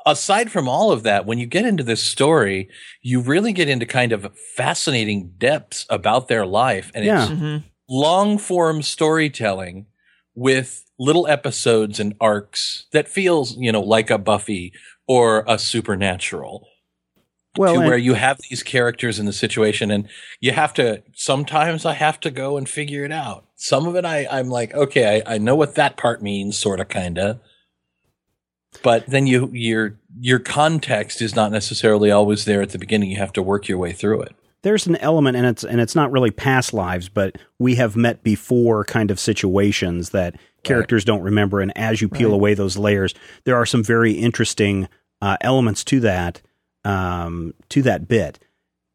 aside 0.06 0.52
from 0.52 0.68
all 0.68 0.92
of 0.92 1.04
that, 1.04 1.26
when 1.26 1.38
you 1.38 1.46
get 1.46 1.66
into 1.66 1.84
this 1.84 2.04
story, 2.04 2.70
you 3.02 3.22
really 3.22 3.54
get 3.54 3.70
into 3.70 3.86
kind 3.86 4.12
of 4.12 4.32
fascinating 4.56 5.34
depths 5.38 5.86
about 5.90 6.28
their 6.28 6.46
life. 6.46 6.92
And 6.94 7.06
Yeah. 7.06 7.24
it's 7.24 7.32
mhm. 7.32 7.64
long 7.90 8.38
form 8.38 8.82
storytelling 8.82 9.86
with 10.36 10.84
little 11.00 11.28
episodes 11.28 12.00
and 12.00 12.14
arcs 12.22 12.86
that 12.92 13.08
feels, 13.08 13.58
you 13.58 13.72
know, 13.72 13.82
like 13.82 14.10
a 14.10 14.18
Buffy 14.18 14.74
or 15.08 15.44
a 15.48 15.58
Supernatural 15.60 16.68
Well, 17.58 17.76
to 17.76 17.80
where 17.82 17.98
you 17.98 18.14
have 18.16 18.40
these 18.50 18.64
characters 18.64 19.20
in 19.20 19.26
the 19.26 19.34
situation 19.34 19.92
and 19.92 20.08
you 20.40 20.52
have 20.54 20.74
to 20.76 21.04
sometimes 21.14 21.86
I 21.86 21.94
have 21.94 22.20
to 22.22 22.32
go 22.32 22.58
and 22.58 22.68
figure 22.68 23.06
it 23.06 23.12
out. 23.12 23.46
Some 23.56 23.88
of 23.88 23.96
it 23.96 24.06
I, 24.06 24.28
I'm 24.32 24.50
like, 24.50 24.74
okay, 24.74 25.22
I, 25.26 25.36
I 25.36 25.38
know 25.38 25.56
what 25.56 25.76
that 25.76 25.98
part 25.98 26.22
means, 26.22 26.58
sort 26.58 26.80
of 26.80 26.90
kinda. 26.90 27.40
But 28.82 29.06
then 29.08 29.28
you 29.28 29.50
your 29.54 29.96
your 30.20 30.40
context 30.40 31.22
is 31.22 31.36
not 31.36 31.52
necessarily 31.52 32.12
always 32.12 32.46
there 32.46 32.62
at 32.62 32.70
the 32.70 32.80
beginning. 32.80 33.12
You 33.12 33.18
have 33.18 33.34
to 33.34 33.42
work 33.44 33.68
your 33.68 33.78
way 33.78 33.92
through 33.94 34.22
it. 34.24 34.36
there's 34.64 34.88
an 34.88 34.96
element 34.98 35.36
and 35.38 35.46
it's 35.46 35.64
and 35.64 35.80
it's 35.82 35.96
not 35.96 36.12
really 36.12 36.32
past 36.32 36.74
lives 36.74 37.10
but 37.10 37.38
we 37.60 37.76
have 37.76 37.96
met 37.98 38.24
before 38.24 38.86
kind 38.86 39.12
of 39.12 39.20
situations 39.20 40.12
that 40.12 40.36
characters 40.64 41.04
don't 41.04 41.22
remember 41.22 41.60
and 41.60 41.78
as 41.78 42.02
you 42.02 42.08
peel 42.08 42.30
Right. 42.30 42.36
away 42.36 42.54
those 42.54 42.78
layers 42.78 43.14
there 43.44 43.56
are 43.58 43.66
some 43.66 43.84
very 43.84 44.14
interesting 44.14 44.88
uh, 45.22 45.36
elements 45.42 45.84
to 45.84 46.00
that 46.00 46.42
um, 46.86 47.54
to 47.70 47.82
that 47.82 48.08
bit 48.08 48.40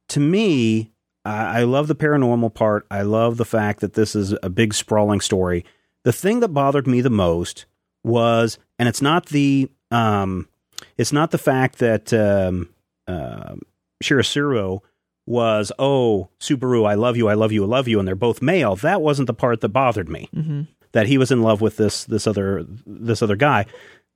to 0.08 0.20
me 0.20 0.90
I, 1.26 1.60
I 1.60 1.62
love 1.64 1.86
the 1.88 1.94
paranormal 1.94 2.54
part 2.54 2.86
i 2.90 3.02
love 3.02 3.36
the 3.36 3.44
fact 3.44 3.80
that 3.80 3.92
this 3.94 4.14
is 4.16 4.34
a 4.42 4.48
big 4.50 4.72
sprawling 4.72 5.20
story 5.20 5.64
the 6.04 6.12
thing 6.12 6.40
that 6.40 6.48
bothered 6.48 6.86
me 6.86 7.02
the 7.02 7.10
most 7.10 7.66
was 8.04 8.58
and 8.78 8.88
it's 8.88 9.02
not 9.02 9.26
the 9.26 9.70
um, 9.90 10.48
it's 10.96 11.12
not 11.12 11.30
the 11.30 11.38
fact 11.38 11.78
that 11.78 12.12
um, 12.12 12.68
uh, 13.06 13.56
Seishiro 14.02 14.80
was, 15.26 15.70
oh, 15.78 16.28
Subaru, 16.40 16.88
I 16.88 16.94
love 16.94 17.16
you, 17.16 17.28
I 17.28 17.34
love 17.34 17.52
you, 17.52 17.64
I 17.64 17.66
love 17.66 17.88
you, 17.88 17.98
and 17.98 18.06
they're 18.08 18.14
both 18.14 18.40
male. 18.40 18.76
That 18.76 19.02
wasn't 19.02 19.26
the 19.26 19.34
part 19.34 19.60
that 19.60 19.68
bothered 19.70 20.08
me. 20.08 20.28
Mhm. 20.34 20.68
That 20.92 21.06
he 21.06 21.18
was 21.18 21.30
in 21.30 21.42
love 21.42 21.60
with 21.60 21.76
this 21.76 22.04
this 22.04 22.26
other 22.26 22.64
this 22.86 23.20
other 23.22 23.36
guy. 23.36 23.66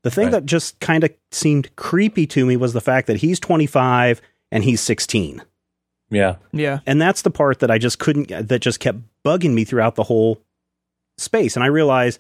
The 0.05 0.11
thing 0.11 0.25
Right. 0.27 0.33
that 0.33 0.47
just 0.47 0.81
kind 0.81 1.05
of 1.05 1.11
seemed 1.31 1.75
creepy 1.77 2.27
to 2.29 2.45
me 2.47 2.57
was 2.57 2.73
the 2.73 2.81
fact 2.81 3.07
that 3.07 3.19
he's 3.19 3.39
25 3.39 4.21
and 4.51 4.65
he's 4.65 4.81
16. 4.81 5.43
Yeah. 6.11 6.37
Yeah. 6.53 6.81
And 6.87 7.01
that's 7.01 7.23
the 7.23 7.31
part 7.31 7.61
that 7.61 7.71
I 7.71 7.79
just 7.79 7.99
couldn't 7.99 8.29
that 8.49 8.61
just 8.61 8.81
kept 8.81 8.99
bugging 9.25 9.53
me 9.55 9.65
throughout 9.65 9.95
the 9.95 10.03
whole 10.05 10.41
space. 11.19 11.57
And 11.57 11.63
I 11.65 11.69
realize 11.69 12.19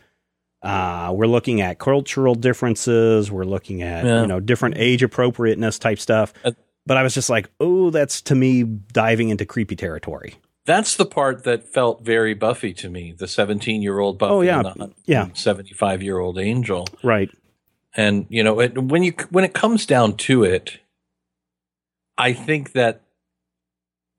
uh, 0.62 1.12
we're 1.14 1.26
looking 1.26 1.60
at 1.60 1.78
cultural 1.78 2.34
differences, 2.34 3.30
we're 3.30 3.44
looking 3.44 3.82
at 3.82 4.04
Yeah. 4.04 4.22
you 4.22 4.26
know 4.26 4.40
different 4.40 4.76
age 4.78 5.02
appropriateness 5.02 5.78
type 5.78 5.98
stuff. 5.98 6.32
Uh, 6.44 6.52
but 6.86 6.96
I 6.96 7.02
was 7.02 7.14
just 7.14 7.30
like, 7.30 7.48
oh, 7.60 7.90
that's 7.90 8.20
to 8.22 8.34
me 8.34 8.62
diving 8.64 9.28
into 9.30 9.44
creepy 9.46 9.76
territory. 9.76 10.34
That's 10.64 10.96
the 10.96 11.06
part 11.06 11.44
that 11.44 11.66
felt 11.72 12.04
very 12.04 12.34
Buffy 12.34 12.72
to 12.74 12.88
me. 12.88 13.12
The 13.16 13.26
17 13.28 13.82
year 13.82 13.98
old 13.98 14.18
Buffy 14.18 14.32
Oh, 14.32 14.40
yeah. 14.40 14.62
Yeah. 15.06 15.28
75 15.34 16.02
year 16.02 16.18
old 16.18 16.38
Angel. 16.38 16.86
Right. 17.02 17.30
And 17.96 18.26
you 18.30 18.42
know, 18.42 18.58
it, 18.60 18.76
when 18.78 19.02
you 19.02 19.12
when 19.30 19.44
it 19.44 19.52
comes 19.54 19.86
down 19.86 20.16
to 20.18 20.44
it, 20.44 20.78
I 22.16 22.32
think 22.32 22.72
that 22.72 23.01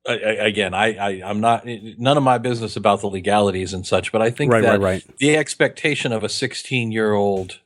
I- 0.07 0.11
I- 0.13 0.45
again, 0.47 0.73
I, 0.73 0.95
I 0.95 1.21
I'm 1.29 1.39
not 1.39 1.65
none 1.65 2.17
of 2.17 2.23
my 2.23 2.37
business 2.37 2.75
about 2.75 3.01
the 3.01 3.07
legalities 3.07 3.73
and 3.73 3.85
such, 3.87 4.11
but 4.11 4.21
I 4.21 4.29
think 4.29 4.51
Right, 4.51 4.61
that 4.61 4.79
right, 4.79 5.03
right. 5.05 5.17
the 5.19 5.37
expectation 5.37 6.11
of 6.11 6.23
a 6.23 6.29
16 6.29 6.91
year 6.91 7.13
old 7.13 7.59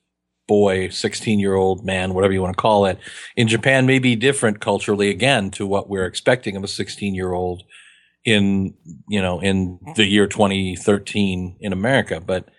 boy, 0.47 0.87
16 0.89 1.39
year 1.39 1.55
old 1.55 1.83
man, 1.85 2.13
whatever 2.13 2.33
you 2.33 2.41
want 2.41 2.55
to 2.55 2.61
call 2.61 2.85
it, 2.85 2.97
in 3.35 3.47
Japan 3.47 3.85
may 3.85 3.99
be 3.99 4.15
different 4.15 4.61
culturally 4.61 5.09
again 5.09 5.51
to 5.51 5.65
what 5.67 5.89
we're 5.89 6.05
expecting 6.05 6.55
of 6.55 6.63
a 6.63 6.67
16 6.67 7.13
year 7.15 7.33
old 7.33 7.63
in 8.23 8.73
you 9.09 9.21
know 9.21 9.39
in 9.41 9.79
the 9.95 10.05
year 10.05 10.27
2013 10.27 11.57
in 11.59 11.73
America, 11.73 12.19
but 12.19 12.49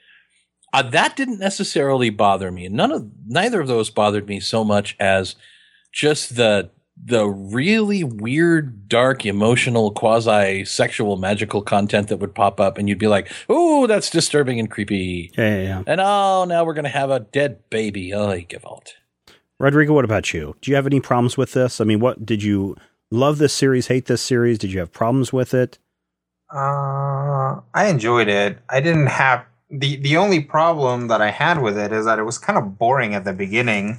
uh, 0.72 0.82
that 0.82 1.16
didn't 1.16 1.38
necessarily 1.38 2.10
bother 2.10 2.50
me. 2.50 2.66
and 2.66 2.74
None 2.74 2.92
of 2.92 3.08
neither 3.26 3.60
of 3.60 3.68
those 3.68 3.88
bothered 3.90 4.28
me 4.28 4.38
so 4.40 4.64
much 4.64 4.96
as 5.00 5.34
just 5.92 6.36
the 6.36 6.70
the 7.08 7.26
really 7.26 8.04
weird, 8.04 8.88
dark, 8.88 9.24
emotional, 9.26 9.90
quasi 9.90 10.64
sexual, 10.64 11.16
magical 11.16 11.62
content 11.62 12.08
that 12.08 12.18
would 12.18 12.34
pop 12.34 12.60
up, 12.60 12.78
and 12.78 12.88
you'd 12.88 12.98
be 12.98 13.08
like, 13.08 13.30
"Oh, 13.48 13.86
that's 13.86 14.10
disturbing 14.10 14.58
and 14.58 14.70
creepy." 14.70 15.32
Yeah, 15.36 15.56
yeah, 15.56 15.62
yeah. 15.62 15.82
And 15.86 16.00
oh, 16.00 16.44
now 16.46 16.64
we're 16.64 16.74
gonna 16.74 16.88
have 16.88 17.10
a 17.10 17.20
dead 17.20 17.68
baby. 17.70 18.14
Oh, 18.14 18.38
give 18.40 18.64
out. 18.66 18.94
Rodrigo, 19.58 19.92
what 19.92 20.04
about 20.04 20.32
you? 20.32 20.54
Do 20.60 20.70
you 20.70 20.76
have 20.76 20.86
any 20.86 21.00
problems 21.00 21.36
with 21.36 21.52
this? 21.52 21.80
I 21.80 21.84
mean, 21.84 22.00
what 22.00 22.24
did 22.24 22.42
you 22.42 22.76
love 23.10 23.38
this 23.38 23.52
series, 23.52 23.88
hate 23.88 24.06
this 24.06 24.22
series? 24.22 24.58
Did 24.58 24.72
you 24.72 24.78
have 24.78 24.92
problems 24.92 25.32
with 25.32 25.52
it? 25.54 25.78
Uh, 26.52 27.60
I 27.74 27.86
enjoyed 27.88 28.28
it. 28.28 28.58
I 28.68 28.80
didn't 28.80 29.08
have 29.08 29.44
the 29.70 29.96
the 29.96 30.16
only 30.16 30.40
problem 30.40 31.08
that 31.08 31.20
I 31.20 31.30
had 31.30 31.60
with 31.60 31.76
it 31.78 31.92
is 31.92 32.06
that 32.06 32.18
it 32.18 32.24
was 32.24 32.38
kind 32.38 32.58
of 32.58 32.78
boring 32.78 33.14
at 33.14 33.24
the 33.24 33.32
beginning. 33.32 33.98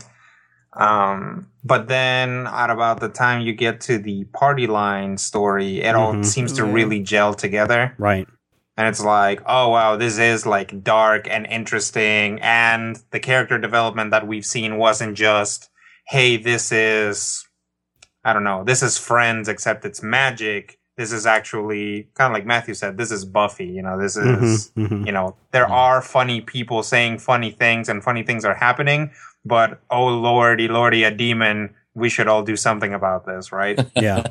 Um, 0.74 1.48
but 1.64 1.88
then 1.88 2.48
at 2.48 2.70
about 2.70 3.00
the 3.00 3.10
time 3.10 3.42
you 3.42 3.54
get 3.54 3.82
to 3.82 3.98
the 3.98 4.26
party 4.26 4.68
line 4.68 5.18
story, 5.18 5.82
it 5.82 5.96
all 5.96 6.14
Mhm. 6.14 6.26
seems 6.26 6.54
to 6.54 6.66
Yeah. 6.66 6.72
really 6.74 7.00
gel 7.00 7.34
together. 7.34 7.94
Right. 7.98 8.28
And 8.78 8.88
it's 8.88 9.04
like, 9.04 9.42
oh 9.46 9.70
wow, 9.70 9.98
this 9.98 10.18
is 10.18 10.46
like 10.46 10.84
dark 10.84 11.28
and 11.30 11.46
interesting. 11.48 12.40
And 12.42 12.98
the 13.12 13.20
character 13.20 13.58
development 13.58 14.12
that 14.12 14.26
we've 14.28 14.46
seen 14.46 14.78
wasn't 14.78 15.16
just, 15.18 15.70
hey, 16.08 16.38
this 16.38 16.72
is, 16.72 17.46
I 18.24 18.32
don't 18.34 18.44
know, 18.46 18.64
this 18.64 18.82
is 18.84 18.98
Friends, 18.98 19.50
except 19.50 19.84
it's 19.86 20.02
magic. 20.02 20.78
This 20.98 21.12
is 21.12 21.26
actually 21.26 22.10
kind 22.16 22.32
of 22.32 22.34
like 22.34 22.46
Matthew 22.46 22.74
said, 22.74 22.98
this 22.98 23.12
is 23.12 23.26
Buffy. 23.26 23.66
You 23.66 23.82
know, 23.82 23.98
this 24.00 24.16
is, 24.18 24.72
Mhm, 24.78 24.88
mhm. 24.90 25.06
you 25.06 25.12
know, 25.14 25.36
there 25.52 25.68
are 25.70 26.02
funny 26.02 26.42
people 26.42 26.84
saying 26.84 27.20
funny 27.20 27.52
things 27.52 27.90
and 27.90 28.04
funny 28.04 28.24
things 28.24 28.44
are 28.46 28.56
happening. 28.56 29.12
But 29.50 29.82
oh 29.90 30.08
lordy, 30.08 30.70
lordy, 30.70 31.04
a 31.04 31.12
demon. 31.12 31.76
We 31.94 32.08
should 32.08 32.30
all 32.30 32.44
do 32.44 32.56
something 32.56 32.94
about 32.94 33.26
this, 33.26 33.52
right? 33.52 33.78
Yeah. 33.96 34.24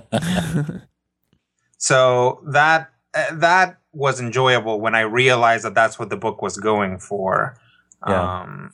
So 1.79 2.43
that 2.47 2.91
uh, 3.15 3.35
that 3.35 3.79
was 3.93 4.21
enjoyable 4.21 4.81
when 4.81 4.95
I 4.95 5.01
realized 5.01 5.65
that 5.65 5.75
that's 5.75 5.99
what 5.99 6.11
the 6.11 6.17
book 6.17 6.43
was 6.43 6.57
going 6.57 6.99
for. 6.99 7.57
Yeah. 8.07 8.41
Um, 8.43 8.73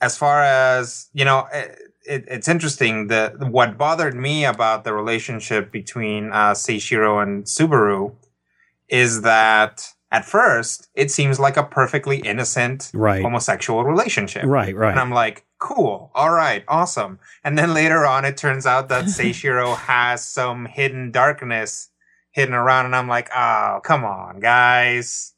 as 0.00 0.16
far 0.16 0.42
as 0.42 1.08
you 1.12 1.24
know, 1.24 1.48
it, 1.52 1.78
it, 2.06 2.24
it's 2.28 2.48
interesting. 2.48 3.08
The 3.08 3.34
what 3.50 3.78
bothered 3.78 4.14
me 4.14 4.44
about 4.44 4.84
the 4.84 4.92
relationship 4.92 5.72
between 5.72 6.30
uh, 6.32 6.52
Seishiro 6.52 7.22
and 7.22 7.44
Subaru 7.44 8.14
is 8.88 9.22
that 9.22 9.94
at 10.10 10.24
first 10.24 10.88
it 10.94 11.10
seems 11.10 11.38
like 11.38 11.56
a 11.56 11.62
perfectly 11.62 12.18
innocent 12.18 12.90
Right. 12.94 13.22
homosexual 13.22 13.84
relationship. 13.84 14.44
Right. 14.44 14.74
Right. 14.74 14.90
And 14.90 14.98
I'm 15.00 15.10
like, 15.10 15.44
cool, 15.58 16.10
all 16.14 16.30
right, 16.30 16.64
awesome. 16.68 17.18
And 17.44 17.58
then 17.58 17.74
later 17.74 18.06
on, 18.06 18.24
it 18.24 18.36
turns 18.36 18.64
out 18.66 18.88
that 18.88 19.04
Seishiro 19.16 19.76
has 19.76 20.24
some 20.24 20.66
hidden 20.66 21.10
darkness 21.10 21.90
hidden 22.30 22.54
around, 22.54 22.86
and 22.86 22.94
I'm 22.94 23.08
like, 23.08 23.28
oh, 23.34 23.80
come 23.82 24.04
on, 24.04 24.38
guys. 24.38 25.34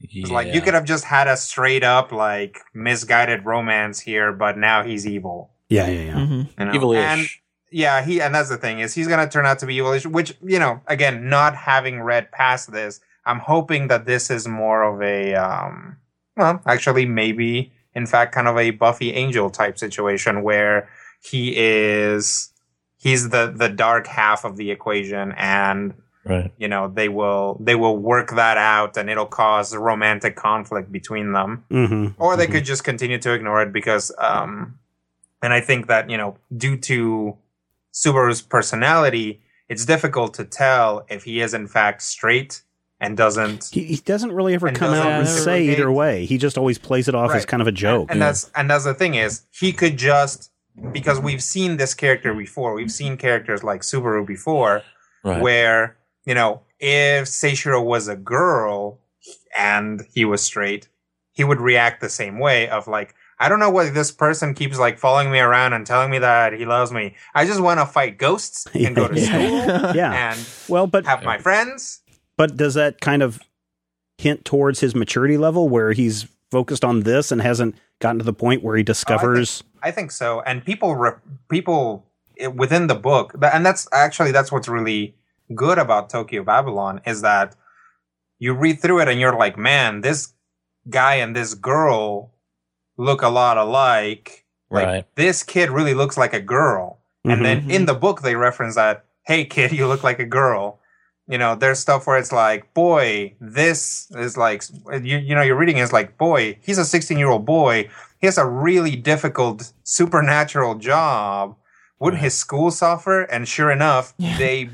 It's 0.00 0.30
like 0.30 0.54
you 0.54 0.62
could 0.62 0.72
have 0.72 0.86
just 0.86 1.04
had 1.04 1.28
a 1.28 1.36
straight 1.36 1.84
up 1.84 2.10
like 2.10 2.58
misguided 2.72 3.44
romance 3.44 4.00
here, 4.00 4.32
but 4.32 4.56
now 4.56 4.82
he's 4.82 5.06
evil. 5.06 5.50
Yeah. 5.68 5.86
Yeah. 5.88 6.00
Yeah. 6.04 6.14
Mhm. 6.14 6.48
You 6.58 6.64
know? 6.64 6.72
evil-ish. 6.74 6.98
And 7.04 7.26
yeah, 7.70 8.02
he 8.02 8.20
and 8.22 8.34
that's 8.34 8.48
the 8.48 8.56
thing 8.56 8.80
is 8.80 8.94
he's 8.94 9.06
gonna 9.08 9.28
turn 9.28 9.44
out 9.44 9.58
to 9.58 9.66
be 9.66 9.76
evilish, 9.76 10.06
which 10.06 10.34
you 10.42 10.58
know, 10.58 10.80
again, 10.86 11.28
not 11.28 11.54
having 11.54 12.00
read 12.00 12.32
past 12.32 12.72
this, 12.72 13.00
I'm 13.26 13.38
hoping 13.38 13.88
that 13.88 14.06
this 14.06 14.30
is 14.30 14.48
more 14.48 14.82
of 14.82 15.02
a 15.02 15.34
um 15.34 15.96
well, 16.36 16.60
actually 16.66 17.06
maybe 17.06 17.72
in 17.94 18.06
fact 18.06 18.34
kind 18.34 18.48
of 18.48 18.56
a 18.56 18.70
Buffy 18.70 19.12
Angel 19.12 19.50
type 19.50 19.78
situation 19.78 20.42
where 20.42 20.88
he 21.22 21.54
is 21.56 22.50
he's 22.96 23.30
the 23.30 23.52
the 23.54 23.68
dark 23.68 24.06
half 24.06 24.44
of 24.44 24.56
the 24.56 24.70
equation 24.70 25.32
and 25.36 25.94
right. 26.24 26.52
you 26.58 26.68
know 26.68 26.88
they 26.88 27.08
will 27.08 27.56
they 27.60 27.74
will 27.74 27.96
work 27.96 28.30
that 28.36 28.56
out 28.56 28.96
and 28.96 29.10
it'll 29.10 29.26
cause 29.26 29.74
romantic 29.74 30.36
conflict 30.36 30.90
between 30.92 31.32
them 31.32 31.64
Mm-hmm. 31.70 32.22
or 32.22 32.36
they 32.36 32.46
could 32.46 32.64
just 32.64 32.84
continue 32.84 33.18
to 33.18 33.32
ignore 33.32 33.62
it 33.62 33.72
because 33.72 34.12
um 34.18 34.78
and 35.42 35.52
i 35.52 35.60
think 35.60 35.86
that 35.88 36.08
you 36.10 36.16
know 36.16 36.36
due 36.56 36.76
to 36.76 37.36
subaru's 37.92 38.42
personality 38.42 39.40
it's 39.68 39.84
difficult 39.86 40.34
to 40.34 40.44
tell 40.44 41.04
if 41.08 41.24
he 41.24 41.40
is 41.40 41.54
in 41.54 41.66
fact 41.66 42.02
straight 42.02 42.62
and 43.00 43.16
doesn't 43.16 43.70
He, 43.72 43.84
he 43.84 43.96
doesn't 43.96 44.32
really 44.32 44.54
ever 44.54 44.70
come 44.72 44.92
out 44.94 45.06
and 45.12 45.26
say 45.28 45.64
either 45.68 45.90
way. 45.90 46.26
He 46.26 46.36
just 46.38 46.58
always 46.58 46.78
plays 46.78 47.08
it 47.08 47.14
off 47.14 47.30
as 47.32 47.44
kind 47.46 47.60
of 47.60 47.66
a 47.68 47.72
joke. 47.72 48.10
and 48.10 48.20
that's 48.20 48.50
and 48.54 48.70
that's 48.70 48.84
the 48.84 48.94
thing 48.94 49.14
is 49.14 49.42
he 49.50 49.72
could 49.72 49.96
just 49.96 50.50
because 50.92 51.18
we've 51.18 51.42
seen 51.42 51.76
this 51.76 51.94
character 51.94 52.32
before 52.34 52.74
we've 52.74 52.92
seen 52.92 53.16
characters 53.16 53.62
like 53.64 53.80
subaru 53.82 54.26
before 54.26 54.82
Right. 55.24 55.42
where 55.42 55.96
you 56.24 56.34
know 56.34 56.62
if 56.78 57.26
Seishiro 57.26 57.84
was 57.84 58.08
a 58.08 58.16
girl 58.16 58.98
and 59.56 60.02
he 60.14 60.24
was 60.24 60.42
straight, 60.42 60.88
he 61.32 61.44
would 61.44 61.60
react 61.60 62.00
the 62.00 62.08
same 62.08 62.38
way 62.38 62.68
of 62.70 62.88
like, 62.88 63.14
I 63.38 63.48
don't 63.50 63.58
know 63.60 63.70
why 63.70 63.90
this 63.90 64.10
person 64.10 64.54
keeps 64.54 64.78
like 64.78 64.98
following 64.98 65.30
me 65.30 65.40
around 65.40 65.74
and 65.74 65.86
telling 65.86 66.10
me 66.10 66.18
that 66.20 66.54
he 66.54 66.64
loves 66.64 66.90
me. 66.92 67.16
I 67.34 67.44
just 67.44 67.60
want 67.60 67.80
to 67.80 67.86
fight 67.86 68.16
ghosts 68.18 68.66
and 68.74 68.96
go 69.00 69.08
to 69.08 69.18
Yeah. 69.20 69.26
school 69.26 69.94
yeah. 69.96 70.30
and 70.32 70.48
Well, 70.68 70.86
but 70.86 71.04
have 71.04 71.22
my 71.22 71.36
friends. 71.38 72.00
But 72.40 72.56
does 72.56 72.72
that 72.72 73.02
kind 73.02 73.22
of 73.22 73.38
hint 74.16 74.46
towards 74.46 74.80
his 74.80 74.94
maturity 74.94 75.36
level 75.36 75.68
where 75.68 75.92
he's 75.92 76.26
focused 76.50 76.86
on 76.86 77.00
this 77.00 77.30
and 77.30 77.42
hasn't 77.42 77.74
gotten 77.98 78.18
to 78.18 78.24
the 78.24 78.32
point 78.32 78.62
where 78.62 78.78
he 78.78 78.82
discovers? 78.82 79.62
I 79.82 79.90
think 79.90 80.10
so. 80.10 80.40
And 80.46 80.64
people, 80.64 80.96
re- 80.96 81.20
people 81.50 82.06
eh, 82.38 82.46
within 82.46 82.86
the 82.86 82.94
book, 82.94 83.34
and 83.42 83.66
that's 83.66 83.86
actually 83.92 84.32
that's 84.32 84.50
what's 84.50 84.68
really 84.68 85.14
good 85.54 85.76
about 85.76 86.08
Tokyo 86.08 86.42
Babylon 86.42 87.02
is 87.04 87.20
that 87.20 87.56
you 88.38 88.54
read 88.54 88.80
through 88.80 89.00
it 89.00 89.08
and 89.08 89.20
you're 89.20 89.36
like, 89.36 89.58
man, 89.58 90.00
this 90.00 90.32
guy 90.88 91.16
and 91.16 91.36
this 91.36 91.52
girl 91.52 92.30
look 92.96 93.20
a 93.20 93.28
lot 93.28 93.58
alike. 93.58 94.46
Like 94.70 94.86
Right. 94.86 95.04
this 95.14 95.42
kid 95.42 95.68
really 95.68 95.92
looks 95.92 96.16
like 96.16 96.32
a 96.32 96.40
girl. 96.40 97.00
Mhm. 97.26 97.32
And 97.34 97.44
then 97.44 97.70
in 97.70 97.84
the 97.84 97.92
book 97.92 98.22
they 98.22 98.34
reference 98.34 98.76
that, 98.76 99.04
hey 99.24 99.44
kid, 99.44 99.72
you 99.72 99.86
look 99.86 100.02
like 100.02 100.18
a 100.18 100.24
girl. 100.24 100.79
You 101.30 101.38
know, 101.38 101.54
there's 101.54 101.78
stuff 101.78 102.08
where 102.08 102.18
it's 102.18 102.32
like, 102.32 102.74
boy, 102.74 103.34
this 103.40 104.10
is 104.16 104.36
like, 104.36 104.64
you, 105.00 105.16
you 105.18 105.34
know, 105.36 105.42
you're 105.42 105.56
reading 105.56 105.78
is 105.78 105.92
like, 105.92 106.18
boy, 106.18 106.58
he's 106.60 106.76
a 106.76 106.84
16 106.84 107.16
year 107.16 107.28
old 107.28 107.46
boy. 107.46 107.88
He 108.20 108.26
has 108.26 108.36
a 108.36 108.44
really 108.46 108.96
difficult 108.96 109.72
supernatural 109.84 110.74
job. 110.74 111.56
Wouldn't 112.00 112.18
Right. 112.20 112.24
his 112.24 112.34
school 112.36 112.72
suffer? 112.72 113.22
And 113.22 113.46
sure 113.46 113.70
enough, 113.70 114.12
Yeah. 114.18 114.36
they 114.38 114.70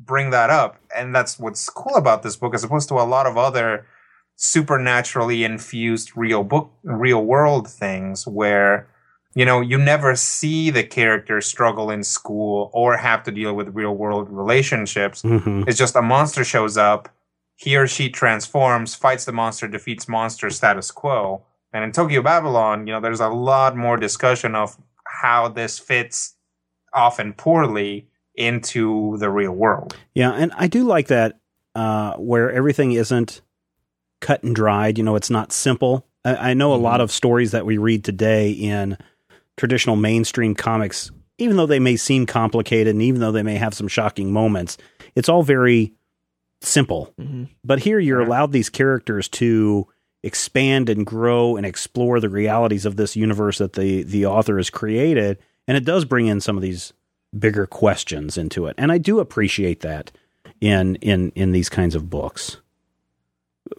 bring 0.00 0.30
that 0.30 0.50
up. 0.50 0.76
And 0.94 1.14
that's 1.14 1.38
what's 1.38 1.68
cool 1.70 1.94
about 1.94 2.24
this 2.24 2.34
book 2.34 2.52
as 2.54 2.64
opposed 2.64 2.88
to 2.88 2.94
a 2.96 3.06
lot 3.06 3.26
of 3.26 3.38
other 3.38 3.86
supernaturally 4.34 5.44
infused 5.44 6.16
real 6.16 6.42
book, 6.42 6.70
real 6.82 7.24
world 7.24 7.68
things 7.68 8.26
where 8.26 8.88
you 9.36 9.44
know, 9.44 9.60
you 9.60 9.76
never 9.76 10.16
see 10.16 10.70
the 10.70 10.82
character 10.82 11.42
struggle 11.42 11.90
in 11.90 12.02
school 12.02 12.70
or 12.72 12.96
have 12.96 13.22
to 13.24 13.30
deal 13.30 13.52
with 13.52 13.68
real 13.74 13.94
world 13.94 14.30
relationships. 14.30 15.22
Mhm. 15.22 15.68
It's 15.68 15.78
just 15.78 15.94
a 15.94 16.00
monster 16.00 16.42
shows 16.42 16.78
up, 16.78 17.10
he 17.54 17.76
or 17.76 17.86
she 17.86 18.08
transforms, 18.08 18.94
fights 18.94 19.26
the 19.26 19.32
monster, 19.32 19.68
defeats 19.68 20.08
monster 20.08 20.48
status 20.48 20.90
quo. 20.90 21.42
And 21.74 21.84
in 21.84 21.92
Tokyo 21.92 22.22
Babylon, 22.22 22.86
you 22.86 22.94
know, 22.94 23.00
there's 23.00 23.20
a 23.20 23.28
lot 23.28 23.76
more 23.76 23.98
discussion 23.98 24.54
of 24.54 24.78
how 25.06 25.48
this 25.48 25.78
fits 25.78 26.34
often 26.94 27.34
poorly 27.34 28.08
into 28.36 29.18
the 29.18 29.28
real 29.28 29.52
world. 29.52 29.96
Yeah, 30.14 30.32
and 30.32 30.50
I 30.56 30.66
do 30.66 30.84
like 30.84 31.08
that 31.08 31.38
uh, 31.74 32.14
where 32.14 32.50
everything 32.50 32.92
isn't 32.92 33.42
cut 34.22 34.42
and 34.42 34.54
dried. 34.54 34.96
You 34.96 35.04
know, 35.04 35.14
it's 35.14 35.28
not 35.28 35.52
simple. 35.52 36.06
I, 36.24 36.50
I 36.50 36.54
know 36.54 36.72
a 36.72 36.76
lot 36.76 37.02
of 37.02 37.10
stories 37.12 37.50
that 37.50 37.66
we 37.66 37.76
read 37.76 38.02
today 38.02 38.50
in 38.50 38.96
traditional 39.56 39.96
mainstream 39.96 40.54
comics, 40.54 41.10
even 41.38 41.56
though 41.56 41.66
they 41.66 41.78
may 41.80 41.96
seem 41.96 42.26
complicated 42.26 42.88
and 42.94 43.02
even 43.02 43.20
though 43.20 43.32
they 43.32 43.42
may 43.42 43.56
have 43.56 43.74
some 43.74 43.88
shocking 43.88 44.32
moments, 44.32 44.76
it's 45.14 45.28
all 45.28 45.42
very 45.42 45.92
simple. 46.60 47.12
Mhm. 47.20 47.48
But 47.64 47.80
here 47.80 47.98
you're 47.98 48.22
Yeah. 48.22 48.28
allowed 48.28 48.52
these 48.52 48.68
characters 48.70 49.28
to 49.30 49.86
expand 50.22 50.88
and 50.88 51.04
grow 51.06 51.56
and 51.56 51.64
explore 51.66 52.18
the 52.20 52.28
realities 52.30 52.84
of 52.86 52.96
this 52.96 53.14
universe 53.16 53.58
that 53.58 53.74
the 53.74 54.02
the 54.02 54.26
author 54.26 54.56
has 54.56 54.70
created, 54.70 55.38
and 55.68 55.76
it 55.76 55.84
does 55.84 56.04
bring 56.04 56.26
in 56.26 56.40
some 56.40 56.56
of 56.56 56.62
these 56.62 56.92
bigger 57.38 57.66
questions 57.66 58.38
into 58.38 58.66
it. 58.66 58.74
And 58.78 58.90
I 58.90 58.98
do 58.98 59.20
appreciate 59.20 59.80
that 59.80 60.10
in 60.60 60.96
in 60.96 61.30
in 61.36 61.52
these 61.52 61.68
kinds 61.68 61.94
of 61.94 62.08
books. 62.10 62.56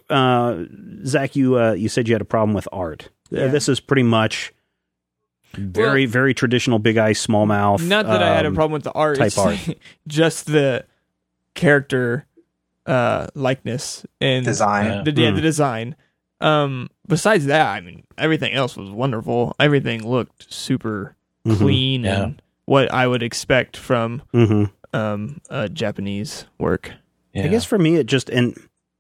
Uh, 0.10 0.64
Zach, 1.06 1.36
you 1.36 1.58
uh, 1.60 1.72
you 1.74 1.90
said 1.90 2.08
you 2.08 2.14
had 2.14 2.22
a 2.22 2.26
problem 2.26 2.54
with 2.54 2.68
art. 2.72 3.10
Uh, 3.34 3.42
Yeah. 3.42 3.48
this 3.48 3.68
is 3.68 3.80
pretty 3.80 4.04
much 4.04 4.54
very 5.54 6.06
very 6.06 6.34
traditional 6.34 6.80
big 6.80 6.98
eye 6.98 7.14
small 7.14 7.46
mouth. 7.46 7.82
Not 7.82 8.06
that 8.08 8.22
I 8.24 8.36
had 8.36 8.46
a 8.46 8.50
um, 8.50 8.56
problem 8.56 8.74
with 8.74 8.84
the 8.84 8.92
art, 8.92 9.18
type 9.18 9.38
art. 9.38 9.58
just 10.08 10.46
the 10.48 10.86
character 11.54 12.26
uh 12.86 13.28
likeness 13.34 14.06
and 14.22 14.46
Design. 14.46 14.86
Yeah. 14.86 15.04
the 15.04 15.22
yeah, 15.22 15.32
Mm. 15.32 15.36
the 15.36 15.42
design. 15.42 15.96
Um 16.40 16.90
besides 17.08 17.46
that, 17.48 17.68
I 17.68 17.82
mean 17.82 18.04
everything 18.18 18.54
else 18.54 18.78
was 18.78 18.90
wonderful. 18.90 19.56
Everything 19.60 20.08
looked 20.08 20.52
super 20.54 21.16
Mhm. 21.46 21.58
clean 21.58 22.04
Yeah. 22.04 22.24
and 22.24 22.42
what 22.66 22.92
I 22.94 23.08
would 23.08 23.24
expect 23.24 23.76
from 23.78 24.22
Mhm. 24.34 24.72
um 24.94 25.42
uh 25.50 25.68
Japanese 25.68 26.46
work. 26.60 26.94
Yeah. 27.34 27.46
I 27.46 27.48
guess 27.48 27.66
for 27.66 27.78
me, 27.78 27.96
it 27.96 28.06
just 28.06 28.30
and 28.30 28.56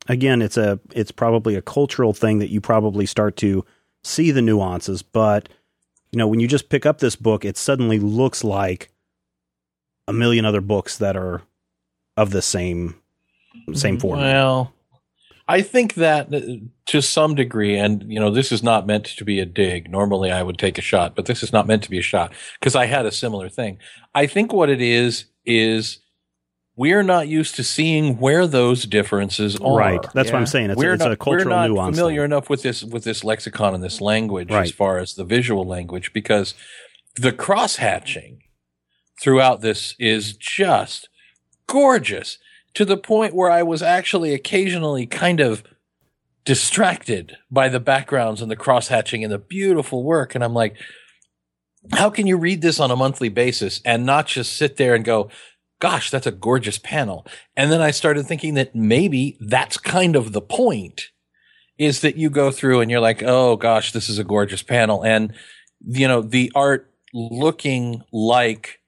again, 0.08 0.42
it's 0.42 0.58
a 0.58 0.80
it's 0.92 1.12
probably 1.12 1.56
a 1.56 1.62
cultural 1.62 2.14
thing 2.14 2.40
that 2.40 2.50
you 2.50 2.60
probably 2.60 3.06
start 3.06 3.38
to 3.38 3.64
see 4.04 4.32
the 4.32 4.42
nuances. 4.42 5.02
But 5.02 5.48
you 6.12 6.18
know, 6.18 6.28
when 6.28 6.40
you 6.40 6.48
just 6.48 6.70
pick 6.70 6.86
up 6.86 7.00
this 7.00 7.16
book, 7.16 7.46
it 7.46 7.58
suddenly 7.58 8.00
looks 8.00 8.44
like 8.44 8.92
a 10.08 10.14
million 10.14 10.46
other 10.46 10.62
books 10.62 10.98
that 10.98 11.18
are 11.18 11.42
of 12.16 12.32
the 12.32 12.42
same 12.42 12.96
same 13.74 14.00
format. 14.00 14.24
Well, 14.24 14.74
I 15.48 15.62
think 15.62 15.96
that 15.96 16.34
uh, 16.34 16.42
to 16.88 17.02
some 17.02 17.36
degree, 17.36 17.78
and 17.78 18.04
you 18.12 18.20
know, 18.20 18.30
this 18.30 18.52
is 18.52 18.64
not 18.64 18.88
meant 18.88 19.06
to 19.06 19.26
be 19.26 19.40
a 19.40 19.46
dig. 19.46 19.90
Normally, 19.90 20.32
I 20.32 20.44
would 20.44 20.58
take 20.58 20.78
a 20.78 20.82
shot, 20.82 21.16
but 21.16 21.26
this 21.26 21.44
is 21.44 21.54
not 21.54 21.68
meant 21.68 21.84
to 21.84 21.90
be 21.90 22.00
a 22.00 22.04
shot 22.04 22.34
because 22.60 22.76
I 22.76 22.86
had 22.86 23.06
a 23.06 23.12
similar 23.12 23.50
thing. 23.50 23.80
I 24.14 24.28
think 24.28 24.52
what 24.52 24.70
it 24.70 24.82
is 24.82 25.26
is 25.46 26.00
we're 26.78 27.02
not 27.04 27.28
used 27.28 27.56
to 27.56 27.64
seeing 27.64 28.20
where 28.20 28.46
those 28.46 28.84
differences 28.86 29.56
are. 29.58 29.78
Right. 29.78 30.00
That's 30.14 30.32
what 30.32 30.38
I'm 30.38 30.46
saying. 30.46 30.70
It's, 30.70 30.78
we're 30.78 30.94
it's 30.94 31.04
not, 31.04 31.12
a 31.12 31.18
cultural 31.18 31.46
we're 31.46 31.50
not 31.50 31.70
nuance. 31.72 31.98
familiar 31.98 32.22
thing. 32.22 32.26
enough 32.26 32.50
with 32.50 32.62
this 32.62 32.84
with 32.84 33.04
this 33.04 33.24
lexicon 33.24 33.74
and 33.74 33.84
this 33.84 34.00
language 34.00 34.52
Right. 34.52 34.64
as 34.64 34.72
far 34.72 35.00
as 35.00 35.16
the 35.16 35.26
visual 35.26 35.66
language 35.66 36.14
because 36.14 36.54
the 37.16 37.32
cross 37.34 37.78
hatching 37.78 38.44
throughout 39.20 39.62
this 39.62 39.96
is 39.98 40.38
just 40.38 41.10
gorgeous 41.66 42.38
to 42.76 42.86
the 42.86 42.96
point 42.98 43.34
where 43.34 43.50
I 43.50 43.64
was 43.64 43.82
actually 43.82 44.36
occasionally 44.36 45.08
kind 45.08 45.40
of 45.40 45.64
distracted 46.46 47.38
by 47.50 47.70
the 47.70 47.80
backgrounds 47.80 48.42
and 48.42 48.52
the 48.52 48.56
cross 48.56 48.88
hatching 48.90 49.24
and 49.24 49.34
the 49.34 49.40
beautiful 49.40 50.04
work 50.04 50.36
and 50.36 50.44
I'm 50.44 50.54
like 50.54 50.76
how 51.94 52.10
can 52.10 52.28
you 52.28 52.38
read 52.38 52.62
this 52.62 52.80
on 52.80 52.92
a 52.92 52.96
monthly 52.96 53.30
basis 53.30 53.82
and 53.84 54.06
not 54.06 54.28
just 54.28 54.56
sit 54.56 54.78
there 54.78 54.94
and 54.94 55.04
go 55.04 55.30
gosh 55.80 56.10
that's 56.10 56.28
a 56.28 56.32
gorgeous 56.32 56.78
panel 56.78 57.26
and 57.56 57.72
then 57.72 57.82
I 57.82 57.92
started 57.92 58.26
thinking 58.26 58.56
that 58.56 58.76
maybe 58.76 59.38
that's 59.40 59.78
kind 59.78 60.16
of 60.16 60.34
the 60.34 60.42
point 60.42 61.10
is 61.78 62.02
that 62.02 62.18
you 62.18 62.30
go 62.32 62.50
through 62.50 62.82
and 62.82 62.90
you're 62.90 63.00
like, 63.00 63.22
oh 63.22 63.56
gosh, 63.56 63.92
this 63.92 64.10
is 64.10 64.18
a 64.18 64.24
gorgeous 64.24 64.64
panel. 64.64 65.06
And, 65.06 65.32
you 65.86 66.08
know, 66.08 66.22
the 66.24 66.52
art 66.56 66.92
looking 67.14 68.02
like 68.12 68.80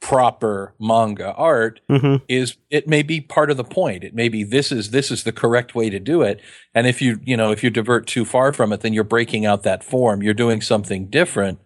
proper 0.00 0.74
manga 0.78 1.32
art 1.32 1.80
Mhm. 1.90 2.20
is 2.28 2.56
it 2.70 2.86
may 2.86 3.02
be 3.02 3.20
part 3.20 3.50
of 3.50 3.56
the 3.56 3.64
point. 3.64 4.04
It 4.04 4.14
may 4.14 4.28
be 4.28 4.44
this 4.44 4.70
is 4.70 4.90
this 4.90 5.10
is 5.10 5.24
the 5.24 5.32
correct 5.32 5.74
way 5.74 5.90
to 5.90 5.98
do 5.98 6.22
it. 6.22 6.40
And 6.74 6.86
if 6.86 7.02
you 7.02 7.20
you 7.24 7.36
know 7.36 7.50
if 7.50 7.64
you 7.64 7.70
divert 7.70 8.06
too 8.06 8.24
far 8.24 8.52
from 8.52 8.72
it, 8.72 8.80
then 8.82 8.92
you're 8.92 9.02
breaking 9.02 9.44
out 9.46 9.62
that 9.64 9.82
form. 9.82 10.22
You're 10.22 10.34
doing 10.34 10.60
something 10.60 11.06
different. 11.06 11.58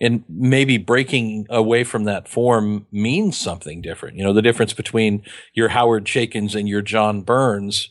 And 0.00 0.24
maybe 0.28 0.78
breaking 0.78 1.46
away 1.50 1.84
from 1.84 2.04
that 2.04 2.26
form 2.26 2.86
means 2.90 3.36
something 3.36 3.82
different. 3.82 4.16
You 4.16 4.24
know, 4.24 4.32
the 4.32 4.40
difference 4.40 4.72
between 4.72 5.22
your 5.52 5.68
Howard 5.68 6.06
Chaykins 6.06 6.54
and 6.54 6.66
your 6.68 6.80
John 6.80 7.20
Byrnes 7.20 7.90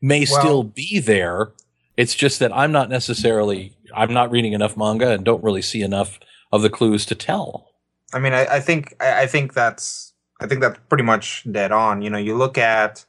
may 0.00 0.20
Well- 0.30 0.40
still 0.40 0.62
be 0.62 0.98
there. 0.98 1.52
It's 1.96 2.14
just 2.14 2.38
that 2.38 2.56
I'm 2.56 2.72
not 2.72 2.88
necessarily 2.88 3.76
I'm 3.94 4.14
not 4.14 4.30
reading 4.30 4.52
enough 4.52 4.76
manga 4.76 5.10
and 5.10 5.24
don't 5.24 5.42
really 5.44 5.62
see 5.62 5.82
enough 5.82 6.18
of 6.52 6.62
the 6.62 6.70
clues 6.70 7.04
to 7.06 7.14
tell. 7.14 7.70
I 8.12 8.18
mean, 8.18 8.32
I, 8.32 8.46
I 8.46 8.60
think 8.60 8.94
I, 9.00 9.22
I 9.22 9.26
think 9.26 9.52
that's 9.52 10.12
I 10.40 10.46
think 10.46 10.60
that's 10.62 10.78
pretty 10.88 11.04
much 11.04 11.44
dead 11.50 11.72
on. 11.72 12.02
You 12.02 12.10
know, 12.10 12.18
you 12.18 12.36
look 12.36 12.56
at 12.56 13.04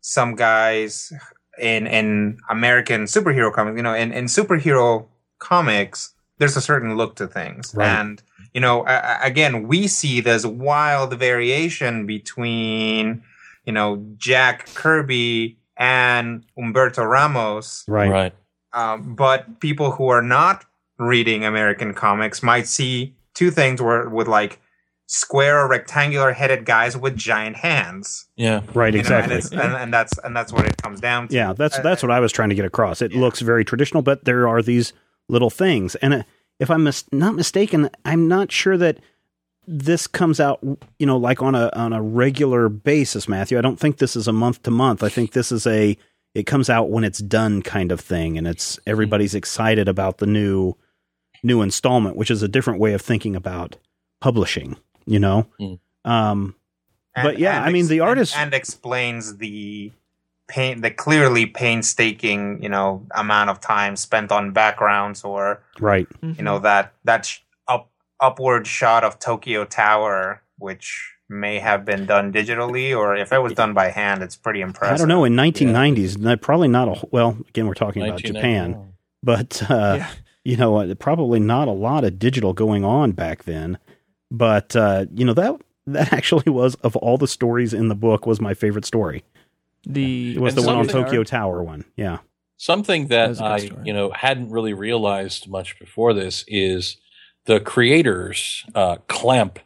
some 0.00 0.34
guys 0.34 1.12
in 1.58 1.86
in 1.86 2.38
American 2.50 3.04
superhero 3.04 3.52
comics. 3.52 3.76
You 3.76 3.82
know, 3.82 3.94
in 3.94 4.12
in 4.12 4.26
superhero 4.26 5.06
comics, 5.38 6.13
there's 6.38 6.56
a 6.56 6.60
certain 6.60 6.96
look 6.96 7.16
to 7.16 7.26
things, 7.26 7.74
Right. 7.74 7.88
and 7.88 8.22
you 8.52 8.60
know, 8.60 8.82
I, 8.84 8.94
I- 8.96 9.26
again, 9.26 9.66
we 9.68 9.86
see 9.88 10.20
this 10.20 10.44
wild 10.46 11.18
variation 11.18 12.06
between 12.06 13.22
you 13.64 13.72
know 13.72 14.04
Jack 14.16 14.68
Kirby 14.74 15.56
and 15.76 16.44
Humberto 16.58 17.08
Ramos 17.08 17.84
Right. 17.88 18.10
Right. 18.10 18.32
um, 18.72 19.14
but 19.14 19.60
people 19.60 19.90
who 19.92 20.08
are 20.08 20.22
not 20.22 20.64
reading 20.98 21.44
American 21.44 21.94
comics 21.94 22.42
might 22.42 22.66
see 22.68 23.14
two 23.34 23.50
things 23.50 23.82
where 23.82 24.08
with 24.08 24.28
like 24.28 24.60
square 25.06 25.60
or 25.60 25.68
rectangular 25.68 26.32
headed 26.32 26.64
guys 26.64 26.96
with 26.96 27.16
giant 27.16 27.56
hands. 27.56 28.26
Yeah. 28.36 28.62
Right. 28.72 28.94
you 28.94 28.98
know, 28.98 29.00
Exactly. 29.00 29.34
and, 29.34 29.44
it's, 29.44 29.52
and, 29.52 29.74
and 29.74 29.92
that's 29.92 30.16
and 30.18 30.36
that's 30.36 30.52
what 30.52 30.64
it 30.66 30.76
comes 30.82 31.00
down 31.00 31.28
to. 31.28 31.34
Yeah, 31.34 31.52
that's 31.52 31.78
Uh, 31.78 31.82
that's 31.82 32.02
what 32.02 32.10
I 32.12 32.20
was 32.20 32.30
trying 32.32 32.48
to 32.50 32.54
get 32.54 32.64
across. 32.64 33.02
It 33.02 33.12
looks 33.12 33.40
very 33.40 33.64
traditional, 33.64 34.02
but 34.02 34.24
there 34.24 34.46
are 34.48 34.62
these 34.62 34.92
little 35.28 35.50
things. 35.50 35.94
And 35.96 36.14
uh, 36.14 36.22
if 36.58 36.70
I'm 36.70 36.84
mis- 36.84 37.04
not 37.12 37.34
mistaken, 37.34 37.90
I'm 38.04 38.28
not 38.28 38.50
sure 38.52 38.76
that 38.76 38.98
this 39.66 40.06
comes 40.06 40.40
out, 40.40 40.60
you 40.98 41.06
know, 41.06 41.16
like 41.16 41.42
on 41.42 41.54
a 41.54 41.70
on 41.74 41.92
a 41.92 42.02
regular 42.02 42.68
basis, 42.68 43.26
Matthew. 43.28 43.56
I 43.58 43.62
don't 43.62 43.80
think 43.80 43.96
this 43.98 44.14
is 44.16 44.28
a 44.28 44.32
month 44.32 44.62
to 44.64 44.70
month. 44.70 45.02
I 45.02 45.08
think 45.08 45.32
this 45.32 45.50
is 45.50 45.66
a 45.66 45.96
it 46.34 46.44
comes 46.46 46.68
out 46.68 46.90
when 46.90 47.04
it's 47.04 47.20
done 47.20 47.62
kind 47.62 47.90
of 47.92 48.00
thing, 48.00 48.36
and 48.36 48.46
it's 48.46 48.78
everybody's 48.86 49.34
excited 49.34 49.88
about 49.88 50.18
the 50.18 50.26
new 50.26 50.74
new 51.42 51.62
installment, 51.62 52.16
which 52.16 52.30
is 52.30 52.42
a 52.42 52.48
different 52.48 52.80
way 52.80 52.92
of 52.92 53.00
thinking 53.02 53.34
about 53.36 53.76
publishing. 54.20 54.76
You 55.06 55.18
know, 55.20 55.46
Mm. 55.60 55.78
um, 56.04 56.54
And- 57.14 57.24
but 57.24 57.38
yeah, 57.38 57.56
and 57.58 57.64
I 57.66 57.70
mean, 57.72 57.82
ex- 57.84 57.88
the 57.88 57.98
and- 58.00 58.08
artist- 58.08 58.36
and, 58.36 58.52
explains 58.54 59.36
the 59.38 59.92
pain, 60.48 60.80
the 60.80 60.90
clearly 60.90 61.46
painstaking, 61.46 62.62
you 62.62 62.68
know, 62.68 63.06
amount 63.14 63.50
of 63.50 63.60
time 63.60 63.96
spent 63.96 64.32
on 64.32 64.52
backgrounds 64.52 65.24
or 65.24 65.62
right? 65.80 66.06
you 66.22 66.42
know 66.42 66.58
that 66.58 66.92
that 67.04 67.26
sh- 67.26 67.40
up 67.68 67.90
upward 68.20 68.66
shot 68.66 69.04
of 69.04 69.18
Tokyo 69.18 69.64
Tower, 69.64 70.42
which 70.58 71.12
may 71.28 71.58
have 71.58 71.84
been 71.84 72.04
done 72.06 72.32
digitally, 72.32 72.96
or 72.96 73.16
if 73.16 73.32
it 73.32 73.38
was 73.42 73.54
done 73.54 73.72
by 73.74 73.88
hand, 73.88 74.22
it's 74.22 74.36
pretty 74.36 74.60
impressive. 74.60 74.94
I 74.94 74.98
don't 74.98 75.08
know. 75.08 75.24
In 75.24 75.34
1990s, 75.34 76.18
not- 76.18 76.40
probably 76.40 76.68
not 76.68 76.88
a 76.88 77.08
well. 77.10 77.36
Again, 77.48 77.66
we're 77.66 77.74
talking 77.74 78.02
about 78.02 78.20
Japan, 78.20 78.92
but 79.22 79.62
uh, 79.70 79.96
Yeah. 79.98 80.10
you 80.44 80.56
know, 80.56 80.76
uh, 80.76 80.94
probably 80.94 81.40
not 81.40 81.68
a 81.68 81.72
lot 81.72 82.04
of 82.04 82.18
digital 82.18 82.52
going 82.52 82.84
on 82.84 83.12
back 83.12 83.44
then. 83.44 83.78
But 84.30 84.74
uh, 84.76 85.06
you 85.14 85.24
know 85.24 85.34
that 85.34 85.60
that 85.86 86.12
actually 86.18 86.50
was 86.52 86.74
of 86.76 86.96
all 86.96 87.16
the 87.18 87.28
stories 87.28 87.72
in 87.72 87.88
the 87.88 87.94
book 87.94 88.26
was 88.26 88.40
my 88.40 88.52
favorite 88.54 88.84
story. 88.84 89.24
The 89.86 90.34
It 90.36 90.40
was 90.40 90.54
the 90.54 90.62
one 90.62 90.76
on 90.76 90.88
something- 90.88 91.04
Tokyo 91.04 91.24
Tower 91.24 91.62
one. 91.62 91.84
Yeah, 91.96 92.18
Something 92.56 93.08
That 93.08 93.08
that, 93.08 93.28
was 93.28 93.38
a 93.40 93.42
good 93.42 93.50
I, 93.50 93.58
story. 93.58 93.82
you 93.84 93.92
know, 93.92 94.10
hadn't 94.10 94.50
really 94.50 94.72
realized 94.74 95.48
much 95.48 95.78
before 95.78 96.14
this 96.14 96.44
is 96.46 96.96
the 97.46 97.60
creators, 97.60 98.64
uh, 98.74 98.96
Clamp. 99.08 99.58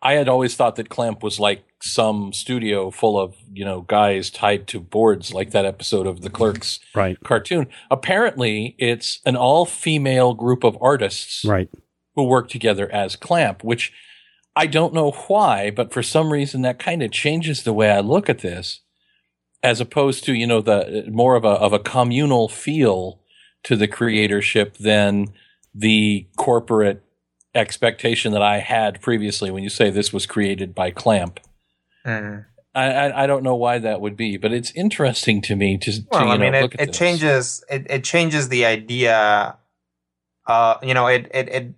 I 0.00 0.12
had 0.14 0.28
always 0.28 0.54
thought 0.54 0.76
that 0.76 0.88
Clamp 0.88 1.22
was 1.22 1.40
like 1.40 1.64
some 1.82 2.32
studio 2.32 2.90
full 2.90 3.18
of, 3.18 3.34
you 3.52 3.64
know, 3.64 3.82
guys 3.82 4.30
tied 4.30 4.66
to 4.68 4.80
boards, 4.80 5.34
like 5.34 5.50
that 5.50 5.64
episode 5.66 6.06
of 6.06 6.20
the 6.22 6.30
Clerks 6.30 6.78
right, 6.94 7.18
cartoon. 7.24 7.66
Apparently, 7.90 8.76
it's 8.78 9.20
an 9.26 9.36
all-female 9.36 10.34
group 10.34 10.64
of 10.64 10.78
artists 10.80 11.44
right. 11.44 11.68
who 12.14 12.24
work 12.24 12.48
together 12.48 12.90
as 12.92 13.16
Clamp, 13.16 13.62
which 13.64 13.92
I 14.54 14.66
don't 14.66 14.94
know 14.94 15.10
why, 15.10 15.70
but 15.70 15.92
for 15.92 16.02
some 16.02 16.32
reason 16.32 16.62
that 16.62 16.78
kind 16.78 17.02
of 17.02 17.10
changes 17.10 17.62
the 17.62 17.74
way 17.74 17.90
I 17.90 18.00
look 18.00 18.30
at 18.30 18.38
this, 18.38 18.80
as 19.66 19.80
opposed 19.80 20.22
to 20.22 20.32
you 20.32 20.46
know 20.46 20.60
the 20.60 21.04
more 21.10 21.34
of 21.34 21.44
a 21.44 21.48
of 21.48 21.72
a 21.72 21.80
communal 21.80 22.48
feel 22.48 23.18
to 23.64 23.74
the 23.74 23.88
creatorship 23.88 24.76
than 24.76 25.26
the 25.74 26.24
corporate 26.36 27.02
expectation 27.52 28.32
that 28.32 28.42
I 28.42 28.58
had 28.58 29.00
previously 29.02 29.50
when 29.50 29.64
you 29.64 29.68
say 29.68 29.90
this 29.90 30.12
was 30.12 30.24
created 30.24 30.72
by 30.72 30.92
Clamp. 30.92 31.40
Mm. 32.06 32.44
I, 32.76 33.24
I, 33.24 33.26
don't 33.26 33.42
know 33.42 33.54
why 33.54 33.78
that 33.78 34.02
would 34.02 34.18
be, 34.18 34.36
but 34.36 34.52
it's 34.52 34.70
interesting 34.72 35.40
to 35.42 35.56
me 35.56 35.78
to, 35.78 35.90
to 35.90 36.06
Well, 36.12 36.26
you 36.26 36.30
I 36.32 36.36
know, 36.36 36.44
mean, 36.44 36.54
it, 36.54 36.74
at 36.74 36.80
it 36.80 36.86
this. 36.88 36.98
changes. 36.98 37.64
It, 37.70 37.86
it 37.88 38.04
changes 38.04 38.50
the 38.50 38.66
idea. 38.66 39.56
Uh, 40.46 40.76
you 40.82 40.92
know, 40.92 41.06
it, 41.06 41.28
it 41.32 41.48
it 41.48 41.74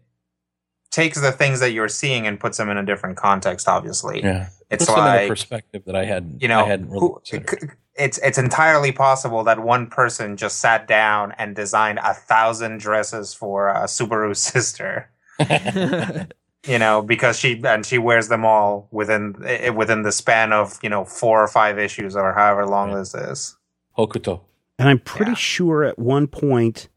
takes 0.90 1.20
the 1.20 1.32
things 1.32 1.60
that 1.60 1.73
you're 1.73 1.89
seeing 1.89 2.27
and 2.27 2.39
puts 2.40 2.56
them 2.59 2.69
in 2.70 2.77
a 2.78 2.85
different 2.85 3.16
context. 3.16 3.69
Obviously, 3.69 4.23
Yeah, 4.23 4.48
it's 4.70 4.85
puts 4.86 4.94
them 4.94 5.05
in 5.06 5.12
a 5.12 5.16
like 5.16 5.28
perspective 5.28 5.82
that 5.86 5.94
I 5.97 6.05
hadn't. 6.05 6.40
you 6.43 6.48
know, 6.48 6.65
I 6.65 6.69
hadn't 6.69 6.89
really 6.89 7.01
who, 7.01 7.15
considered. 7.16 7.73
it's 7.94 8.19
it's 8.19 8.39
entirely 8.39 8.93
possible 8.93 9.44
that 9.44 9.60
one 9.60 9.89
person 9.89 10.36
just 10.36 10.59
sat 10.59 10.86
down 10.89 11.32
and 11.39 11.55
designed 11.55 11.98
a 12.02 12.15
thousand 12.15 12.78
dresses 12.81 13.35
for 13.35 13.69
uh, 13.70 13.85
Subaru's 13.85 14.39
sister. 14.55 15.10
You 16.66 16.78
know, 16.78 17.01
because 17.02 17.39
she 17.39 17.62
and 17.65 17.86
she 17.86 17.98
wears 17.98 18.28
them 18.28 18.44
all 18.44 18.89
within 18.90 19.36
eh, 19.47 19.70
within 19.70 20.02
the 20.02 20.10
span 20.10 20.52
of 20.52 20.77
you 20.82 20.90
know 20.90 21.05
four 21.05 21.43
or 21.43 21.47
five 21.47 21.78
issues 21.78 22.16
or 22.16 22.32
however 22.35 22.66
long 22.66 22.90
Right. 22.90 22.98
this 22.98 23.15
is. 23.15 23.56
Hokuto. 23.97 24.40
And 24.78 24.89
I'm 24.89 24.98
pretty 24.98 25.31
Yeah. 25.31 25.36
sure 25.36 25.85
at 25.85 25.98
one 26.01 26.27
point 26.27 26.89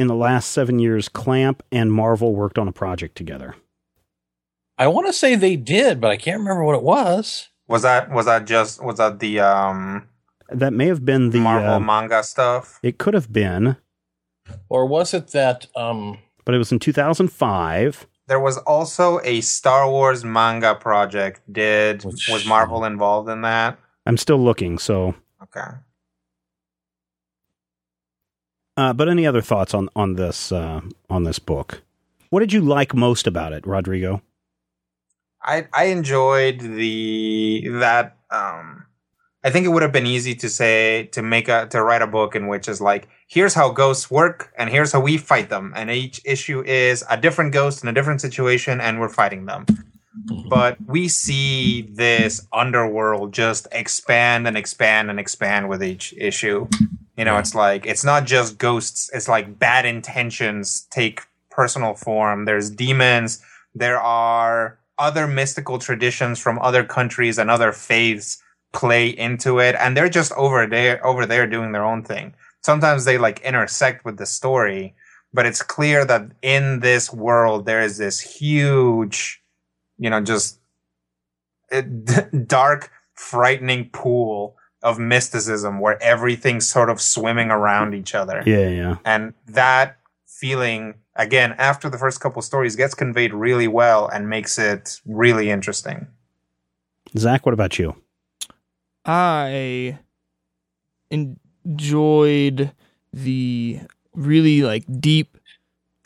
in 0.00 0.06
the 0.06 0.14
last 0.14 0.50
seven 0.50 0.78
years, 0.78 1.10
Clamp 1.10 1.62
and 1.70 1.92
Marvel 1.92 2.34
worked 2.34 2.58
on 2.58 2.66
a 2.66 2.72
project 2.72 3.16
together. 3.16 3.54
I 4.78 4.86
want 4.88 5.06
to 5.08 5.12
say 5.12 5.34
they 5.34 5.56
did, 5.56 6.00
but 6.00 6.10
I 6.10 6.16
can't 6.16 6.38
remember 6.38 6.64
what 6.64 6.74
it 6.74 6.82
was. 6.82 7.48
Was 7.68 7.82
that 7.82 8.10
was 8.10 8.24
that 8.24 8.46
just 8.46 8.82
was 8.82 8.96
that 8.96 9.20
the 9.20 9.40
um 9.40 10.08
That 10.48 10.72
may 10.72 10.86
have 10.86 11.04
been 11.04 11.30
the. 11.30 11.40
Marvel 11.40 11.74
uh, 11.74 11.80
manga 11.80 12.22
stuff? 12.24 12.80
it 12.82 12.96
could 12.98 13.12
have 13.12 13.30
been, 13.30 13.76
Or 14.70 14.86
was 14.86 15.12
it 15.12 15.28
that 15.32 15.66
um 15.76 16.18
but 16.46 16.54
it 16.54 16.58
was 16.58 16.72
in 16.72 16.78
2005. 16.78 18.06
There 18.26 18.40
was 18.40 18.56
also 18.58 19.20
a 19.22 19.42
Star 19.42 19.88
Wars 19.90 20.24
manga 20.24 20.74
project. 20.74 21.42
Did 21.52 22.04
Which- 22.04 22.28
was 22.32 22.46
Marvel 22.46 22.84
involved 22.84 23.28
in 23.28 23.42
that? 23.42 23.78
I'm 24.06 24.16
still 24.16 24.38
looking, 24.42 24.78
so. 24.78 25.14
Okay. 25.42 25.76
Uh, 28.80 28.94
but 28.94 29.10
any 29.10 29.26
other 29.26 29.42
thoughts 29.42 29.74
on 29.74 29.90
on 29.94 30.14
this 30.14 30.50
uh, 30.50 30.80
on 31.10 31.24
this 31.24 31.38
book? 31.38 31.82
What 32.30 32.40
did 32.40 32.50
you 32.54 32.62
like 32.62 32.94
most 32.94 33.26
about 33.26 33.52
it, 33.52 33.66
Rodrigo? 33.66 34.22
I 35.42 35.66
I 35.74 35.84
enjoyed 35.84 36.60
the 36.60 37.68
that 37.72 38.16
um 38.30 38.86
I 39.44 39.50
think 39.50 39.66
it 39.66 39.68
would 39.68 39.82
have 39.82 39.92
been 39.92 40.06
easy 40.06 40.34
to 40.36 40.48
say 40.48 41.10
to 41.12 41.20
make 41.20 41.46
a 41.48 41.66
to 41.66 41.82
write 41.82 42.00
a 42.00 42.06
book 42.06 42.34
in 42.34 42.48
which 42.48 42.68
is 42.68 42.80
like 42.80 43.06
here's 43.28 43.52
how 43.52 43.68
ghosts 43.68 44.10
work 44.10 44.50
and 44.56 44.70
here's 44.70 44.92
how 44.92 45.00
we 45.00 45.18
fight 45.18 45.50
them 45.50 45.74
and 45.76 45.90
each 45.90 46.22
issue 46.24 46.62
is 46.64 47.04
a 47.10 47.18
different 47.18 47.52
ghost 47.52 47.82
in 47.82 47.88
a 47.90 47.92
different 47.92 48.22
situation 48.22 48.80
and 48.80 48.98
we're 48.98 49.10
fighting 49.10 49.44
them. 49.44 49.66
But 50.48 50.78
we 50.86 51.08
see 51.08 51.82
this 51.82 52.46
underworld 52.50 53.34
just 53.34 53.68
expand 53.72 54.48
and 54.48 54.56
expand 54.56 55.10
and 55.10 55.20
expand 55.20 55.68
with 55.68 55.84
each 55.84 56.14
issue. 56.16 56.66
You 57.20 57.26
know, 57.26 57.36
it's 57.36 57.54
like 57.54 57.84
it's 57.84 58.02
not 58.02 58.24
just 58.24 58.56
ghosts, 58.56 59.10
it's 59.12 59.28
like 59.28 59.58
bad 59.58 59.84
intentions 59.84 60.86
take 60.90 61.20
personal 61.50 61.92
form. 61.92 62.46
There's 62.46 62.70
demons, 62.70 63.42
there 63.74 64.00
are 64.00 64.78
other 64.98 65.26
mystical 65.26 65.78
traditions 65.78 66.38
from 66.38 66.58
other 66.60 66.82
countries 66.82 67.36
and 67.36 67.50
other 67.50 67.72
faiths 67.72 68.42
play 68.72 69.08
into 69.08 69.58
it 69.58 69.74
and 69.80 69.96
they're 69.96 70.08
just 70.08 70.32
over 70.32 70.66
there 70.66 71.04
over 71.04 71.26
there 71.26 71.46
doing 71.46 71.72
their 71.72 71.84
own 71.84 72.04
thing 72.04 72.32
sometimes 72.62 73.04
they 73.04 73.18
like 73.18 73.40
intersect 73.40 74.04
with 74.04 74.16
the 74.16 74.26
story 74.26 74.94
but 75.34 75.44
it's 75.44 75.60
clear 75.60 76.04
that 76.04 76.22
in 76.40 76.78
this 76.78 77.12
world 77.12 77.66
there 77.66 77.82
is 77.82 77.98
this 77.98 78.20
huge 78.20 79.42
you 79.98 80.08
know 80.08 80.20
just 80.20 80.60
uh, 81.72 81.82
dark 82.46 82.92
frightening 83.14 83.88
pool 83.90 84.54
of 84.82 84.98
mysticism 84.98 85.78
where 85.80 86.02
everything's 86.02 86.68
sort 86.68 86.88
of 86.90 87.00
swimming 87.00 87.50
around 87.50 87.94
each 87.94 88.14
other 88.14 88.42
Yeah, 88.46 88.68
yeah. 88.68 88.96
and 89.04 89.34
that 89.46 89.98
feeling 90.26 90.94
again 91.16 91.54
after 91.58 91.90
the 91.90 91.98
first 91.98 92.20
couple 92.20 92.40
stories 92.42 92.76
gets 92.76 92.94
conveyed 92.94 93.34
really 93.34 93.68
well 93.68 94.08
and 94.08 94.28
makes 94.28 94.58
it 94.58 95.00
really 95.06 95.50
interesting 95.50 96.06
Zach, 97.18 97.44
what 97.44 97.52
about 97.52 97.76
you? 97.78 97.96
I 99.04 99.98
enjoyed 101.10 102.72
the 103.12 103.80
really 104.14 104.62
like 104.62 104.84
deep 105.00 105.36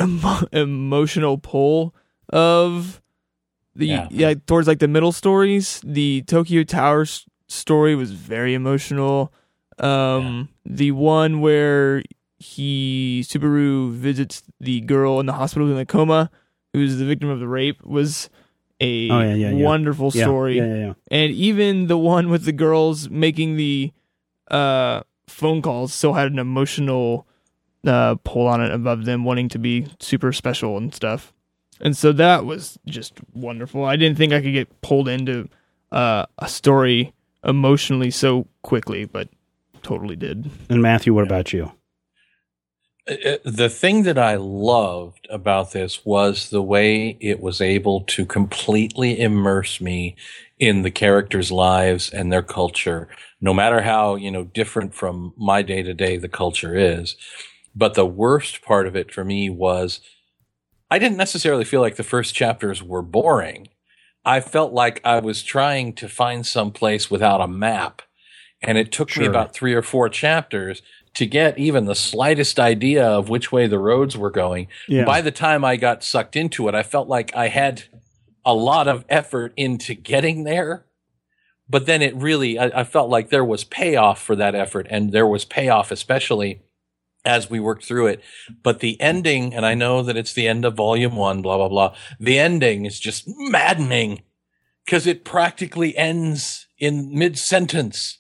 emo- 0.01 0.47
emotional 0.53 1.39
pull 1.39 1.95
of 2.31 3.03
the 3.75 3.87
Yeah. 3.87 4.09
yeah. 4.11 4.35
towards 4.47 4.67
like 4.69 4.79
the 4.79 4.89
middle 4.89 5.13
stories. 5.13 5.81
The 5.85 6.23
Tokyo 6.27 6.63
Towers 6.63 7.27
story 7.55 7.95
was 7.95 8.13
very 8.13 8.55
emotional. 8.55 9.33
Um, 9.79 10.49
the 10.65 10.91
one 10.93 11.41
where 11.41 12.03
he 12.39 13.23
Subaru 13.27 13.91
visits 13.93 14.43
the 14.61 14.81
girl 14.83 15.19
in 15.21 15.27
the 15.27 15.33
hospital 15.33 15.71
in 15.71 15.79
a 15.79 15.87
coma 15.87 16.31
who's 16.73 16.99
the 16.99 17.05
victim 17.05 17.29
of 17.29 17.41
the 17.41 17.49
rape 17.49 17.83
was 17.85 18.29
a 18.81 19.11
Oh, 19.11 19.21
yeah, 19.21 19.35
yeah, 19.35 19.51
yeah. 19.51 19.65
wonderful 19.65 20.11
Yeah, 20.13 20.25
story 20.25 20.57
Yeah, 20.59 20.67
yeah, 20.67 20.75
yeah. 20.87 20.93
and 21.11 21.33
even 21.33 21.87
the 21.87 21.97
one 21.97 22.29
with 22.29 22.45
the 22.45 22.53
girls 22.53 23.09
making 23.09 23.57
the 23.57 23.93
uh 24.51 25.03
phone 25.27 25.63
calls 25.63 25.95
still 25.95 26.13
had 26.13 26.31
an 26.31 26.39
emotional 26.39 27.27
uh 27.87 28.17
pull 28.25 28.47
on 28.47 28.61
it 28.61 28.73
above 28.73 29.05
them 29.07 29.25
wanting 29.25 29.49
to 29.51 29.59
be 29.59 29.87
super 30.01 30.33
special 30.33 30.77
and 30.77 30.93
stuff 30.95 31.33
and 31.81 31.97
so 31.97 32.13
that 32.13 32.45
was 32.45 32.79
just 32.85 33.15
wonderful 33.33 33.85
i 33.85 33.97
didn't 33.97 34.19
think 34.19 34.33
i 34.35 34.41
could 34.43 34.53
get 34.53 34.81
pulled 34.83 35.09
into 35.09 35.49
uh 35.93 36.27
a 36.39 36.49
story 36.49 37.14
emotionally 37.45 38.11
so 38.11 38.47
quickly 38.63 39.05
but 39.05 39.29
totally 39.83 40.17
did 40.17 40.51
And 40.69 40.83
Matthew, 40.83 41.15
what 41.15 41.25
about 41.25 41.53
you? 41.53 41.73
Uh, 43.07 43.37
the 43.45 43.69
thing 43.69 44.05
that 44.05 44.17
I 44.17 44.37
loved 44.37 45.27
about 45.29 45.73
this 45.73 46.07
was 46.07 46.49
the 46.49 46.63
way 46.63 47.19
it 47.21 47.41
was 47.41 47.61
able 47.61 48.01
to 48.03 48.25
completely 48.25 49.21
immerse 49.21 49.79
me 49.79 50.17
in 50.59 50.83
the 50.83 50.91
characters' 50.91 51.53
lives 51.53 52.09
and 52.09 52.33
their 52.33 52.43
culture, 52.43 53.09
no 53.43 53.53
matter 53.53 53.83
how, 53.83 54.15
you 54.15 54.31
know, 54.31 54.45
different 54.45 54.95
from 54.95 55.35
my 55.37 55.61
day 55.61 55.83
to 55.83 55.93
day 55.93 56.17
the 56.17 56.31
culture 56.31 56.75
is. 56.75 57.17
But 57.75 57.93
the 57.93 58.07
worst 58.07 58.63
part 58.63 58.87
of 58.87 58.97
it 58.97 59.13
for 59.13 59.25
me 59.25 59.51
was 59.51 60.01
I 60.91 60.99
didn't 60.99 61.19
necessarily 61.19 61.65
feel 61.65 61.83
like 61.83 61.97
the 61.97 62.05
first 62.05 62.35
chapters 62.35 62.83
were 62.83 63.03
boring. 63.03 63.69
I 64.25 64.41
felt 64.41 64.73
like 64.73 65.01
I 65.05 65.21
was 65.21 65.43
trying 65.43 65.93
to 65.95 66.09
find 66.09 66.47
some 66.47 66.73
place 66.73 67.11
without 67.11 67.41
a 67.41 67.49
map. 67.49 68.03
And 68.63 68.79
it 68.79 68.91
took 68.91 69.15
me 69.19 69.27
about 69.27 69.53
three 69.53 69.75
or 69.75 69.83
four 69.83 70.09
chapters 70.09 70.81
to 71.15 71.27
get 71.27 71.59
even 71.59 71.85
the 71.85 71.95
slightest 71.95 72.59
idea 72.59 73.07
of 73.07 73.29
which 73.29 73.53
way 73.53 73.67
the 73.67 73.79
roads 73.79 74.17
were 74.17 74.31
going. 74.31 74.69
Yeah. 74.89 75.05
By 75.05 75.21
the 75.21 75.31
time 75.31 75.65
I 75.65 75.77
got 75.77 76.03
sucked 76.03 76.35
into 76.35 76.67
it, 76.69 76.75
I 76.75 76.83
felt 76.83 77.07
like 77.07 77.35
I 77.37 77.49
had 77.49 77.85
a 78.45 78.55
lot 78.55 78.89
of 78.89 79.05
effort 79.09 79.53
into 79.57 79.95
getting 79.95 80.45
there. 80.45 80.87
But 81.69 81.87
then 81.87 82.03
it 82.03 82.15
really, 82.17 82.59
I, 82.59 82.81
I 82.81 82.85
felt 82.85 83.11
like 83.11 83.31
there 83.31 83.45
was 83.45 83.65
payoff 83.65 84.21
for 84.21 84.37
that 84.37 84.55
effort, 84.55 84.87
and 84.91 85.13
there 85.13 85.27
was 85.27 85.45
payoff, 85.45 85.91
especially 85.91 86.63
as 87.25 87.49
we 87.49 87.61
worked 87.61 87.85
through 87.85 88.09
it. 88.09 88.23
But 88.63 88.81
the 88.81 89.01
ending, 89.01 89.55
and 89.55 89.65
I 89.65 89.75
know 89.75 90.03
that 90.03 90.17
it's 90.17 90.33
the 90.33 90.49
end 90.49 90.65
of 90.65 90.75
volume 90.75 91.17
one, 91.17 91.43
blah, 91.43 91.57
blah, 91.57 91.69
blah. 91.69 91.97
The 92.21 92.39
ending 92.39 92.87
is 92.87 93.01
just 93.01 93.25
maddening 93.27 94.23
because 94.85 95.07
it 95.07 95.25
practically 95.25 95.97
ends 95.97 96.67
in 96.79 97.17
mid 97.17 97.39
sentence 97.39 98.19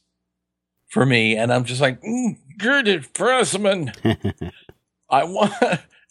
for 0.88 1.04
me. 1.04 1.36
And 1.36 1.52
I'm 1.52 1.64
just 1.64 1.80
like, 1.80 2.00
mm, 2.02 2.38
Gertrude 2.58 3.12
Pressman. 3.12 3.92
I 5.10 5.24
want, 5.24 5.52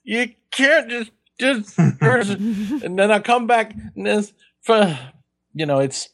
you 0.04 0.30
can't 0.52 0.90
just, 0.90 1.12
just, 1.40 1.78
and 1.80 3.00
then 3.00 3.12
I 3.12 3.20
come 3.20 3.48
back 3.48 3.76
and 3.96 4.06
this, 4.06 4.34
for, 4.62 4.98
you 5.54 5.66
know, 5.66 5.80
it's, 5.80 6.10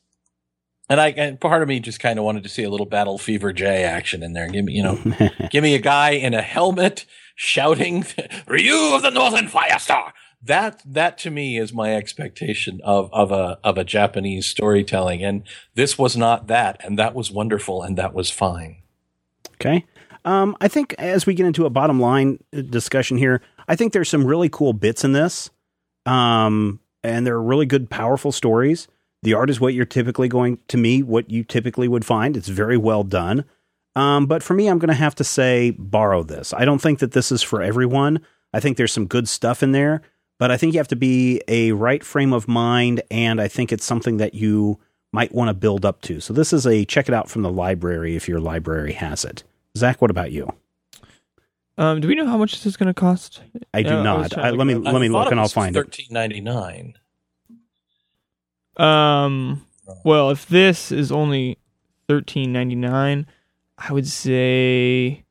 and 0.90 1.00
I, 1.00 1.10
and 1.10 1.40
part 1.40 1.62
of 1.62 1.68
me 1.68 1.80
just 1.80 2.00
kind 2.00 2.18
of 2.18 2.26
wanted 2.26 2.44
to 2.44 2.50
see 2.50 2.64
a 2.64 2.70
little 2.70 2.86
Battle 2.88 3.18
Fever 3.18 3.54
J 3.54 3.84
action 3.84 4.24
in 4.24 4.34
there. 4.34 4.48
Give 4.48 4.66
me, 4.66 4.74
you 4.74 4.84
know, 4.84 5.00
give 5.52 5.64
me 5.64 5.76
a 5.76 5.80
guy 5.80 6.12
in 6.12 6.34
a 6.34 6.42
helmet 6.42 7.06
shouting, 7.36 8.06
Ryu 8.48 8.96
of 8.96 9.04
the 9.04 9.12
Northern 9.12 9.48
Firestar. 9.48 10.12
That, 10.42 10.82
that 10.86 11.18
to 11.20 11.32
me 11.32 11.58
is 11.58 11.74
my 11.74 11.96
expectation 11.96 12.80
of, 12.84 13.10
of 13.14 13.32
a, 13.32 13.60
of 13.64 13.78
a 13.78 13.84
Japanese 13.84 14.48
storytelling. 14.48 15.24
And 15.24 15.44
this 15.76 15.98
was 15.98 16.18
not 16.18 16.48
that. 16.48 16.84
And 16.84 16.98
that 16.98 17.14
was 17.14 17.30
wonderful. 17.30 17.84
And 17.84 17.98
that 17.98 18.14
was 18.14 18.32
fine. 18.32 18.82
Okay. 19.56 19.86
Um, 20.26 20.56
I 20.60 20.70
think 20.70 20.96
as 20.98 21.26
we 21.26 21.34
get 21.34 21.46
into 21.46 21.66
a 21.66 21.70
bottom 21.70 22.00
line 22.00 22.40
uh, 22.56 22.62
discussion 22.62 23.18
here, 23.18 23.42
I 23.68 23.76
think 23.76 23.94
there's 23.94 24.10
some 24.10 24.26
really 24.26 24.50
cool 24.50 24.74
bits 24.74 25.04
in 25.04 25.12
this. 25.12 25.50
Um, 26.06 26.80
and 27.04 27.28
they're 27.28 27.42
really 27.42 27.66
good, 27.66 27.90
powerful 27.90 28.32
stories. 28.32 28.88
The 29.22 29.34
art 29.34 29.50
is 29.50 29.60
what 29.60 29.74
you're 29.74 29.86
typically 29.86 30.28
going 30.28 30.60
to 30.70 30.78
me, 30.78 31.04
what 31.04 31.30
you 31.30 31.44
typically 31.44 31.88
would 31.88 32.06
find. 32.06 32.38
It's 32.38 32.48
very 32.48 32.78
well 32.78 33.04
done. 33.04 33.46
Um, 33.96 34.28
but 34.28 34.44
for 34.44 34.54
me, 34.54 34.68
I'm 34.68 34.80
going 34.80 34.90
to 34.90 34.94
have 34.94 35.16
to 35.16 35.24
say 35.24 35.72
borrow 35.72 36.24
this. 36.24 36.54
I 36.54 36.64
don't 36.64 36.80
think 36.80 37.00
that 37.00 37.12
this 37.12 37.32
is 37.32 37.42
for 37.42 37.62
everyone. 37.62 38.22
I 38.54 38.60
think 38.60 38.78
there's 38.78 38.94
some 38.94 39.08
good 39.08 39.28
stuff 39.28 39.62
in 39.62 39.74
there, 39.74 40.02
but 40.38 40.52
I 40.52 40.58
think 40.58 40.74
you 40.74 40.80
have 40.80 40.88
to 40.90 40.96
be 40.96 41.42
a 41.48 41.74
right 41.74 42.04
frame 42.04 42.32
of 42.34 42.48
mind, 42.48 43.02
and 43.12 43.42
I 43.42 43.48
think 43.48 43.72
it's 43.72 43.84
something 43.84 44.18
that 44.18 44.34
you 44.34 44.80
might 45.12 45.34
want 45.34 45.50
to 45.50 45.54
build 45.54 45.86
up 45.86 46.02
to. 46.02 46.22
So 46.22 46.34
this 46.34 46.54
is 46.54 46.66
a 46.66 46.86
check 46.86 47.10
it 47.10 47.14
out 47.14 47.30
from 47.30 47.42
the 47.42 47.52
library 47.52 48.16
if 48.16 48.30
your 48.30 48.40
library 48.40 48.94
has 48.94 49.26
it. 49.26 49.44
Zach, 49.76 50.02
what 50.02 50.12
about 50.12 50.32
you? 50.32 50.54
um 51.78 52.02
do 52.02 52.08
we 52.08 52.16
know 52.16 52.28
how 52.28 52.38
much 52.38 52.52
this 52.52 52.66
is 52.66 52.76
going 52.76 52.88
to 52.88 52.94
cost 52.94 53.42
I 53.74 53.84
do 53.84 53.90
Yeah, 53.90 53.96
I 53.96 53.98
was 53.98 54.04
not. 54.04 54.32
trying 54.32 54.46
I, 54.46 54.50
let 54.52 54.68
me 54.68 54.76
look 54.76 54.94
let 54.94 55.00
me 55.00 55.10
look 55.10 55.32
and 55.32 55.40
I'll 55.40 55.48
find 55.48 55.76
it. 55.76 55.80
Thirteen 55.80 56.08
ninety 56.12 56.42
nine. 56.42 56.96
Um. 58.78 59.66
Well, 60.04 60.30
if 60.30 60.46
this 60.48 60.92
is 60.92 61.12
only 61.12 61.58
thirteen 62.08 62.54
ninety 62.54 62.76
nine, 62.76 63.26
I 63.78 63.92
would 63.92 64.08
say 64.08 65.26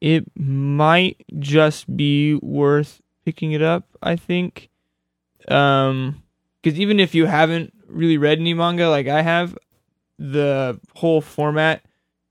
it 0.00 0.24
might 0.36 1.24
just 1.38 1.96
be 1.96 2.34
worth 2.34 3.00
picking 3.24 3.52
it 3.52 3.62
up. 3.62 3.88
I 4.02 4.16
think, 4.16 4.68
um, 5.48 6.22
because 6.62 6.78
even 6.78 7.00
if 7.00 7.14
you 7.14 7.26
haven't 7.26 7.72
really 7.88 8.18
read 8.18 8.38
any 8.38 8.52
manga 8.52 8.88
like 8.90 9.08
I 9.08 9.22
have, 9.22 9.56
the 10.18 10.78
whole 10.94 11.20
format 11.20 11.82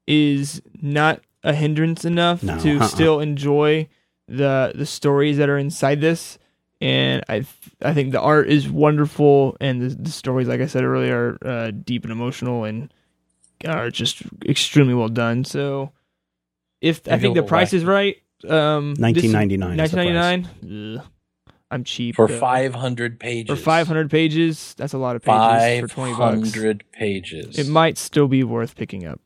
is 0.07 0.61
not 0.81 1.21
a 1.43 1.53
hindrance 1.53 2.05
enough 2.05 2.43
No, 2.43 2.59
to 2.59 2.77
uh-uh. 2.77 2.87
still 2.87 3.19
enjoy 3.19 3.87
the 4.27 4.71
the 4.75 4.85
stories 4.85 5.37
that 5.37 5.49
are 5.49 5.57
inside 5.57 6.01
this 6.01 6.37
and 6.85 7.23
I 7.27 7.39
th- 7.39 7.47
I 7.81 7.93
think 7.93 8.11
the 8.11 8.21
art 8.21 8.47
is 8.47 8.69
wonderful, 8.69 9.57
and 9.59 9.81
the, 9.81 9.89
the 9.95 10.11
stories, 10.11 10.47
like 10.47 10.61
I 10.61 10.67
said 10.67 10.83
earlier, 10.83 11.37
are 11.43 11.47
uh, 11.47 11.71
deep 11.71 12.03
and 12.03 12.11
emotional, 12.11 12.63
and 12.63 12.93
are 13.65 13.89
just 13.89 14.21
extremely 14.45 14.93
well 14.93 15.09
done. 15.09 15.43
So, 15.43 15.91
if 16.81 17.07
I 17.07 17.17
think 17.17 17.35
the 17.35 17.43
price 17.43 17.73
like- 17.73 17.77
is 17.79 17.85
right, 17.85 18.17
um, 18.47 18.93
Nineteen 18.99 19.31
ninety 19.31 19.57
nine. 19.57 19.77
nineteen 19.77 20.13
ninety 20.13 20.47
nine, 20.69 21.01
I'm 21.71 21.83
cheap 21.83 22.15
For 22.15 22.27
five 22.27 22.75
hundred 22.75 23.19
pages. 23.19 23.49
for 23.49 23.61
five 23.61 23.87
hundred 23.87 24.11
pages. 24.11 24.75
That's 24.77 24.93
a 24.93 24.97
lot 24.99 25.15
of 25.15 25.23
pages 25.23 25.81
for 25.81 25.87
twenty 25.95 26.15
bucks. 26.15 26.51
hundred 26.53 26.83
pages. 26.91 27.57
It 27.57 27.67
might 27.67 27.97
still 27.97 28.27
be 28.27 28.43
worth 28.43 28.75
picking 28.75 29.05
up. 29.05 29.19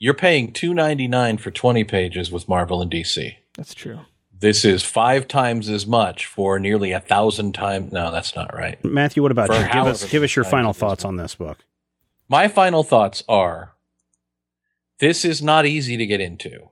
You're 0.00 0.14
paying 0.14 0.52
two 0.52 0.74
ninety 0.74 1.06
nine 1.06 1.38
for 1.38 1.50
twenty 1.52 1.84
pages 1.84 2.32
with 2.32 2.48
Marvel 2.48 2.82
and 2.82 2.90
DC. 2.90 3.36
That's 3.56 3.74
true. 3.74 4.00
This 4.44 4.62
is 4.62 4.82
five 4.82 5.26
times 5.26 5.70
as 5.70 5.86
much 5.86 6.26
for 6.26 6.58
nearly 6.58 6.92
a 6.92 7.00
thousand 7.00 7.54
times. 7.54 7.90
No, 7.92 8.10
that's 8.10 8.36
not 8.36 8.54
right. 8.54 8.78
Matthew, 8.84 9.22
what 9.22 9.32
about 9.32 9.46
For 9.46 9.54
you? 9.54 9.72
Give 9.72 9.86
us 9.86 10.10
give 10.10 10.22
us 10.22 10.36
your 10.36 10.44
final 10.44 10.74
thoughts 10.74 11.02
on 11.02 11.16
this 11.16 11.34
book. 11.34 11.64
My 12.28 12.48
final 12.48 12.82
thoughts 12.82 13.24
are 13.26 13.72
this 15.00 15.24
is 15.24 15.40
not 15.40 15.64
easy 15.64 15.96
to 15.96 16.04
get 16.04 16.20
into, 16.20 16.68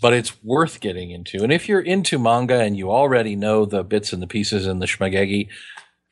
but 0.00 0.12
it's 0.12 0.44
worth 0.44 0.78
getting 0.78 1.10
into. 1.10 1.42
And 1.42 1.52
if 1.52 1.68
you're 1.68 1.80
into 1.80 2.20
manga 2.20 2.60
and 2.60 2.76
you 2.76 2.92
already 2.92 3.34
know 3.34 3.64
the 3.64 3.82
bits 3.82 4.12
and 4.12 4.22
the 4.22 4.28
pieces 4.28 4.64
and 4.64 4.80
the 4.80 4.86
schmagegi, 4.86 5.48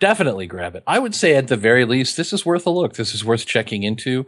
definitely 0.01 0.49
grab 0.49 0.75
it. 0.75 0.83
I 0.89 0.99
would 0.99 1.15
say 1.15 1.37
at 1.37 1.47
the 1.47 1.57
very 1.57 1.85
least, 1.85 2.17
this 2.17 2.33
is 2.33 2.45
worth 2.45 2.67
a 2.67 2.71
look. 2.71 2.95
This 2.95 3.15
is 3.15 3.25
worth 3.25 3.47
checking 3.47 3.85
into. 3.85 4.27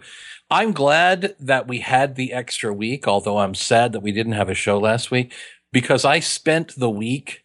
I'm 0.49 0.71
glad 0.71 1.35
that 1.41 1.67
we 1.67 1.81
had 1.81 2.15
the 2.15 2.33
extra 2.33 2.73
week, 2.73 3.09
although 3.09 3.39
I'm 3.39 3.57
sad 3.57 3.91
that 3.95 4.01
we 4.01 4.13
didn't 4.13 4.35
have 4.35 4.49
a 4.49 4.55
show 4.55 4.79
last 4.79 5.11
week 5.11 5.33
because 5.73 6.05
I 6.05 6.21
spent 6.21 6.75
the 6.77 6.91
week 6.91 7.45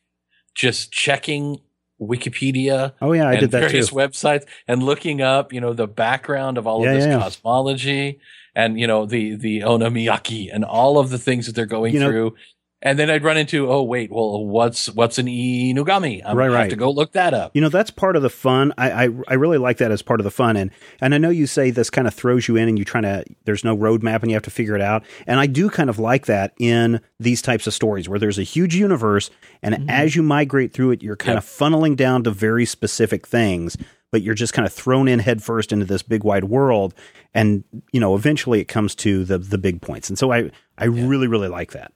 just 0.54 0.92
checking 0.92 1.60
Wikipedia 2.00 2.94
Oh 3.02 3.14
yeah, 3.14 3.28
I 3.28 3.38
did 3.38 3.52
that 3.52 3.62
too. 3.62 3.68
various 3.68 3.90
websites 3.90 4.46
and 4.68 4.84
looking 4.84 5.22
up, 5.22 5.52
you 5.52 5.60
know, 5.62 5.74
the 5.74 5.88
background 5.88 6.58
of 6.58 6.68
all 6.68 6.84
Yeah, 6.84 6.92
of 6.92 6.96
this 6.96 7.06
yeah, 7.06 7.12
yeah. 7.18 7.20
cosmology 7.24 8.20
and 8.56 8.80
you 8.80 8.86
know 8.88 9.06
the 9.06 9.36
the 9.36 9.62
Onamiyaki 9.62 10.50
and 10.54 10.64
all 10.64 11.00
of 11.00 11.10
the 11.10 11.18
things 11.18 11.46
that 11.48 11.56
they're 11.56 11.66
going 11.66 11.94
You 11.94 12.00
know- 12.02 12.10
through. 12.10 12.36
And 12.80 13.00
then 13.00 13.10
I'd 13.10 13.24
run 13.24 13.38
into, 13.38 13.72
oh 13.72 13.82
wait, 13.82 14.12
well, 14.12 14.46
what's 14.46 14.88
what's 14.92 15.18
an 15.18 15.26
inugami? 15.26 16.22
I'm 16.24 16.38
Right, 16.38 16.46
gonna 16.46 16.54
right. 16.54 16.60
have 16.62 16.70
to 16.70 16.76
go 16.76 16.92
look 16.92 17.14
that 17.14 17.34
up. 17.34 17.52
You 17.56 17.62
know, 17.62 17.70
that's 17.70 17.90
part 17.90 18.16
of 18.16 18.22
the 18.22 18.30
fun. 18.30 18.72
I, 18.78 19.06
I 19.06 19.10
I 19.30 19.34
really 19.34 19.58
like 19.58 19.78
that 19.78 19.90
as 19.92 20.04
part 20.04 20.20
of 20.20 20.26
the 20.26 20.32
fun, 20.32 20.56
and 20.56 20.70
and 21.02 21.16
I 21.16 21.18
know 21.18 21.30
you 21.32 21.48
say 21.48 21.72
this 21.72 21.90
kind 21.90 22.08
of 22.08 22.14
throws 22.14 22.48
you 22.48 22.56
in, 22.56 22.70
and 22.70 22.78
you 22.78 22.86
trying 22.86 23.04
to. 23.04 23.26
There's 23.46 23.64
no 23.64 23.76
roadmap, 23.76 24.22
and 24.22 24.30
you 24.30 24.36
have 24.36 24.44
to 24.44 24.52
figure 24.52 24.76
it 24.76 24.82
out. 24.82 25.04
And 25.26 25.40
I 25.40 25.48
do 25.48 25.72
kind 25.72 25.90
of 25.90 25.98
like 25.98 26.28
that 26.28 26.54
in 26.60 27.02
these 27.20 27.42
types 27.42 27.66
of 27.66 27.74
stories 27.74 28.08
where 28.08 28.20
there's 28.20 28.38
a 28.38 28.44
huge 28.44 28.76
universe, 28.76 29.32
and 29.64 29.74
mm-hmm. 29.74 29.90
as 29.90 30.16
you 30.16 30.22
migrate 30.22 30.72
through 30.72 30.92
it, 30.92 31.02
you're 31.02 31.16
kind 31.16 31.36
Yep. 31.36 31.44
of 31.44 31.50
funneling 31.50 31.96
down 31.96 32.24
to 32.26 32.32
very 32.32 32.66
specific 32.66 33.26
things. 33.26 33.76
But 34.12 34.22
you're 34.22 34.36
just 34.36 34.54
kind 34.54 34.66
of 34.66 34.72
thrown 34.72 35.08
in 35.10 35.20
headfirst 35.20 35.74
into 35.74 35.86
this 35.86 36.02
big 36.04 36.24
wide 36.24 36.46
world, 36.46 36.94
and 37.34 37.64
you 37.92 38.00
know, 38.00 38.14
eventually 38.16 38.62
it 38.62 38.66
comes 38.70 38.94
to 38.96 39.26
the 39.26 39.40
the 39.40 39.58
big 39.58 39.82
points. 39.82 40.10
And 40.10 40.18
so 40.20 40.32
I 40.32 40.52
I 40.78 40.86
really 40.86 41.28
really 41.28 41.50
like 41.50 41.72
that. 41.72 41.92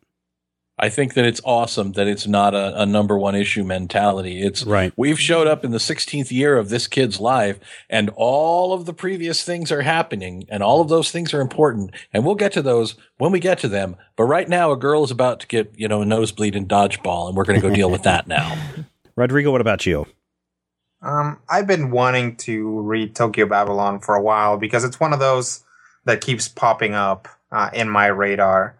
I 0.80 0.90
think 0.90 1.14
that 1.14 1.26
it's 1.26 1.42
awesome 1.44 1.92
that 1.92 2.08
it's 2.08 2.26
not 2.26 2.56
a, 2.56 2.82
a 2.82 2.86
number 2.86 3.18
one 3.18 3.36
issue 3.36 3.64
mentality. 3.64 4.42
It's 4.42 4.64
Right. 4.64 4.92
We've 4.96 5.20
showed 5.20 5.46
up 5.46 5.64
in 5.64 5.72
the 5.72 5.78
16th 5.78 6.32
year 6.32 6.58
of 6.58 6.70
this 6.70 6.88
kid's 6.88 7.20
life, 7.20 7.60
and 7.90 8.10
all 8.16 8.74
of 8.74 8.86
the 8.86 8.94
previous 8.94 9.44
things 9.44 9.72
are 9.72 9.82
happening, 9.82 10.46
and 10.50 10.64
all 10.64 10.82
of 10.82 10.90
those 10.90 11.12
things 11.12 11.34
are 11.34 11.42
important. 11.42 11.92
And 12.12 12.26
we'll 12.26 12.36
get 12.36 12.52
to 12.54 12.62
those 12.62 12.96
when 13.18 13.32
we 13.32 13.40
get 13.40 13.60
to 13.60 13.68
them. 13.68 13.96
But 14.16 14.24
right 14.24 14.50
now, 14.50 14.72
a 14.72 14.78
girl 14.78 15.04
is 15.04 15.12
about 15.12 15.40
to 15.42 15.48
get, 15.48 15.72
you 15.78 15.88
know, 15.88 16.02
a 16.02 16.06
nosebleed 16.06 16.56
in 16.56 16.68
dodgeball, 16.68 17.28
and 17.28 17.38
we're 17.38 17.46
going 17.46 17.62
to 17.62 17.68
go 17.68 17.74
deal 17.74 17.92
with 17.92 18.04
that 18.04 18.28
now. 18.28 18.58
Rodrigo, 19.16 19.52
what 19.52 19.62
about 19.62 19.86
you? 19.86 20.08
Um, 21.02 21.40
I've 21.50 21.68
been 21.68 21.92
wanting 21.92 22.36
to 22.38 22.82
read 22.82 23.16
Tokyo 23.16 23.46
Babylon 23.46 24.00
for 24.00 24.16
a 24.16 24.22
while 24.22 24.58
because 24.58 24.84
it's 24.84 25.00
one 25.00 25.14
of 25.14 25.20
those 25.20 25.64
that 26.06 26.22
keeps 26.22 26.48
popping 26.48 26.94
up 26.94 27.28
uh, 27.52 27.70
in 27.74 27.90
my 27.90 28.08
radar. 28.08 28.76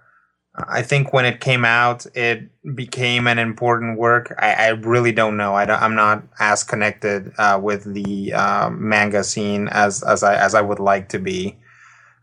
I 0.56 0.82
think 0.82 1.14
when 1.14 1.26
it 1.26 1.40
came 1.40 1.64
out, 1.64 2.06
it 2.14 2.50
became 2.76 3.26
an 3.28 3.40
important 3.40 3.98
work. 3.98 4.36
I, 4.38 4.54
I 4.54 4.68
really 4.70 5.14
don't 5.14 5.38
know. 5.38 5.54
I 5.54 5.64
am 5.86 5.96
not 5.96 6.24
as 6.40 6.64
connected 6.64 7.32
uh, 7.38 7.60
with 7.62 7.94
the 7.94 8.34
uh, 8.34 8.70
manga 8.70 9.24
scene 9.24 9.70
as 9.70 10.04
as 10.04 10.24
I 10.24 10.36
as 10.36 10.54
I 10.54 10.62
would 10.62 10.80
like 10.80 11.08
to 11.10 11.20
be. 11.20 11.58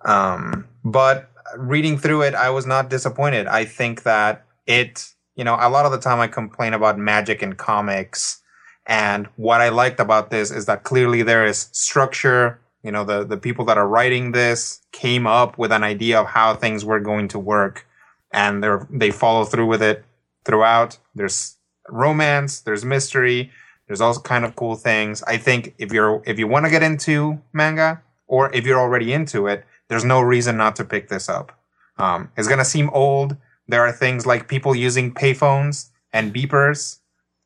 Um, 0.05 0.67
but 0.85 1.31
reading 1.57 1.97
through 1.97 2.23
it, 2.23 2.35
I 2.35 2.51
was 2.51 2.67
not 2.67 2.91
disappointed. 2.91 3.47
I 3.47 3.65
think 3.65 4.03
that 4.03 4.45
it, 4.67 5.09
you 5.35 5.45
know, 5.45 5.57
a 5.59 5.71
lot 5.71 5.87
of 5.87 5.93
the 5.93 5.99
time 5.99 6.21
I 6.21 6.29
complain 6.29 6.75
about 6.75 6.99
magic 6.99 7.43
in 7.43 7.55
comics. 7.55 8.43
And 8.87 9.27
what 9.37 9.61
I 9.61 9.71
liked 9.71 10.01
about 10.01 10.31
this 10.31 10.51
is 10.51 10.67
that 10.67 10.83
clearly 10.83 11.23
there 11.23 11.47
is 11.47 11.69
structure. 11.73 12.61
You 12.83 12.93
know, 12.93 13.05
the, 13.05 13.25
the 13.25 13.37
people 13.37 13.65
that 13.67 13.77
are 13.79 13.89
writing 13.89 14.33
this 14.33 14.81
came 14.93 15.27
up 15.27 15.59
with 15.59 15.73
an 15.73 15.83
idea 15.83 16.21
of 16.21 16.27
how 16.27 16.55
things 16.55 16.85
were 16.85 17.01
going 17.01 17.29
to 17.29 17.39
work 17.39 17.87
and 18.33 18.63
they're, 18.63 18.87
they 18.91 19.11
follow 19.11 19.45
through 19.45 19.67
with 19.67 19.83
it 19.83 20.05
throughout. 20.45 20.99
There's 21.15 21.57
romance, 21.89 22.61
there's 22.61 22.85
mystery, 22.85 23.51
there's 23.87 24.01
all 24.01 24.19
kind 24.21 24.45
of 24.45 24.57
cool 24.57 24.77
things. 24.77 25.23
I 25.23 25.37
think 25.39 25.75
if 25.79 25.93
you're, 25.93 26.23
if 26.27 26.39
you 26.39 26.47
want 26.47 26.67
to 26.67 26.71
get 26.71 26.83
into 26.83 27.41
manga 27.53 28.03
or 28.27 28.55
if 28.55 28.67
you're 28.67 28.79
already 28.79 29.13
into 29.13 29.47
it, 29.47 29.65
there's 29.89 30.05
no 30.05 30.21
reason 30.21 30.57
not 30.57 30.77
to 30.77 30.85
pick 30.85 31.09
this 31.09 31.29
up. 31.29 31.53
Um, 31.97 32.31
it's 32.37 32.47
going 32.49 32.59
to 32.59 32.65
seem 32.65 32.91
old. 32.91 33.37
There 33.67 33.83
are 33.83 33.93
things 33.93 34.27
like 34.27 34.49
people 34.49 34.75
using 34.75 35.13
payphones 35.13 35.89
and 36.13 36.35
beepers 36.35 36.99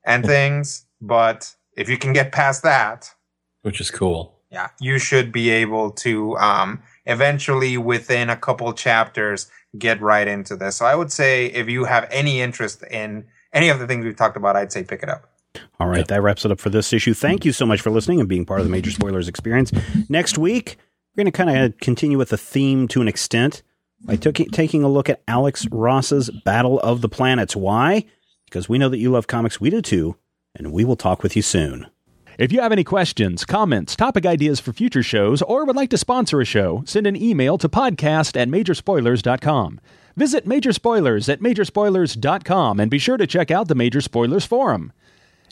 and 0.04 0.24
things, 0.34 0.84
but 1.00 1.54
if 1.76 1.88
you 1.88 1.96
can 1.96 2.12
get 2.12 2.32
past 2.32 2.62
that, 2.62 3.14
which 3.62 3.80
is 3.80 3.90
cool. 3.90 4.40
yeah, 4.50 4.68
you 4.80 4.98
should 4.98 5.32
be 5.32 5.50
able 5.50 5.90
to 5.90 6.36
um, 6.38 6.82
eventually, 7.06 7.78
within 7.78 8.28
a 8.28 8.36
couple 8.36 8.72
chapters, 8.72 9.50
get 9.78 10.00
right 10.00 10.28
into 10.28 10.56
this. 10.56 10.76
So 10.76 10.86
I 10.86 10.94
would 10.94 11.12
say 11.12 11.46
if 11.46 11.68
you 11.68 11.84
have 11.84 12.06
any 12.10 12.40
interest 12.40 12.82
in 12.90 13.26
any 13.52 13.68
of 13.68 13.78
the 13.78 13.86
things 13.86 14.04
we've 14.04 14.16
talked 14.16 14.36
about, 14.36 14.56
I'd 14.56 14.72
say 14.72 14.84
pick 14.84 15.02
it 15.02 15.08
up. 15.08 15.28
All 15.78 15.88
right, 15.88 16.06
that 16.08 16.22
wraps 16.22 16.44
it 16.44 16.50
up 16.50 16.60
for 16.60 16.70
this 16.70 16.92
issue. 16.92 17.12
Thank 17.12 17.40
mm-hmm. 17.40 17.48
you 17.48 17.52
so 17.52 17.66
much 17.66 17.80
for 17.80 17.90
listening 17.90 18.20
and 18.20 18.28
being 18.28 18.46
part 18.46 18.60
of 18.60 18.66
the 18.66 18.70
Major 18.70 18.90
Spoilers 18.90 19.28
experience. 19.28 19.72
Next 20.08 20.38
week, 20.38 20.76
we're 21.14 21.24
going 21.24 21.32
to 21.32 21.36
kind 21.36 21.50
of 21.50 21.78
continue 21.78 22.16
with 22.16 22.30
the 22.30 22.38
theme 22.38 22.88
to 22.88 23.02
an 23.02 23.08
extent 23.08 23.62
by 24.04 24.16
took, 24.16 24.36
taking 24.52 24.82
a 24.82 24.88
look 24.88 25.08
at 25.08 25.22
Alex 25.28 25.66
Ross's 25.70 26.30
Battle 26.44 26.80
of 26.80 27.00
the 27.00 27.08
Planets. 27.08 27.54
Why? 27.54 28.04
Because 28.46 28.68
we 28.68 28.78
know 28.78 28.88
that 28.88 28.98
you 28.98 29.10
love 29.10 29.26
comics, 29.26 29.60
we 29.60 29.70
do 29.70 29.82
too, 29.82 30.16
and 30.54 30.72
we 30.72 30.84
will 30.84 30.96
talk 30.96 31.22
with 31.22 31.36
you 31.36 31.42
soon. 31.42 31.86
If 32.38 32.50
you 32.50 32.60
have 32.62 32.72
any 32.72 32.84
questions, 32.84 33.44
comments, 33.44 33.94
topic 33.94 34.24
ideas 34.24 34.58
for 34.58 34.72
future 34.72 35.02
shows, 35.02 35.42
or 35.42 35.64
would 35.64 35.76
like 35.76 35.90
to 35.90 35.98
sponsor 35.98 36.40
a 36.40 36.44
show, 36.46 36.82
send 36.86 37.06
an 37.06 37.14
email 37.14 37.58
to 37.58 37.68
podcast 37.68 38.40
at 38.40 38.48
majorspoilers.com. 38.48 39.80
Visit 40.16 40.46
Major 40.46 40.72
Spoilers 40.72 41.28
at 41.28 41.40
majorspoilers.com 41.40 42.80
and 42.80 42.90
be 42.90 42.98
sure 42.98 43.16
to 43.16 43.26
check 43.26 43.50
out 43.50 43.68
the 43.68 43.74
Major 43.74 44.00
Spoilers 44.00 44.46
Forum. 44.46 44.92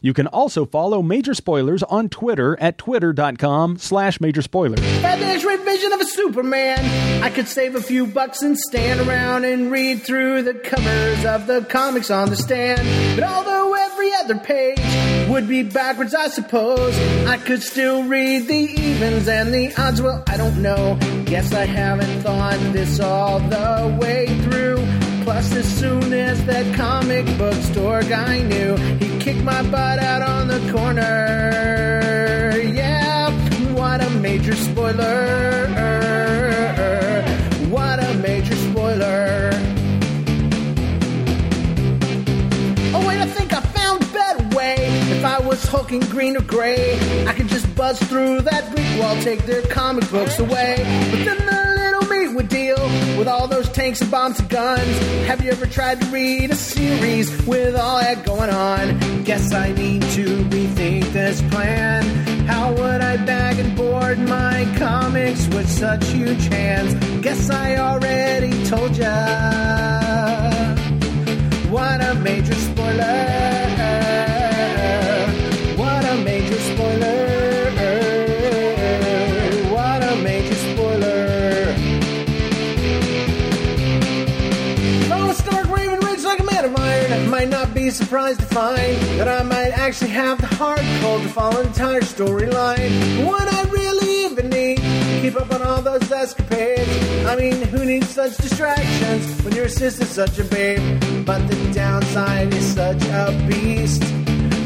You 0.03 0.15
can 0.15 0.27
also 0.27 0.65
follow 0.65 1.03
Major 1.03 1.35
Spoilers 1.35 1.83
on 1.83 2.09
Twitter 2.09 2.59
at 2.61 2.79
twitter.com 2.79 3.77
slash 3.77 4.19
major 4.19 4.41
spoilers. 4.41 4.81
X-ray 4.81 5.57
vision 5.59 5.93
of 5.93 6.01
a 6.01 6.05
Superman. 6.07 7.23
I 7.23 7.29
could 7.29 7.49
save 7.49 7.75
a 7.75 7.83
few 7.83 8.07
bucks 8.07 8.41
and 8.41 8.57
stand 8.59 9.01
around 9.01 9.45
and 9.45 9.71
read 9.71 10.03
through 10.03 10.43
the 10.43 10.55
covers 10.55 11.25
of 11.27 11.47
the 11.47 11.67
comics 11.69 12.11
on 12.11 12.31
the 12.31 12.37
stand. 12.37 12.81
But 13.19 13.29
although 13.29 13.75
every 13.75 14.13
other 14.15 14.39
page 14.39 14.79
would 15.31 15.49
be 15.49 15.63
backwards, 15.63 16.15
I 16.15 16.29
suppose 16.29 16.99
I 17.27 17.37
could 17.39 17.63
still 17.63 18.03
read 18.03 18.49
the 18.49 18.55
evens 18.55 19.29
and 19.29 19.55
the 19.55 19.73
odds. 19.81 20.03
Well, 20.03 20.25
I 20.27 20.37
don't 20.37 20.61
know. 20.61 20.99
Guess 21.25 21.53
I 21.53 21.67
haven't 21.67 22.23
thought 22.23 22.59
this 22.73 22.99
all 22.99 23.39
the 23.39 23.97
way 24.01 24.27
through. 24.43 24.85
Plus, 25.23 25.53
as 25.55 25.67
soon 25.79 26.13
as 26.13 26.45
that 26.47 26.75
comic 26.75 27.25
book 27.39 27.55
store 27.55 28.03
guy 28.03 28.43
knew, 28.43 28.77
he 28.77 29.19
kicked 29.21 29.45
my 29.45 29.63
butt 29.71 30.01
out 30.01 30.23
on 30.23 30.49
the 30.49 30.59
corner. 30.73 32.59
Yeah, 32.59 33.31
what 33.75 34.03
a 34.03 34.11
major 34.11 34.57
spoiler. 34.57 36.00
Hulking 45.71 46.01
green 46.01 46.37
or 46.37 46.43
gray, 46.43 46.99
I 47.27 47.33
could 47.33 47.47
just 47.47 47.73
buzz 47.77 47.97
through 48.01 48.41
that 48.41 48.75
brick 48.75 49.01
wall, 49.01 49.15
take 49.23 49.47
their 49.47 49.63
comic 49.63 50.11
books 50.11 50.39
away. 50.41 50.75
But 51.11 51.25
then 51.25 51.39
the 51.47 51.75
little 51.77 52.07
me 52.09 52.35
would 52.35 52.49
deal 52.49 52.83
with 53.17 53.29
all 53.29 53.47
those 53.47 53.69
tanks 53.69 54.01
and 54.01 54.11
bombs 54.11 54.41
and 54.41 54.49
guns. 54.49 54.99
Have 55.29 55.45
you 55.45 55.53
ever 55.53 55.67
tried 55.67 56.01
to 56.01 56.07
read 56.09 56.51
a 56.51 56.57
series 56.57 57.31
with 57.47 57.77
all 57.77 58.01
that 58.01 58.25
going 58.27 58.51
on? 58.51 59.23
Guess 59.23 59.55
I 59.55 59.73
need 59.73 60.03
to 60.19 60.25
rethink 60.51 61.13
this 61.13 61.41
plan. 61.53 62.03
How 62.47 62.73
would 62.73 63.01
I 63.01 63.17
bag 63.25 63.61
and 63.61 63.77
board 63.77 64.19
my 64.19 64.67
comics 64.77 65.47
with 65.49 65.71
such 65.71 66.05
huge 66.09 66.49
hands? 66.49 66.95
Guess 67.23 67.49
I 67.49 67.77
already 67.77 68.65
told 68.65 68.97
ya. 68.97 69.07
What 71.71 72.03
a 72.03 72.15
major 72.17 72.55
spoiler. 72.55 73.70
Surprised 87.91 88.41
to 88.41 88.47
find 88.47 88.97
that 89.19 89.27
I 89.27 89.43
might 89.43 89.73
actually 89.73 90.11
have 90.11 90.41
the 90.41 90.47
heart 90.47 90.81
cold 91.01 91.23
to 91.23 91.29
follow 91.29 91.61
an 91.61 91.67
entire 91.67 92.03
storyline. 92.03 93.27
What 93.27 93.53
I 93.53 93.63
really 93.71 94.25
even 94.25 94.49
need 94.51 94.77
to 94.77 95.19
keep 95.21 95.37
up 95.37 95.51
on 95.53 95.63
all 95.63 95.83
those 95.83 96.11
escapades. 96.13 96.89
I 97.27 97.37
mean, 97.37 97.63
who 97.63 97.85
needs 97.85 98.09
such 98.09 98.37
distractions 98.37 99.43
when 99.43 99.55
your 99.55 99.69
sister's 99.69 100.09
such 100.09 100.39
a 100.39 100.45
babe? 100.45 101.01
But 101.25 101.47
the 101.49 101.73
downside 101.73 102.55
is 102.55 102.75
such 102.75 103.03
a 103.07 103.33
beast. 103.49 104.03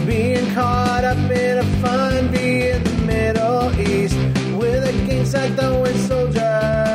Being 0.06 0.52
caught 0.54 1.04
up 1.04 1.30
in 1.30 1.58
a 1.58 1.64
fun 1.80 2.30
bee 2.30 2.70
in 2.70 2.84
the 2.84 2.94
Middle 3.06 3.80
East 3.80 4.16
with 4.58 4.84
a 4.84 4.92
gangside 5.06 5.56
throwing 5.56 5.96
soldier. 6.08 6.93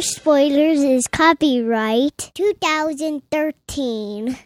Spoilers 0.00 0.80
is 0.80 1.08
copyright 1.08 2.30
2013. 2.34 4.38